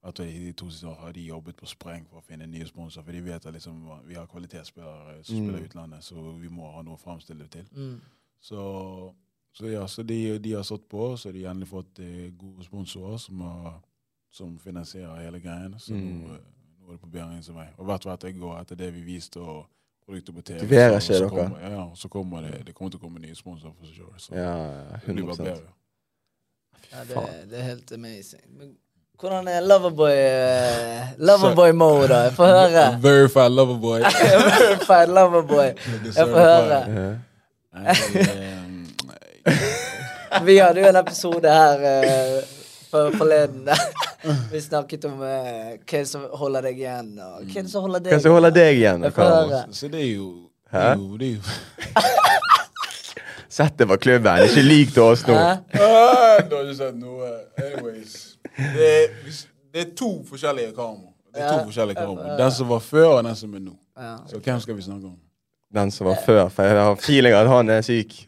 etter 0.07 0.25
de 0.31 0.53
to 0.57 0.69
siste 0.71 0.87
har 1.01 1.13
de 1.13 1.25
jobbet 1.27 1.57
på 1.59 1.67
spreng 1.67 2.07
for 2.09 2.21
å 2.21 2.25
finne 2.25 2.47
nye 2.47 2.67
sponsorer, 2.67 3.05
for 3.05 3.13
de 3.13 3.21
vet 3.27 3.47
at 3.47 3.53
liksom, 3.57 3.81
vi 4.07 4.15
har 4.15 4.27
kvalitetsspillere 4.31 5.25
som 5.25 5.37
Mm. 5.37 5.43
spiller 5.49 5.67
utlandet, 5.67 6.05
så 6.05 6.23
vi 6.41 6.49
må 6.49 6.71
ha 6.73 6.83
noe 6.83 6.95
å 6.95 7.03
framstille 7.03 7.43
det 7.45 7.51
til. 7.51 7.67
Mm. 7.77 8.01
Så, 8.41 8.63
så 9.53 9.67
ja, 9.67 9.87
så 9.87 10.03
de, 10.03 10.39
de 10.39 10.53
har 10.53 10.63
satt 10.63 10.87
på, 10.89 11.17
så 11.17 11.29
har 11.29 11.33
de 11.33 11.45
endelig 11.51 11.69
fått 11.69 11.99
eh, 11.99 12.31
gode 12.39 12.65
sponsorer 12.65 13.17
som, 13.19 13.41
har, 13.41 13.81
som 14.31 14.55
finansierer 14.59 15.25
hele 15.25 15.41
greien. 15.41 15.75
Så 15.79 15.93
Mm. 15.95 16.07
nå, 16.23 16.35
eh, 16.35 16.41
nå 16.81 16.89
er 16.89 16.93
det 16.93 17.01
på 17.01 17.11
bedringens 17.11 17.51
vei. 17.53 17.67
Og 17.77 17.85
hvert 17.91 18.05
hvert 18.07 18.23
jeg 18.25 18.39
går 18.39 18.61
etter 18.61 18.77
det 18.77 18.95
vi 18.95 19.01
viste 19.03 19.41
og 19.41 19.67
produkter 20.07 20.33
på 20.33 20.43
TV, 20.43 20.55
Motiverer 20.61 21.01
så, 21.01 21.13
ikke 21.13 21.19
så, 21.19 21.25
dere? 21.25 21.29
kommer, 21.29 21.71
ja, 21.71 21.91
så 21.95 22.09
kommer 22.09 22.47
det, 22.47 22.67
det 22.67 22.75
kommer 22.75 22.91
til 22.91 23.01
å 23.01 23.05
komme 23.05 23.23
nye 23.23 23.37
sponsorer 23.39 23.75
for 23.79 23.87
sure. 23.95 24.15
Så 24.19 24.35
Ja, 24.35 24.55
det 25.07 25.15
blir 25.15 25.27
bare 25.31 25.49
bedre. 25.51 25.75
Ja, 26.91 27.05
det, 27.07 27.27
det 27.51 27.59
er 27.59 27.63
helt 27.63 27.93
amazing. 27.93 28.47
Men 28.59 28.77
hvordan 29.21 29.49
er 29.49 29.61
Loverboy 29.61 30.13
uh, 30.13 31.09
Loverboy-mode, 31.19 32.09
da? 32.09 32.15
Jeg 32.15 32.33
får 32.33 32.47
høre. 32.47 32.85
Verified 33.07 33.51
loverboy. 33.53 34.01
Verified 34.61 35.09
Loverboy. 35.09 35.69
Jeg 36.17 36.29
får 36.29 36.41
høre. 36.41 36.81
Vi 40.45 40.57
hadde 40.57 40.81
jo 40.81 40.87
en 40.89 40.97
episode 40.97 41.49
her 41.53 41.77
uh, 41.85 42.41
for, 42.91 43.13
forleden. 43.19 43.69
Vi 44.53 44.61
snakket 44.61 45.05
om 45.09 45.21
uh, 45.23 45.29
hva 45.81 45.99
er 46.01 46.05
som 46.09 46.23
holder 46.37 46.63
deg 46.69 46.77
igjen, 46.83 47.09
og 47.25 47.45
hva 47.49 47.61
er 47.63 47.67
som 47.73 47.83
holder 47.87 48.01
deg 48.05 48.11
hvem 48.15 48.23
som 48.25 48.33
holder 48.37 48.53
deg 48.57 48.69
igjen? 48.77 48.99
Så 49.77 49.85
det 49.93 50.01
er 50.03 50.11
jo 50.11 50.27
Hæ? 50.71 50.85
jo, 50.95 51.17
det 51.19 51.27
er 51.29 51.33
jo 51.35 51.41
Sett 53.51 53.75
det 53.79 53.87
på 53.91 53.97
klubben, 53.99 54.39
ikke 54.47 54.63
lik 54.63 54.93
til 54.95 55.03
oss 55.03 55.25
nå. 55.27 55.35
Du 55.35 55.39
har 55.81 56.39
ikke 56.45 56.75
sett 56.79 56.95
noe. 56.95 57.31
Anyways. 57.59 58.13
Det 58.55 58.87
er, 58.87 59.07
det 59.75 59.81
er 59.83 59.89
to 59.99 60.23
forskjellige 60.29 60.71
kameraer. 60.77 61.11
Det 61.35 61.41
er 61.43 61.49
to 61.49 61.57
Ja, 61.59 61.65
forskjellige 61.65 61.97
kameraer. 61.99 62.37
Den 62.39 62.51
som 62.55 62.69
var 62.71 62.79
før, 62.79 63.09
og 63.17 63.25
den 63.27 63.35
som 63.37 63.55
er 63.59 63.63
nå. 63.65 63.75
Ja. 63.99 64.15
Så 64.31 64.39
hvem 64.39 64.61
skal 64.63 64.77
vi 64.79 64.83
snakke 64.87 65.07
om? 65.11 65.19
Den 65.75 65.91
som 65.91 66.07
var 66.07 66.15
før, 66.27 66.47
for 66.49 66.63
jeg 66.63 66.79
har 66.79 66.95
feeling 67.03 67.35
at 67.35 67.49
han 67.51 67.69
er 67.75 67.83
syk. 67.83 68.15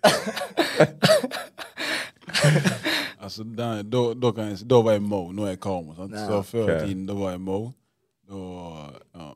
Altså, 3.22 3.44
den, 3.46 3.90
da, 3.90 4.00
da, 4.18 4.30
kan 4.34 4.48
jeg, 4.50 4.58
da 4.70 4.80
var 4.82 4.96
jeg 4.96 5.02
Mo. 5.06 5.20
Nå 5.32 5.44
er 5.46 5.52
jeg 5.54 5.60
Karmo. 5.62 5.94
Sant? 5.94 6.12
Ja. 6.16 6.26
Så 6.26 6.42
før 6.42 6.68
i 6.74 6.78
tiden, 6.88 7.04
da 7.06 7.14
var 7.14 7.30
jeg 7.36 7.40
Mo. 7.40 7.58
Da, 8.28 8.40
ja, 9.14 9.28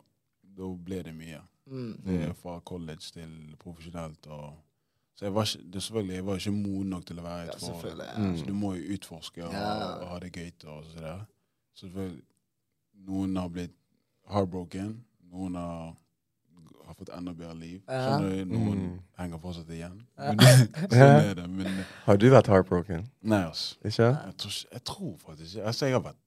da 0.58 0.70
ble 0.88 1.02
det 1.06 1.12
mye. 1.14 1.40
Mm. 1.66 1.92
Det 2.06 2.16
er 2.28 2.32
fra 2.38 2.58
college 2.66 3.12
til 3.14 3.30
profesjonelt. 3.62 4.26
Og, 4.26 4.52
så 5.16 5.24
jeg 5.28 5.34
var, 5.34 5.48
ikke, 5.48 5.70
det, 5.72 5.82
selvfølgelig, 5.82 6.14
jeg 6.18 6.26
var 6.26 6.40
ikke 6.42 6.54
moden 6.56 6.90
nok 6.96 7.06
til 7.06 7.18
å 7.22 7.26
være 7.26 7.42
i 7.42 7.46
Ja, 7.46 7.54
et 7.56 7.66
forhold. 7.66 8.02
ja. 8.06 8.18
Mm. 8.22 8.36
Så 8.38 8.46
du 8.50 8.54
må 8.54 8.74
jo 8.74 8.94
utforske 8.96 9.44
og, 9.46 9.52
Ja. 9.52 9.72
og 10.00 10.08
ha 10.08 10.18
det 10.24 10.32
gøy. 10.32 10.50
Og 10.66 10.84
så 10.90 11.00
der. 11.00 11.22
Selvfølgelig, 11.80 12.22
noen 13.06 13.36
har 13.36 13.48
blitt 13.48 13.74
heartbroken. 14.32 15.04
Noen 15.32 15.54
har, 15.54 15.94
har 16.86 16.94
fått 16.94 17.10
enda 17.16 17.32
bedre 17.34 17.54
liv. 17.58 17.80
Ja. 17.88 18.00
Skjønner 18.18 18.30
du? 18.30 18.44
Noen 18.54 18.78
Mm. 18.86 18.98
henger 19.18 19.38
fortsatt 19.42 19.70
igjen. 19.70 19.98
Ja. 20.18 20.32
Men, 20.32 20.68
sånn 20.92 21.30
er 21.30 21.34
det. 21.34 21.48
Men 21.50 21.84
Har 22.06 22.16
du 22.16 22.30
vært 22.30 22.46
heartbroken? 22.52 23.06
nei, 23.22 23.42
altså. 23.46 23.74
Ikke? 23.84 24.08
Jeg 24.12 24.36
tror, 24.38 24.56
jeg 24.72 24.84
tror 24.84 25.12
faktisk 25.26 25.56
ikke 25.56 25.66
Altså, 25.66 25.86
jeg 25.86 25.94
har 25.94 26.02
vært 26.06 26.20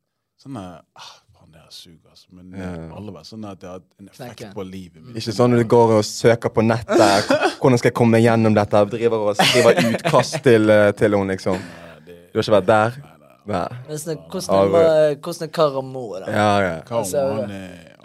sånn 0.43 0.57
ah, 0.57 1.11
Faen, 1.35 1.51
det 1.51 1.59
er 1.61 1.69
sug, 1.71 1.97
altså. 2.09 2.27
Men 2.31 2.51
Ja. 2.59 2.71
alle 2.95 3.11
vært 3.15 3.27
sånn 3.29 3.45
at 3.51 3.59
det 3.59 3.67
har 3.69 3.79
hatt 3.79 3.87
en 3.99 4.07
effekt 4.09 4.39
Snakker. 4.39 4.53
på 4.53 4.63
livet 4.69 5.03
mitt. 5.03 5.15
Ikke 5.17 5.31
sånn 5.35 5.51
når 5.53 5.63
du 5.63 5.69
går 5.75 5.93
og 5.99 6.03
søker 6.05 6.49
på 6.49 6.61
nettet. 6.65 7.29
Hvordan 7.59 7.77
skal 7.79 7.89
jeg 7.89 7.95
komme 7.95 8.11
meg 8.17 8.23
gjennom 8.27 8.53
dette? 8.55 8.83
Driver 8.91 9.29
og 9.29 9.35
skriver 9.39 9.79
utkast 9.93 10.41
til, 10.43 10.69
eh, 10.69 10.91
til 10.91 11.11
henne, 11.17 11.27
liksom. 11.35 11.55
Nei, 11.55 11.99
det- 12.05 12.33
Du 12.33 12.39
har 12.39 12.43
ikke 12.43 12.57
vært 12.61 12.65
der? 12.67 12.89
Nei, 12.99 13.15
nei. 13.19 13.35
Nei. 13.49 13.67
Men 13.87 13.97
sånn, 13.97 14.19
Hvordan 14.29 14.75
er, 14.75 15.15
hvordan 15.15 15.41
er 15.43 15.47
Karamo, 15.47 16.19
da? 16.19 16.31
Ja, 16.31 16.59
ja. 16.61 16.81
Karmo, 16.81 16.99
Altså, 17.01 17.47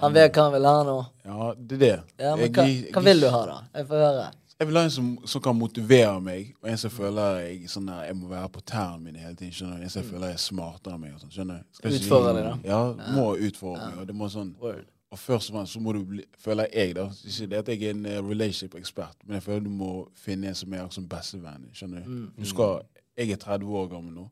han 0.05 0.15
vet 0.15 0.33
hva 0.39 0.43
han 0.47 0.53
vil 0.57 0.69
ha 0.71 0.79
nå. 0.87 0.97
Ja, 1.25 1.51
det 1.59 1.77
er 1.77 1.85
det. 1.85 1.93
Ja, 2.21 2.37
men 2.37 2.45
Jeg- 2.47 2.53
hva, 2.57 2.65
jeg- 2.69 2.93
hva 2.95 3.03
vil 3.05 3.21
du 3.21 3.29
ha, 3.31 3.45
da? 3.47 3.59
Jeg 3.75 3.87
får 3.89 4.03
høre. 4.07 4.31
Jeg 4.61 4.69
vil 4.69 4.77
ha 4.77 4.83
en 4.85 4.91
som, 4.91 5.19
som 5.27 5.41
kan 5.43 5.57
motivere 5.59 6.21
meg, 6.23 6.55
og 6.63 6.71
en 6.71 6.77
som 6.79 6.91
føler 6.91 7.41
jeg, 7.43 7.65
sånn 7.69 7.87
der, 7.91 8.05
jeg 8.07 8.15
må 8.17 8.29
være 8.31 8.49
på 8.55 8.61
tærne 8.63 9.01
mine 9.03 9.19
hele 9.19 9.35
tiden. 9.35 9.53
skjønner 9.53 9.77
du? 9.79 9.83
En 9.83 9.91
som 9.91 10.03
jeg 10.03 10.11
føler 10.13 10.27
jeg 10.31 10.35
er 10.35 10.43
smartere 10.45 10.95
enn 10.95 11.01
meg. 11.01 11.15
og 11.15 11.21
sånn, 11.21 11.33
skjønner 11.35 11.59
du? 11.59 11.65
Skal 11.73 11.91
Utfordre 11.99 12.35
deg, 12.35 12.45
da. 12.45 12.57
Ja, 12.65 13.13
må 13.17 13.35
utfordre 13.37 13.89
meg. 13.91 13.99
og 13.99 14.07
det 14.07 14.15
må 14.15 14.29
sånn 14.31 14.55
Word. 14.61 14.85
Og 15.11 15.19
først 15.19 15.51
og 15.51 15.57
fremst 15.57 15.73
så 15.75 15.81
må 15.81 15.93
du 15.93 16.05
bli, 16.05 16.25
føler 16.39 16.67
jeg 16.73 16.95
da, 16.95 17.05
ikke 17.09 17.49
det 17.51 17.59
at 17.59 17.67
jeg 17.69 17.83
er 17.83 17.91
en 17.91 18.07
eh, 18.07 18.21
relationship-ekspert, 18.23 19.15
men 19.27 19.35
jeg 19.35 19.43
føler 19.43 19.61
du 19.65 19.71
må 19.71 20.09
finne 20.15 20.49
en 20.49 20.55
som 20.55 20.73
er 20.75 20.89
som 20.91 21.07
bestevenn. 21.09 21.69
skjønner 21.75 22.05
du? 22.05 22.11
Mm. 22.11 22.33
Du 22.39 22.45
skal, 22.47 22.81
Jeg 23.17 23.31
er 23.31 23.37
30 23.37 23.69
år 23.71 23.89
gammel 23.91 24.13
nå, 24.15 24.29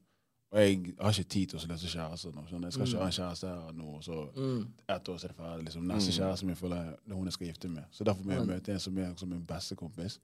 og 0.53 0.59
jeg 0.61 0.95
har 1.01 1.11
ikke 1.11 1.29
tid 1.29 1.47
til 1.49 1.59
å 1.59 1.69
lese 1.69 1.89
kjæreste 1.89 2.33
nå. 2.35 2.43
du? 2.51 2.65
Jeg 2.67 2.73
skal 2.73 2.87
ikke 2.87 2.99
ha 2.99 3.07
en 3.07 3.13
kjæreste 3.19 3.47
her 3.49 3.73
nå, 3.73 3.85
og 3.97 4.03
så 4.05 4.29
Mm. 4.37 4.67
ett 4.89 5.09
år 5.09 5.17
så 5.19 5.25
er 5.25 5.29
det 5.29 5.37
ferdig. 5.37 5.65
liksom. 5.65 5.83
Neste 5.89 6.13
kjæreste 6.13 6.47
min 6.47 6.57
føler 6.57 6.77
jeg 6.77 6.95
det 7.07 7.13
er 7.13 7.17
hun 7.17 7.25
jeg 7.25 7.33
skal 7.33 7.47
gifte 7.47 7.69
med. 7.69 7.85
Så 7.91 8.05
derfor 8.05 8.23
må 8.25 8.33
jeg 8.33 8.41
Mm. 8.43 8.47
møte 8.49 8.73
en 8.73 8.79
som 8.79 8.99
er 8.99 9.15
som 9.17 9.29
min 9.29 9.45
beste 9.47 9.75
kompis. 9.77 10.19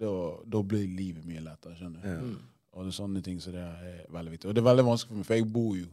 Da, 0.00 0.06
da 0.52 0.62
blir 0.62 0.86
livet 0.96 1.24
mye 1.26 1.40
lettere. 1.40 1.74
skjønner 1.76 2.02
du? 2.02 2.08
Mm. 2.26 2.38
Og 2.72 2.84
det 2.84 2.88
er 2.98 3.02
sånne 3.02 3.22
ting 3.22 3.38
så 3.40 3.50
det 3.52 3.60
er 3.60 4.06
veldig 4.10 4.30
viktig. 4.32 4.48
Og 4.48 4.54
det 4.54 4.64
er 4.64 4.74
veldig 4.74 4.84
vanskelig 4.84 5.08
for 5.08 5.16
meg, 5.16 5.26
for 5.26 5.34
jeg 5.34 5.52
bor 5.52 5.74
jo 5.76 5.86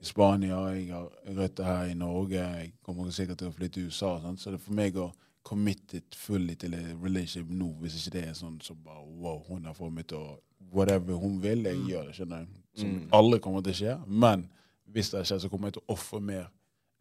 i 0.00 0.04
Spania, 0.04 0.56
jeg 0.74 0.88
har 0.90 1.08
røtter 1.28 1.64
her 1.64 1.84
i 1.90 1.94
Norge, 1.94 2.30
jeg 2.38 2.72
kommer 2.84 3.10
sikkert 3.10 3.38
til 3.38 3.48
å 3.48 3.52
flytte 3.52 3.72
til 3.74 3.86
USA. 3.86 4.18
Sånn. 4.20 4.36
Så 4.38 4.50
det 4.50 4.54
er 4.54 4.64
for 4.64 4.72
meg 4.72 4.94
å 4.94 5.12
committed 5.44 6.02
fully 6.14 6.54
til 6.56 6.74
en 6.74 6.98
relationship 7.02 7.48
nå, 7.50 7.72
hvis 7.80 7.94
ikke 8.08 8.12
det 8.12 8.28
er 8.28 8.32
sånn 8.32 8.60
som 8.62 8.76
bare 8.84 9.04
wow, 9.06 9.44
hun 9.48 9.64
har 9.64 9.74
fått 9.74 9.92
meg 9.92 10.06
til 10.08 10.18
å 10.18 10.38
Whatever 10.72 11.14
hun 11.20 11.40
vil, 11.40 11.62
jeg 11.62 11.76
Mm. 11.76 11.86
gjør 11.88 12.06
det. 12.06 12.14
skjønner 12.16 12.40
du? 12.40 12.46
Som 12.76 12.88
Mm. 12.90 13.08
alle 13.12 13.38
kommer 13.38 13.62
til 13.62 13.72
å 13.72 13.76
skje. 13.76 13.96
Men 14.06 14.48
hvis 14.92 15.10
det 15.10 15.24
skjer, 15.26 15.38
så 15.40 15.48
kommer 15.48 15.68
jeg 15.70 15.74
til 15.78 15.82
å 15.88 15.92
ofre 15.94 16.20
mer 16.20 16.46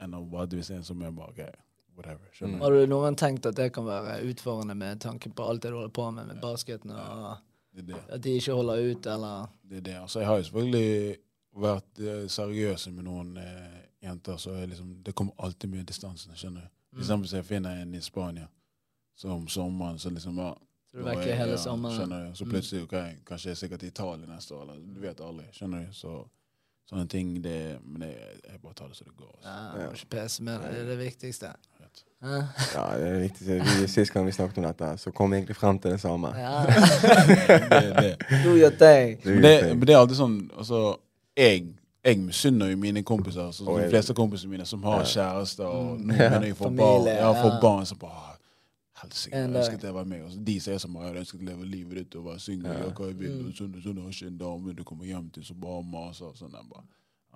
enn 0.02 0.14
å 0.14 0.22
bare 0.30 0.48
hvis 0.48 0.70
en 0.72 0.84
som 0.84 1.02
er 1.02 1.12
bare 1.12 1.30
okay, 1.30 1.52
whatever. 1.96 2.30
du? 2.40 2.58
Har 2.64 2.72
du 2.72 2.86
noen 2.88 3.16
tenkt 3.16 3.46
at 3.46 3.56
det 3.56 3.74
kan 3.74 3.86
være 3.86 4.22
utfordrende 4.30 4.76
med 4.76 5.00
tanke 5.00 5.30
på 5.30 5.44
alt 5.50 5.62
det 5.62 5.72
du 5.72 5.76
holder 5.76 5.90
på 5.96 6.12
med 6.12 6.28
med 6.28 6.42
basketen, 6.42 6.92
og 6.92 7.38
Det 7.76 7.86
det. 7.88 7.96
at 8.10 8.22
de 8.22 8.36
ikke 8.40 8.54
holder 8.56 8.92
ut, 8.92 9.06
eller 9.06 9.48
Det 9.70 9.78
er 9.78 9.82
det. 9.82 9.96
Altså, 10.02 10.20
jeg 10.20 10.28
har 10.28 10.38
jo 10.38 10.44
selvfølgelig 10.44 11.18
vært 11.56 12.30
seriøs 12.32 12.88
med 12.92 13.04
noen 13.04 13.38
eh, 13.38 13.82
jenter, 14.04 14.38
så 14.38 14.66
liksom, 14.68 15.04
det 15.04 15.16
kommer 15.16 15.34
alltid 15.40 15.70
mye 15.70 15.84
distanse. 15.84 16.30
skjønner 16.36 16.62
du? 16.62 16.68
Mm. 16.98 17.20
hvis 17.22 17.34
jeg 17.34 17.46
finner 17.46 17.82
en 17.82 17.94
i 17.96 18.00
Spania 18.00 18.48
så 19.16 19.30
om 19.30 19.48
sommeren, 19.48 19.98
så 20.00 20.10
liksom 20.10 20.38
ja, 20.38 20.54
Så 20.96 21.02
du 21.02 21.04
da 21.04 21.12
vekker 21.12 21.32
er- 21.32 21.36
hele 21.36 21.58
sommeren. 21.60 21.98
Skjønner 22.00 22.26
du? 22.30 22.36
Så 22.40 22.46
Mm. 22.46 22.52
plutselig 22.52 22.84
ok, 22.84 22.96
kanskje 23.28 23.46
jeg 23.46 23.52
er 23.52 23.68
sikkert 23.68 23.84
i 23.84 23.88
Italia 23.88 24.26
neste 24.36 24.52
år, 24.56 24.62
eller 24.64 24.76
du 24.96 25.00
vet 25.02 25.20
aldri. 25.20 25.46
skjønner 25.52 25.86
du? 25.86 25.92
Så 25.92 26.26
sånne 26.90 27.08
ting, 27.10 27.42
det 27.42 27.80
Men 27.86 28.02
det 28.02 28.16
jeg 28.50 28.62
bare 28.64 28.74
tar 28.74 28.88
det 28.88 28.96
som 28.96 29.08
det 29.08 29.18
går. 29.18 29.36
Altså. 29.44 29.82
Ja, 29.82 29.90
ikke 29.92 30.10
pese 30.10 30.44
med 30.44 30.62
det. 30.62 30.72
Det 30.72 30.80
er 30.82 30.86
det 30.96 31.00
viktigste. 31.00 31.46
Vet. 31.80 32.04
Ja. 32.24 32.42
Ja, 32.76 32.98
det 32.98 33.08
er 33.08 33.20
viktig. 33.20 33.82
Vi, 33.82 33.88
Sist 33.88 34.14
gang 34.14 34.26
vi 34.26 34.32
snakket 34.32 34.58
om 34.58 34.64
dette, 34.64 34.98
så 34.98 35.12
kom 35.12 35.32
vi 35.32 35.38
egentlig 35.38 35.56
frem 35.56 35.80
til 35.80 35.92
det 35.92 36.00
samme. 36.02 36.28
Ja. 36.38 36.66
Det, 37.70 37.96
det. 38.00 38.44
Do 38.44 38.56
your 38.56 38.70
thing. 38.70 39.20
Men, 39.26 39.42
det, 39.44 39.78
men 39.78 39.88
det 39.88 39.94
er 39.96 39.98
alltid 40.00 40.16
sånn 40.18 40.50
altså, 40.58 40.96
Jeg, 41.38 41.66
jeg 42.06 42.18
misunner 42.20 42.70
jo 42.72 42.78
mine 42.78 43.04
kompiser, 43.04 43.52
så, 43.52 43.66
de 43.84 43.90
fleste 43.90 44.14
kompisene 44.14 44.50
mine 44.52 44.66
som 44.66 44.84
har 44.84 45.00
Ja. 45.00 45.04
kjærester, 45.06 45.66
og 45.66 46.00
noen 46.00 46.16
Ja. 46.18 46.30
å 46.40 46.56
Familie, 46.56 46.78
barn. 46.78 47.06
Ja, 47.08 47.34
får 47.44 47.62
barn 47.62 47.86
så 47.86 47.96
bare 48.00 48.12
«Ah, 48.12 48.25
Helsike, 49.06 49.32
jeg 49.38 49.50
ønsket 49.54 49.84
jeg 49.88 49.94
var 49.96 50.04
med. 50.10 50.22
Og 50.26 50.44
de 50.50 50.56
sier 50.60 50.78
som 50.82 50.98
jeg 51.02 51.16
ønsket 51.22 51.40
å 51.42 51.46
leve 51.52 51.66
livet 51.70 51.96
ditt 52.02 52.16
og 52.20 52.26
være 52.32 52.40
singel. 52.44 52.66
Ja. 52.74 52.92
Jeg 53.08 53.18
vil, 53.20 53.32
Mm. 53.32 53.48
og 53.48 53.54
sånn, 53.62 53.74
sånn, 53.84 54.02
har 54.04 54.10
ikke 54.12 54.28
en 54.28 54.38
dame 54.38 54.74
du 54.76 54.84
kommer 54.84 55.06
hjem 55.06 55.32
til 55.34 55.44
som 55.44 55.58
bare 55.62 55.84
maser. 55.84 56.26
og 56.26 56.36
Sånn, 56.36 56.52
jeg 56.52 56.70
bare, 56.70 56.84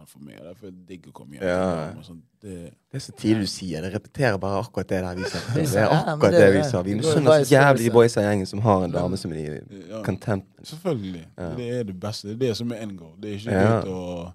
for 0.07 0.19
meg 0.23 0.35
er 0.39 0.53
det 0.61 0.87
digg 0.87 1.07
å 1.07 1.11
komme 1.11 1.33
hjem 1.35 1.43
Ja. 1.43 1.91
og 1.97 2.03
Sånn, 2.05 2.21
det, 2.41 2.71
Det 2.91 2.95
er 2.95 2.99
så 2.99 3.11
tidlig 3.11 3.41
du 3.41 3.47
sier. 3.47 3.81
Det 3.81 3.93
repeterer 3.93 4.37
bare 4.39 4.63
akkurat 4.63 4.87
det 4.87 5.01
der 5.03 5.15
vi 5.15 5.23
sa. 5.23 5.39
Det 5.53 5.75
er 5.75 5.87
akkurat 5.89 6.31
det 6.31 6.53
vi 6.55 6.63
sa. 6.69 6.81
Vi 6.81 6.95
misunner 6.95 7.43
så 7.43 7.51
jævlig 7.55 7.83
de 7.85 7.91
boysa 7.91 8.21
i 8.21 8.23
gjengen 8.23 8.47
som 8.47 8.59
har 8.61 8.83
en 8.83 8.91
dame 8.91 9.17
som 9.17 9.31
de 9.31 9.61
ja. 9.89 10.01
content. 10.03 10.45
Selvfølgelig. 10.63 11.25
Ja. 11.37 11.55
Det 11.55 11.69
er 11.79 11.83
det 11.83 11.99
beste. 11.99 12.27
Det 12.29 12.35
er 12.35 12.47
det 12.47 12.57
som 12.57 12.71
er 12.71 12.75
end 12.83 12.97
goal. 12.97 13.15
Det 13.19 13.31
er 13.31 13.35
ikke 13.37 13.51
Ja. 13.51 13.81
å 13.83 14.33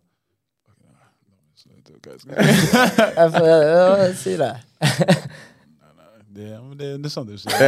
Jeg 2.04 3.30
får 3.32 4.14
si 4.16 4.36
det. 4.36 4.54
Det, 6.34 6.48
det, 6.78 6.86
det 6.98 7.06
er 7.06 7.10
sant 7.12 7.28
det 7.30 7.36
du 7.36 7.40
sier. 7.44 7.58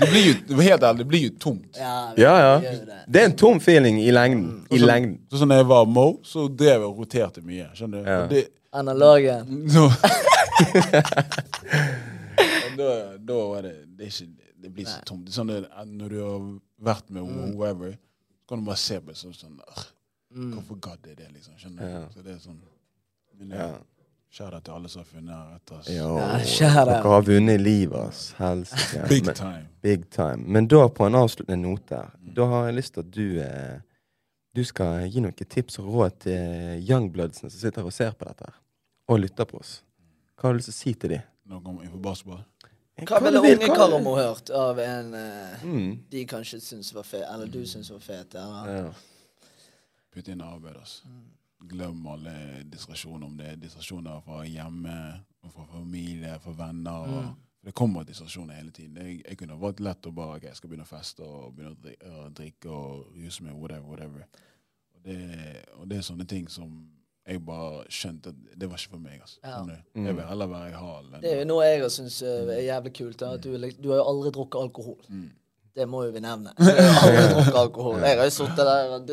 Det 0.00 0.08
blir 0.12 0.24
jo, 0.28 0.34
helt 0.60 0.82
ærlig, 0.84 0.98
det 0.98 1.06
blir 1.08 1.22
jo 1.24 1.30
tomt. 1.40 1.76
Ja, 1.80 1.94
Ja, 2.20 2.32
ja. 2.42 2.50
det. 2.60 2.72
Det 3.08 3.20
er 3.22 3.26
en 3.30 3.36
tom 3.40 3.56
feeling 3.64 3.96
i 4.02 4.10
lengden. 4.12 4.66
I 4.70 4.76
så, 4.78 4.86
lengden. 4.90 5.14
Så, 5.30 5.38
så 5.40 5.44
når 5.48 5.56
jeg 5.62 5.68
var 5.72 5.84
Mo, 5.88 6.04
så 6.28 6.44
drev 6.48 6.80
jeg 6.82 6.88
og 6.90 6.98
roterte 7.00 7.40
mye. 7.46 7.70
Skjønner 7.78 7.98
du? 8.04 8.10
Ja. 8.10 8.26
Det, 8.28 8.44
Analogen. 8.72 9.68
så, 9.74 9.88
da, 12.76 13.16
da 13.18 13.34
var 13.48 13.62
det 13.62 13.74
Det, 13.96 14.06
er 14.06 14.12
ikke, 14.12 14.26
det 14.62 14.70
blir 14.72 14.86
så 14.88 14.96
Nei. 14.98 15.04
tomt. 15.08 15.24
Det 15.26 15.32
er 15.32 15.36
sånn 15.40 15.50
det, 15.52 15.60
når 15.96 16.08
du 16.14 16.18
har 16.22 16.40
vært 16.92 17.10
med 17.10 17.22
Mm. 17.22 17.54
whoever, 17.56 17.92
så 18.42 18.48
kan 18.52 18.58
du 18.62 18.66
bare 18.68 18.76
se 18.80 19.00
på 19.00 19.10
det 19.12 19.18
sånn, 19.20 19.34
sånn 19.34 19.58
Mm. 20.32 20.52
Hvorfor 20.56 20.78
gadd 20.80 21.02
jeg 21.04 21.16
det, 21.18 21.26
liksom? 21.34 21.52
Skjønner 21.60 21.82
du? 21.84 21.88
Ja. 21.92 22.06
Så 22.14 22.22
det 22.24 22.30
er 22.32 22.38
sånn 22.40 22.60
Men 23.38 23.50
Ja. 23.50 23.66
Kjære 24.32 24.60
til 24.64 24.72
alle 24.72 24.88
som 24.88 25.02
har 25.02 25.08
funnet 25.10 25.34
her 25.36 25.56
etter 25.58 25.78
oss. 25.78 25.88
Jo, 25.92 26.16
Ja, 26.16 26.84
dere 26.88 27.10
har 27.12 27.22
vunnet 27.26 27.60
livet, 27.60 27.98
ass. 28.08 28.20
Helsike. 28.38 29.02
Big 29.08 29.26
Men- 29.26 29.34
time. 29.34 29.66
Big 29.82 30.06
time. 30.10 30.44
Men 30.46 30.68
da, 30.68 30.86
på 30.88 31.06
en 31.06 31.14
avsluttende 31.14 31.58
note, 31.68 31.98
mm. 32.22 32.34
da 32.34 32.46
har 32.46 32.66
jeg 32.66 32.74
lyst 32.78 32.94
til 32.94 33.00
at 33.00 33.10
du 33.10 33.40
eh, 33.40 33.80
Du 34.54 34.64
skal 34.68 35.06
gi 35.08 35.20
noen 35.24 35.32
tips 35.32 35.78
og 35.80 35.86
råd 35.88 36.16
til 36.26 36.82
youngbloodsene 36.88 37.48
som 37.50 37.60
sitter 37.60 37.84
og 37.88 37.92
ser 37.92 38.10
på 38.12 38.26
dette, 38.28 38.44
her, 38.44 38.56
og 39.08 39.20
lytter 39.22 39.44
på 39.48 39.56
oss. 39.62 39.78
Hva 40.36 40.48
har 40.48 40.52
du 40.52 40.58
lyst 40.60 40.68
til 40.68 40.74
å 40.74 40.80
si 40.82 40.92
til 40.94 41.10
dem? 41.14 41.22
Noe 41.48 41.72
inn 41.84 41.90
for 41.90 42.02
basketball. 42.04 42.42
Hva 43.08 43.20
ville 43.24 43.40
unge 43.40 43.70
Karamo 43.72 44.12
hørt 44.18 44.50
av 44.50 44.78
en 44.78 45.14
eh, 45.14 45.64
Mm. 45.64 45.98
de 46.10 46.24
kanskje 46.26 46.60
syns 46.60 46.92
var 46.94 47.02
fet, 47.08 47.24
eller 47.32 47.46
du 47.46 47.64
syns 47.66 47.88
var 47.90 47.98
fet? 48.04 48.34
Eller? 48.34 48.74
Ja. 48.76 48.92
Putt 50.12 50.28
inn 50.28 50.40
arbeid, 50.44 50.76
altså. 50.76 51.06
Mm. 51.08 51.31
Glem 51.68 52.06
alle 52.10 52.34
distraksjoner, 52.66 53.26
om 53.26 53.36
det 53.38 53.48
er 53.52 53.60
distraksjoner 53.62 54.20
fra 54.26 54.42
hjemme, 54.48 54.98
fra 55.52 55.66
familie, 55.70 56.38
fra 56.42 56.54
venner. 56.58 57.06
Mm. 57.08 57.34
Det 57.62 57.74
kommer 57.78 58.04
distraksjoner 58.04 58.58
hele 58.58 58.72
tiden. 58.74 58.96
Jeg, 58.98 59.20
jeg 59.28 59.38
kunne 59.38 59.58
vært 59.62 59.82
lett 59.84 60.08
å 60.08 60.14
bare 60.14 60.40
ok, 60.40 60.48
jeg 60.48 60.58
skal 60.58 60.72
begynne 60.72 60.86
å 60.88 60.90
feste 60.90 61.26
og 61.26 61.52
begynne 61.54 61.76
å 61.76 61.82
drikke, 61.84 62.08
å 62.10 62.24
drikke 62.40 62.72
og 62.72 63.20
ruse 63.20 63.44
meg, 63.46 63.54
whatever, 63.54 63.86
whatever. 63.92 64.26
Og 64.96 65.06
det, 65.06 65.20
og 65.78 65.86
det 65.90 66.00
er 66.00 66.08
sånne 66.08 66.26
ting 66.28 66.50
som 66.50 66.74
jeg 67.22 67.38
bare 67.46 67.84
skjønte 67.92 68.32
at 68.32 68.40
det 68.58 68.68
var 68.70 68.80
ikke 68.82 68.96
for 68.96 69.02
meg. 69.02 69.20
Altså. 69.22 69.38
Ja. 69.44 69.60
Mm. 69.62 70.06
Jeg 70.08 70.16
vil 70.18 70.26
heller 70.26 70.50
være 70.50 70.72
i 70.72 70.80
halen. 70.80 71.14
Det 71.22 71.30
er 71.30 71.38
jo 71.44 71.46
noe 71.52 71.68
jeg 71.68 71.92
syns 71.94 72.18
er 72.26 72.50
jævlig 72.66 72.92
kult. 72.98 73.20
Da, 73.20 73.30
at 73.38 73.46
du, 73.46 73.54
du 73.54 73.88
har 73.92 74.02
jo 74.02 74.08
aldri 74.10 74.32
drukket 74.34 74.58
alkohol. 74.58 74.98
Mm. 75.08 75.30
Det 75.72 75.86
må 75.88 76.02
jo 76.04 76.10
vi 76.12 76.20
nevne. 76.20 76.50
Jeg 76.60 76.84
har 76.84 77.06
aldri 77.08 77.28
drukket 77.32 77.54
alkohol. 77.56 77.94
Jeg 78.04 78.18
har 78.18 78.26
jo 78.28 78.32
sittet 78.34 78.66
der 78.68 78.90
og? 78.92 79.06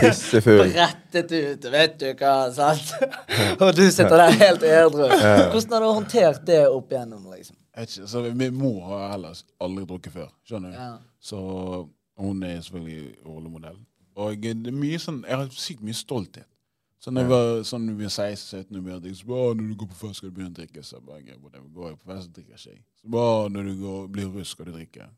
Pissefull. 0.00 0.62
Brettet 0.72 1.34
ut, 1.34 1.68
vet 1.70 1.94
du 2.00 2.08
hva, 2.18 2.32
sant? 2.54 2.90
Og 3.60 3.70
du 3.76 3.84
sitter 3.86 4.16
der 4.18 4.34
helt 4.40 4.66
edru. 4.66 5.06
Hvordan 5.06 5.76
har 5.76 5.84
du 5.84 5.90
håndtert 5.92 6.42
det 6.48 6.64
opp 6.66 6.90
igjennom, 6.90 7.28
liksom? 7.30 7.56
Ikke, 7.78 8.08
så 8.10 8.24
Min 8.34 8.54
mor 8.58 8.82
har 8.90 9.12
heller 9.14 9.38
aldri 9.62 9.86
drukket 9.92 10.16
før. 10.18 10.28
Skjønner 10.46 10.74
du? 10.74 10.80
Ja. 10.82 10.90
Så 11.22 11.38
hun 12.18 12.42
er 12.42 12.58
selvfølgelig 12.66 13.14
rollemodell. 13.26 13.78
Og 14.18 14.42
det 14.42 14.56
er 14.70 14.74
mye 14.74 14.98
sånn, 15.02 15.22
jeg 15.26 15.38
har 15.38 15.54
sykt 15.54 15.86
mye 15.86 15.98
stolthet. 15.98 16.46
Så 17.04 17.12
når 17.12 17.26
jeg 17.26 17.28
var 17.28 17.50
sånn 17.68 17.82
når 17.84 17.96
vi 17.98 18.06
var 18.06 18.12
16-17 18.14 18.78
og 18.78 18.84
begynte 18.86 19.10
så 19.18 19.26
bare, 19.28 19.48
når 19.58 19.66
du 19.68 19.72
går 19.82 19.88
på 19.90 19.96
fest, 19.98 20.16
skal 20.22 20.30
du 20.30 20.36
begynne 20.38 20.54
å 20.54 20.56
drikke. 20.56 20.84
Så 20.88 20.94
jeg 20.96 21.02
bare, 21.04 21.18
okay, 21.20 21.34
whatever. 21.42 21.66
Går 21.74 21.90
jeg 21.90 21.98
på 22.00 22.08
fest, 22.08 22.30
drikker 22.38 22.54
ikke 22.56 22.70
jeg. 22.70 22.78
Så 23.02 23.10
bare, 23.12 23.50
når 23.52 23.66
du 23.68 23.72
går, 23.82 24.06
blir 24.14 24.30
russ, 24.32 24.52
skal 24.54 24.70
du 24.70 24.72
drikke. 24.72 25.08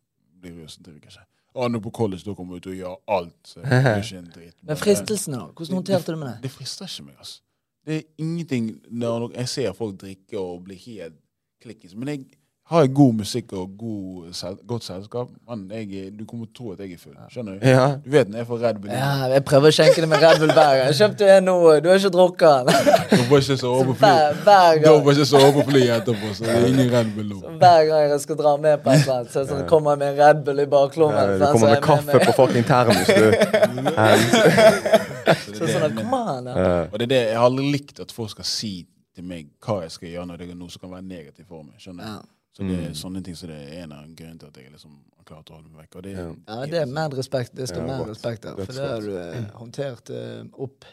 Blir 0.43 0.57
russ, 0.64 0.74
drikker 0.82 1.12
ikke. 1.12 1.22
Og 1.55 1.70
når 1.70 1.84
på 1.84 1.93
college, 2.01 2.24
da 2.26 2.34
kommer 2.34 2.59
du 2.59 2.66
til 2.66 2.72
å 2.72 2.80
gjøre 2.80 3.14
alt. 3.18 3.37
Så 3.47 3.62
det 3.62 3.78
er 3.78 4.01
ikke 4.01 4.18
en 4.18 4.26
dritt. 4.34 4.57
Men 4.66 4.80
fristelsene, 4.80 5.39
da? 5.45 5.55
Hvordan 5.61 5.78
håndterte 5.78 6.16
du 6.16 6.20
med 6.24 6.28
det? 6.32 6.34
Det 6.49 6.53
frister 6.57 6.91
ikke 6.91 7.07
meg, 7.07 7.22
altså. 7.22 7.39
Det 7.87 8.01
er 8.01 8.05
ingenting 8.26 8.68
når 8.91 9.28
jeg 9.37 9.53
ser 9.55 9.78
folk 9.78 9.95
drikke 10.03 10.43
og 10.43 10.66
bli 10.66 10.80
helt 10.89 11.22
klikkis. 11.62 11.95
Men 11.95 12.11
jeg 12.16 12.26
har 12.66 12.80
jeg 12.82 12.90
god 12.98 13.12
musikk 13.14 13.52
og 13.54 13.74
god, 13.78 14.32
sel 14.34 14.56
godt 14.66 14.82
selskap, 14.82 15.28
man, 15.46 15.60
jeg, 15.70 16.08
du 16.18 16.24
kommer 16.26 16.48
til 16.48 16.50
å 16.50 16.56
tro 16.58 16.72
at 16.74 16.80
jeg 16.82 16.96
er 16.96 16.98
full. 16.98 17.12
Skjønner 17.30 17.60
du? 17.60 17.66
Ja. 17.68 17.84
Du 18.02 18.08
vet 18.10 18.32
når 18.32 18.40
jeg 18.40 18.48
får 18.48 18.62
Red 18.64 18.80
Bull. 18.82 18.90
Ja, 18.90 19.10
jeg 19.30 19.44
prøver 19.46 19.70
å 19.70 19.76
skjenke 19.76 20.02
det 20.02 20.08
med 20.10 20.24
Red 20.24 20.40
Bull 20.42 20.50
hver 20.50 20.80
gang. 20.80 20.90
Kjøpte 20.98 21.28
en 21.36 21.46
nå, 21.46 21.54
du 21.84 21.86
har 21.92 22.00
ikke 22.00 22.10
drukket 22.16 22.66
den. 22.66 22.90
Du 23.12 23.22
får 23.30 23.44
ikke 23.44 23.58
sove 23.60 23.84
på 23.86 23.94
fly. 24.00 24.10
Hver, 24.10 24.40
hver 24.48 24.66
Jeg 24.72 24.82
gang. 24.82 24.98
får 25.06 25.14
ikke 25.14 25.28
sove 25.30 25.52
på 25.54 25.76
etterpå, 25.84 26.32
så 26.34 26.48
det 26.48 26.56
er 26.56 26.66
ingen 26.72 26.90
Red 26.96 27.12
Bull 27.14 27.30
nå. 27.30 27.54
Hver 27.62 27.86
gang 27.92 28.10
jeg 28.10 28.20
skal 28.26 28.40
dra 28.42 28.56
med 28.66 28.82
på 28.82 28.90
et 28.96 29.04
eller 29.04 29.14
annet, 29.20 29.30
så 29.36 29.46
sånn, 29.52 29.62
kommer 29.70 29.94
jeg 29.94 30.02
med 30.02 30.10
en 30.10 30.18
Red 30.24 30.42
Bull 30.50 30.64
i 30.66 30.68
baklommen. 30.74 31.22
Ja, 31.22 31.38
Du 31.38 31.46
kommer 31.54 31.68
er 31.70 31.78
med 31.78 31.86
kaffe 31.86 32.18
kaffe 32.18 32.26
på 32.26 32.36
fucking 32.42 32.66
termos, 32.66 33.06
du. 33.06 33.30
Så 35.26 35.54
Så 35.54 35.64
det 35.64 35.70
er 35.70 35.80
sånn, 35.86 35.96
kom 35.96 36.12
an. 36.18 36.46
Ja. 36.50 36.74
Og 36.90 36.98
det 36.98 37.06
er 37.08 37.10
det, 37.14 37.22
jeg 37.30 37.38
har 37.38 37.46
aldri 37.48 37.70
likt 37.78 38.02
at 38.02 38.12
folk 38.14 38.30
skal 38.34 38.46
si 38.46 38.74
til 39.16 39.24
meg 39.26 39.48
hva 39.64 39.80
jeg 39.86 39.94
skal 39.94 40.10
gjøre 40.12 40.26
når 40.30 40.42
det 40.42 40.50
er 40.52 40.58
noe 40.58 40.70
som 40.70 40.82
kan 40.84 40.92
være 40.92 41.06
negativt 41.06 41.48
for 41.48 41.62
meg. 41.64 41.78
skjønner 41.82 42.02
du? 42.02 42.10
Ja. 42.10 42.36
Så 42.57 42.64
det 42.64 42.72
er 42.78 42.88
Mm. 42.88 42.94
sånne 42.96 43.22
ting 43.22 43.34
som 43.36 43.48
det 43.50 43.57
er 43.68 43.82
en 43.82 43.92
av 43.92 44.04
grunnene 44.16 44.38
til 44.40 44.48
at 44.48 44.57
jeg 44.57 44.72
liksom 44.72 44.90
har 45.18 45.24
klart 45.28 45.50
å 45.50 45.54
holde 45.59 45.68
meg 45.68 45.84
vekk. 45.90 45.96
Og 45.96 46.02
det, 46.02 46.12
Ja. 46.16 46.34
Ja, 46.48 46.66
det 46.66 46.80
er 46.82 46.86
med 46.86 47.12
respekt. 47.12 47.54
Det 47.54 47.68
står 47.68 47.86
Ja, 47.86 47.98
med 47.98 48.09
respekt 48.09 48.42
der. 48.42 48.57
For 48.64 48.72
det 48.72 48.88
har 48.90 49.00
du 49.00 49.16
eh, 49.18 49.44
håndtert 49.61 50.11
eh, 50.11 50.44
opp 50.59 50.84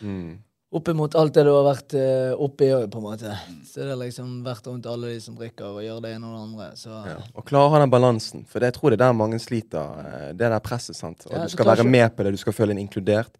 Mm. 0.00 0.38
opp 0.72 0.88
imot 0.88 1.14
alt 1.14 1.34
det 1.34 1.44
du 1.44 1.50
har 1.50 1.74
vært 1.74 1.94
eh, 1.94 2.32
oppi 2.38 2.70
òg, 2.72 2.88
på 2.90 2.96
en 2.96 3.02
måte. 3.02 3.36
Så 3.66 3.74
det 3.82 3.88
har 3.90 3.96
liksom 3.96 4.42
vært 4.44 4.62
rundt 4.66 4.86
alle 4.86 5.08
de 5.12 5.20
som 5.20 5.34
drikker 5.36 5.64
og 5.64 5.82
gjør 5.82 6.00
det 6.02 6.14
ene 6.16 6.24
og 6.24 6.32
det 6.36 6.42
andre. 6.48 6.70
Så 6.76 6.88
Ja. 7.06 7.18
Og 7.34 7.44
klare 7.44 7.66
å 7.68 7.70
ha 7.70 7.78
den 7.80 7.90
balansen, 7.90 8.46
for 8.46 8.60
det, 8.60 8.72
jeg 8.72 8.80
tror 8.80 8.90
det 8.90 9.00
er 9.00 9.06
der 9.08 9.12
mange 9.12 9.38
sliter. 9.40 10.30
Det 10.30 10.38
Det 10.38 10.48
der 10.50 10.60
presset, 10.60 10.94
sant. 10.96 11.26
Og 11.26 11.32
Ja, 11.32 11.38
du 11.38 11.44
du 11.44 11.48
skal 11.50 11.66
være 11.66 11.78
ikke- 11.84 11.90
med 11.90 12.16
på 12.16 12.22
det, 12.24 12.30
du 12.32 12.36
skal 12.38 12.52
føle 12.52 12.74
deg 12.74 12.88
inkludert. 12.88 13.30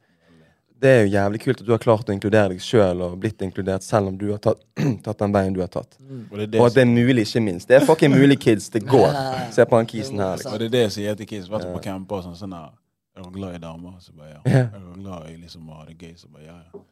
Det 0.82 0.90
er 0.90 1.04
jo 1.04 1.10
jævlig 1.12 1.40
kult 1.44 1.60
at 1.62 1.66
du 1.66 1.70
har 1.70 1.78
klart 1.82 2.08
å 2.10 2.14
inkludere 2.14 2.50
deg 2.50 2.62
sjøl 2.64 3.02
og 3.06 3.12
blitt 3.22 3.42
inkludert, 3.46 3.84
selv 3.86 4.10
om 4.10 4.16
du 4.18 4.24
har 4.32 4.40
tatt, 4.42 4.62
tatt 5.06 5.20
den 5.22 5.34
veien 5.34 5.54
du 5.54 5.60
har 5.62 5.70
tatt. 5.70 5.94
mm. 6.00 6.24
og 6.30 6.38
det 6.40 6.48
det 6.52 6.60
Og 6.60 6.66
at 6.66 6.74
det 6.74 6.82
er 6.82 6.90
mulig, 6.90 7.26
ikke 7.28 7.42
minst. 7.44 7.68
Det 7.70 7.76
er 7.78 7.86
fucking 7.86 8.10
mulig, 8.10 8.38
kids. 8.42 8.68
Det 8.74 8.82
går. 8.88 9.14
Se 9.54 9.64
på 9.64 9.78
han 9.78 9.86
kisen 9.86 10.18
her. 10.18 10.32
Og 10.32 10.38
Liksom. 10.40 10.58
det 10.58 10.66
er 10.66 10.74
det 10.74 10.80
jeg 10.86 10.92
sier 10.98 11.14
til 11.20 11.26
kids. 11.26 11.50
Vært 11.50 11.68
på 11.70 11.82
camper 11.86 12.16
og 12.16 12.24
sånn 12.26 12.36
sånn 12.40 12.56
Er 12.58 13.22
du 13.22 13.30
glad 13.30 13.54
i 13.54 13.60
damer? 13.62 13.94
Så 14.00 14.12
bare 14.16 14.34
ja. 14.34 14.40
Er 14.64 14.80
du 14.80 15.02
glad 15.02 15.30
i 15.30 15.36
liksom 15.36 15.68
å 15.68 15.78
ha 15.78 15.86
det 15.86 15.98
gøy? 16.00 16.16
Så 16.16 16.28
bare 16.32 16.44
ja. 16.44 16.58
ja. 16.72 16.82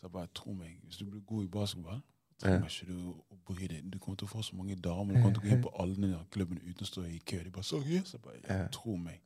Så 0.00 0.08
bare 0.08 0.26
tro 0.34 0.52
meg, 0.52 0.78
hvis 0.84 0.98
du 0.98 1.04
blir 1.04 1.20
god 1.26 1.44
i 1.44 1.48
basketball, 1.52 2.00
trenger 2.42 2.66
ikke 2.68 2.86
du 2.90 2.98
å 3.12 3.36
bry 3.46 3.68
deg. 3.70 3.84
Du 3.92 3.98
kommer 3.98 4.16
til 4.20 4.26
å 4.28 4.32
få 4.32 4.42
så 4.42 4.56
mange 4.56 4.74
damer. 4.74 5.14
Du 5.14 5.20
kommer 5.22 5.36
til 5.38 5.44
å 5.44 5.46
gå 5.46 5.54
inn 5.54 5.62
på 5.64 5.72
alle 5.82 6.18
klubbene 6.34 6.60
uten 6.66 6.82
å 6.82 6.88
stå 6.88 7.04
i 7.08 7.20
kø. 7.24 7.40
De 7.44 7.50
bare 7.54 7.64
så 7.64 7.80
yes. 7.84 8.12
Så 8.14 8.18
bare 8.18 8.40
Ja. 8.48 8.66
tro 8.72 8.96
meg. 8.96 9.20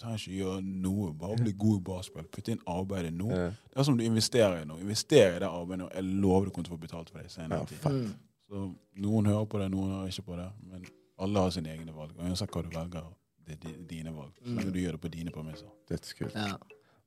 Trenger 0.00 0.20
ikke 0.20 0.36
gjøre 0.36 0.62
noe. 0.84 1.12
Bare 1.16 1.38
bli 1.40 1.54
god 1.56 1.78
i 1.78 1.84
basketball. 1.86 2.28
Putt 2.32 2.50
inn 2.52 2.62
arbeidet 2.68 3.14
nå. 3.16 3.30
Ja. 3.32 3.48
Det 3.48 3.80
er 3.80 3.86
som 3.88 3.96
du 3.96 4.04
investerer 4.04 4.60
i 4.60 4.68
noe. 4.68 4.82
Invester 4.84 5.38
i 5.38 5.40
det 5.40 5.48
arbeidet 5.48 5.84
nå. 5.84 5.88
Jeg 5.94 6.08
lover 6.24 6.48
du 6.48 6.52
kommer 6.52 6.68
til 6.68 6.74
å 6.74 6.76
få 6.76 6.82
betalt 6.84 7.12
for 7.12 7.22
det 7.22 7.32
senere. 7.32 7.64
Ja. 7.72 7.92
Mm. 7.94 8.10
Så 8.46 8.66
noen 9.02 9.30
hører 9.32 9.48
på 9.50 9.62
det, 9.62 9.70
noen 9.72 9.94
hører 9.96 10.12
ikke 10.12 10.26
på 10.28 10.36
det. 10.38 10.50
Men 10.68 10.84
alle 11.24 11.46
har 11.46 11.54
sine 11.56 11.72
egne 11.72 11.96
valg. 11.96 12.12
Og 12.18 12.28
uansett 12.28 12.52
hva 12.52 12.64
du 12.66 12.70
velger, 12.74 13.08
det 13.46 13.56
er 13.56 13.80
dine 13.88 14.12
valg. 14.12 14.36
Så 14.42 14.52
lenge 14.52 14.74
du 14.74 14.80
gjør 14.82 14.98
det 14.98 15.02
på 15.06 15.12
dine 15.16 15.32
premisser. 15.34 15.72
Dødskult. 15.88 16.36
Ja. 16.36 16.54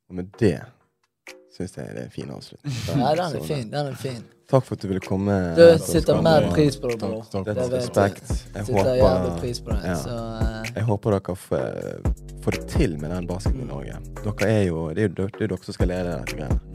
Og 0.09 0.17
med 0.17 0.33
det 0.41 0.57
syns 1.55 1.77
jeg 1.77 1.95
det 1.95 2.03
er 2.03 2.09
en 2.09 2.11
fin 2.13 2.35
avslutning. 2.35 2.75
Ja, 3.03 3.15
den 3.15 3.39
er 3.39 3.47
fin. 3.47 3.71
Den 3.71 3.93
er 3.93 3.97
fin. 3.99 4.21
Takk 4.49 4.65
for 4.65 4.73
at 4.73 4.81
du 4.81 4.87
ville 4.89 5.01
komme. 5.03 5.33
Du 5.53 5.61
setter 5.61 5.91
sitter 5.91 6.21
mer 6.25 6.47
pris 6.49 6.77
på 6.81 6.89
det, 6.89 6.97
bro. 7.03 7.19
Takk, 7.29 7.51
takk. 7.51 7.73
Respekt. 7.75 8.31
Jeg 8.55 8.65
håper, 8.65 9.35
pris 9.37 9.61
på 9.61 9.75
det. 9.75 9.83
ja. 9.85 9.97
Så 10.01 10.15
uh... 10.15 10.71
jeg 10.73 10.87
håper 10.87 11.17
dere 11.17 11.35
får, 11.43 11.67
får 12.45 12.57
det 12.57 12.65
til 12.73 12.97
med 12.97 13.13
den 13.13 13.29
basketen 13.29 13.61
i 13.61 13.69
Norge. 13.69 14.01
Dere 14.23 14.49
er 14.49 14.63
jo, 14.71 14.87
det 14.89 15.05
er 15.05 15.11
jo 15.11 15.15
dere, 15.21 15.35
det 15.37 15.45
er 15.45 15.47
jo 15.47 15.53
dere 15.53 15.69
som 15.69 15.77
skal 15.77 15.93
lede 15.93 16.17
dette. 16.33 16.68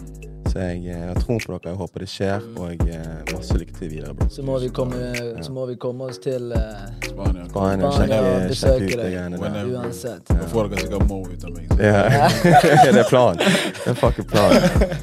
Så 0.55 0.61
jeg, 0.63 0.85
jeg 0.87 0.99
har 1.03 1.17
troen 1.19 1.41
på 1.43 1.51
dere, 1.57 1.71
jeg 1.73 1.79
håper 1.81 2.03
det 2.05 2.07
skjer, 2.13 2.45
og 2.63 2.83
eh, 2.87 3.33
masse 3.35 3.57
lykke 3.59 3.73
til 3.75 3.89
videre. 3.91 4.13
bro. 4.15 4.29
så 4.31 4.43
må 4.47 4.59
vi 4.63 4.69
komme, 4.71 5.01
så 5.43 5.51
må 5.53 5.65
vi 5.67 5.75
komme 5.83 6.07
oss 6.07 6.21
til 6.23 6.53
uh, 6.55 6.85
Spania. 7.03 7.49
Spania, 7.51 8.21
og 8.21 8.45
besøke 8.53 8.85
ut 8.85 8.93
de 8.93 9.01
deg. 9.01 9.17
greiene 9.17 9.41
der. 9.43 9.73
Uansett. 9.75 10.31
Da 10.31 10.47
får 10.53 10.71
dere 10.71 10.85
sikkert 10.85 11.09
Mo 11.11 11.19
ut 11.27 11.45
av 11.45 11.57
meg. 11.57 11.75
Ja, 11.91 12.93
det 12.93 13.03
er 13.03 13.09
planen. 13.11 13.43
Det 13.83 13.97
er 13.97 13.99
fucking 13.99 14.31
planen. 14.31 14.95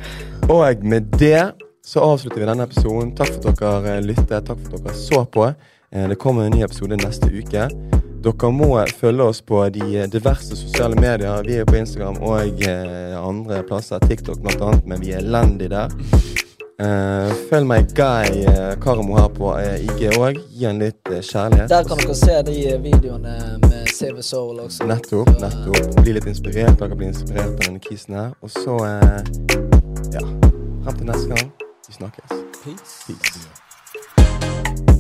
Og 0.48 0.88
med 0.88 1.12
det 1.20 1.52
så 1.84 2.00
avslutter 2.00 2.40
vi 2.40 2.48
denne 2.48 2.64
episoden. 2.64 3.12
Takk 3.20 3.36
for 3.42 3.52
at 3.52 3.60
dere 3.60 3.98
eh, 3.98 4.06
lyttet. 4.08 4.46
Takk 4.48 4.64
for 4.64 4.80
at 4.80 4.88
dere 4.88 4.96
så 5.04 5.26
på. 5.36 5.50
Eh, 5.92 6.08
Det 6.14 6.16
kommer 6.16 6.48
en 6.48 6.56
ny 6.56 6.64
episode 6.64 6.96
neste 7.04 7.28
uke. 7.28 7.68
Dere 8.22 8.52
må 8.54 8.76
følge 9.00 9.24
oss 9.24 9.42
på 9.42 9.64
de 9.74 10.06
diverse 10.14 10.56
sosiale 10.56 10.96
medier. 11.02 11.42
Vi 11.46 11.56
er 11.58 11.66
på 11.66 11.80
Instagram 11.80 12.20
og 12.22 12.62
eh, 12.68 13.18
andre 13.18 13.64
plasser. 13.66 14.00
TikTok 14.06 14.44
bl.a., 14.44 14.76
men 14.86 15.02
vi 15.02 15.16
er 15.16 15.24
elendige 15.24 15.70
der. 15.74 15.96
Uh, 16.82 17.30
følg 17.50 17.68
meg 17.70 17.92
Guy 17.94 18.40
eh, 18.50 18.72
Karamo 18.82 19.14
her 19.20 19.28
på 19.36 19.52
IG 19.86 20.08
òg. 20.18 20.40
Gi 20.54 20.66
han 20.66 20.82
litt 20.82 21.02
kjærlighet. 21.06 21.70
Der 21.70 21.86
kan 21.86 22.02
dere 22.02 22.16
se 22.18 22.38
de 22.48 22.56
videoene 22.82 23.36
med 23.68 23.90
Save 23.94 24.22
a 24.22 24.26
Soul 24.26 24.64
også. 24.66 24.90
Nettopp. 24.90 25.30
Så, 25.30 25.46
nettopp. 25.46 26.02
Bli 26.02 26.18
litt 26.18 26.30
inspirert. 26.30 26.78
Dere 26.82 26.98
blir 26.98 27.12
inspirert 27.14 27.54
av 27.54 27.66
denne 27.68 27.82
kisen 27.86 28.18
her. 28.18 28.34
Og 28.42 28.54
så 28.54 28.78
uh, 28.82 29.22
Ja. 30.14 30.26
Frem 30.82 30.98
til 30.98 31.10
neste 31.10 31.28
gang. 31.34 31.52
Vi 31.90 32.00
snakkes. 32.00 32.40
Peace. 32.64 33.04
Peace. 33.10 34.91